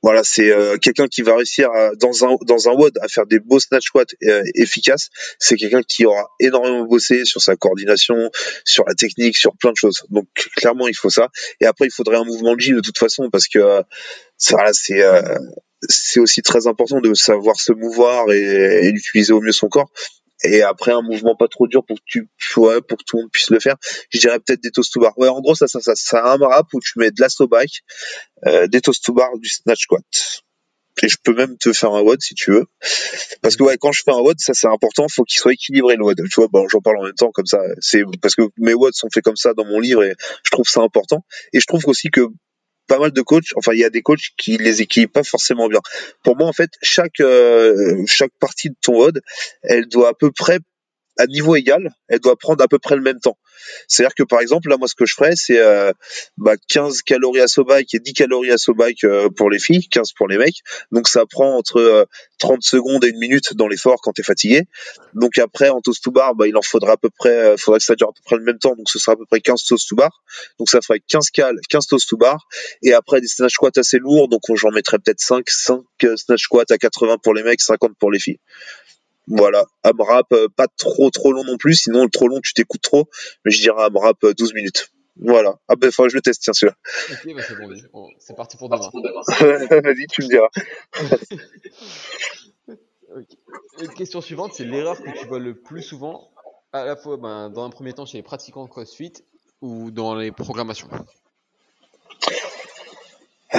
Voilà, 0.00 0.22
c'est 0.22 0.52
euh, 0.52 0.76
quelqu'un 0.76 1.08
qui 1.08 1.22
va 1.22 1.34
réussir 1.34 1.70
à, 1.72 1.90
dans 1.96 2.24
un 2.24 2.36
dans 2.46 2.68
un 2.68 2.72
WOD 2.72 2.98
à 3.00 3.08
faire 3.08 3.26
des 3.26 3.40
beaux 3.40 3.58
snatch 3.58 3.86
squats 3.86 4.04
efficaces. 4.54 5.08
C'est 5.40 5.56
quelqu'un 5.56 5.82
qui 5.82 6.06
aura 6.06 6.28
énormément 6.38 6.84
bossé 6.84 7.24
sur 7.24 7.40
sa 7.40 7.56
coordination, 7.56 8.30
sur 8.64 8.84
la 8.86 8.94
technique, 8.94 9.36
sur 9.36 9.56
plein 9.56 9.72
de 9.72 9.76
choses. 9.76 10.04
Donc 10.10 10.26
clairement, 10.56 10.86
il 10.86 10.94
faut 10.94 11.10
ça. 11.10 11.28
Et 11.60 11.66
après, 11.66 11.86
il 11.86 11.90
faudrait 11.92 12.16
un 12.16 12.24
mouvement 12.24 12.54
de 12.54 12.60
J 12.60 12.72
de 12.72 12.80
toute 12.80 12.98
façon 12.98 13.28
parce 13.30 13.48
que 13.48 13.82
ça, 14.36 14.54
voilà, 14.54 14.72
c'est 14.72 15.02
c'est 15.88 16.20
aussi 16.20 16.42
très 16.42 16.68
important 16.68 17.00
de 17.00 17.12
savoir 17.14 17.60
se 17.60 17.72
mouvoir 17.72 18.30
et, 18.30 18.86
et 18.86 18.92
d'utiliser 18.92 19.32
au 19.32 19.40
mieux 19.40 19.52
son 19.52 19.68
corps. 19.68 19.90
Et 20.44 20.62
après 20.62 20.92
un 20.92 21.02
mouvement 21.02 21.34
pas 21.34 21.48
trop 21.48 21.66
dur 21.66 21.84
pour 21.84 21.96
que 21.96 22.02
tu 22.06 22.28
ouais, 22.56 22.80
pour 22.80 22.98
que 22.98 23.04
tout 23.04 23.16
le 23.16 23.22
monde 23.22 23.30
puisse 23.32 23.50
le 23.50 23.60
faire. 23.60 23.76
Je 24.10 24.18
dirais 24.18 24.38
peut-être 24.38 24.62
des 24.62 24.70
toast 24.70 24.92
to 24.92 25.00
bar. 25.00 25.16
Ouais, 25.18 25.28
en 25.28 25.40
gros 25.40 25.54
ça 25.54 25.66
ça 25.66 25.80
ça, 25.80 26.18
a 26.20 26.34
un 26.34 26.38
rap 26.38 26.66
où 26.72 26.80
tu 26.80 26.98
mets 26.98 27.10
de 27.10 27.20
la 27.20 27.28
bike, 27.46 27.82
euh, 28.46 28.66
des 28.68 28.80
toast 28.80 29.04
to 29.04 29.12
bar, 29.12 29.36
du 29.38 29.48
snatch 29.48 29.82
squat. 29.82 30.04
Et 31.02 31.08
je 31.08 31.16
peux 31.22 31.34
même 31.34 31.56
te 31.58 31.72
faire 31.72 31.92
un 31.92 32.00
WOD 32.00 32.20
si 32.20 32.34
tu 32.34 32.52
veux. 32.52 32.66
Parce 33.42 33.56
que 33.56 33.62
ouais, 33.62 33.76
quand 33.78 33.92
je 33.92 34.02
fais 34.04 34.10
un 34.10 34.18
WOD, 34.18 34.38
ça 34.38 34.52
c'est 34.54 34.66
important, 34.66 35.06
faut 35.08 35.24
qu'il 35.24 35.38
soit 35.38 35.52
équilibré 35.52 35.96
le 35.96 36.04
WOD. 36.04 36.16
Tu 36.28 36.34
vois, 36.36 36.48
bon, 36.48 36.68
j'en 36.68 36.80
parle 36.80 36.98
en 36.98 37.04
même 37.04 37.14
temps 37.14 37.30
comme 37.30 37.46
ça. 37.46 37.60
C'est 37.80 38.02
parce 38.20 38.34
que 38.34 38.42
mes 38.58 38.74
WODs 38.74 38.94
sont 38.94 39.08
faits 39.12 39.22
comme 39.22 39.36
ça 39.36 39.54
dans 39.54 39.64
mon 39.64 39.78
livre 39.80 40.02
et 40.02 40.14
je 40.44 40.50
trouve 40.50 40.66
ça 40.66 40.80
important. 40.80 41.24
Et 41.52 41.60
je 41.60 41.66
trouve 41.66 41.86
aussi 41.86 42.10
que 42.10 42.22
pas 42.88 42.98
mal 42.98 43.12
de 43.12 43.22
coachs, 43.22 43.52
enfin 43.56 43.72
il 43.72 43.78
y 43.78 43.84
a 43.84 43.90
des 43.90 44.02
coachs 44.02 44.30
qui 44.36 44.56
les 44.56 44.82
équilibrent 44.82 45.12
pas 45.12 45.22
forcément 45.22 45.68
bien. 45.68 45.80
Pour 46.24 46.36
moi 46.36 46.48
en 46.48 46.52
fait, 46.52 46.70
chaque 46.82 47.20
euh, 47.20 48.02
chaque 48.06 48.32
partie 48.40 48.70
de 48.70 48.76
ton 48.82 48.98
WOD, 48.98 49.20
elle 49.62 49.86
doit 49.86 50.08
à 50.08 50.14
peu 50.14 50.32
près 50.32 50.58
à 51.18 51.26
niveau 51.26 51.56
égal, 51.56 51.90
elle 52.08 52.20
doit 52.20 52.36
prendre 52.36 52.62
à 52.62 52.68
peu 52.68 52.78
près 52.78 52.96
le 52.96 53.02
même 53.02 53.20
temps. 53.20 53.36
C'est-à-dire 53.88 54.14
que 54.14 54.22
par 54.22 54.40
exemple, 54.40 54.68
là, 54.68 54.76
moi, 54.76 54.88
ce 54.88 54.94
que 54.94 55.04
je 55.04 55.14
ferais, 55.14 55.32
c'est 55.34 55.58
euh, 55.58 55.92
bah, 56.36 56.54
15 56.68 57.02
calories 57.02 57.40
à 57.40 57.46
bike 57.58 57.94
et 57.94 57.98
10 57.98 58.12
calories 58.12 58.52
à 58.52 58.56
bike 58.68 59.04
euh, 59.04 59.28
pour 59.28 59.50
les 59.50 59.58
filles, 59.58 59.86
15 59.88 60.12
pour 60.12 60.28
les 60.28 60.38
mecs. 60.38 60.62
Donc 60.92 61.08
ça 61.08 61.24
prend 61.26 61.56
entre 61.56 62.06
30 62.38 62.52
euh, 62.52 62.56
secondes 62.60 63.04
et 63.04 63.08
une 63.08 63.18
minute 63.18 63.54
dans 63.54 63.66
l'effort 63.66 64.00
quand 64.00 64.12
tu 64.12 64.20
es 64.20 64.24
fatigué. 64.24 64.62
Donc 65.14 65.38
après, 65.38 65.68
en 65.68 65.80
toast 65.80 66.02
to 66.04 66.12
bar, 66.12 66.34
bah, 66.36 66.46
il 66.46 66.56
en 66.56 66.62
faudra 66.62 66.92
à 66.92 66.96
peu 66.96 67.10
près, 67.10 67.56
faudrait 67.58 67.80
que 67.80 67.84
ça 67.84 67.96
dure 67.96 68.08
à 68.08 68.12
peu 68.12 68.22
près 68.24 68.36
le 68.36 68.44
même 68.44 68.58
temps. 68.58 68.76
Donc 68.76 68.88
ce 68.88 68.98
sera 68.98 69.12
à 69.12 69.16
peu 69.16 69.26
près 69.26 69.40
15 69.40 69.64
toast 69.64 69.88
to 69.88 69.96
bar. 69.96 70.22
Donc 70.58 70.70
ça 70.70 70.80
ferait 70.80 71.00
15 71.00 71.30
cal, 71.30 71.56
15 71.68 71.86
toast 71.88 72.08
to 72.08 72.16
bar. 72.16 72.46
Et 72.82 72.92
après, 72.92 73.20
des 73.20 73.26
snatch 73.26 73.54
squats 73.54 73.70
assez 73.76 73.98
lourds. 73.98 74.28
Donc 74.28 74.42
j'en 74.54 74.70
mettrais 74.70 74.98
peut-être 74.98 75.20
5, 75.20 75.50
5 75.50 75.82
snatch 76.16 76.42
squats 76.44 76.64
à 76.70 76.78
80 76.78 77.18
pour 77.22 77.34
les 77.34 77.42
mecs, 77.42 77.60
50 77.60 77.96
pour 77.98 78.12
les 78.12 78.20
filles. 78.20 78.38
Voilà, 79.30 79.66
AMRAP, 79.82 80.32
euh, 80.32 80.48
pas 80.48 80.68
trop 80.78 81.10
trop 81.10 81.32
long 81.32 81.44
non 81.44 81.58
plus, 81.58 81.74
sinon 81.74 82.04
le 82.04 82.10
trop 82.10 82.28
long 82.28 82.40
tu 82.40 82.54
t'écoutes 82.54 82.80
trop, 82.80 83.10
mais 83.44 83.50
je 83.50 83.60
dirais 83.60 83.84
AMRAP 83.84 84.24
12 84.36 84.50
euh, 84.50 84.54
minutes. 84.54 84.90
Voilà. 85.20 85.58
Ah 85.68 85.74
ben, 85.76 85.90
que 85.90 86.08
je 86.08 86.14
le 86.14 86.22
teste, 86.22 86.42
tiens, 86.42 86.52
celui-là. 86.52 86.76
Ok, 87.10 87.34
bah 87.34 87.42
c'est 87.46 87.56
bon, 87.92 88.08
c'est 88.18 88.36
parti 88.36 88.56
pour 88.56 88.68
demain. 88.68 88.88
Vas-y, 89.82 90.06
tu 90.06 90.22
me 90.22 90.28
diras. 90.28 90.48
okay. 93.16 93.38
Question 93.96 94.20
suivante, 94.20 94.52
c'est 94.54 94.64
l'erreur 94.64 95.02
que 95.02 95.10
tu 95.18 95.26
vois 95.26 95.40
le 95.40 95.60
plus 95.60 95.82
souvent, 95.82 96.30
à 96.72 96.84
la 96.84 96.94
fois 96.96 97.16
ben, 97.16 97.50
dans 97.50 97.64
un 97.64 97.70
premier 97.70 97.92
temps 97.92 98.06
chez 98.06 98.18
les 98.18 98.22
pratiquants 98.22 98.64
de 98.64 98.70
CrossFit 98.70 99.14
ou 99.60 99.90
dans 99.90 100.14
les 100.14 100.30
programmations? 100.30 100.88
Euh, 103.54 103.58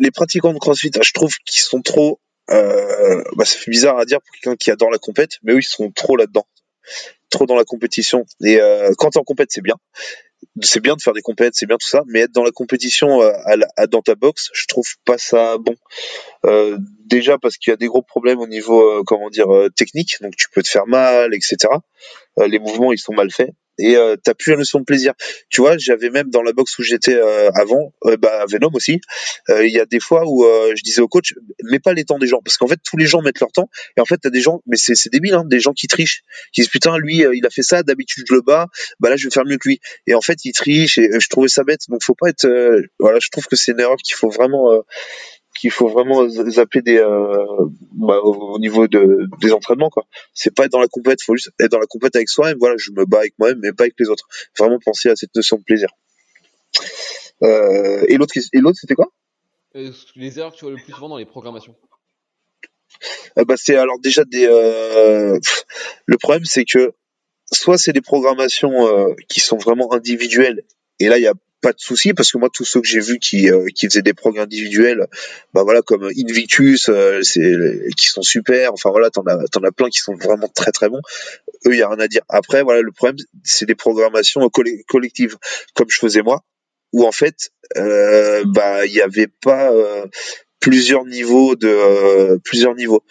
Les 0.00 0.10
pratiquants 0.10 0.54
de 0.54 0.58
CrossFit, 0.58 0.92
je 1.00 1.12
trouve 1.12 1.34
qu'ils 1.44 1.62
sont 1.62 1.82
trop 1.82 2.18
euh, 2.50 3.22
bah, 3.36 3.44
ça 3.44 3.58
fait 3.58 3.70
bizarre 3.70 3.98
à 3.98 4.04
dire 4.04 4.20
pour 4.20 4.30
quelqu'un 4.34 4.56
qui 4.56 4.70
adore 4.70 4.90
la 4.90 4.98
compète, 4.98 5.38
mais 5.42 5.52
eux 5.52 5.58
ils 5.58 5.64
sont 5.64 5.90
trop 5.90 6.16
là-dedans, 6.16 6.46
trop 7.30 7.46
dans 7.46 7.56
la 7.56 7.64
compétition. 7.64 8.24
Et 8.44 8.60
euh, 8.60 8.92
quand 8.98 9.10
t'es 9.10 9.18
en 9.18 9.24
compète, 9.24 9.50
c'est 9.52 9.62
bien, 9.62 9.76
c'est 10.60 10.80
bien 10.80 10.96
de 10.96 11.02
faire 11.02 11.12
des 11.12 11.22
compètes, 11.22 11.54
c'est 11.54 11.66
bien 11.66 11.76
tout 11.76 11.86
ça, 11.86 12.02
mais 12.06 12.20
être 12.20 12.32
dans 12.32 12.42
la 12.42 12.50
compétition 12.50 13.22
euh, 13.22 13.32
à, 13.76 13.86
dans 13.86 14.02
ta 14.02 14.14
box, 14.14 14.50
je 14.52 14.66
trouve 14.66 14.88
pas 15.04 15.18
ça 15.18 15.56
bon. 15.58 15.74
Euh, 16.44 16.78
déjà 17.06 17.38
parce 17.38 17.56
qu'il 17.56 17.70
y 17.70 17.74
a 17.74 17.76
des 17.76 17.86
gros 17.86 18.02
problèmes 18.02 18.40
au 18.40 18.48
niveau, 18.48 18.82
euh, 18.82 19.02
comment 19.06 19.30
dire, 19.30 19.48
technique, 19.76 20.16
donc 20.20 20.36
tu 20.36 20.48
peux 20.50 20.62
te 20.62 20.68
faire 20.68 20.86
mal, 20.86 21.34
etc. 21.34 21.56
les 22.38 22.58
mouvements 22.58 22.92
ils 22.92 22.98
sont 22.98 23.14
mal 23.14 23.30
faits 23.30 23.50
et 23.78 23.96
euh, 23.96 24.16
t'as 24.22 24.34
plus 24.34 24.52
la 24.52 24.58
notion 24.58 24.78
de 24.78 24.84
plaisir. 24.84 25.12
Tu 25.48 25.60
vois, 25.60 25.76
j'avais 25.78 26.10
même 26.10 26.30
dans 26.30 26.42
la 26.42 26.52
boxe 26.52 26.78
où 26.78 26.82
j'étais 26.82 27.14
euh, 27.14 27.50
avant, 27.54 27.92
euh, 28.04 28.16
bah 28.16 28.44
Venom 28.48 28.70
aussi. 28.74 29.00
Euh, 29.50 29.66
il 29.66 29.72
y 29.72 29.80
a 29.80 29.86
des 29.86 30.00
fois 30.00 30.24
où 30.26 30.44
je 30.44 30.82
disais 30.82 31.00
au 31.00 31.08
coach, 31.08 31.34
mets 31.64 31.78
pas 31.78 31.92
les 31.92 32.04
temps 32.04 32.18
des 32.18 32.26
gens, 32.26 32.40
parce 32.44 32.56
qu'en 32.56 32.68
fait 32.68 32.78
tous 32.84 32.96
les 32.96 33.06
gens 33.06 33.22
mettent 33.22 33.40
leur 33.40 33.52
temps. 33.52 33.68
Et 33.96 34.00
en 34.00 34.04
fait 34.04 34.18
t'as 34.18 34.30
des 34.30 34.40
gens, 34.40 34.62
mais 34.66 34.76
c'est 34.76 35.10
débile, 35.10 35.34
hein, 35.34 35.44
des 35.46 35.60
gens 35.60 35.72
qui 35.72 35.86
trichent, 35.86 36.22
qui 36.52 36.60
disent 36.62 36.70
putain 36.70 36.96
lui 36.98 37.24
il 37.32 37.46
a 37.46 37.50
fait 37.50 37.62
ça, 37.62 37.82
d'habitude 37.82 38.24
je 38.28 38.34
le 38.34 38.40
bats, 38.42 38.68
bah 39.00 39.10
là 39.10 39.16
je 39.16 39.26
vais 39.26 39.30
faire 39.30 39.44
mieux 39.44 39.58
que 39.58 39.68
lui. 39.68 39.80
Et 40.06 40.14
en 40.14 40.20
fait 40.20 40.44
il 40.44 40.52
triche 40.52 40.98
et 40.98 41.08
je 41.18 41.28
trouvais 41.28 41.48
ça 41.48 41.64
bête. 41.64 41.80
Donc 41.88 42.02
faut 42.02 42.14
pas 42.14 42.28
être, 42.28 42.46
voilà, 42.98 43.18
je 43.20 43.28
trouve 43.30 43.46
que 43.46 43.56
c'est 43.56 43.72
une 43.72 43.80
erreur 43.80 43.96
qu'il 43.96 44.16
faut 44.16 44.30
vraiment 44.30 44.82
qu'il 45.54 45.70
faut 45.70 45.88
vraiment 45.88 46.28
zapper 46.28 46.82
des 46.82 46.98
euh, 46.98 47.44
bah, 47.92 48.20
au 48.20 48.58
niveau 48.58 48.88
de, 48.88 49.28
des 49.40 49.52
entraînements 49.52 49.90
quoi. 49.90 50.04
C'est 50.34 50.54
pas 50.54 50.64
être 50.64 50.72
dans 50.72 50.80
la 50.80 50.88
compète, 50.88 51.22
faut 51.22 51.36
juste 51.36 51.50
être 51.60 51.70
dans 51.70 51.78
la 51.78 51.86
compète 51.86 52.16
avec 52.16 52.28
soi-même. 52.28 52.56
Voilà, 52.58 52.76
je 52.78 52.90
me 52.92 53.04
bats 53.04 53.18
avec 53.18 53.34
moi-même, 53.38 53.58
mais 53.62 53.72
pas 53.72 53.84
avec 53.84 53.94
les 53.98 54.08
autres. 54.08 54.26
Vraiment 54.58 54.78
penser 54.84 55.10
à 55.10 55.16
cette 55.16 55.34
notion 55.34 55.58
de 55.58 55.62
plaisir. 55.62 55.88
Euh, 57.42 58.04
et 58.08 58.16
l'autre, 58.16 58.34
et 58.36 58.58
l'autre, 58.58 58.78
c'était 58.80 58.94
quoi? 58.94 59.12
Euh, 59.76 59.90
Les 60.16 60.38
erreurs 60.38 60.52
que 60.52 60.58
tu 60.58 60.64
vois 60.64 60.72
le 60.72 60.82
plus 60.82 60.92
souvent 60.92 61.08
dans 61.08 61.18
les 61.18 61.26
programmations. 61.26 61.76
Euh, 63.38 63.44
bah, 63.44 63.54
c'est 63.56 63.76
alors 63.76 63.98
déjà 64.00 64.24
des. 64.24 64.46
pff, 65.42 65.64
le 66.06 66.16
problème, 66.18 66.44
c'est 66.44 66.64
que 66.64 66.92
soit 67.52 67.78
c'est 67.78 67.92
des 67.92 68.00
programmations 68.00 69.14
qui 69.28 69.40
sont 69.40 69.58
vraiment 69.58 69.92
individuelles, 69.92 70.62
et 70.98 71.08
là 71.08 71.18
il 71.18 71.22
y 71.22 71.26
a 71.26 71.34
pas 71.62 71.72
de 71.72 71.78
souci 71.78 72.12
parce 72.12 72.30
que 72.32 72.38
moi 72.38 72.50
tous 72.52 72.64
ceux 72.64 72.80
que 72.80 72.86
j'ai 72.86 73.00
vus 73.00 73.18
qui 73.18 73.50
euh, 73.50 73.68
qui 73.74 73.86
faisaient 73.86 74.02
des 74.02 74.12
programmes 74.12 74.44
individuels, 74.44 75.06
bah 75.54 75.62
voilà 75.62 75.80
comme 75.80 76.04
Invictus, 76.04 76.88
euh, 76.90 77.22
c'est 77.22 77.56
qui 77.96 78.06
sont 78.06 78.22
super. 78.22 78.72
Enfin 78.72 78.90
voilà, 78.90 79.08
t'en 79.10 79.22
as 79.22 79.46
t'en 79.50 79.62
as 79.62 79.72
plein 79.72 79.88
qui 79.88 80.00
sont 80.00 80.14
vraiment 80.14 80.48
très 80.48 80.72
très 80.72 80.88
bons. 80.90 81.00
Eux, 81.66 81.72
il 81.72 81.78
y 81.78 81.82
a 81.82 81.88
rien 81.88 82.00
à 82.00 82.08
dire. 82.08 82.22
Après 82.28 82.62
voilà, 82.62 82.82
le 82.82 82.92
problème 82.92 83.16
c'est 83.44 83.64
des 83.64 83.76
programmations 83.76 84.46
colle- 84.50 84.82
collectives 84.88 85.36
comme 85.74 85.88
je 85.88 85.98
faisais 85.98 86.22
moi, 86.22 86.42
où 86.92 87.06
en 87.06 87.12
fait 87.12 87.50
euh, 87.78 88.42
bah 88.46 88.84
il 88.84 88.92
y 88.92 89.00
avait 89.00 89.28
pas 89.28 89.72
euh, 89.72 90.06
plusieurs 90.60 91.04
niveaux 91.06 91.54
de 91.56 91.68
euh, 91.68 92.38
plusieurs 92.44 92.74
niveaux. 92.74 93.04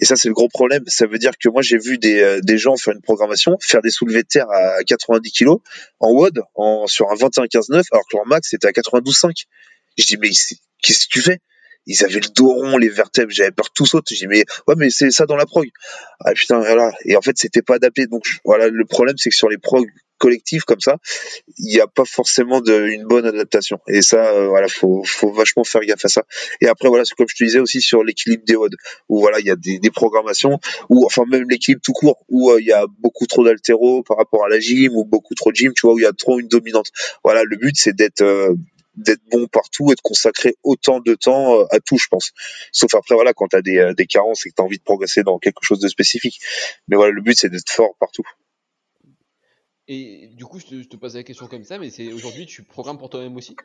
Et 0.00 0.04
ça, 0.04 0.16
c'est 0.16 0.28
le 0.28 0.34
gros 0.34 0.48
problème. 0.48 0.84
Ça 0.86 1.06
veut 1.06 1.18
dire 1.18 1.32
que 1.38 1.48
moi, 1.48 1.62
j'ai 1.62 1.78
vu 1.78 1.98
des, 1.98 2.20
euh, 2.20 2.40
des 2.42 2.56
gens 2.56 2.76
faire 2.76 2.94
une 2.94 3.02
programmation, 3.02 3.56
faire 3.60 3.82
des 3.82 3.90
soulevés 3.90 4.22
de 4.22 4.28
terre 4.28 4.48
à 4.50 4.82
90 4.84 5.30
kilos 5.32 5.58
en 5.98 6.10
WOD, 6.12 6.40
en, 6.54 6.86
sur 6.86 7.10
un 7.10 7.14
21-15-9, 7.14 7.84
alors 7.90 8.04
que 8.08 8.16
leur 8.16 8.26
max 8.26 8.52
était 8.54 8.68
à 8.68 8.70
92,5. 8.70 9.44
Je 9.96 10.06
dis, 10.06 10.16
mais 10.16 10.30
qu'est-ce 10.82 11.06
que 11.06 11.10
tu 11.10 11.20
fais? 11.20 11.38
Ils 11.86 12.04
avaient 12.04 12.20
le 12.20 12.28
dos 12.34 12.52
rond, 12.52 12.76
les 12.76 12.90
vertèbres, 12.90 13.32
j'avais 13.32 13.50
peur 13.50 13.66
que 13.66 13.74
tout 13.74 13.86
saute. 13.86 14.06
Je 14.10 14.14
dis, 14.14 14.26
mais 14.26 14.44
ouais, 14.66 14.74
mais 14.76 14.90
c'est 14.90 15.10
ça 15.10 15.26
dans 15.26 15.36
la 15.36 15.46
prog. 15.46 15.68
Ah 16.20 16.32
putain, 16.34 16.58
voilà. 16.58 16.92
Et 17.04 17.16
en 17.16 17.22
fait, 17.22 17.36
c'était 17.38 17.62
pas 17.62 17.76
adapté. 17.76 18.06
Donc 18.06 18.24
voilà, 18.44 18.68
le 18.68 18.84
problème, 18.84 19.16
c'est 19.16 19.30
que 19.30 19.36
sur 19.36 19.48
les 19.48 19.58
prog 19.58 19.88
collectifs 20.18 20.64
comme 20.64 20.80
ça, 20.80 20.98
il 21.58 21.72
n'y 21.72 21.80
a 21.80 21.86
pas 21.86 22.04
forcément 22.04 22.60
de, 22.60 22.86
une 22.86 23.04
bonne 23.04 23.26
adaptation. 23.26 23.78
Et 23.88 24.02
ça, 24.02 24.32
euh, 24.32 24.48
voilà, 24.48 24.68
faut, 24.68 25.02
faut 25.04 25.32
vachement 25.32 25.64
faire 25.64 25.82
gaffe 25.82 26.04
à 26.04 26.08
ça. 26.08 26.24
Et 26.60 26.68
après, 26.68 26.88
voilà, 26.88 27.04
comme 27.16 27.28
je 27.28 27.36
te 27.36 27.44
disais 27.44 27.60
aussi 27.60 27.80
sur 27.80 28.04
l'équilibre 28.04 28.44
des 28.46 28.56
WOD, 28.56 28.74
où 29.08 29.20
voilà, 29.20 29.40
il 29.40 29.46
y 29.46 29.50
a 29.50 29.56
des, 29.56 29.78
des 29.78 29.90
programmations, 29.90 30.58
ou 30.88 31.04
enfin 31.06 31.22
même 31.28 31.48
l'équilibre 31.48 31.82
tout 31.82 31.92
court, 31.92 32.24
où 32.28 32.50
euh, 32.50 32.60
il 32.60 32.66
y 32.66 32.72
a 32.72 32.86
beaucoup 32.98 33.26
trop 33.26 33.44
d'altéro 33.44 34.02
par 34.02 34.16
rapport 34.16 34.44
à 34.44 34.48
la 34.48 34.60
gym, 34.60 34.96
ou 34.96 35.04
beaucoup 35.04 35.34
trop 35.34 35.50
de 35.50 35.56
gym, 35.56 35.72
tu 35.74 35.86
vois, 35.86 35.94
où 35.94 35.98
il 35.98 36.02
y 36.02 36.06
a 36.06 36.12
trop 36.12 36.38
une 36.38 36.48
dominante. 36.48 36.90
Voilà, 37.24 37.44
le 37.44 37.56
but, 37.56 37.76
c'est 37.76 37.94
d'être 37.94 38.22
euh, 38.22 38.54
d'être 38.98 39.22
bon 39.30 39.46
partout 39.46 39.92
et 39.92 39.94
de 39.94 40.00
consacrer 40.00 40.56
autant 40.62 41.00
de 41.00 41.14
temps 41.14 41.60
euh, 41.60 41.64
à 41.70 41.78
tout, 41.80 41.96
je 41.96 42.08
pense. 42.08 42.32
Sauf 42.72 42.94
après, 42.94 43.14
voilà, 43.14 43.32
quand 43.32 43.48
tu 43.48 43.56
as 43.56 43.62
des, 43.62 43.78
euh, 43.78 43.94
des 43.94 44.06
carences 44.06 44.44
et 44.44 44.50
que 44.50 44.56
tu 44.56 44.62
as 44.62 44.64
envie 44.64 44.78
de 44.78 44.82
progresser 44.82 45.22
dans 45.22 45.38
quelque 45.38 45.62
chose 45.62 45.80
de 45.80 45.88
spécifique. 45.88 46.40
Mais 46.88 46.96
voilà, 46.96 47.12
le 47.12 47.22
but, 47.22 47.38
c'est 47.38 47.48
d'être 47.48 47.70
fort 47.70 47.94
partout. 47.98 48.24
Et 49.88 50.28
du 50.34 50.44
coup, 50.44 50.60
je 50.60 50.66
te, 50.66 50.82
je 50.82 50.88
te 50.88 50.96
pose 50.96 51.16
la 51.16 51.22
question 51.22 51.46
comme 51.46 51.64
ça, 51.64 51.78
mais 51.78 51.90
c'est 51.90 52.12
aujourd'hui, 52.12 52.46
tu 52.46 52.62
programmes 52.62 52.98
pour 52.98 53.08
toi-même 53.08 53.36
aussi? 53.36 53.56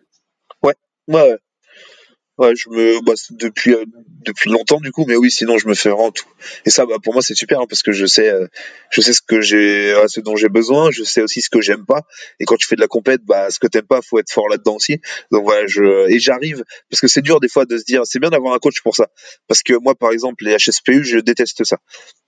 Ouais, 0.64 0.76
ouais. 1.08 1.38
Ouais, 2.40 2.56
je 2.56 2.68
me, 2.70 3.00
bah, 3.06 3.14
depuis 3.30 3.76
euh, 3.76 3.86
depuis 4.26 4.50
longtemps 4.50 4.80
du 4.80 4.92
coup, 4.92 5.06
mais 5.08 5.16
oui, 5.16 5.30
sinon 5.30 5.60
je 5.60 5.68
me 5.68 5.76
fais 5.76 5.90
vraiment. 5.90 6.12
Et 6.66 6.72
ça, 6.72 6.88
bah, 6.88 6.96
pour 7.04 7.14
moi, 7.14 7.22
c'est 7.22 7.36
super 7.36 7.62
hein, 7.62 7.66
parce 7.70 7.84
que 7.84 7.92
je 7.92 8.08
sais, 8.08 8.28
euh, 8.28 8.48
je 8.90 9.02
sais 9.02 9.14
ce 9.14 9.22
que 9.22 9.40
j'ai, 9.40 9.92
euh, 9.94 10.08
ce 10.08 10.20
dont 10.20 10.36
j'ai 10.36 10.50
besoin, 10.50 10.90
je 10.90 11.04
sais 11.04 11.22
aussi 11.22 11.42
ce 11.42 11.52
que 11.52 11.62
j'aime 11.62 11.86
pas. 11.86 12.02
Et 12.40 12.46
quand 12.46 12.56
tu 12.56 12.66
fais 12.68 12.76
de 12.76 12.82
la 12.82 12.88
compète, 12.88 13.22
bah, 13.24 13.52
ce 13.52 13.60
que 13.60 13.68
t'aimes 13.68 13.86
pas, 13.86 14.02
faut 14.02 14.18
être 14.18 14.32
fort 14.32 14.50
là-dedans 14.50 14.78
aussi. 14.78 15.00
Donc 15.32 15.44
voilà, 15.44 15.68
je 15.68 16.10
et 16.10 16.18
j'arrive 16.18 16.64
parce 16.90 17.02
que 17.02 17.08
c'est 17.08 17.22
dur 17.22 17.40
des 17.40 17.50
fois 17.50 17.66
de 17.66 17.78
se 17.78 17.84
dire, 17.84 18.02
c'est 18.06 18.18
bien 18.18 18.32
d'avoir 18.32 18.56
un 18.56 18.60
coach 18.60 18.82
pour 18.82 18.96
ça. 18.96 19.10
Parce 19.48 19.62
que 19.62 19.74
moi, 19.74 19.94
par 19.94 20.12
exemple, 20.12 20.44
les 20.44 20.56
HSPU, 20.56 21.04
je 21.04 21.20
déteste 21.20 21.64
ça. 21.66 21.78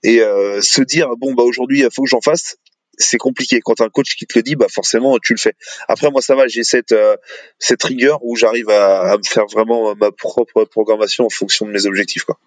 Et 0.04 0.18
se 0.60 0.82
dire, 0.82 1.08
bon, 1.16 1.34
bah 1.34 1.42
aujourd'hui, 1.42 1.80
il 1.80 1.88
faut 1.92 2.04
que 2.04 2.08
j'en 2.08 2.20
fasse. 2.20 2.56
C'est 2.98 3.18
compliqué. 3.18 3.60
Quand 3.62 3.80
un 3.80 3.88
coach 3.88 4.16
qui 4.16 4.26
te 4.26 4.38
le 4.38 4.42
dit, 4.42 4.56
bah 4.56 4.66
forcément 4.72 5.18
tu 5.18 5.34
le 5.34 5.38
fais. 5.38 5.54
Après 5.88 6.10
moi 6.10 6.22
ça 6.22 6.34
va, 6.34 6.46
j'ai 6.48 6.64
cette 6.64 6.92
euh, 6.92 7.16
cette 7.58 7.82
rigueur 7.82 8.20
où 8.22 8.36
j'arrive 8.36 8.70
à, 8.70 9.12
à 9.12 9.16
me 9.16 9.22
faire 9.24 9.46
vraiment 9.46 9.94
ma 9.94 10.10
propre 10.12 10.64
programmation 10.64 11.26
en 11.26 11.30
fonction 11.30 11.66
de 11.66 11.70
mes 11.72 11.86
objectifs 11.86 12.24
quoi. 12.24 12.38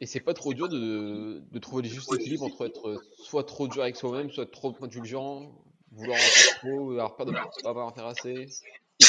Et 0.00 0.06
c'est 0.06 0.20
pas 0.20 0.34
trop 0.34 0.52
dur 0.52 0.68
de, 0.68 1.40
de 1.50 1.58
trouver 1.58 1.82
le 1.82 1.88
juste 1.88 2.12
équilibre 2.12 2.44
entre 2.44 2.66
être 2.66 2.88
euh, 2.88 3.00
soit 3.24 3.44
trop 3.44 3.66
dur 3.66 3.82
avec 3.82 3.96
soi-même, 3.96 4.30
soit 4.30 4.50
trop 4.50 4.76
indulgent, 4.82 5.52
vouloir 5.92 6.18
en 6.18 6.20
faire 6.20 6.58
trop, 6.58 6.90
avoir 6.92 7.16
peur 7.16 7.26
de 7.26 7.32
pas 7.32 7.70
avoir 7.70 7.86
en 7.86 7.92
faire 7.92 8.06
assez? 8.06 8.46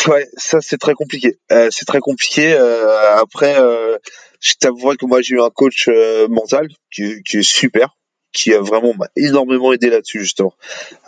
Ouais, 0.08 0.28
ça 0.38 0.60
c'est 0.62 0.78
très 0.78 0.94
compliqué. 0.94 1.40
Euh, 1.52 1.70
c'est 1.72 1.86
très 1.86 2.00
compliqué. 2.00 2.54
Euh, 2.54 3.16
après, 3.18 3.60
euh, 3.60 3.98
je 4.40 4.54
t'avouerai 4.60 4.96
que 4.96 5.06
moi 5.06 5.22
j'ai 5.22 5.36
eu 5.36 5.42
un 5.42 5.50
coach 5.50 5.88
euh, 5.90 6.28
mental 6.30 6.68
qui, 6.94 7.22
qui 7.24 7.38
est 7.38 7.44
super, 7.44 7.98
qui 8.38 8.54
a 8.54 8.62
vraiment 8.62 8.94
m'a 8.94 9.08
énormément 9.16 9.74
aidé 9.74 9.90
là-dessus 9.90 10.20
justement. 10.20 10.54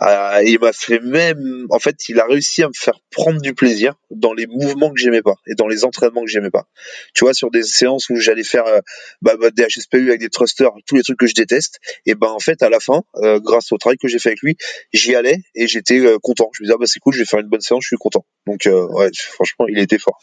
Euh, 0.02 0.42
il 0.44 0.58
m'a 0.58 0.72
fait 0.72 0.98
même, 0.98 1.66
en 1.70 1.78
fait, 1.78 2.08
il 2.08 2.18
a 2.18 2.26
réussi 2.26 2.64
à 2.64 2.68
me 2.68 2.72
faire 2.74 2.98
prendre 3.12 3.40
du 3.40 3.54
plaisir 3.54 3.94
dans 4.10 4.32
les 4.32 4.48
mouvements 4.48 4.90
que 4.92 5.00
j'aimais 5.00 5.22
pas 5.22 5.36
et 5.46 5.54
dans 5.54 5.68
les 5.68 5.84
entraînements 5.84 6.22
que 6.22 6.30
j'aimais 6.30 6.50
pas. 6.50 6.66
Tu 7.14 7.24
vois, 7.24 7.32
sur 7.32 7.52
des 7.52 7.62
séances 7.62 8.10
où 8.10 8.16
j'allais 8.16 8.42
faire 8.42 8.66
euh, 8.66 8.80
bah, 9.22 9.36
bah, 9.40 9.50
des 9.50 9.64
HSPU 9.64 10.08
avec 10.08 10.20
des 10.20 10.28
thrusters, 10.28 10.72
tous 10.86 10.96
les 10.96 11.02
trucs 11.02 11.18
que 11.18 11.28
je 11.28 11.34
déteste, 11.34 11.78
et 12.04 12.16
ben 12.16 12.28
en 12.28 12.40
fait 12.40 12.62
à 12.62 12.68
la 12.68 12.80
fin, 12.80 13.02
euh, 13.16 13.38
grâce 13.38 13.70
au 13.70 13.78
travail 13.78 13.98
que 13.98 14.08
j'ai 14.08 14.18
fait 14.18 14.30
avec 14.30 14.42
lui, 14.42 14.56
j'y 14.92 15.14
allais 15.14 15.38
et 15.54 15.68
j'étais 15.68 16.00
euh, 16.00 16.18
content. 16.18 16.50
Je 16.52 16.62
me 16.62 16.66
disais 16.66 16.74
ah, 16.74 16.78
bah 16.78 16.86
c'est 16.86 16.98
cool, 16.98 17.14
je 17.14 17.20
vais 17.20 17.26
faire 17.26 17.40
une 17.40 17.48
bonne 17.48 17.60
séance, 17.60 17.84
je 17.84 17.88
suis 17.88 17.96
content. 17.96 18.24
Donc 18.46 18.66
euh, 18.66 18.88
ouais, 18.88 19.10
franchement, 19.14 19.66
il 19.68 19.78
était 19.78 19.98
fort. 19.98 20.18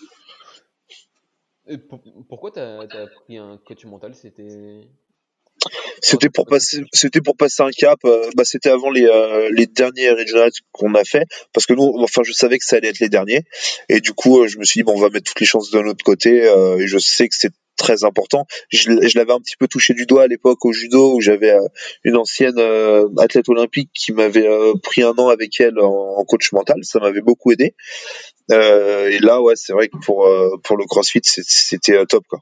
Pourquoi 2.29 2.51
t'as 2.51 2.81
as 2.81 3.07
pris 3.07 3.37
un 3.37 3.57
coach 3.65 3.85
mental? 3.85 4.13
C'était. 4.15 4.87
C'était 6.01 6.29
pour 6.29 6.45
passer, 6.45 6.83
c'était 6.93 7.21
pour 7.21 7.35
passer 7.35 7.63
un 7.63 7.71
cap. 7.71 7.99
euh, 8.05 8.29
bah, 8.35 8.43
c'était 8.45 8.69
avant 8.69 8.89
les 8.89 9.05
euh, 9.05 9.49
les 9.51 9.65
derniers 9.65 10.11
regionals 10.11 10.51
qu'on 10.71 10.93
a 10.95 11.03
fait, 11.03 11.25
parce 11.53 11.65
que 11.65 11.73
nous, 11.73 11.93
enfin, 12.01 12.21
je 12.23 12.31
savais 12.31 12.57
que 12.57 12.65
ça 12.65 12.77
allait 12.77 12.89
être 12.89 12.99
les 12.99 13.09
derniers, 13.09 13.43
et 13.89 13.99
du 13.99 14.13
coup, 14.13 14.41
euh, 14.41 14.47
je 14.47 14.57
me 14.59 14.63
suis 14.63 14.79
dit 14.79 14.83
bon, 14.83 14.93
on 14.95 15.01
va 15.01 15.09
mettre 15.09 15.25
toutes 15.25 15.39
les 15.39 15.45
chances 15.45 15.71
de 15.71 15.79
notre 15.79 16.03
côté, 16.03 16.45
euh, 16.45 16.77
et 16.77 16.87
je 16.87 16.97
sais 16.97 17.27
que 17.27 17.35
c'est 17.35 17.51
très 17.77 18.03
important. 18.03 18.45
Je, 18.69 18.89
l'avais 19.17 19.31
un 19.31 19.39
petit 19.39 19.55
peu 19.55 19.67
touché 19.67 19.93
du 19.93 20.05
doigt 20.05 20.23
à 20.23 20.27
l'époque 20.27 20.65
au 20.65 20.73
judo 20.73 21.15
où 21.15 21.21
j'avais 21.21 21.51
euh, 21.51 21.61
une 22.03 22.17
ancienne 22.17 22.57
euh, 22.57 23.07
athlète 23.17 23.47
olympique 23.47 23.91
qui 23.93 24.11
m'avait 24.11 24.47
euh, 24.47 24.73
pris 24.83 25.03
un 25.03 25.13
an 25.17 25.29
avec 25.29 25.59
elle 25.61 25.79
en, 25.79 26.25
coach 26.25 26.51
mental. 26.51 26.79
Ça 26.81 26.99
m'avait 26.99 27.21
beaucoup 27.21 27.51
aidé. 27.51 27.75
Euh, 28.51 29.09
et 29.09 29.19
là, 29.19 29.41
ouais, 29.41 29.53
c'est 29.55 29.73
vrai 29.73 29.87
que 29.87 29.97
pour 30.03 30.25
euh, 30.25 30.57
pour 30.63 30.75
le 30.75 30.85
CrossFit, 30.85 31.21
c'était 31.23 32.05
top 32.07 32.25
quoi. 32.27 32.39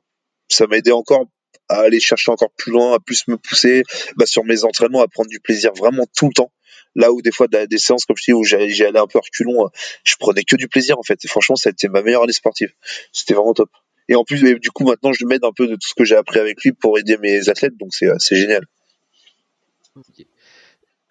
Ça 0.47 0.65
m'a 0.67 0.77
aidé 0.77 0.91
encore 0.91 1.25
à 1.69 1.81
aller 1.81 1.99
chercher 1.99 2.31
encore 2.31 2.51
plus 2.51 2.71
loin, 2.71 2.93
à 2.95 2.99
plus 2.99 3.27
me 3.27 3.37
pousser 3.37 3.83
bah, 4.17 4.25
sur 4.25 4.43
mes 4.43 4.63
entraînements, 4.63 5.01
à 5.01 5.07
prendre 5.07 5.29
du 5.29 5.39
plaisir 5.39 5.73
vraiment 5.73 6.05
tout 6.15 6.27
le 6.27 6.33
temps. 6.33 6.51
Là 6.95 7.11
où 7.11 7.21
des 7.21 7.31
fois 7.31 7.47
des 7.47 7.77
séances 7.77 8.05
comme 8.05 8.15
je 8.17 8.23
dis 8.23 8.33
où 8.33 8.43
j'y 8.43 8.55
allais 8.55 8.99
un 8.99 9.07
peu 9.07 9.19
reculons, 9.19 9.65
euh, 9.65 9.69
je 10.05 10.15
prenais 10.17 10.43
que 10.43 10.55
du 10.55 10.67
plaisir 10.67 10.97
en 10.97 11.03
fait. 11.03 11.23
Et 11.25 11.27
franchement, 11.27 11.55
ça 11.55 11.69
a 11.69 11.71
été 11.71 11.89
ma 11.89 12.01
meilleure 12.01 12.23
année 12.23 12.33
sportive. 12.33 12.73
C'était 13.11 13.33
vraiment 13.33 13.53
top. 13.53 13.69
Et 14.07 14.15
en 14.15 14.23
plus, 14.23 14.41
du 14.59 14.71
coup, 14.71 14.85
maintenant, 14.85 15.11
je 15.11 15.25
m'aide 15.25 15.43
un 15.43 15.51
peu 15.51 15.67
de 15.67 15.73
tout 15.73 15.87
ce 15.87 15.93
que 15.95 16.05
j'ai 16.05 16.15
appris 16.15 16.39
avec 16.39 16.63
lui 16.63 16.71
pour 16.71 16.97
aider 16.97 17.17
mes 17.17 17.49
athlètes, 17.49 17.75
donc 17.77 17.93
c'est 17.93 18.07
euh, 18.07 18.17
génial. 18.31 18.65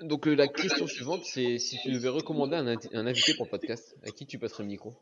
Donc 0.00 0.26
euh, 0.26 0.34
la 0.34 0.48
question 0.48 0.86
suivante, 0.86 1.24
c'est 1.24 1.58
si 1.58 1.78
tu 1.82 1.90
devais 1.90 2.08
recommander 2.08 2.56
un, 2.56 2.66
un 2.66 3.06
invité 3.06 3.34
pour 3.34 3.46
le 3.46 3.50
podcast, 3.50 3.96
à 4.04 4.10
qui 4.10 4.26
tu 4.26 4.38
passerais 4.38 4.62
le 4.62 4.68
micro? 4.68 4.94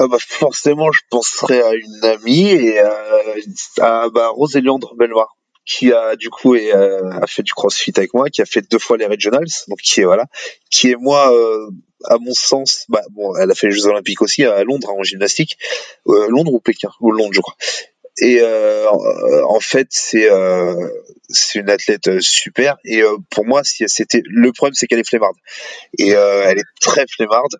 Ah 0.00 0.06
bah 0.06 0.18
forcément, 0.20 0.92
je 0.92 1.00
penserais 1.10 1.60
à 1.60 1.74
une 1.74 2.04
amie 2.04 2.50
et 2.50 2.78
à 2.78 4.08
bah, 4.10 4.28
Rose 4.28 4.52
Belmar 4.54 5.36
qui 5.68 5.92
a 5.92 6.16
du 6.16 6.30
coup 6.30 6.54
et, 6.54 6.74
euh, 6.74 7.10
a 7.10 7.26
fait 7.26 7.42
du 7.42 7.52
crossfit 7.52 7.92
avec 7.96 8.14
moi, 8.14 8.30
qui 8.30 8.40
a 8.40 8.46
fait 8.46 8.62
deux 8.62 8.78
fois 8.78 8.96
les 8.96 9.06
regionals, 9.06 9.46
donc 9.68 9.78
qui 9.80 10.00
est 10.00 10.04
voilà, 10.04 10.24
qui 10.70 10.90
est 10.90 10.96
moi 10.96 11.32
euh, 11.32 11.68
à 12.04 12.16
mon 12.18 12.32
sens, 12.32 12.86
bah 12.88 13.02
bon, 13.10 13.36
elle 13.36 13.50
a 13.50 13.54
fait 13.54 13.66
les 13.66 13.72
Jeux 13.72 13.86
Olympiques 13.86 14.22
aussi 14.22 14.44
à 14.44 14.64
Londres 14.64 14.88
en 14.88 15.02
gymnastique, 15.02 15.58
Euh, 16.08 16.26
Londres 16.28 16.54
ou 16.54 16.60
Pékin 16.60 16.90
ou 17.00 17.10
Londres 17.10 17.34
je 17.34 17.40
crois. 17.40 17.56
Et 18.20 18.38
euh, 18.40 18.90
en 19.46 19.60
fait, 19.60 19.88
c'est 19.90 20.28
euh, 20.28 20.88
c'est 21.28 21.60
une 21.60 21.70
athlète 21.70 22.20
super. 22.20 22.76
Et 22.84 23.02
pour 23.30 23.44
moi, 23.44 23.60
c'était 23.64 24.22
le 24.24 24.52
problème, 24.52 24.74
c'est 24.74 24.86
qu'elle 24.86 24.98
est 24.98 25.08
flemmarde. 25.08 25.36
Et 25.98 26.10
elle 26.10 26.58
est 26.58 26.70
très 26.80 27.04
flemmarde. 27.06 27.54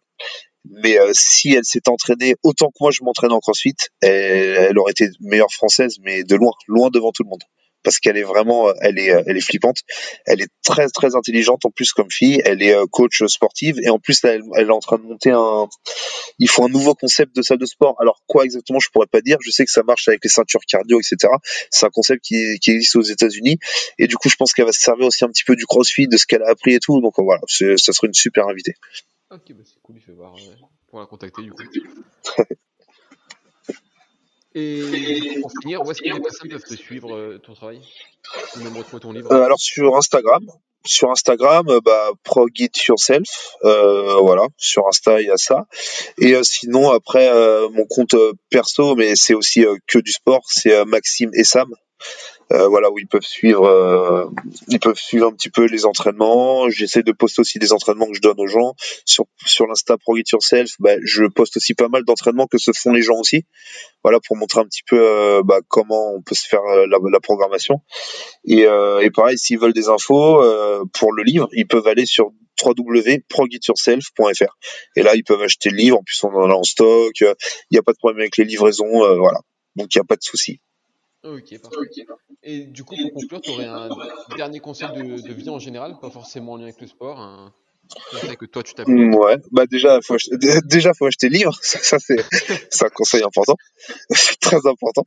Mais 0.65 0.99
euh, 0.99 1.11
si 1.15 1.55
elle 1.55 1.65
s'est 1.65 1.89
entraînée 1.89 2.35
autant 2.43 2.69
que 2.69 2.77
moi 2.81 2.91
je 2.91 3.03
m'entraîne 3.03 3.33
en 3.33 3.41
CrossFit, 3.41 3.77
elle, 4.01 4.69
elle 4.71 4.79
aurait 4.79 4.93
été 4.93 5.09
meilleure 5.21 5.53
française, 5.53 5.97
mais 6.03 6.25
de 6.25 6.37
loin, 6.37 6.53
loin 6.67 6.91
devant 6.91 7.13
tout 7.13 7.23
le 7.23 7.31
monde. 7.31 7.43
Parce 7.85 8.01
qu'elle 8.01 8.17
est 8.17 8.25
vraiment, 8.25 8.69
euh, 8.69 8.73
elle 8.81 8.99
est, 8.99 9.11
euh, 9.11 9.23
elle 9.27 9.37
est 9.37 9.41
flippante. 9.41 9.79
Elle 10.27 10.43
est 10.43 10.51
très 10.65 10.89
très 10.89 11.15
intelligente 11.15 11.65
en 11.65 11.71
plus 11.71 11.93
comme 11.93 12.11
fille. 12.11 12.43
Elle 12.45 12.63
est 12.63 12.75
euh, 12.75 12.87
coach 12.91 13.23
sportive 13.27 13.79
et 13.83 13.89
en 13.89 13.99
plus 13.99 14.23
là, 14.25 14.35
elle, 14.35 14.67
est 14.67 14.71
en 14.71 14.81
train 14.81 14.99
de 14.99 15.05
monter 15.05 15.31
un. 15.31 15.69
Il 16.39 16.49
faut 16.49 16.65
un 16.65 16.69
nouveau 16.69 16.95
concept 16.95 17.37
de 17.37 17.43
salle 17.43 17.59
de 17.59 17.67
sport. 17.67 17.95
Alors 18.01 18.23
quoi 18.27 18.45
exactement, 18.45 18.81
je 18.81 18.89
pourrais 18.91 19.07
pas 19.07 19.21
dire. 19.21 19.39
Je 19.45 19.51
sais 19.51 19.65
que 19.65 19.71
ça 19.71 19.85
marche 19.85 20.09
avec 20.09 20.21
les 20.25 20.31
ceintures 20.31 20.61
cardio, 20.67 20.99
etc. 20.99 21.33
C'est 21.71 21.87
un 21.87 21.91
concept 21.91 22.25
qui, 22.25 22.59
qui 22.59 22.73
existe 22.73 22.97
aux 22.97 23.03
États-Unis 23.03 23.59
et 23.99 24.09
du 24.09 24.17
coup, 24.17 24.29
je 24.29 24.37
pense 24.37 24.53
qu'elle 24.53 24.67
va 24.67 24.73
se 24.73 24.81
servir 24.81 25.07
aussi 25.07 25.25
un 25.25 25.29
petit 25.29 25.45
peu 25.45 25.55
du 25.55 25.65
CrossFit, 25.65 26.09
de 26.09 26.17
ce 26.17 26.27
qu'elle 26.27 26.43
a 26.43 26.51
appris 26.51 26.75
et 26.75 26.81
tout. 26.81 27.01
Donc 27.01 27.15
voilà, 27.19 27.41
ça 27.47 27.93
serait 27.93 28.09
une 28.09 28.15
super 28.15 28.49
invitée. 28.49 28.75
Ok, 29.31 29.53
bah 29.53 29.63
c'est 29.63 29.81
cool, 29.83 30.01
je 30.01 30.07
vais 30.07 30.15
voir 30.15 30.35
euh, 30.35 30.55
pour 30.87 31.01
la 31.01 31.07
contacter 31.07 31.43
du 31.43 31.53
coup. 31.53 31.63
Et 34.55 35.39
pour 35.43 35.53
finir, 35.61 35.83
où 35.85 35.91
est-ce 35.91 36.01
que 36.01 36.09
les 36.09 36.21
personnes 36.21 36.49
peuvent 36.49 36.63
te 36.63 36.75
suivre 36.75 37.15
euh, 37.15 37.39
ton 37.39 37.53
travail? 37.53 37.83
Ou 38.57 38.61
même 38.61 38.75
retrouver 38.75 39.01
ton 39.01 39.13
livre? 39.13 39.31
Euh, 39.31 39.45
alors 39.45 39.61
sur 39.61 39.95
Instagram, 39.97 40.51
sur 40.87 41.11
Instagram, 41.11 41.69
euh, 41.69 41.81
bah 41.85 42.11
Prog 42.25 42.59
It 42.59 42.75
Yourself, 42.87 43.29
euh, 43.65 44.15
voilà, 44.21 44.47
sur 44.57 44.89
Insta 44.89 45.21
il 45.21 45.27
y 45.27 45.31
a 45.31 45.37
ça. 45.37 45.67
Et 46.17 46.35
euh, 46.35 46.43
sinon 46.43 46.91
après 46.91 47.29
euh, 47.29 47.69
mon 47.69 47.85
compte 47.85 48.15
euh, 48.15 48.33
perso, 48.49 48.95
mais 48.95 49.15
c'est 49.15 49.35
aussi 49.35 49.63
euh, 49.67 49.77
que 49.87 49.99
du 49.99 50.11
sport, 50.11 50.45
c'est 50.47 50.73
euh, 50.73 50.87
Maxime 50.87 51.31
et 51.35 51.45
Sam. 51.45 51.71
Euh, 51.71 52.38
voilà 52.51 52.91
où 52.91 52.99
ils 52.99 53.07
peuvent 53.07 53.23
suivre, 53.23 53.65
euh, 53.67 54.27
ils 54.69 54.81
peuvent 54.81 54.99
suivre 54.99 55.27
un 55.27 55.33
petit 55.33 55.51
peu 55.51 55.67
les 55.67 55.85
entraînements. 55.85 56.69
J'essaie 56.71 57.03
de 57.03 57.13
poster 57.13 57.41
aussi 57.41 57.59
des 57.59 57.73
entraînements 57.73 58.07
que 58.07 58.15
je 58.15 58.21
donne 58.21 58.39
aux 58.39 58.47
gens 58.47 58.75
sur 59.05 59.27
sur 59.45 59.67
l'Insta 59.67 59.97
Yourself. 60.07 60.73
Bah, 60.79 60.97
je 61.03 61.25
poste 61.25 61.57
aussi 61.59 61.75
pas 61.75 61.89
mal 61.89 62.05
d'entraînements 62.05 62.47
que 62.47 62.59
se 62.59 62.71
font 62.73 62.93
les 62.93 63.03
gens 63.03 63.19
aussi. 63.19 63.45
Voilà 64.03 64.19
pour 64.27 64.37
montrer 64.37 64.61
un 64.61 64.65
petit 64.65 64.83
peu 64.87 64.99
euh, 64.99 65.43
bah, 65.45 65.61
comment 65.69 66.15
on 66.15 66.23
peut 66.23 66.35
se 66.35 66.49
faire 66.49 66.63
euh, 66.63 66.87
la, 66.87 66.99
la 67.11 67.21
programmation. 67.21 67.81
Et, 68.47 68.67
euh, 68.67 69.01
et 69.01 69.11
pareil, 69.11 69.39
s'ils 69.39 69.59
veulent 69.59 69.73
des 69.73 69.89
infos 69.89 70.43
euh, 70.43 70.85
pour 70.95 71.13
le 71.13 71.23
livre, 71.25 71.49
ils 71.53 71.67
peuvent 71.67 71.87
aller 71.87 72.07
sur 72.07 72.31
www.progityourself.fr. 72.65 74.57
Et 74.97 75.03
là, 75.03 75.15
ils 75.15 75.25
peuvent 75.25 75.43
acheter 75.43 75.71
le 75.71 75.77
livre. 75.77 75.99
En 75.99 76.03
plus, 76.03 76.23
on 76.25 76.29
en 76.35 76.51
a 76.51 76.55
en 76.55 76.65
stock. 76.65 77.21
Il 77.21 77.35
n'y 77.73 77.79
a 77.79 77.83
pas 77.83 77.93
de 77.93 77.99
problème 77.99 78.21
avec 78.21 78.37
les 78.37 78.45
livraisons. 78.45 79.05
euh, 79.05 79.17
voilà. 79.17 79.41
Donc, 79.77 79.95
il 79.95 79.99
n'y 79.99 80.03
a 80.03 80.05
pas 80.05 80.17
de 80.17 80.23
souci. 80.23 80.61
Ok, 81.29 81.61
parfait. 81.63 82.07
Et 82.43 82.65
du 82.65 82.85
coup, 82.85 82.97
pour 82.97 83.13
conclure, 83.13 83.41
tu 83.41 83.51
aurais 83.51 83.67
un 83.67 83.89
dernier 84.37 84.61
conseil 84.61 84.89
de, 84.89 85.21
de 85.27 85.33
vie 85.33 85.51
en 85.51 85.59
général, 85.59 85.99
pas 86.01 86.11
forcément 86.11 86.53
en 86.53 86.57
lien 86.57 86.65
avec 86.65 86.81
le 86.81 86.87
sport, 86.87 87.53
conseil 88.11 88.37
que 88.37 88.47
toi 88.47 88.63
tu 88.63 88.75
t'appliques 88.75 88.97
Mm, 88.97 89.15
Ouais. 89.15 89.37
Bah 89.53 89.67
déjà, 89.67 90.01
faut 90.03 90.15
acheter, 90.15 90.37
déjà, 90.65 90.93
faut 90.95 91.07
acheter 91.07 91.29
le 91.29 91.39
livre. 91.39 91.55
Ça, 91.63 91.79
ça, 91.79 91.99
c'est, 91.99 92.85
un 92.85 92.89
conseil 92.91 93.23
important. 93.23 93.57
c'est 94.11 94.39
très 94.41 94.67
important. 94.67 95.07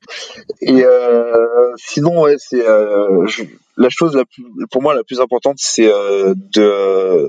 Et 0.61 0.83
euh, 0.83 1.73
sinon, 1.77 2.21
ouais, 2.21 2.35
c'est 2.37 2.65
euh, 2.65 3.25
la 3.77 3.89
chose 3.89 4.15
la 4.15 4.25
plus, 4.25 4.45
pour 4.69 4.81
moi 4.81 4.93
la 4.93 5.03
plus 5.03 5.19
importante, 5.19 5.57
c'est 5.59 5.91
euh, 5.91 6.33
de 6.35 7.27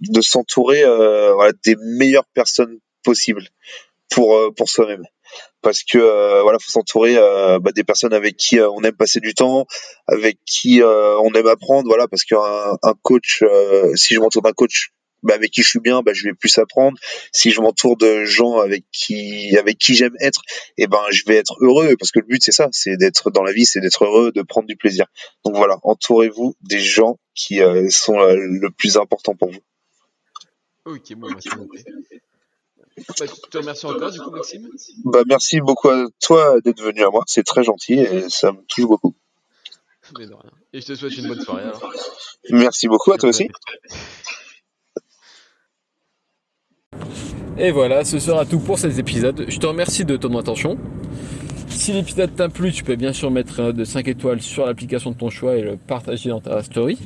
de 0.00 0.20
s'entourer 0.22 0.82
voilà, 1.34 1.52
des 1.64 1.76
meilleures 1.76 2.26
personnes 2.32 2.78
possibles 3.04 3.46
pour 4.10 4.34
pour 4.56 4.68
soi-même 4.68 5.04
parce 5.62 5.82
que 5.82 5.98
euh, 5.98 6.42
voilà 6.42 6.58
faut 6.58 6.70
s'entourer 6.70 7.16
euh, 7.16 7.58
bah, 7.58 7.72
des 7.72 7.84
personnes 7.84 8.12
avec 8.12 8.36
qui 8.36 8.58
euh, 8.58 8.70
on 8.70 8.82
aime 8.82 8.96
passer 8.96 9.20
du 9.20 9.34
temps 9.34 9.66
avec 10.06 10.38
qui 10.46 10.82
euh, 10.82 11.18
on 11.18 11.32
aime 11.34 11.46
apprendre 11.46 11.86
voilà 11.86 12.08
parce 12.08 12.24
qu'un 12.24 12.76
un 12.82 12.94
coach 13.02 13.42
euh, 13.42 13.94
si 13.96 14.14
je 14.14 14.20
m'entoure 14.20 14.42
d'un 14.42 14.52
coach 14.52 14.90
bah, 15.22 15.34
avec 15.34 15.50
qui 15.50 15.62
je 15.62 15.68
suis 15.68 15.80
bien 15.80 16.02
bah, 16.02 16.12
je 16.14 16.24
vais 16.24 16.34
plus 16.34 16.56
apprendre. 16.58 16.96
Si 17.32 17.50
je 17.50 17.60
m'entoure 17.60 17.96
de 17.96 18.24
gens 18.24 18.58
avec 18.58 18.84
qui 18.90 19.56
avec 19.58 19.76
qui 19.78 19.94
j'aime 19.94 20.14
être 20.20 20.40
et 20.78 20.86
ben 20.86 21.02
je 21.10 21.24
vais 21.26 21.36
être 21.36 21.56
heureux 21.60 21.94
parce 21.98 22.10
que 22.10 22.20
le 22.20 22.26
but 22.26 22.42
c'est 22.42 22.52
ça 22.52 22.68
c'est 22.72 22.96
d'être 22.96 23.30
dans 23.30 23.42
la 23.42 23.52
vie 23.52 23.66
c'est 23.66 23.80
d'être 23.80 24.04
heureux 24.04 24.32
de 24.32 24.42
prendre 24.42 24.66
du 24.66 24.76
plaisir. 24.76 25.06
Donc 25.44 25.56
voilà 25.56 25.78
entourez-vous 25.82 26.56
des 26.62 26.80
gens 26.80 27.18
qui 27.34 27.60
euh, 27.60 27.88
sont 27.90 28.18
le 28.18 28.70
plus 28.70 28.96
important 28.96 29.34
pour 29.34 29.50
vous. 29.50 29.60
Ok, 30.86 31.14
bon, 31.14 31.28
bah, 31.30 31.36
c'est. 31.40 32.19
Bah, 33.08 33.26
je 33.26 33.48
te 33.50 33.58
remercie 33.58 33.86
encore, 33.86 34.10
du 34.10 34.20
coup, 34.20 34.30
Maxime. 34.30 34.68
Bah, 35.04 35.22
merci 35.26 35.60
beaucoup 35.60 35.88
à 35.88 36.06
toi 36.20 36.60
d'être 36.60 36.82
venu 36.82 37.02
à 37.02 37.10
moi, 37.10 37.22
c'est 37.26 37.44
très 37.44 37.62
gentil 37.62 37.94
et 37.94 38.28
ça 38.28 38.52
me 38.52 38.62
touche 38.68 38.86
beaucoup. 38.86 39.14
Mais 40.18 40.26
de 40.26 40.32
rien. 40.32 40.50
Et 40.72 40.80
je 40.80 40.86
te 40.86 40.94
souhaite 40.94 41.16
une 41.18 41.28
bonne 41.28 41.40
soirée 41.40 41.62
alors. 41.62 41.92
Merci 42.50 42.88
beaucoup 42.88 43.12
à 43.12 43.18
toi 43.18 43.28
aussi. 43.28 43.48
Et 47.58 47.70
voilà, 47.70 48.04
ce 48.04 48.18
sera 48.18 48.46
tout 48.46 48.58
pour 48.58 48.78
cet 48.78 48.98
épisode. 48.98 49.44
Je 49.48 49.58
te 49.58 49.66
remercie 49.66 50.04
de 50.04 50.16
ton 50.16 50.36
attention. 50.38 50.78
Si 51.68 51.92
l'épisode 51.92 52.34
t'a 52.34 52.48
plu, 52.48 52.72
tu 52.72 52.84
peux 52.84 52.96
bien 52.96 53.12
sûr 53.12 53.30
mettre 53.30 53.60
un 53.60 53.64
note 53.64 53.76
de 53.76 53.84
5 53.84 54.08
étoiles 54.08 54.40
sur 54.40 54.66
l'application 54.66 55.12
de 55.12 55.16
ton 55.16 55.30
choix 55.30 55.56
et 55.56 55.62
le 55.62 55.76
partager 55.76 56.30
dans 56.30 56.40
ta 56.40 56.62
story. 56.62 56.98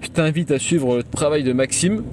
Je 0.00 0.08
t'invite 0.08 0.50
à 0.50 0.58
suivre 0.58 0.96
le 0.96 1.02
travail 1.02 1.42
de 1.42 1.52
Maxime, 1.52 2.04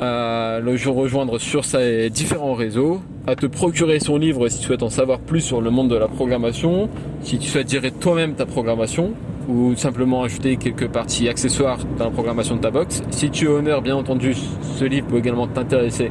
à 0.00 0.58
le 0.62 0.90
rejoindre 0.90 1.38
sur 1.38 1.64
ses 1.64 2.10
différents 2.10 2.54
réseaux, 2.54 3.00
à 3.26 3.34
te 3.34 3.46
procurer 3.46 4.00
son 4.00 4.16
livre 4.16 4.48
si 4.48 4.60
tu 4.60 4.66
souhaites 4.66 4.82
en 4.82 4.90
savoir 4.90 5.18
plus 5.20 5.40
sur 5.40 5.60
le 5.60 5.70
monde 5.70 5.88
de 5.88 5.96
la 5.96 6.08
programmation, 6.08 6.88
si 7.22 7.38
tu 7.38 7.48
souhaites 7.48 7.70
gérer 7.70 7.90
toi-même 7.90 8.34
ta 8.34 8.46
programmation, 8.46 9.12
ou 9.48 9.74
simplement 9.76 10.22
ajouter 10.22 10.56
quelques 10.56 10.88
parties 10.88 11.28
accessoires 11.28 11.78
dans 11.98 12.06
la 12.06 12.10
programmation 12.10 12.56
de 12.56 12.60
ta 12.60 12.70
box. 12.70 13.02
Si 13.10 13.30
tu 13.30 13.46
honores 13.46 13.82
bien 13.82 13.96
entendu, 13.96 14.34
ce 14.34 14.84
livre 14.84 15.06
peut 15.06 15.18
également 15.18 15.46
t'intéresser 15.46 16.10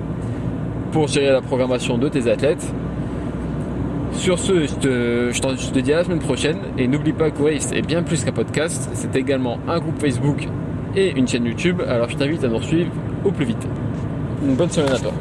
pour 0.92 1.08
gérer 1.08 1.32
la 1.32 1.42
programmation 1.42 1.98
de 1.98 2.08
tes 2.08 2.30
athlètes. 2.30 2.66
Sur 4.14 4.40
ce, 4.40 4.66
je 4.66 4.76
te, 4.76 5.32
je 5.34 5.72
te 5.72 5.80
dis 5.80 5.92
à 5.92 5.98
la 5.98 6.04
semaine 6.06 6.20
prochaine 6.20 6.58
et 6.78 6.88
n'oublie 6.88 7.12
pas 7.12 7.32
que 7.32 7.42
Waste 7.42 7.74
est 7.74 7.82
bien 7.82 8.02
plus 8.02 8.24
qu'un 8.24 8.32
podcast, 8.32 8.90
c'est 8.94 9.16
également 9.18 9.60
un 9.68 9.80
groupe 9.80 10.00
Facebook 10.00 10.48
et 10.96 11.12
une 11.12 11.28
chaîne 11.28 11.46
YouTube, 11.46 11.82
alors 11.86 12.10
je 12.10 12.16
t'invite 12.16 12.44
à 12.46 12.48
nous 12.48 12.62
suivre 12.62 12.92
au 13.26 13.32
plus 13.32 13.46
vite. 13.46 13.68
Une 14.44 14.56
bonne 14.56 14.70
semaine 14.70 14.94
à 14.94 15.00
toi. 15.00 15.12